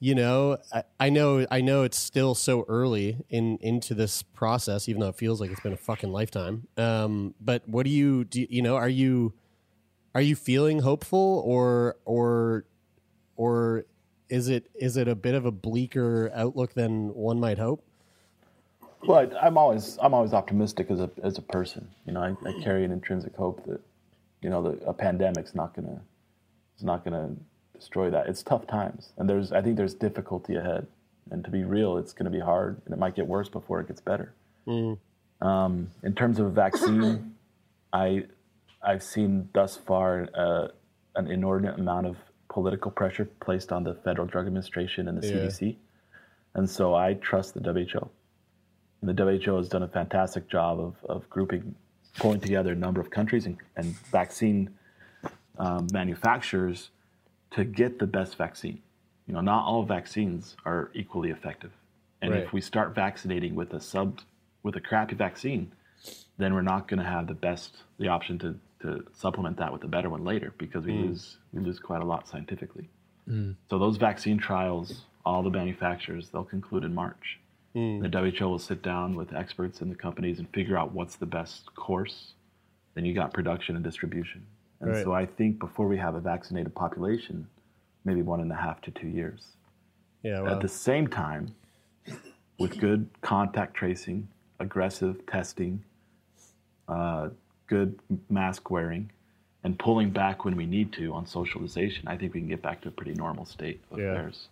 you 0.00 0.14
know, 0.14 0.56
I, 0.72 0.82
I 0.98 1.10
know 1.10 1.46
I 1.50 1.60
know 1.60 1.82
it's 1.82 1.98
still 1.98 2.34
so 2.34 2.64
early 2.68 3.18
in 3.28 3.58
into 3.60 3.94
this 3.94 4.22
process, 4.22 4.88
even 4.88 5.00
though 5.00 5.08
it 5.08 5.16
feels 5.16 5.40
like 5.40 5.50
it's 5.50 5.60
been 5.60 5.74
a 5.74 5.76
fucking 5.76 6.10
lifetime. 6.10 6.66
Um, 6.78 7.34
but 7.38 7.68
what 7.68 7.84
do 7.84 7.90
you 7.90 8.24
do? 8.24 8.46
You, 8.48 8.62
know, 8.62 8.76
are 8.76 8.88
you 8.88 9.34
are 10.14 10.22
you 10.22 10.34
feeling 10.34 10.80
hopeful 10.80 11.42
or 11.44 11.96
or 12.06 12.64
or 13.36 13.84
is 14.30 14.48
it 14.48 14.70
is 14.74 14.96
it 14.96 15.06
a 15.06 15.14
bit 15.14 15.34
of 15.34 15.44
a 15.44 15.52
bleaker 15.52 16.30
outlook 16.34 16.72
than 16.72 17.14
one 17.14 17.38
might 17.38 17.58
hope? 17.58 17.84
Well, 19.06 19.30
I'm 19.40 19.58
always 19.58 19.98
I'm 20.00 20.14
always 20.14 20.32
optimistic 20.32 20.90
as 20.90 21.00
a 21.00 21.10
as 21.22 21.36
a 21.36 21.42
person. 21.42 21.86
You 22.06 22.14
know, 22.14 22.22
I, 22.22 22.48
I 22.48 22.62
carry 22.62 22.86
an 22.86 22.90
intrinsic 22.90 23.36
hope 23.36 23.66
that 23.66 23.82
you 24.40 24.48
know 24.48 24.62
the, 24.62 24.86
a 24.86 24.94
pandemic's 24.94 25.54
not 25.54 25.74
gonna 25.74 26.00
it's 26.74 26.84
not 26.84 27.04
gonna 27.04 27.36
destroy 27.80 28.10
that. 28.10 28.28
It's 28.28 28.42
tough 28.42 28.66
times, 28.66 29.12
and 29.16 29.28
there's 29.28 29.50
I 29.52 29.60
think 29.62 29.76
there's 29.76 29.94
difficulty 29.94 30.54
ahead. 30.56 30.86
And 31.30 31.44
to 31.44 31.50
be 31.50 31.64
real, 31.64 31.96
it's 31.96 32.12
going 32.12 32.24
to 32.24 32.30
be 32.30 32.40
hard, 32.40 32.80
and 32.84 32.92
it 32.94 32.98
might 32.98 33.14
get 33.14 33.26
worse 33.26 33.48
before 33.48 33.80
it 33.80 33.88
gets 33.88 34.00
better. 34.00 34.32
Um, 35.40 35.90
in 36.02 36.14
terms 36.14 36.38
of 36.38 36.46
a 36.46 36.50
vaccine, 36.50 37.34
I 37.92 38.24
I've 38.82 39.02
seen 39.02 39.48
thus 39.54 39.76
far 39.76 40.28
uh, 40.34 40.68
an 41.16 41.30
inordinate 41.30 41.78
amount 41.78 42.06
of 42.06 42.16
political 42.48 42.90
pressure 42.90 43.26
placed 43.40 43.72
on 43.72 43.84
the 43.84 43.94
Federal 43.94 44.26
Drug 44.26 44.46
Administration 44.46 45.08
and 45.08 45.20
the 45.22 45.26
Yeah. 45.26 45.34
CDC, 45.46 45.76
and 46.54 46.68
so 46.68 46.94
I 46.94 47.14
trust 47.14 47.54
the 47.54 47.60
WHO. 47.60 48.08
And 49.02 49.16
the 49.16 49.24
WHO 49.40 49.56
has 49.56 49.68
done 49.68 49.82
a 49.82 49.88
fantastic 49.88 50.48
job 50.48 50.78
of, 50.78 50.94
of 51.08 51.30
grouping, 51.30 51.74
pulling 52.18 52.40
together 52.40 52.72
a 52.72 52.76
number 52.76 53.00
of 53.00 53.08
countries 53.10 53.46
and, 53.46 53.56
and 53.76 53.96
vaccine 54.12 54.68
um, 55.58 55.88
manufacturers 55.92 56.90
to 57.52 57.64
get 57.64 57.98
the 57.98 58.06
best 58.06 58.36
vaccine. 58.36 58.80
You 59.26 59.34
know, 59.34 59.40
not 59.40 59.64
all 59.64 59.82
vaccines 59.84 60.56
are 60.64 60.90
equally 60.94 61.30
effective. 61.30 61.72
And 62.22 62.32
Right. 62.32 62.42
if 62.42 62.52
we 62.52 62.60
start 62.60 62.94
vaccinating 62.94 63.54
with 63.54 63.72
a 63.72 63.80
sub, 63.80 64.20
with 64.62 64.76
a 64.76 64.80
crappy 64.80 65.14
vaccine, 65.14 65.72
then 66.38 66.54
we're 66.54 66.62
not 66.62 66.88
going 66.88 66.98
to 67.00 67.06
have 67.06 67.26
the 67.26 67.34
best, 67.34 67.82
the 67.98 68.08
option 68.08 68.38
to, 68.40 68.58
to 68.82 69.04
supplement 69.12 69.56
that 69.58 69.72
with 69.72 69.84
a 69.84 69.88
better 69.88 70.08
one 70.10 70.24
later 70.24 70.52
because 70.58 70.84
we 70.86 70.92
Mm. 70.92 71.08
lose 71.08 71.38
we 71.52 71.60
lose 71.60 71.78
quite 71.78 72.02
a 72.02 72.04
lot 72.04 72.28
scientifically. 72.28 72.88
So 73.68 73.78
those 73.78 73.96
vaccine 73.96 74.38
trials, 74.38 75.04
all 75.24 75.44
the 75.44 75.50
manufacturers, 75.50 76.30
they'll 76.30 76.42
conclude 76.42 76.82
in 76.82 76.92
March. 76.92 77.38
Mm. 77.76 78.02
The 78.02 78.08
WHO 78.08 78.48
will 78.48 78.58
sit 78.58 78.82
down 78.82 79.14
with 79.14 79.32
experts 79.32 79.80
in 79.80 79.88
the 79.88 79.94
companies 79.94 80.40
and 80.40 80.48
figure 80.48 80.76
out 80.76 80.90
what's 80.92 81.14
the 81.14 81.26
best 81.26 81.72
course. 81.76 82.34
Then 82.94 83.04
you 83.04 83.14
got 83.14 83.32
production 83.32 83.76
and 83.76 83.84
distribution. 83.84 84.44
And 84.80 84.90
Right. 84.90 85.04
so 85.04 85.12
I 85.12 85.26
think 85.26 85.58
before 85.58 85.86
we 85.86 85.98
have 85.98 86.14
a 86.14 86.20
vaccinated 86.20 86.74
population, 86.74 87.46
maybe 88.04 88.22
one 88.22 88.40
and 88.40 88.50
a 88.50 88.54
half 88.54 88.80
to 88.82 88.90
two 88.90 89.08
years. 89.08 89.56
Yeah. 90.22 90.50
At 90.50 90.60
the 90.60 90.68
same 90.68 91.06
time, 91.06 91.54
with 92.58 92.78
good 92.78 93.08
contact 93.20 93.74
tracing, 93.74 94.28
aggressive 94.58 95.24
testing, 95.26 95.82
uh, 96.88 97.30
good 97.66 97.98
mask 98.28 98.70
wearing, 98.70 99.10
and 99.64 99.78
pulling 99.78 100.10
back 100.10 100.44
when 100.44 100.56
we 100.56 100.66
need 100.66 100.92
to 100.94 101.12
on 101.12 101.26
socialization, 101.26 102.08
I 102.08 102.16
think 102.16 102.34
we 102.34 102.40
can 102.40 102.48
get 102.48 102.62
back 102.62 102.80
to 102.82 102.88
a 102.88 102.90
pretty 102.90 103.14
normal 103.14 103.44
state 103.44 103.80
of 103.90 103.98
Yeah. 103.98 104.12
affairs. 104.12 104.48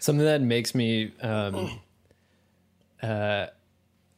Something 0.00 0.24
that 0.24 0.40
makes 0.40 0.74
me 0.74 1.12
um, 1.20 1.78
uh, 3.02 3.48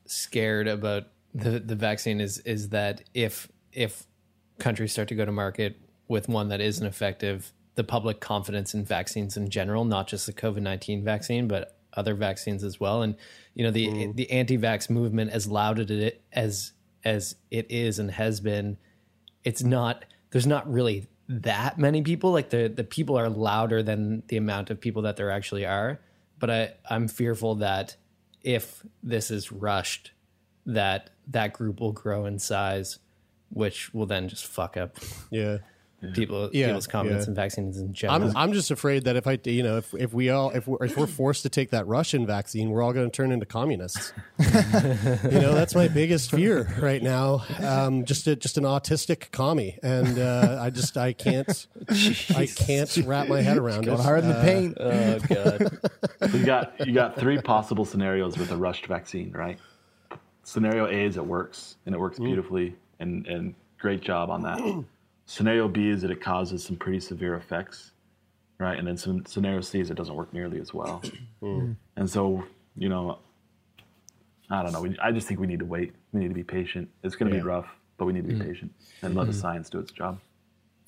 scared 0.07 0.69
about 0.69 1.09
the 1.35 1.59
the 1.59 1.75
vaccine 1.75 2.21
is 2.21 2.39
is 2.41 2.69
that 2.69 3.03
if 3.15 3.49
if 3.73 4.07
countries 4.65 4.93
start 4.93 5.09
to 5.09 5.15
go 5.15 5.27
to 5.27 5.31
market 5.31 5.79
with 6.09 6.27
one 6.27 6.49
that 6.49 6.61
isn't 6.61 6.87
effective, 6.87 7.53
the 7.75 7.85
public 7.85 8.19
confidence 8.19 8.73
in 8.73 8.83
vaccines 8.83 9.37
in 9.37 9.51
general, 9.51 9.85
not 9.85 10.09
just 10.09 10.27
the 10.27 10.33
COVID 10.33 10.63
nineteen 10.63 11.05
vaccine, 11.05 11.47
but 11.47 11.77
other 11.93 12.15
vaccines 12.15 12.65
as 12.65 12.81
well, 12.81 13.03
and 13.03 13.15
you 13.55 13.63
know 13.63 13.71
the 13.71 13.87
mm-hmm. 13.87 14.13
the 14.13 14.31
anti 14.31 14.57
vax 14.57 14.89
movement, 14.89 15.31
as 15.31 15.47
loud 15.47 15.79
as 15.79 15.91
it 15.91 16.25
as 16.33 16.73
as 17.05 17.37
it 17.51 17.67
is 17.71 17.99
and 17.99 18.11
has 18.11 18.41
been, 18.41 18.79
it's 19.45 19.63
not 19.63 20.07
there's 20.31 20.47
not 20.47 20.71
really 20.73 21.07
that 21.29 21.79
many 21.79 22.01
people. 22.03 22.33
Like 22.33 22.49
the 22.49 22.69
the 22.69 22.85
people 22.85 23.19
are 23.19 23.29
louder 23.29 23.83
than 23.83 24.23
the 24.29 24.39
amount 24.39 24.71
of 24.71 24.81
people 24.81 25.03
that 25.03 25.17
there 25.17 25.31
actually 25.31 25.67
are. 25.67 26.01
But 26.39 26.51
i 26.51 26.75
i'm 26.91 27.07
fearful 27.09 27.57
that 27.57 27.97
if 28.43 28.85
this 29.03 29.31
is 29.31 29.53
rushed 29.53 30.13
that 30.67 31.11
that 31.29 31.53
group 31.53 31.81
will 31.81 31.93
grow 31.93 32.27
in 32.27 32.39
size 32.39 32.99
which 33.51 33.93
will 33.95 34.07
then 34.07 34.29
just 34.29 34.47
fuck 34.47 34.77
up 34.77 34.97
yeah 35.31 35.59
people 36.13 36.51
Yeah, 36.53 36.67
people's 36.67 36.87
confidence 36.87 37.25
yeah. 37.25 37.31
in 37.31 37.35
vaccines 37.35 37.79
in 37.79 37.95
general 37.95 38.29
I'm 38.31 38.37
I'm 38.37 38.53
just 38.53 38.71
afraid 38.71 39.05
that 39.05 39.17
if 39.17 39.27
I 39.27 39.39
you 39.45 39.63
know 39.63 39.79
if 39.79 39.95
if 39.95 40.13
we 40.13 40.29
all 40.29 40.51
if 40.51 40.67
we're, 40.67 40.85
if 40.85 40.99
we're 40.99 41.07
forced 41.07 41.45
to 41.45 41.49
take 41.49 41.71
that 41.71 41.87
Russian 41.87 42.27
vaccine, 42.27 42.69
we're 42.69 42.83
all 42.83 42.93
going 42.93 43.11
to 43.11 43.17
turn 43.17 43.33
into 43.33 43.47
communists. 43.47 44.13
you 44.39 44.45
know, 45.41 45.55
that's 45.55 45.75
my 45.75 45.89
biggest 45.89 46.31
fear 46.31 46.69
right 46.83 47.03
now. 47.03 47.43
Um, 47.59 48.05
just 48.05 48.27
a, 48.27 48.37
just 48.37 48.59
an 48.59 48.65
autistic 48.65 49.31
commie, 49.31 49.79
and 49.83 50.19
uh, 50.19 50.59
I 50.61 50.69
just 50.69 50.95
I 50.99 51.15
can't 51.15 51.67
I 52.37 52.49
can't 52.55 52.95
wrap 53.07 53.29
my 53.29 53.41
head 53.41 53.57
around 53.57 53.87
Going 53.87 53.99
it. 53.99 54.03
hard 54.03 54.25
in 54.25 54.29
the 54.29 54.37
Uh, 54.37 54.43
paint. 54.45 54.77
oh 54.79 55.19
god 55.31 55.79
you 56.35 56.45
got 56.45 56.87
you 56.87 56.93
got 56.93 57.17
three 57.17 57.39
possible 57.41 57.87
scenarios 57.87 58.37
with 58.37 58.51
a 58.51 58.57
rushed 58.59 58.87
vaccine, 58.87 59.33
right? 59.33 59.59
Scenario 60.43 60.85
A 60.87 61.07
is 61.07 61.17
it 61.17 61.25
works 61.25 61.77
and 61.87 61.95
it 61.95 61.99
works 61.99 62.19
beautifully 62.19 62.77
and 63.05 63.27
and 63.27 63.55
great 63.79 64.01
job 64.01 64.31
on 64.31 64.43
that. 64.43 64.59
Scenario 65.27 65.69
B 65.69 65.89
is 65.89 66.03
that 66.03 66.11
it 66.11 66.21
causes 66.21 66.63
some 66.65 66.77
pretty 66.77 67.01
severe 67.01 67.35
effects, 67.35 67.93
right? 68.59 68.79
And 68.79 68.87
then 68.87 68.97
some 68.97 69.25
scenario 69.27 69.61
C 69.63 69.81
is 69.81 69.91
it 69.91 69.95
doesn't 69.95 70.15
work 70.15 70.33
nearly 70.33 70.61
as 70.61 70.75
well. 70.75 71.03
And 71.97 72.11
so 72.11 72.45
you 72.77 72.89
know, 72.89 73.19
I 74.51 74.63
don't 74.63 74.73
know. 74.73 74.81
We, 74.83 74.97
I 74.99 75.13
just 75.13 75.29
think 75.29 75.39
we 75.39 75.47
need 75.47 75.61
to 75.61 75.65
wait. 75.65 75.93
We 76.13 76.21
need 76.21 76.29
to 76.29 76.35
be 76.35 76.43
patient. 76.43 76.89
It's 77.05 77.15
going 77.17 77.31
to 77.31 77.37
Yeah. 77.37 77.43
be 77.43 77.47
rough, 77.47 77.69
but 77.97 78.07
we 78.07 78.13
need 78.13 78.27
to 78.27 78.35
be 78.35 78.41
patient 78.45 78.73
and 79.03 79.15
let 79.15 79.27
the 79.29 79.33
science 79.33 79.71
do 79.71 79.79
its 79.79 79.93
job. 79.93 80.19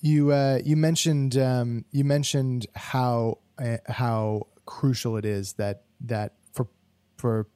You 0.01 0.33
uh, 0.33 0.59
you 0.65 0.77
mentioned 0.77 1.37
um, 1.37 1.85
you 1.93 2.05
mentioned 2.05 2.67
how 2.75 3.39
uh, 3.59 3.79
how 3.89 4.49
crucial 4.65 5.17
it 5.17 5.25
is 5.25 5.55
that 5.55 5.85
that 6.01 6.35
for 6.53 6.67
for 7.17 7.47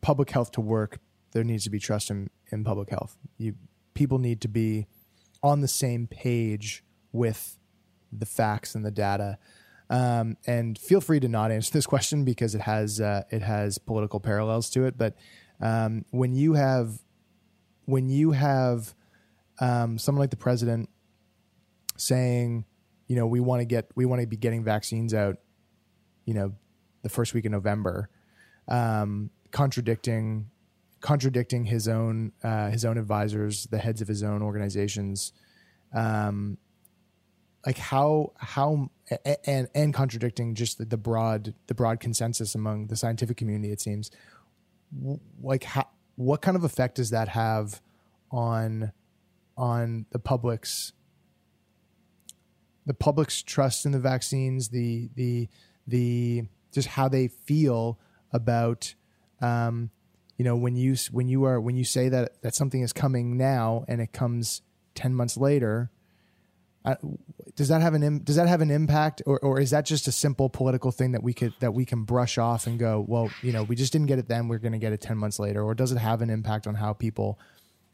public 0.00 0.30
health 0.30 0.50
to 0.52 0.60
work, 0.60 0.98
there 1.32 1.44
needs 1.44 1.64
to 1.64 1.70
be 1.70 1.78
trust 1.78 2.10
in, 2.10 2.30
in 2.52 2.62
public 2.64 2.90
health. 2.90 3.16
You 3.38 3.54
people 3.94 4.18
need 4.18 4.40
to 4.42 4.48
be 4.48 4.86
on 5.42 5.60
the 5.60 5.68
same 5.68 6.06
page 6.06 6.84
with 7.12 7.58
the 8.12 8.26
facts 8.26 8.74
and 8.74 8.84
the 8.84 8.90
data. 8.90 9.38
Um, 9.90 10.36
and 10.46 10.78
feel 10.78 11.00
free 11.00 11.20
to 11.20 11.28
not 11.28 11.50
answer 11.50 11.72
this 11.72 11.86
question 11.86 12.24
because 12.24 12.54
it 12.54 12.62
has 12.62 13.00
uh, 13.00 13.22
it 13.30 13.42
has 13.42 13.78
political 13.78 14.20
parallels 14.20 14.70
to 14.70 14.84
it. 14.84 14.96
But 14.96 15.14
um, 15.60 16.04
when 16.10 16.34
you 16.34 16.54
have 16.54 17.00
when 17.86 18.08
you 18.08 18.32
have 18.32 18.94
um, 19.60 19.98
someone 19.98 20.20
like 20.20 20.30
the 20.30 20.36
president 20.36 20.88
saying, 21.96 22.64
you 23.06 23.16
know, 23.16 23.26
we 23.26 23.40
want 23.40 23.60
to 23.60 23.66
get 23.66 23.90
we 23.94 24.04
want 24.04 24.20
to 24.20 24.26
be 24.26 24.36
getting 24.36 24.64
vaccines 24.64 25.14
out, 25.14 25.36
you 26.24 26.34
know, 26.34 26.54
the 27.02 27.08
first 27.08 27.34
week 27.34 27.44
of 27.44 27.52
November, 27.52 28.08
um, 28.68 29.30
contradicting 29.50 30.50
contradicting 31.04 31.66
his 31.66 31.86
own 31.86 32.32
uh, 32.42 32.70
his 32.70 32.82
own 32.82 32.96
advisors, 32.96 33.66
the 33.66 33.76
heads 33.76 34.00
of 34.00 34.08
his 34.08 34.22
own 34.22 34.40
organizations, 34.40 35.34
um, 35.94 36.56
like 37.66 37.76
how 37.76 38.32
how 38.38 38.88
and 39.44 39.68
and 39.74 39.92
contradicting 39.92 40.54
just 40.54 40.78
the, 40.78 40.86
the 40.86 40.96
broad 40.96 41.52
the 41.66 41.74
broad 41.74 42.00
consensus 42.00 42.54
among 42.54 42.86
the 42.86 42.96
scientific 42.96 43.36
community. 43.36 43.70
It 43.70 43.82
seems 43.82 44.10
like 45.42 45.64
how 45.64 45.88
what 46.16 46.40
kind 46.40 46.56
of 46.56 46.64
effect 46.64 46.94
does 46.94 47.10
that 47.10 47.28
have 47.28 47.82
on 48.30 48.90
on 49.58 50.06
the 50.10 50.18
public's 50.18 50.94
the 52.86 52.94
public's 52.94 53.42
trust 53.42 53.84
in 53.84 53.92
the 53.92 54.00
vaccines, 54.00 54.70
the 54.70 55.10
the 55.16 55.50
the 55.86 56.44
just 56.72 56.88
how 56.88 57.08
they 57.08 57.28
feel 57.28 57.98
about 58.32 58.94
um, 59.42 59.90
you 60.36 60.44
know 60.44 60.56
when 60.56 60.76
you 60.76 60.96
when 61.10 61.28
you 61.28 61.44
are 61.44 61.60
when 61.60 61.76
you 61.76 61.84
say 61.84 62.08
that 62.08 62.40
that 62.42 62.54
something 62.54 62.82
is 62.82 62.92
coming 62.92 63.36
now 63.36 63.84
and 63.88 64.00
it 64.00 64.12
comes 64.12 64.62
ten 64.94 65.14
months 65.14 65.36
later. 65.36 65.90
Uh, 66.86 66.96
does 67.56 67.68
that 67.68 67.80
have 67.80 67.94
an 67.94 68.02
Im- 68.02 68.18
does 68.18 68.36
that 68.36 68.46
have 68.46 68.60
an 68.60 68.70
impact, 68.70 69.22
or, 69.24 69.38
or 69.38 69.58
is 69.58 69.70
that 69.70 69.86
just 69.86 70.06
a 70.06 70.12
simple 70.12 70.50
political 70.50 70.92
thing 70.92 71.12
that 71.12 71.22
we 71.22 71.32
could 71.32 71.54
that 71.60 71.72
we 71.72 71.86
can 71.86 72.02
brush 72.04 72.36
off 72.36 72.66
and 72.66 72.78
go, 72.78 73.02
well, 73.08 73.30
you 73.40 73.52
know, 73.52 73.62
we 73.62 73.74
just 73.74 73.90
didn't 73.90 74.06
get 74.06 74.18
it 74.18 74.28
then, 74.28 74.48
we're 74.48 74.58
going 74.58 74.72
to 74.72 74.78
get 74.78 74.92
it 74.92 75.00
ten 75.00 75.16
months 75.16 75.38
later, 75.38 75.62
or 75.62 75.74
does 75.74 75.92
it 75.92 75.98
have 75.98 76.20
an 76.20 76.28
impact 76.28 76.66
on 76.66 76.74
how 76.74 76.92
people, 76.92 77.38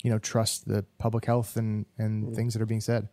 you 0.03 0.11
know, 0.11 0.19
trust 0.19 0.67
the 0.67 0.85
public 0.99 1.25
health 1.25 1.57
and 1.57 1.87
and 1.99 2.35
things 2.35 2.53
that 2.55 2.61
are 2.61 2.67
being 2.67 2.81
said? 2.81 3.09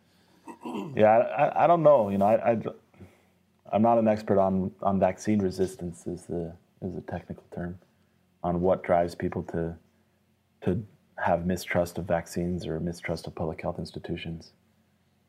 Yeah, 0.95 1.09
I, 1.09 1.43
I, 1.43 1.63
I 1.63 1.67
don't 1.67 1.83
know. 1.83 2.09
You 2.09 2.17
know, 2.17 2.25
I, 2.25 2.51
I, 2.51 3.75
am 3.75 3.81
not 3.81 3.99
an 3.99 4.07
expert 4.07 4.39
on, 4.39 4.71
on 4.81 4.99
vaccine 4.99 5.39
resistance, 5.39 6.07
is 6.07 6.25
the 6.25 6.53
is 6.81 6.93
the 6.95 7.01
technical 7.01 7.43
term, 7.53 7.77
on 8.43 8.61
what 8.61 8.83
drives 8.83 9.15
people 9.15 9.43
to 9.43 9.75
to 10.63 10.83
have 11.17 11.45
mistrust 11.45 11.97
of 11.97 12.05
vaccines 12.05 12.65
or 12.65 12.79
mistrust 12.79 13.27
of 13.27 13.35
public 13.35 13.61
health 13.61 13.79
institutions. 13.79 14.51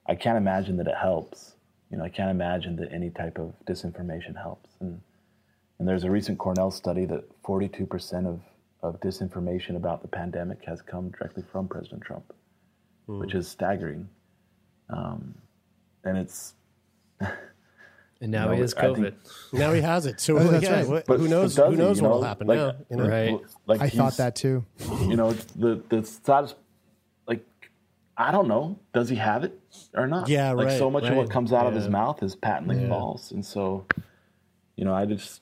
I 0.06 0.14
can't 0.14 0.36
imagine 0.36 0.76
that 0.78 0.86
it 0.86 0.96
helps. 0.96 1.54
You 1.90 1.98
know, 1.98 2.04
I 2.04 2.09
can't 2.09 2.30
imagine 2.30 2.76
that 2.76 2.92
any 2.92 3.11
type 3.11 3.38
of 3.38 3.54
disinformation 3.66 4.36
helps. 4.36 4.70
And 4.80 5.00
and 5.78 5.86
there's 5.86 6.04
a 6.04 6.11
recent 6.11 6.38
Cornell 6.38 6.70
study 6.70 7.04
that 7.04 7.42
42% 7.42 8.26
of, 8.26 8.40
of 8.82 9.00
disinformation 9.00 9.76
about 9.76 10.02
the 10.02 10.09
pandemic 10.09 10.64
has 10.64 10.82
come 10.82 11.11
directly 11.11 11.44
from 11.52 11.68
President 11.68 12.02
Trump, 12.02 12.32
which 13.06 13.34
is 13.34 13.46
staggering. 13.46 14.09
Um, 14.90 15.34
and 16.04 16.18
it's 16.18 16.54
and 18.20 18.30
now 18.32 18.44
You 18.44 18.48
know, 18.48 18.54
he 18.56 18.60
has 18.62 18.74
I 18.74 18.80
think- 18.82 18.98
covid 18.98 19.14
Now 19.52 19.72
he 19.72 19.80
has 19.80 20.06
it. 20.06 20.20
So 20.20 20.38
that's 20.38 20.62
yeah, 20.64 20.84
right. 20.90 21.04
But- 21.06 21.20
who 21.20 21.28
knows? 21.28 21.56
but 21.56 21.70
Who 21.70 21.76
knows 21.76 21.98
you 21.98 22.02
what 22.04 22.08
know? 22.10 22.16
will 22.16 22.22
happen 22.24 22.46
Like- 22.48 22.58
now? 22.58 22.72
You 22.90 22.96
know? 22.96 23.08
Right. 23.08 23.38
Like 23.66 23.80
I 23.80 23.88
thought 23.88 24.16
that 24.16 24.34
too. 24.36 24.64
you 25.02 25.16
know 25.16 25.32
the 25.56 25.82
the 25.88 26.02
status 26.04 26.54
like 27.26 27.44
i 28.16 28.30
don't 28.32 28.48
know 28.48 28.78
does 28.92 29.08
he 29.08 29.16
have 29.16 29.44
it 29.44 29.58
or 29.94 30.06
not 30.08 30.28
Yeah, 30.28 30.52
like 30.52 30.70
so 30.76 30.86
right, 30.86 30.92
much 30.94 31.04
of 31.10 31.16
what 31.16 31.30
comes 31.30 31.52
out 31.52 31.66
of 31.66 31.74
his 31.74 31.88
mouth 31.88 32.22
is 32.22 32.34
patently 32.34 32.80
Yeah. 32.80 32.88
false 32.88 33.30
and 33.30 33.44
so 33.46 33.86
you 34.76 34.84
know 34.84 34.94
i 34.94 35.04
just 35.04 35.40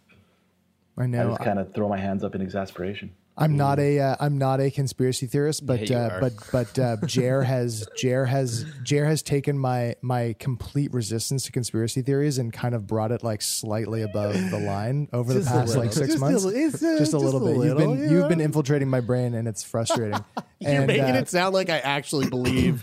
I 0.98 1.06
know, 1.06 1.22
i 1.22 1.28
just 1.30 1.40
kind 1.40 1.58
of 1.58 1.72
throw 1.74 1.88
my 1.88 1.98
hands 1.98 2.22
up 2.24 2.34
in 2.34 2.42
exasperation 2.42 3.12
I'm 3.38 3.56
not 3.56 3.78
a 3.78 4.00
uh, 4.00 4.16
I'm 4.18 4.38
not 4.38 4.60
a 4.60 4.70
conspiracy 4.70 5.26
theorist, 5.26 5.66
but 5.66 5.88
Yeah, 5.90 6.06
uh, 6.06 6.20
but 6.20 6.32
but 6.52 6.78
uh, 6.78 6.96
Jer 7.06 7.42
has 7.42 7.86
Jer 7.96 8.24
has 8.24 8.64
Jer 8.82 9.04
has 9.04 9.22
taken 9.22 9.58
my 9.58 9.94
my 10.00 10.34
complete 10.38 10.92
resistance 10.94 11.44
to 11.44 11.52
conspiracy 11.52 12.00
theories 12.02 12.38
and 12.38 12.52
kind 12.52 12.74
of 12.74 12.86
brought 12.86 13.12
it 13.12 13.22
like 13.22 13.42
slightly 13.42 14.02
above 14.02 14.32
the 14.50 14.58
line 14.58 15.08
over 15.12 15.34
the 15.34 15.40
Just 15.40 15.50
a 15.50 15.58
past 15.58 15.76
like 15.76 15.92
six 15.92 16.08
Just 16.08 16.20
months. 16.20 16.44
It's, 16.46 16.82
uh, 16.82 16.96
just 16.98 17.12
a 17.12 17.18
just 17.18 17.24
little 17.24 17.40
bit. 17.40 17.56
little, 17.56 17.64
you've 17.66 17.76
been 17.78 17.98
yeah. 18.04 18.10
you've 18.10 18.28
been 18.28 18.40
infiltrating 18.40 18.88
my 18.88 19.00
brain 19.00 19.34
and 19.34 19.46
it's 19.46 19.62
frustrating. 19.62 20.18
You're 20.58 20.70
And, 20.72 20.86
making 20.86 21.04
uh, 21.04 21.18
it 21.18 21.28
sound 21.28 21.52
like 21.54 21.68
I 21.68 21.80
actually 21.80 22.30
believe 22.30 22.82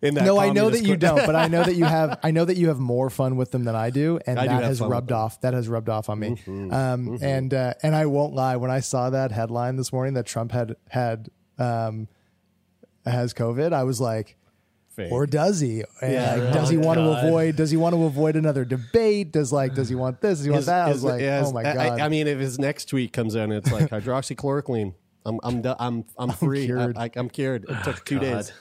in 0.00 0.14
that. 0.14 0.24
no, 0.24 0.38
I 0.38 0.48
know 0.50 0.70
that 0.70 0.82
you 0.82 0.96
don't, 0.96 1.26
but 1.26 1.36
I 1.36 1.46
know 1.48 1.62
that 1.62 1.74
you 1.74 1.84
have. 1.84 2.18
I 2.22 2.30
know 2.30 2.46
that 2.46 2.56
you 2.56 2.68
have 2.68 2.78
more 2.78 3.10
fun 3.10 3.36
with 3.36 3.50
them 3.50 3.64
than 3.64 3.74
I 3.74 3.90
do, 3.90 4.18
and 4.26 4.38
I 4.40 4.46
that 4.46 4.50
have 4.54 4.62
has 4.64 4.80
rubbed 4.80 5.12
off. 5.12 5.38
That 5.42 5.52
has 5.52 5.68
rubbed 5.68 5.90
off 5.90 6.08
on 6.08 6.18
me. 6.20 6.30
Mhm, 6.46 6.72
Um, 6.72 7.06
mhm. 7.08 7.22
And 7.22 7.52
uh, 7.52 7.74
and 7.82 7.94
I 7.94 8.06
won't 8.06 8.32
lie. 8.34 8.56
When 8.56 8.70
I 8.70 8.80
saw 8.80 9.10
that 9.10 9.30
headline 9.30 9.76
this 9.82 9.92
morning 9.92 10.14
that 10.14 10.26
Trump 10.26 10.52
had 10.52 10.76
had 10.88 11.28
um, 11.58 12.08
has 13.04 13.34
COVID, 13.34 13.72
I 13.72 13.84
was 13.84 14.00
like, 14.00 14.36
Fake. 14.94 15.10
or 15.10 15.26
does 15.26 15.60
he? 15.60 15.82
And, 16.00 16.12
Yeah, 16.12 16.34
like, 16.36 16.52
does 16.54 16.68
he 16.70 16.76
Oh, 16.76 16.80
want 16.80 16.98
to 16.98 17.04
avoid? 17.26 17.56
Does 17.56 17.70
he 17.70 17.76
want 17.76 17.94
to 17.94 18.04
avoid 18.04 18.36
another 18.36 18.64
debate? 18.64 19.32
Does 19.32 19.52
like 19.52 19.74
does 19.74 19.88
he 19.88 19.94
want 19.94 20.20
this? 20.20 20.38
Does 20.38 20.44
he 20.44 20.50
want 20.50 20.58
His- 20.60 20.66
that? 20.66 20.84
I 20.84 20.88
his- 20.88 20.94
was 21.02 21.04
like, 21.04 21.20
yeah, 21.20 21.40
his- 21.40 21.48
oh 21.48 21.52
my 21.52 21.60
I- 21.60 21.74
god. 21.74 22.00
I, 22.00 22.04
I 22.06 22.08
mean, 22.08 22.26
if 22.26 22.38
his 22.38 22.58
next 22.58 22.86
tweet 22.86 23.12
comes 23.12 23.34
in, 23.34 23.50
it's 23.52 23.70
like 23.72 23.90
hydroxychloroquine, 23.90 24.94
I'm 25.26 25.38
I'm 25.42 25.62
I'm 25.78 26.04
I'm 26.18 26.30
free. 26.44 26.66
cured. 26.66 26.96
I, 26.96 27.10
am 27.16 27.28
cured. 27.28 27.64
It 27.68 27.84
took 27.84 28.04
two 28.04 28.16
God. 28.16 28.22
days. 28.22 28.52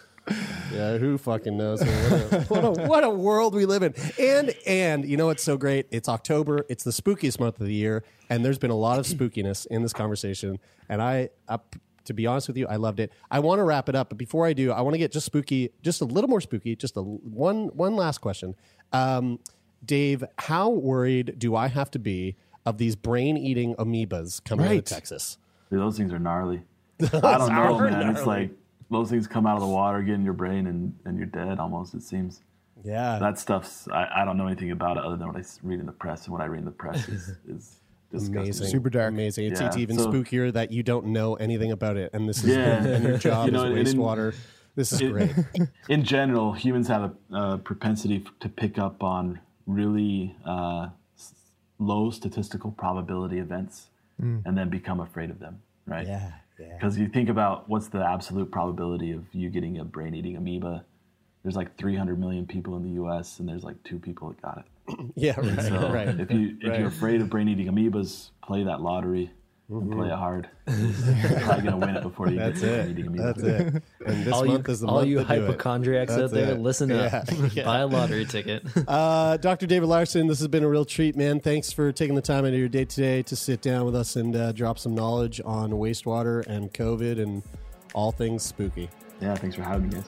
Yeah, 0.71 0.97
who 0.97 1.17
fucking 1.17 1.57
knows? 1.57 1.81
What 1.81 1.89
a, 1.91 2.41
what 2.47 2.63
a 2.63 2.71
what 2.87 3.03
a 3.03 3.09
world 3.09 3.53
we 3.55 3.65
live 3.65 3.83
in. 3.83 3.93
And 4.19 4.53
and 4.65 5.05
you 5.05 5.17
know 5.17 5.27
what's 5.27 5.43
so 5.43 5.57
great? 5.57 5.87
It's 5.91 6.07
October. 6.07 6.65
It's 6.69 6.83
the 6.83 6.91
spookiest 6.91 7.39
month 7.39 7.59
of 7.59 7.67
the 7.67 7.73
year, 7.73 8.03
and 8.29 8.45
there's 8.45 8.57
been 8.57 8.71
a 8.71 8.77
lot 8.77 8.99
of 8.99 9.05
spookiness 9.05 9.65
in 9.67 9.81
this 9.81 9.93
conversation. 9.93 10.59
And 10.87 11.01
I, 11.01 11.29
I 11.49 11.59
to 12.05 12.13
be 12.13 12.25
honest 12.25 12.47
with 12.47 12.57
you, 12.57 12.67
I 12.67 12.77
loved 12.77 12.99
it. 12.99 13.11
I 13.29 13.39
want 13.39 13.59
to 13.59 13.63
wrap 13.63 13.89
it 13.89 13.95
up, 13.95 14.09
but 14.09 14.17
before 14.17 14.45
I 14.45 14.53
do, 14.53 14.71
I 14.71 14.81
want 14.81 14.93
to 14.93 14.97
get 14.97 15.11
just 15.11 15.25
spooky, 15.25 15.71
just 15.81 16.01
a 16.01 16.05
little 16.05 16.29
more 16.29 16.41
spooky. 16.41 16.75
Just 16.75 16.97
a 16.97 17.01
one 17.01 17.67
one 17.69 17.95
last 17.95 18.19
question, 18.19 18.55
um, 18.93 19.39
Dave. 19.83 20.23
How 20.37 20.69
worried 20.69 21.35
do 21.37 21.55
I 21.55 21.67
have 21.67 21.91
to 21.91 21.99
be 21.99 22.37
of 22.65 22.77
these 22.77 22.95
brain 22.95 23.37
eating 23.37 23.75
amoebas 23.75 24.43
coming 24.43 24.67
out 24.67 24.75
of 24.75 24.85
Texas? 24.85 25.37
Dude, 25.69 25.79
those 25.79 25.97
things 25.97 26.13
are 26.13 26.19
gnarly. 26.19 26.63
I 27.01 27.07
don't 27.07 27.21
know, 27.53 27.77
are 27.77 27.89
man. 27.89 28.15
It's 28.15 28.25
like 28.25 28.51
those 28.91 29.09
things 29.09 29.25
come 29.27 29.47
out 29.47 29.55
of 29.55 29.61
the 29.61 29.67
water, 29.67 30.01
get 30.01 30.15
in 30.15 30.23
your 30.23 30.33
brain, 30.33 30.67
and, 30.67 30.93
and 31.05 31.17
you're 31.17 31.25
dead 31.27 31.59
almost, 31.59 31.93
it 31.93 32.03
seems. 32.03 32.41
Yeah. 32.83 33.17
That 33.19 33.39
stuff's, 33.39 33.87
I, 33.87 34.07
I 34.17 34.25
don't 34.25 34.37
know 34.37 34.47
anything 34.47 34.71
about 34.71 34.97
it 34.97 35.03
other 35.03 35.15
than 35.17 35.27
what 35.27 35.37
I 35.37 35.43
read 35.63 35.79
in 35.79 35.85
the 35.85 35.91
press, 35.91 36.25
and 36.25 36.33
what 36.33 36.41
I 36.41 36.45
read 36.45 36.59
in 36.59 36.65
the 36.65 36.71
press 36.71 37.07
is, 37.07 37.29
is 37.47 37.79
disgusting. 38.11 38.37
Amazing, 38.37 38.67
Super 38.67 38.89
dark. 38.89 39.09
amazing. 39.13 39.45
It's, 39.51 39.61
Yeah, 39.61 39.67
it's 39.67 39.77
even 39.77 39.97
so- 39.97 40.11
spookier 40.11 40.51
that 40.53 40.71
you 40.71 40.83
don't 40.83 41.07
know 41.07 41.35
anything 41.35 41.71
about 41.71 41.97
it, 41.97 42.11
and 42.13 42.27
this 42.27 42.43
is 42.43 42.49
Yeah. 42.55 42.83
and 42.83 43.03
your 43.03 43.17
job 43.29 43.45
You 43.47 43.51
know, 43.53 43.63
and 43.63 43.77
is 43.79 43.93
in- 43.93 43.99
wastewater. 43.99 44.35
This 44.75 44.91
is 44.93 45.01
in- 45.01 45.11
great. 45.11 45.31
In 45.89 46.03
general, 46.03 46.53
humans 46.53 46.87
have 46.87 47.13
a, 47.31 47.35
a 47.37 47.57
propensity 47.57 48.25
to 48.39 48.49
pick 48.49 48.77
up 48.77 49.03
on 49.03 49.39
really 49.67 50.35
uh, 50.45 50.89
low 51.79 52.09
statistical 52.11 52.71
probability 52.71 53.39
events 53.39 53.87
Mm. 54.21 54.43
and 54.45 54.55
then 54.55 54.69
become 54.69 54.99
afraid 54.99 55.31
of 55.31 55.39
them, 55.39 55.61
right? 55.87 56.05
Yeah, 56.05 56.31
yeah. 56.59 56.73
Because 56.73 56.97
you 56.97 57.07
think 57.07 57.29
about 57.29 57.69
what's 57.69 57.87
the 57.87 58.03
absolute 58.03 58.51
probability 58.51 59.11
of 59.11 59.23
you 59.33 59.49
getting 59.49 59.79
a 59.79 59.85
brain 59.85 60.13
eating 60.15 60.37
amoeba. 60.37 60.85
There's 61.43 61.55
like 61.55 61.75
300 61.77 62.19
million 62.19 62.45
people 62.45 62.75
in 62.77 62.83
the 62.83 62.91
U.S. 62.91 63.39
and 63.39 63.49
there's 63.49 63.63
like 63.63 63.81
two 63.83 63.97
people 63.97 64.29
that 64.29 64.41
got 64.41 64.57
it. 64.59 64.65
Yeah, 65.15 65.39
right, 65.39 65.61
so 65.61 65.91
right, 65.91 66.07
If 66.07 66.31
you 66.31 66.57
if 66.61 66.69
right. 66.69 66.79
you're 66.79 66.89
afraid 66.89 67.21
of 67.21 67.29
brain 67.29 67.47
eating 67.47 67.67
amoebas, 67.67 68.31
play 68.43 68.63
that 68.63 68.81
lottery 68.81 69.31
and 69.79 69.91
play 69.91 70.07
it 70.07 70.13
hard. 70.13 70.49
You're 70.67 71.39
probably 71.41 71.63
gonna 71.63 71.77
win 71.77 71.95
it 71.97 72.03
before 72.03 72.29
you 72.29 72.37
That's 72.37 72.59
get 72.61 72.67
to 72.67 72.73
it. 72.73 72.83
brain 72.95 72.99
eating. 72.99 73.15
That's 73.15 73.41
it. 73.41 73.83
And 74.05 74.25
this 74.25 74.33
all 74.33 74.45
month 74.45 74.67
you, 74.67 74.73
is 74.73 74.79
the 74.81 74.87
all 74.87 74.95
month 74.95 75.07
you 75.07 75.17
to 75.17 75.23
hypochondriacs 75.23 76.11
out 76.13 76.31
there, 76.31 76.51
it. 76.51 76.59
listen 76.59 76.91
up. 76.91 77.11
Yeah, 77.29 77.47
yeah. 77.53 77.63
Buy 77.65 77.79
a 77.79 77.87
lottery 77.87 78.25
ticket. 78.25 78.63
Uh, 78.87 79.37
Dr. 79.37 79.67
David 79.67 79.87
Larson, 79.87 80.27
this 80.27 80.39
has 80.39 80.47
been 80.47 80.63
a 80.63 80.67
real 80.67 80.83
treat, 80.85 81.15
man. 81.15 81.39
Thanks 81.39 81.71
for 81.71 81.91
taking 81.91 82.15
the 82.15 82.21
time 82.21 82.45
out 82.45 82.53
of 82.53 82.59
your 82.59 82.67
day 82.67 82.83
today 82.83 83.21
to 83.23 83.35
sit 83.35 83.61
down 83.61 83.85
with 83.85 83.95
us 83.95 84.15
and 84.15 84.35
uh, 84.35 84.51
drop 84.51 84.77
some 84.79 84.93
knowledge 84.93 85.39
on 85.45 85.71
wastewater 85.71 86.45
and 86.47 86.73
COVID 86.73 87.21
and 87.21 87.41
all 87.93 88.11
things 88.11 88.43
spooky. 88.43 88.89
Yeah, 89.21 89.35
thanks 89.35 89.55
for 89.55 89.63
having 89.63 89.89
me, 89.89 89.95
guys. 89.95 90.05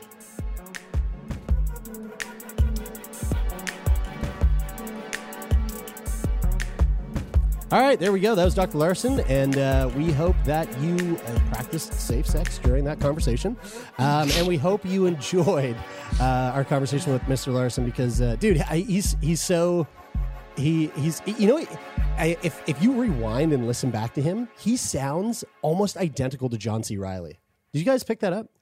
All 7.74 7.82
right, 7.82 8.00
there 8.00 8.12
we 8.12 8.20
go. 8.20 8.36
That 8.36 8.46
was 8.46 8.54
Dr. 8.54 8.78
Larson, 8.78 9.22
and 9.22 9.58
uh, 9.58 9.90
we 9.98 10.12
hope 10.12 10.36
that 10.44 10.70
you 10.80 11.18
uh, 11.26 11.40
practiced 11.50 11.92
safe 11.92 12.28
sex 12.28 12.60
during 12.60 12.84
that 12.84 13.00
conversation. 13.00 13.58
Um, 13.98 14.30
and 14.36 14.46
we 14.46 14.58
hope 14.58 14.86
you 14.86 15.08
enjoyed 15.08 15.76
uh, 16.20 16.52
our 16.54 16.64
conversation 16.64 17.12
with 17.14 17.24
Mr. 17.24 17.52
Larson 17.52 17.84
because, 17.84 18.22
uh, 18.22 18.36
dude, 18.36 18.62
I, 18.70 18.82
he's 18.82 19.18
he's 19.22 19.42
so 19.42 19.88
he 20.56 20.92
he's 20.98 21.24
you 21.26 21.48
know 21.48 21.66
I, 22.16 22.38
if 22.44 22.62
if 22.70 22.80
you 22.80 22.94
rewind 22.94 23.54
and 23.54 23.66
listen 23.66 23.90
back 23.90 24.14
to 24.14 24.22
him, 24.22 24.50
he 24.60 24.78
sounds 24.78 25.44
almost 25.64 25.98
identical 25.98 26.50
to 26.50 26.60
John 26.60 26.84
C. 26.84 26.98
Reilly. 26.98 27.40
Did 27.72 27.80
you 27.80 27.86
guys 27.86 28.04
pick 28.04 28.20
that 28.20 28.34
up? 28.34 28.53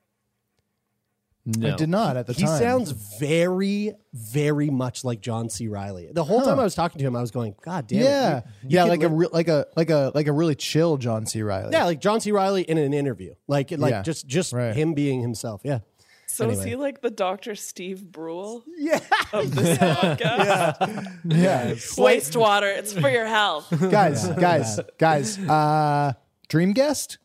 I 1.47 1.75
did 1.75 1.89
not 1.89 2.17
at 2.17 2.27
the 2.27 2.33
he 2.33 2.43
time. 2.43 2.53
He 2.53 2.59
sounds 2.59 2.91
very, 2.91 3.93
very 4.13 4.69
much 4.69 5.03
like 5.03 5.21
John 5.21 5.49
C. 5.49 5.67
Reilly. 5.67 6.09
The 6.11 6.23
whole 6.23 6.41
time 6.41 6.59
I 6.59 6.63
was 6.63 6.75
talking 6.75 6.99
to 6.99 7.05
him, 7.05 7.15
I 7.15 7.21
was 7.21 7.31
going, 7.31 7.55
"God 7.63 7.87
damn 7.87 7.99
yeah, 8.03 8.37
it!" 8.37 8.43
you- 8.63 8.69
you 8.69 8.75
yeah, 8.75 8.83
could 8.83 8.89
like 8.89 9.03
a 9.03 9.09
re- 9.09 9.27
like 9.31 9.47
a 9.47 9.65
like 9.75 9.89
a 9.89 10.11
like 10.13 10.27
a 10.27 10.31
really 10.33 10.53
chill 10.55 10.97
John 10.97 11.25
C. 11.25 11.41
Reilly. 11.41 11.71
yeah, 11.71 11.85
like 11.85 11.99
John 11.99 12.21
C. 12.21 12.31
Reilly 12.31 12.61
in 12.61 12.77
an 12.77 12.93
interview, 12.93 13.33
like 13.47 13.71
like 13.71 13.91
Yeah. 13.91 14.01
just 14.03 14.27
just 14.27 14.53
him 14.53 14.93
being 14.93 15.21
himself. 15.21 15.61
Yeah. 15.63 15.79
So 16.27 16.49
is 16.49 16.63
he 16.63 16.77
like 16.77 17.01
the 17.01 17.09
Dr. 17.11 17.55
Steve 17.55 18.09
Brule? 18.09 18.63
Yeah. 18.77 18.99
Of 19.33 19.53
this 19.53 19.77
podcast? 19.79 21.17
yeah. 21.25 21.71
Wastewater, 21.71 22.77
it's 22.77 22.93
for 22.93 23.09
your 23.09 23.25
health. 23.25 23.67
guys, 23.91 24.25
guys, 24.39 24.79
guys. 24.97 25.37
Uh, 25.39 26.13
dream 26.47 26.71
guest. 26.71 27.17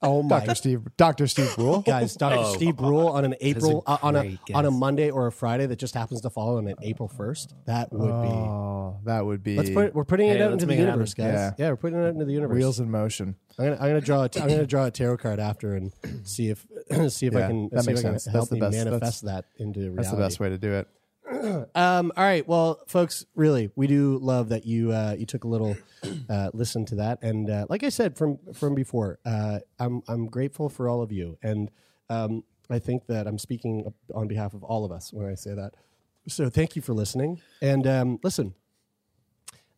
Oh 0.00 0.22
my 0.22 0.38
Dr. 0.40 0.54
Steve, 0.54 0.82
Dr. 0.96 1.26
Steve 1.26 1.52
Brule. 1.56 1.80
Guys, 1.86 2.14
Dr. 2.14 2.36
Oh. 2.38 2.54
Steve 2.54 2.76
Brule 2.76 3.08
on 3.08 3.24
an 3.24 3.34
April 3.40 3.82
a 3.86 3.90
uh, 3.90 3.98
on 4.02 4.14
a 4.16 4.22
great 4.22 4.38
on 4.54 4.64
a. 4.64 4.70
Monday 4.70 5.10
or 5.10 5.26
a 5.26 5.32
Friday 5.32 5.66
that 5.66 5.76
just 5.78 5.94
happens 5.94 6.20
to 6.20 6.30
fall 6.30 6.56
on 6.58 6.68
an 6.68 6.76
April 6.82 7.08
first. 7.08 7.52
That 7.66 7.92
would 7.92 8.08
Oh, 8.10 9.00
that 9.06 9.26
would 9.26 9.42
be. 9.42 9.52
be. 9.52 9.56
Let's 9.56 9.70
put. 9.70 9.94
We're 9.94 10.04
putting 10.04 10.28
it 10.28 10.40
out 10.40 10.52
into 10.52 10.66
the 10.66 10.76
universe, 10.76 11.14
happen. 11.16 11.32
guys. 11.34 11.54
Yeah. 11.58 11.64
Yeah. 11.64 11.70
we're 11.70 11.76
putting 11.76 11.98
it 11.98 12.02
out 12.04 12.08
into 12.10 12.24
the 12.26 12.32
universe. 12.32 12.54
Wheels 12.54 12.78
in 12.78 12.90
motion. 12.90 13.34
I'm 13.58 13.64
gonna, 13.64 13.76
I'm 13.76 13.88
gonna 13.88 14.00
draw. 14.00 14.22
A, 14.22 14.30
I'm 14.36 14.48
gonna 14.48 14.66
draw 14.66 14.84
a 14.86 14.90
tarot 14.92 15.16
card 15.16 15.40
after 15.40 15.74
and 15.74 15.92
see 16.22 16.48
if 16.50 16.64
see 17.08 17.26
if 17.26 17.34
I 17.34 17.48
can 17.48 17.68
that 17.72 17.82
see 17.84 17.90
if 17.90 17.96
makes 17.96 18.00
I 18.00 18.10
can 18.10 18.18
sense. 18.20 18.24
help 18.26 18.34
That's 18.34 18.48
the 18.50 18.54
me 18.54 18.60
best- 18.60 18.76
manifest 18.76 19.24
that's- 19.24 19.44
that 19.56 19.62
into 19.62 19.80
reality. 19.80 19.96
That's 19.96 20.10
the 20.10 20.16
best 20.16 20.38
way 20.40 20.48
to 20.50 20.58
do 20.58 20.72
it. 20.74 20.86
um, 21.74 22.12
all 22.16 22.24
right. 22.24 22.46
Well, 22.46 22.80
folks, 22.86 23.26
really, 23.34 23.70
we 23.76 23.86
do 23.86 24.18
love 24.18 24.48
that 24.50 24.64
you 24.66 24.92
uh, 24.92 25.14
you 25.18 25.26
took 25.26 25.44
a 25.44 25.48
little 25.48 25.76
uh, 26.28 26.50
listen 26.54 26.84
to 26.86 26.96
that, 26.96 27.22
and 27.22 27.50
uh, 27.50 27.66
like 27.68 27.82
I 27.82 27.88
said 27.90 28.16
from 28.16 28.38
from 28.54 28.74
before, 28.74 29.18
uh, 29.24 29.60
I'm 29.78 30.02
I'm 30.08 30.26
grateful 30.26 30.68
for 30.68 30.88
all 30.88 31.02
of 31.02 31.12
you, 31.12 31.36
and 31.42 31.70
um, 32.08 32.44
I 32.70 32.78
think 32.78 33.06
that 33.06 33.26
I'm 33.26 33.38
speaking 33.38 33.92
on 34.14 34.28
behalf 34.28 34.54
of 34.54 34.62
all 34.64 34.84
of 34.84 34.92
us 34.92 35.12
when 35.12 35.26
I 35.26 35.34
say 35.34 35.54
that. 35.54 35.74
So 36.28 36.48
thank 36.48 36.76
you 36.76 36.82
for 36.82 36.94
listening, 36.94 37.40
and 37.60 37.86
um, 37.86 38.18
listen. 38.22 38.54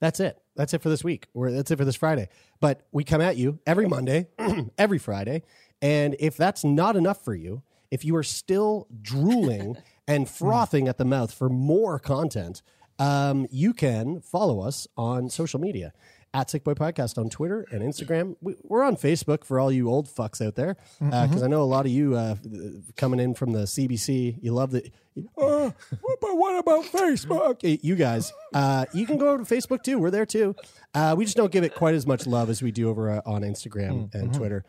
That's 0.01 0.18
it. 0.18 0.38
That's 0.57 0.72
it 0.72 0.80
for 0.80 0.88
this 0.88 1.05
week. 1.05 1.26
Or 1.34 1.51
that's 1.51 1.70
it 1.70 1.76
for 1.76 1.84
this 1.84 1.94
Friday. 1.94 2.30
But 2.59 2.86
we 2.90 3.05
come 3.05 3.20
at 3.20 3.36
you 3.36 3.59
every 3.66 3.86
Monday, 3.86 4.28
every 4.78 4.96
Friday. 4.96 5.42
And 5.82 6.16
if 6.18 6.38
that's 6.38 6.64
not 6.64 6.96
enough 6.96 7.22
for 7.22 7.34
you, 7.34 7.62
if 7.90 8.05
you 8.05 8.16
are 8.16 8.22
still 8.22 8.86
drooling 9.03 9.76
and 10.11 10.28
frothing 10.28 10.88
at 10.88 10.98
the 10.98 11.04
mouth 11.04 11.32
for 11.32 11.48
more 11.48 11.98
content, 11.98 12.62
um, 12.98 13.46
you 13.50 13.72
can 13.72 14.20
follow 14.20 14.61
us 14.61 14.86
on 14.96 15.30
social 15.30 15.61
media 15.61 15.92
at 16.32 16.48
Sick 16.48 16.62
Boy 16.62 16.74
Podcast 16.74 17.18
on 17.18 17.28
Twitter 17.28 17.66
and 17.72 17.82
Instagram. 17.82 18.36
We, 18.40 18.54
we're 18.62 18.84
on 18.84 18.96
Facebook 18.96 19.42
for 19.44 19.58
all 19.58 19.72
you 19.72 19.88
old 19.88 20.06
fucks 20.06 20.44
out 20.44 20.54
there, 20.54 20.76
because 21.00 21.42
I 21.42 21.48
know 21.48 21.62
a 21.62 21.64
lot 21.64 21.86
of 21.86 21.92
you 21.92 22.14
uh, 22.14 22.36
coming 22.96 23.18
in 23.18 23.34
from 23.34 23.52
the 23.52 23.61
CBC. 23.62 24.36
You 24.40 24.52
love 24.52 24.70
the. 24.70 24.90
Uh, 25.36 25.70
but 26.20 26.36
what 26.36 26.56
about 26.58 26.84
Facebook? 26.84 27.80
You 27.82 27.96
guys, 27.96 28.32
uh, 28.54 28.86
you 28.94 29.06
can 29.06 29.18
go 29.18 29.30
over 29.30 29.42
to 29.44 29.54
Facebook 29.54 29.82
too. 29.82 29.98
We're 29.98 30.12
there 30.12 30.24
too. 30.26 30.54
Uh, 30.94 31.14
we 31.18 31.24
just 31.24 31.36
don't 31.36 31.50
give 31.50 31.64
it 31.64 31.74
quite 31.74 31.94
as 31.96 32.06
much 32.06 32.26
love 32.28 32.48
as 32.48 32.62
we 32.62 32.70
do 32.70 32.88
over 32.88 33.11
uh, 33.11 33.20
on 33.26 33.42
Instagram 33.42 34.14
and 34.14 34.32
Twitter. 34.32 34.64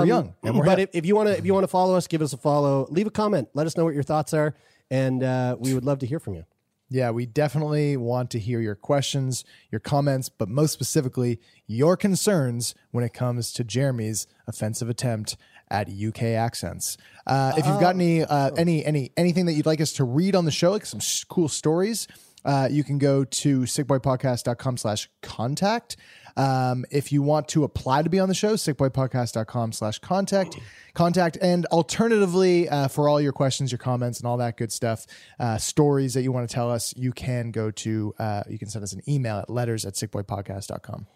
we're 0.00 0.06
young, 0.06 0.34
we're 0.42 0.64
but 0.64 0.78
if, 0.80 0.90
if 0.92 1.06
you 1.06 1.16
want 1.16 1.28
to, 1.28 1.38
if 1.38 1.46
you 1.46 1.54
want 1.54 1.64
to 1.64 1.68
follow 1.68 1.96
us, 1.96 2.06
give 2.08 2.20
us 2.20 2.34
a 2.34 2.36
follow. 2.36 2.86
Leave 2.90 3.06
a 3.06 3.10
comment. 3.10 3.48
Let 3.54 3.66
us 3.66 3.76
know 3.76 3.84
what 3.84 3.94
your 3.94 4.02
thoughts 4.02 4.34
are, 4.34 4.54
and 4.90 5.22
uh, 5.22 5.56
we 5.58 5.74
would 5.74 5.84
love 5.84 5.98
to 6.00 6.06
hear 6.06 6.18
from 6.18 6.34
you. 6.34 6.44
Yeah, 6.92 7.12
we 7.12 7.24
definitely 7.24 7.96
want 7.96 8.30
to 8.30 8.40
hear 8.40 8.60
your 8.60 8.74
questions, 8.74 9.44
your 9.70 9.78
comments, 9.78 10.28
but 10.28 10.48
most 10.48 10.72
specifically, 10.72 11.38
your 11.68 11.96
concerns 11.96 12.74
when 12.90 13.04
it 13.04 13.14
comes 13.14 13.52
to 13.52 13.62
Jeremie's 13.62 14.26
offensive 14.48 14.88
attempt 14.88 15.36
at 15.70 15.88
UK 15.88 16.22
accents. 16.22 16.96
Uh, 17.28 17.52
if 17.56 17.64
you've 17.64 17.78
got 17.78 17.94
any, 17.94 18.24
uh, 18.24 18.50
any, 18.56 18.84
any, 18.84 19.12
anything 19.16 19.46
that 19.46 19.52
you'd 19.52 19.66
like 19.66 19.80
us 19.80 19.92
to 19.92 20.04
read 20.04 20.34
on 20.34 20.46
the 20.46 20.50
show, 20.50 20.72
like 20.72 20.84
some 20.84 20.98
s- 20.98 21.22
cool 21.22 21.48
stories, 21.48 22.08
uh, 22.44 22.68
you 22.70 22.84
can 22.84 22.98
go 22.98 23.24
to 23.24 23.60
sickboypodcast.com 23.60 24.76
slash 24.76 25.08
contact. 25.22 25.96
Um, 26.36 26.84
if 26.90 27.12
you 27.12 27.22
want 27.22 27.48
to 27.48 27.64
apply 27.64 28.02
to 28.02 28.10
be 28.10 28.18
on 28.18 28.28
the 28.28 28.34
show, 28.34 28.54
sickboypodcast.com 28.54 29.72
slash 29.72 29.98
contact. 29.98 30.58
Contact 30.94 31.38
and 31.40 31.66
alternatively, 31.66 32.68
uh, 32.68 32.88
for 32.88 33.08
all 33.08 33.20
your 33.20 33.32
questions, 33.32 33.70
your 33.70 33.78
comments, 33.78 34.20
and 34.20 34.26
all 34.26 34.36
that 34.38 34.56
good 34.56 34.72
stuff, 34.72 35.06
uh, 35.38 35.58
stories 35.58 36.14
that 36.14 36.22
you 36.22 36.32
want 36.32 36.48
to 36.48 36.54
tell 36.54 36.70
us, 36.70 36.94
you 36.96 37.12
can 37.12 37.50
go 37.50 37.70
to, 37.70 38.14
uh, 38.18 38.42
you 38.48 38.58
can 38.58 38.68
send 38.68 38.82
us 38.82 38.92
an 38.92 39.02
email 39.08 39.38
at 39.38 39.50
letters 39.50 39.84
at 39.84 39.94
sickboypodcast.com. 39.94 41.06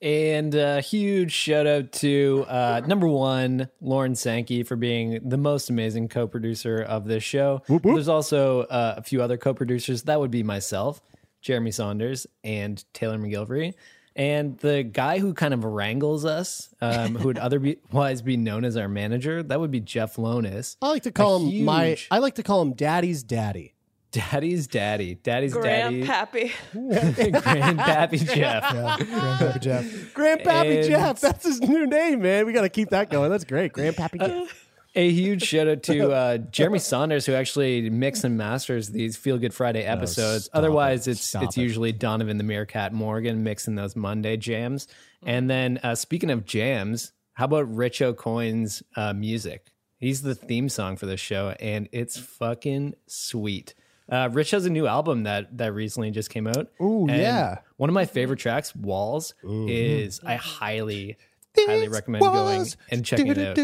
And 0.00 0.54
a 0.54 0.80
huge 0.80 1.32
shout 1.32 1.66
out 1.66 1.90
to 1.94 2.44
uh, 2.48 2.82
number 2.86 3.08
one, 3.08 3.68
Lauren 3.80 4.14
Sankey, 4.14 4.62
for 4.62 4.76
being 4.76 5.28
the 5.28 5.36
most 5.36 5.70
amazing 5.70 6.08
co 6.08 6.28
producer 6.28 6.80
of 6.80 7.06
this 7.06 7.24
show. 7.24 7.62
There's 7.94 8.08
also 8.08 8.60
uh, 8.62 8.94
a 8.98 9.02
few 9.02 9.20
other 9.22 9.36
co 9.36 9.54
producers. 9.54 10.04
That 10.04 10.20
would 10.20 10.30
be 10.30 10.44
myself, 10.44 11.00
Jeremie 11.42 11.72
Saunders, 11.72 12.28
and 12.44 12.84
Taylor 12.94 13.18
MacGillivary. 13.18 13.74
And 14.14 14.58
the 14.58 14.82
guy 14.82 15.20
who 15.20 15.32
kind 15.32 15.54
of 15.54 15.64
wrangles 15.64 16.24
us, 16.24 16.74
um, 16.80 17.14
who 17.14 17.28
would 17.28 17.38
otherwise 17.38 18.20
be 18.22 18.36
known 18.36 18.64
as 18.64 18.76
our 18.76 18.88
manager, 18.88 19.42
that 19.44 19.60
would 19.60 19.70
be 19.70 19.80
Jeff 19.80 20.16
Lonis. 20.16 20.76
I 20.82 20.88
like 20.88 21.04
to 21.04 21.12
call 21.12 21.36
A 21.36 21.50
him 21.50 21.64
my. 21.64 21.96
I 22.10 22.18
like 22.18 22.36
to 22.36 22.42
call 22.42 22.62
him 22.62 22.74
Daddy's 22.74 23.22
daddy. 23.22 23.74
Daddy's 24.10 24.66
daddy. 24.66 25.16
Daddy's 25.16 25.54
daddy. 25.54 26.02
Grandpappy. 26.02 26.52
Grandpappy 26.74 28.34
Jeff. 28.34 28.62
Grandpappy 28.64 29.60
Jeff. 29.60 29.84
Grandpappy 30.14 30.78
And- 30.78 30.88
Jeff. 30.88 31.20
That's 31.20 31.44
his 31.44 31.60
new 31.60 31.86
name, 31.86 32.22
man. 32.22 32.46
We 32.46 32.52
got 32.52 32.62
to 32.62 32.68
keep 32.68 32.90
that 32.90 33.10
going. 33.10 33.30
That's 33.30 33.44
great. 33.44 33.72
Grandpappy 33.72 34.18
Jeff. 34.20 34.64
A 34.94 35.10
huge 35.10 35.42
shout 35.42 35.68
out 35.68 35.82
to 35.84 36.10
uh, 36.10 36.38
Jeremie 36.38 36.78
Saunders, 36.78 37.26
who 37.26 37.34
actually 37.34 37.88
mix 37.90 38.24
and 38.24 38.36
masters 38.38 38.88
these 38.88 39.16
Feel 39.16 39.38
Good 39.38 39.52
Friday 39.54 39.82
episodes. 39.82 40.46
stop 40.46 40.58
Otherwise, 40.58 41.06
it. 41.06 41.12
it's 41.12 41.20
Stop 41.20 41.44
it's 41.44 41.56
it. 41.58 41.60
usually 41.60 41.92
Donovan 41.92 42.38
the 42.38 42.42
Meerkat 42.44 42.92
Morgan 42.94 43.44
mixing 43.44 43.74
those 43.74 43.94
Monday 43.94 44.36
jams. 44.38 44.88
And 45.24 45.48
then, 45.48 45.78
uh, 45.82 45.94
speaking 45.94 46.30
of 46.30 46.46
jams, 46.46 47.12
how 47.34 47.44
about 47.44 47.72
Rich 47.72 48.00
Aucoin's 48.00 48.82
uh, 48.96 49.12
music? 49.12 49.70
He's 49.98 50.22
the 50.22 50.34
theme 50.34 50.68
song 50.68 50.96
for 50.96 51.06
this 51.06 51.20
show, 51.20 51.54
and 51.60 51.88
it's 51.92 52.18
fucking 52.18 52.94
sweet. 53.06 53.74
Uh, 54.10 54.28
Rich 54.32 54.52
has 54.52 54.64
a 54.66 54.70
new 54.70 54.86
album 54.86 55.24
that 55.24 55.56
that 55.58 55.72
recently 55.74 56.10
just 56.10 56.30
came 56.30 56.46
out. 56.46 56.68
Ooh, 56.80 57.06
and 57.08 57.10
yeah. 57.20 57.58
One 57.76 57.90
of 57.90 57.94
my 57.94 58.06
favorite 58.06 58.38
tracks, 58.38 58.74
"Walls," 58.74 59.34
is 59.44 60.20
I 60.24 60.36
highly, 60.36 61.16
highly 61.56 61.88
recommend 61.88 62.22
walls. 62.22 62.34
going 62.34 62.66
and 62.90 63.04
checking 63.04 63.26
it 63.28 63.38
out. 63.38 63.58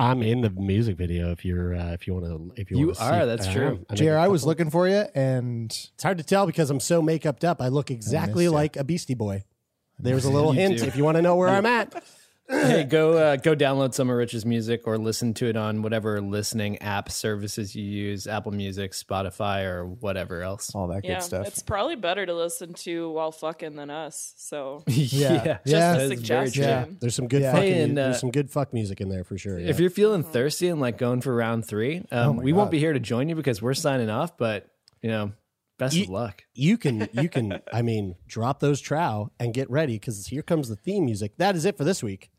I'm 0.00 0.22
in 0.22 0.40
the 0.40 0.50
music 0.50 0.96
video. 0.96 1.30
If 1.30 1.44
you're, 1.44 1.74
uh, 1.74 1.92
if 1.92 2.06
you 2.06 2.14
want 2.14 2.26
to, 2.26 2.60
if 2.60 2.70
you, 2.70 2.78
You 2.78 2.86
wanna 2.86 2.94
see 2.96 3.04
are, 3.04 3.22
it. 3.22 3.26
that's 3.26 3.46
I 3.48 3.52
true. 3.52 3.66
am. 3.68 3.86
I 3.90 3.94
JR, 3.94 4.10
a 4.12 4.22
I 4.22 4.28
was 4.28 4.44
looking 4.46 4.70
for 4.70 4.88
you, 4.88 5.04
and 5.14 5.70
It's 5.70 6.02
hard 6.02 6.18
to 6.18 6.24
tell 6.24 6.46
because 6.46 6.70
I'm 6.70 6.80
so 6.80 7.02
make-upped 7.02 7.44
up. 7.44 7.60
I 7.60 7.68
look 7.68 7.90
exactly 7.90 8.44
ya. 8.44 8.50
like 8.50 8.76
a 8.76 8.84
Beastie 8.84 9.14
Boy. 9.14 9.44
There's 9.98 10.24
a 10.24 10.30
little 10.30 10.52
hint 10.52 10.78
do. 10.78 10.84
if 10.86 10.96
you 10.96 11.04
want 11.04 11.16
to 11.16 11.22
know 11.22 11.36
where 11.36 11.48
I'm 11.48 11.66
at. 11.66 12.02
Hey, 12.52 12.84
go 12.88 13.12
uh, 13.14 13.36
go 13.36 13.54
download 13.56 13.94
some 13.94 14.08
of 14.10 14.16
Rich's 14.16 14.44
music 14.46 14.82
or 14.86 14.98
listen 14.98 15.34
to 15.34 15.46
it 15.46 15.56
on 15.56 15.82
whatever 15.82 16.20
listening 16.20 16.80
app 16.80 17.10
services 17.10 17.74
you 17.74 17.82
use, 17.84 18.26
Apple 18.26 18.52
Music, 18.52 18.92
Spotify, 18.92 19.64
or 19.64 19.86
whatever 19.86 20.42
else. 20.42 20.74
all 20.74 20.86
that 20.88 21.04
Yeah, 21.04 21.14
good 21.14 21.22
stuff. 21.22 21.46
it's 21.46 21.62
probably 21.62 21.96
better 21.96 22.24
to 22.26 22.34
listen 22.34 22.74
to 22.74 23.10
while 23.10 23.32
fucking 23.32 23.76
than 23.76 23.90
us. 23.90 24.34
So 24.36 24.84
Yeah. 24.88 25.58
just 25.64 25.66
Yeah. 25.66 25.94
a 25.96 26.08
suggestion. 26.08 26.62
Yeah. 26.62 26.84
There's 27.00 27.14
some 27.14 27.28
good 27.28 27.42
Yeah. 27.42 27.52
fucking. 27.52 27.72
Hey, 27.72 27.82
and, 27.82 27.98
uh, 27.98 28.02
there's 28.04 28.20
some 28.20 28.30
good 28.30 28.50
fuck 28.50 28.72
music 28.72 29.00
in 29.00 29.08
there 29.08 29.24
for 29.24 29.36
sure. 29.38 29.58
If 29.58 29.80
you're 29.80 29.90
feeling 29.90 30.22
thirsty 30.22 30.68
and 30.68 30.80
like 30.80 30.98
going 30.98 31.20
for 31.20 31.34
round 31.34 31.66
three, 31.66 31.98
um, 32.10 32.28
Oh 32.28 32.32
my 32.34 32.42
we 32.42 32.52
won't 32.52 32.70
be 32.70 32.78
here 32.78 32.92
to 32.92 33.00
join 33.00 33.28
you 33.28 33.34
because 33.34 33.60
we're 33.62 33.74
signing 33.74 34.10
off. 34.10 34.36
But 34.36 34.68
you 35.00 35.08
know, 35.10 35.32
best 35.78 35.96
You- 35.96 36.04
of 36.04 36.10
luck. 36.10 36.44
you 36.54 36.78
can, 36.78 37.08
you 37.12 37.28
can. 37.28 37.60
I 37.72 37.82
mean, 37.82 38.14
drop 38.28 38.60
those 38.60 38.80
trow 38.80 39.30
and 39.40 39.52
get 39.52 39.68
ready 39.70 39.94
because 39.94 40.26
here 40.28 40.42
comes 40.42 40.68
the 40.68 40.76
theme 40.76 41.04
music. 41.06 41.36
That 41.38 41.56
is 41.56 41.64
it 41.64 41.76
for 41.76 41.84
this 41.84 42.02
week. 42.02 42.30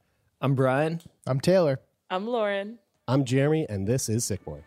I'm 0.43 0.55
Brian. 0.55 0.99
I'm 1.25 1.39
Taylor. 1.39 1.79
I'm 2.09 2.27
Lauren. 2.27 2.77
I'm 3.07 3.23
Jeremie, 3.23 3.65
and 3.69 3.87
this 3.87 4.09
is 4.09 4.25
Sick 4.25 4.43
Boy. 4.43 4.61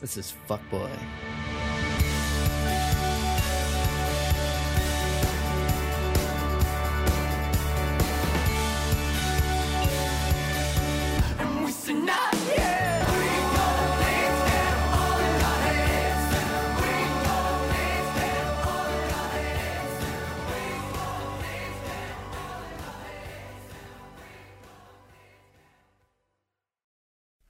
This 0.00 0.16
is 0.16 0.32
Fuckboy. 0.48 0.90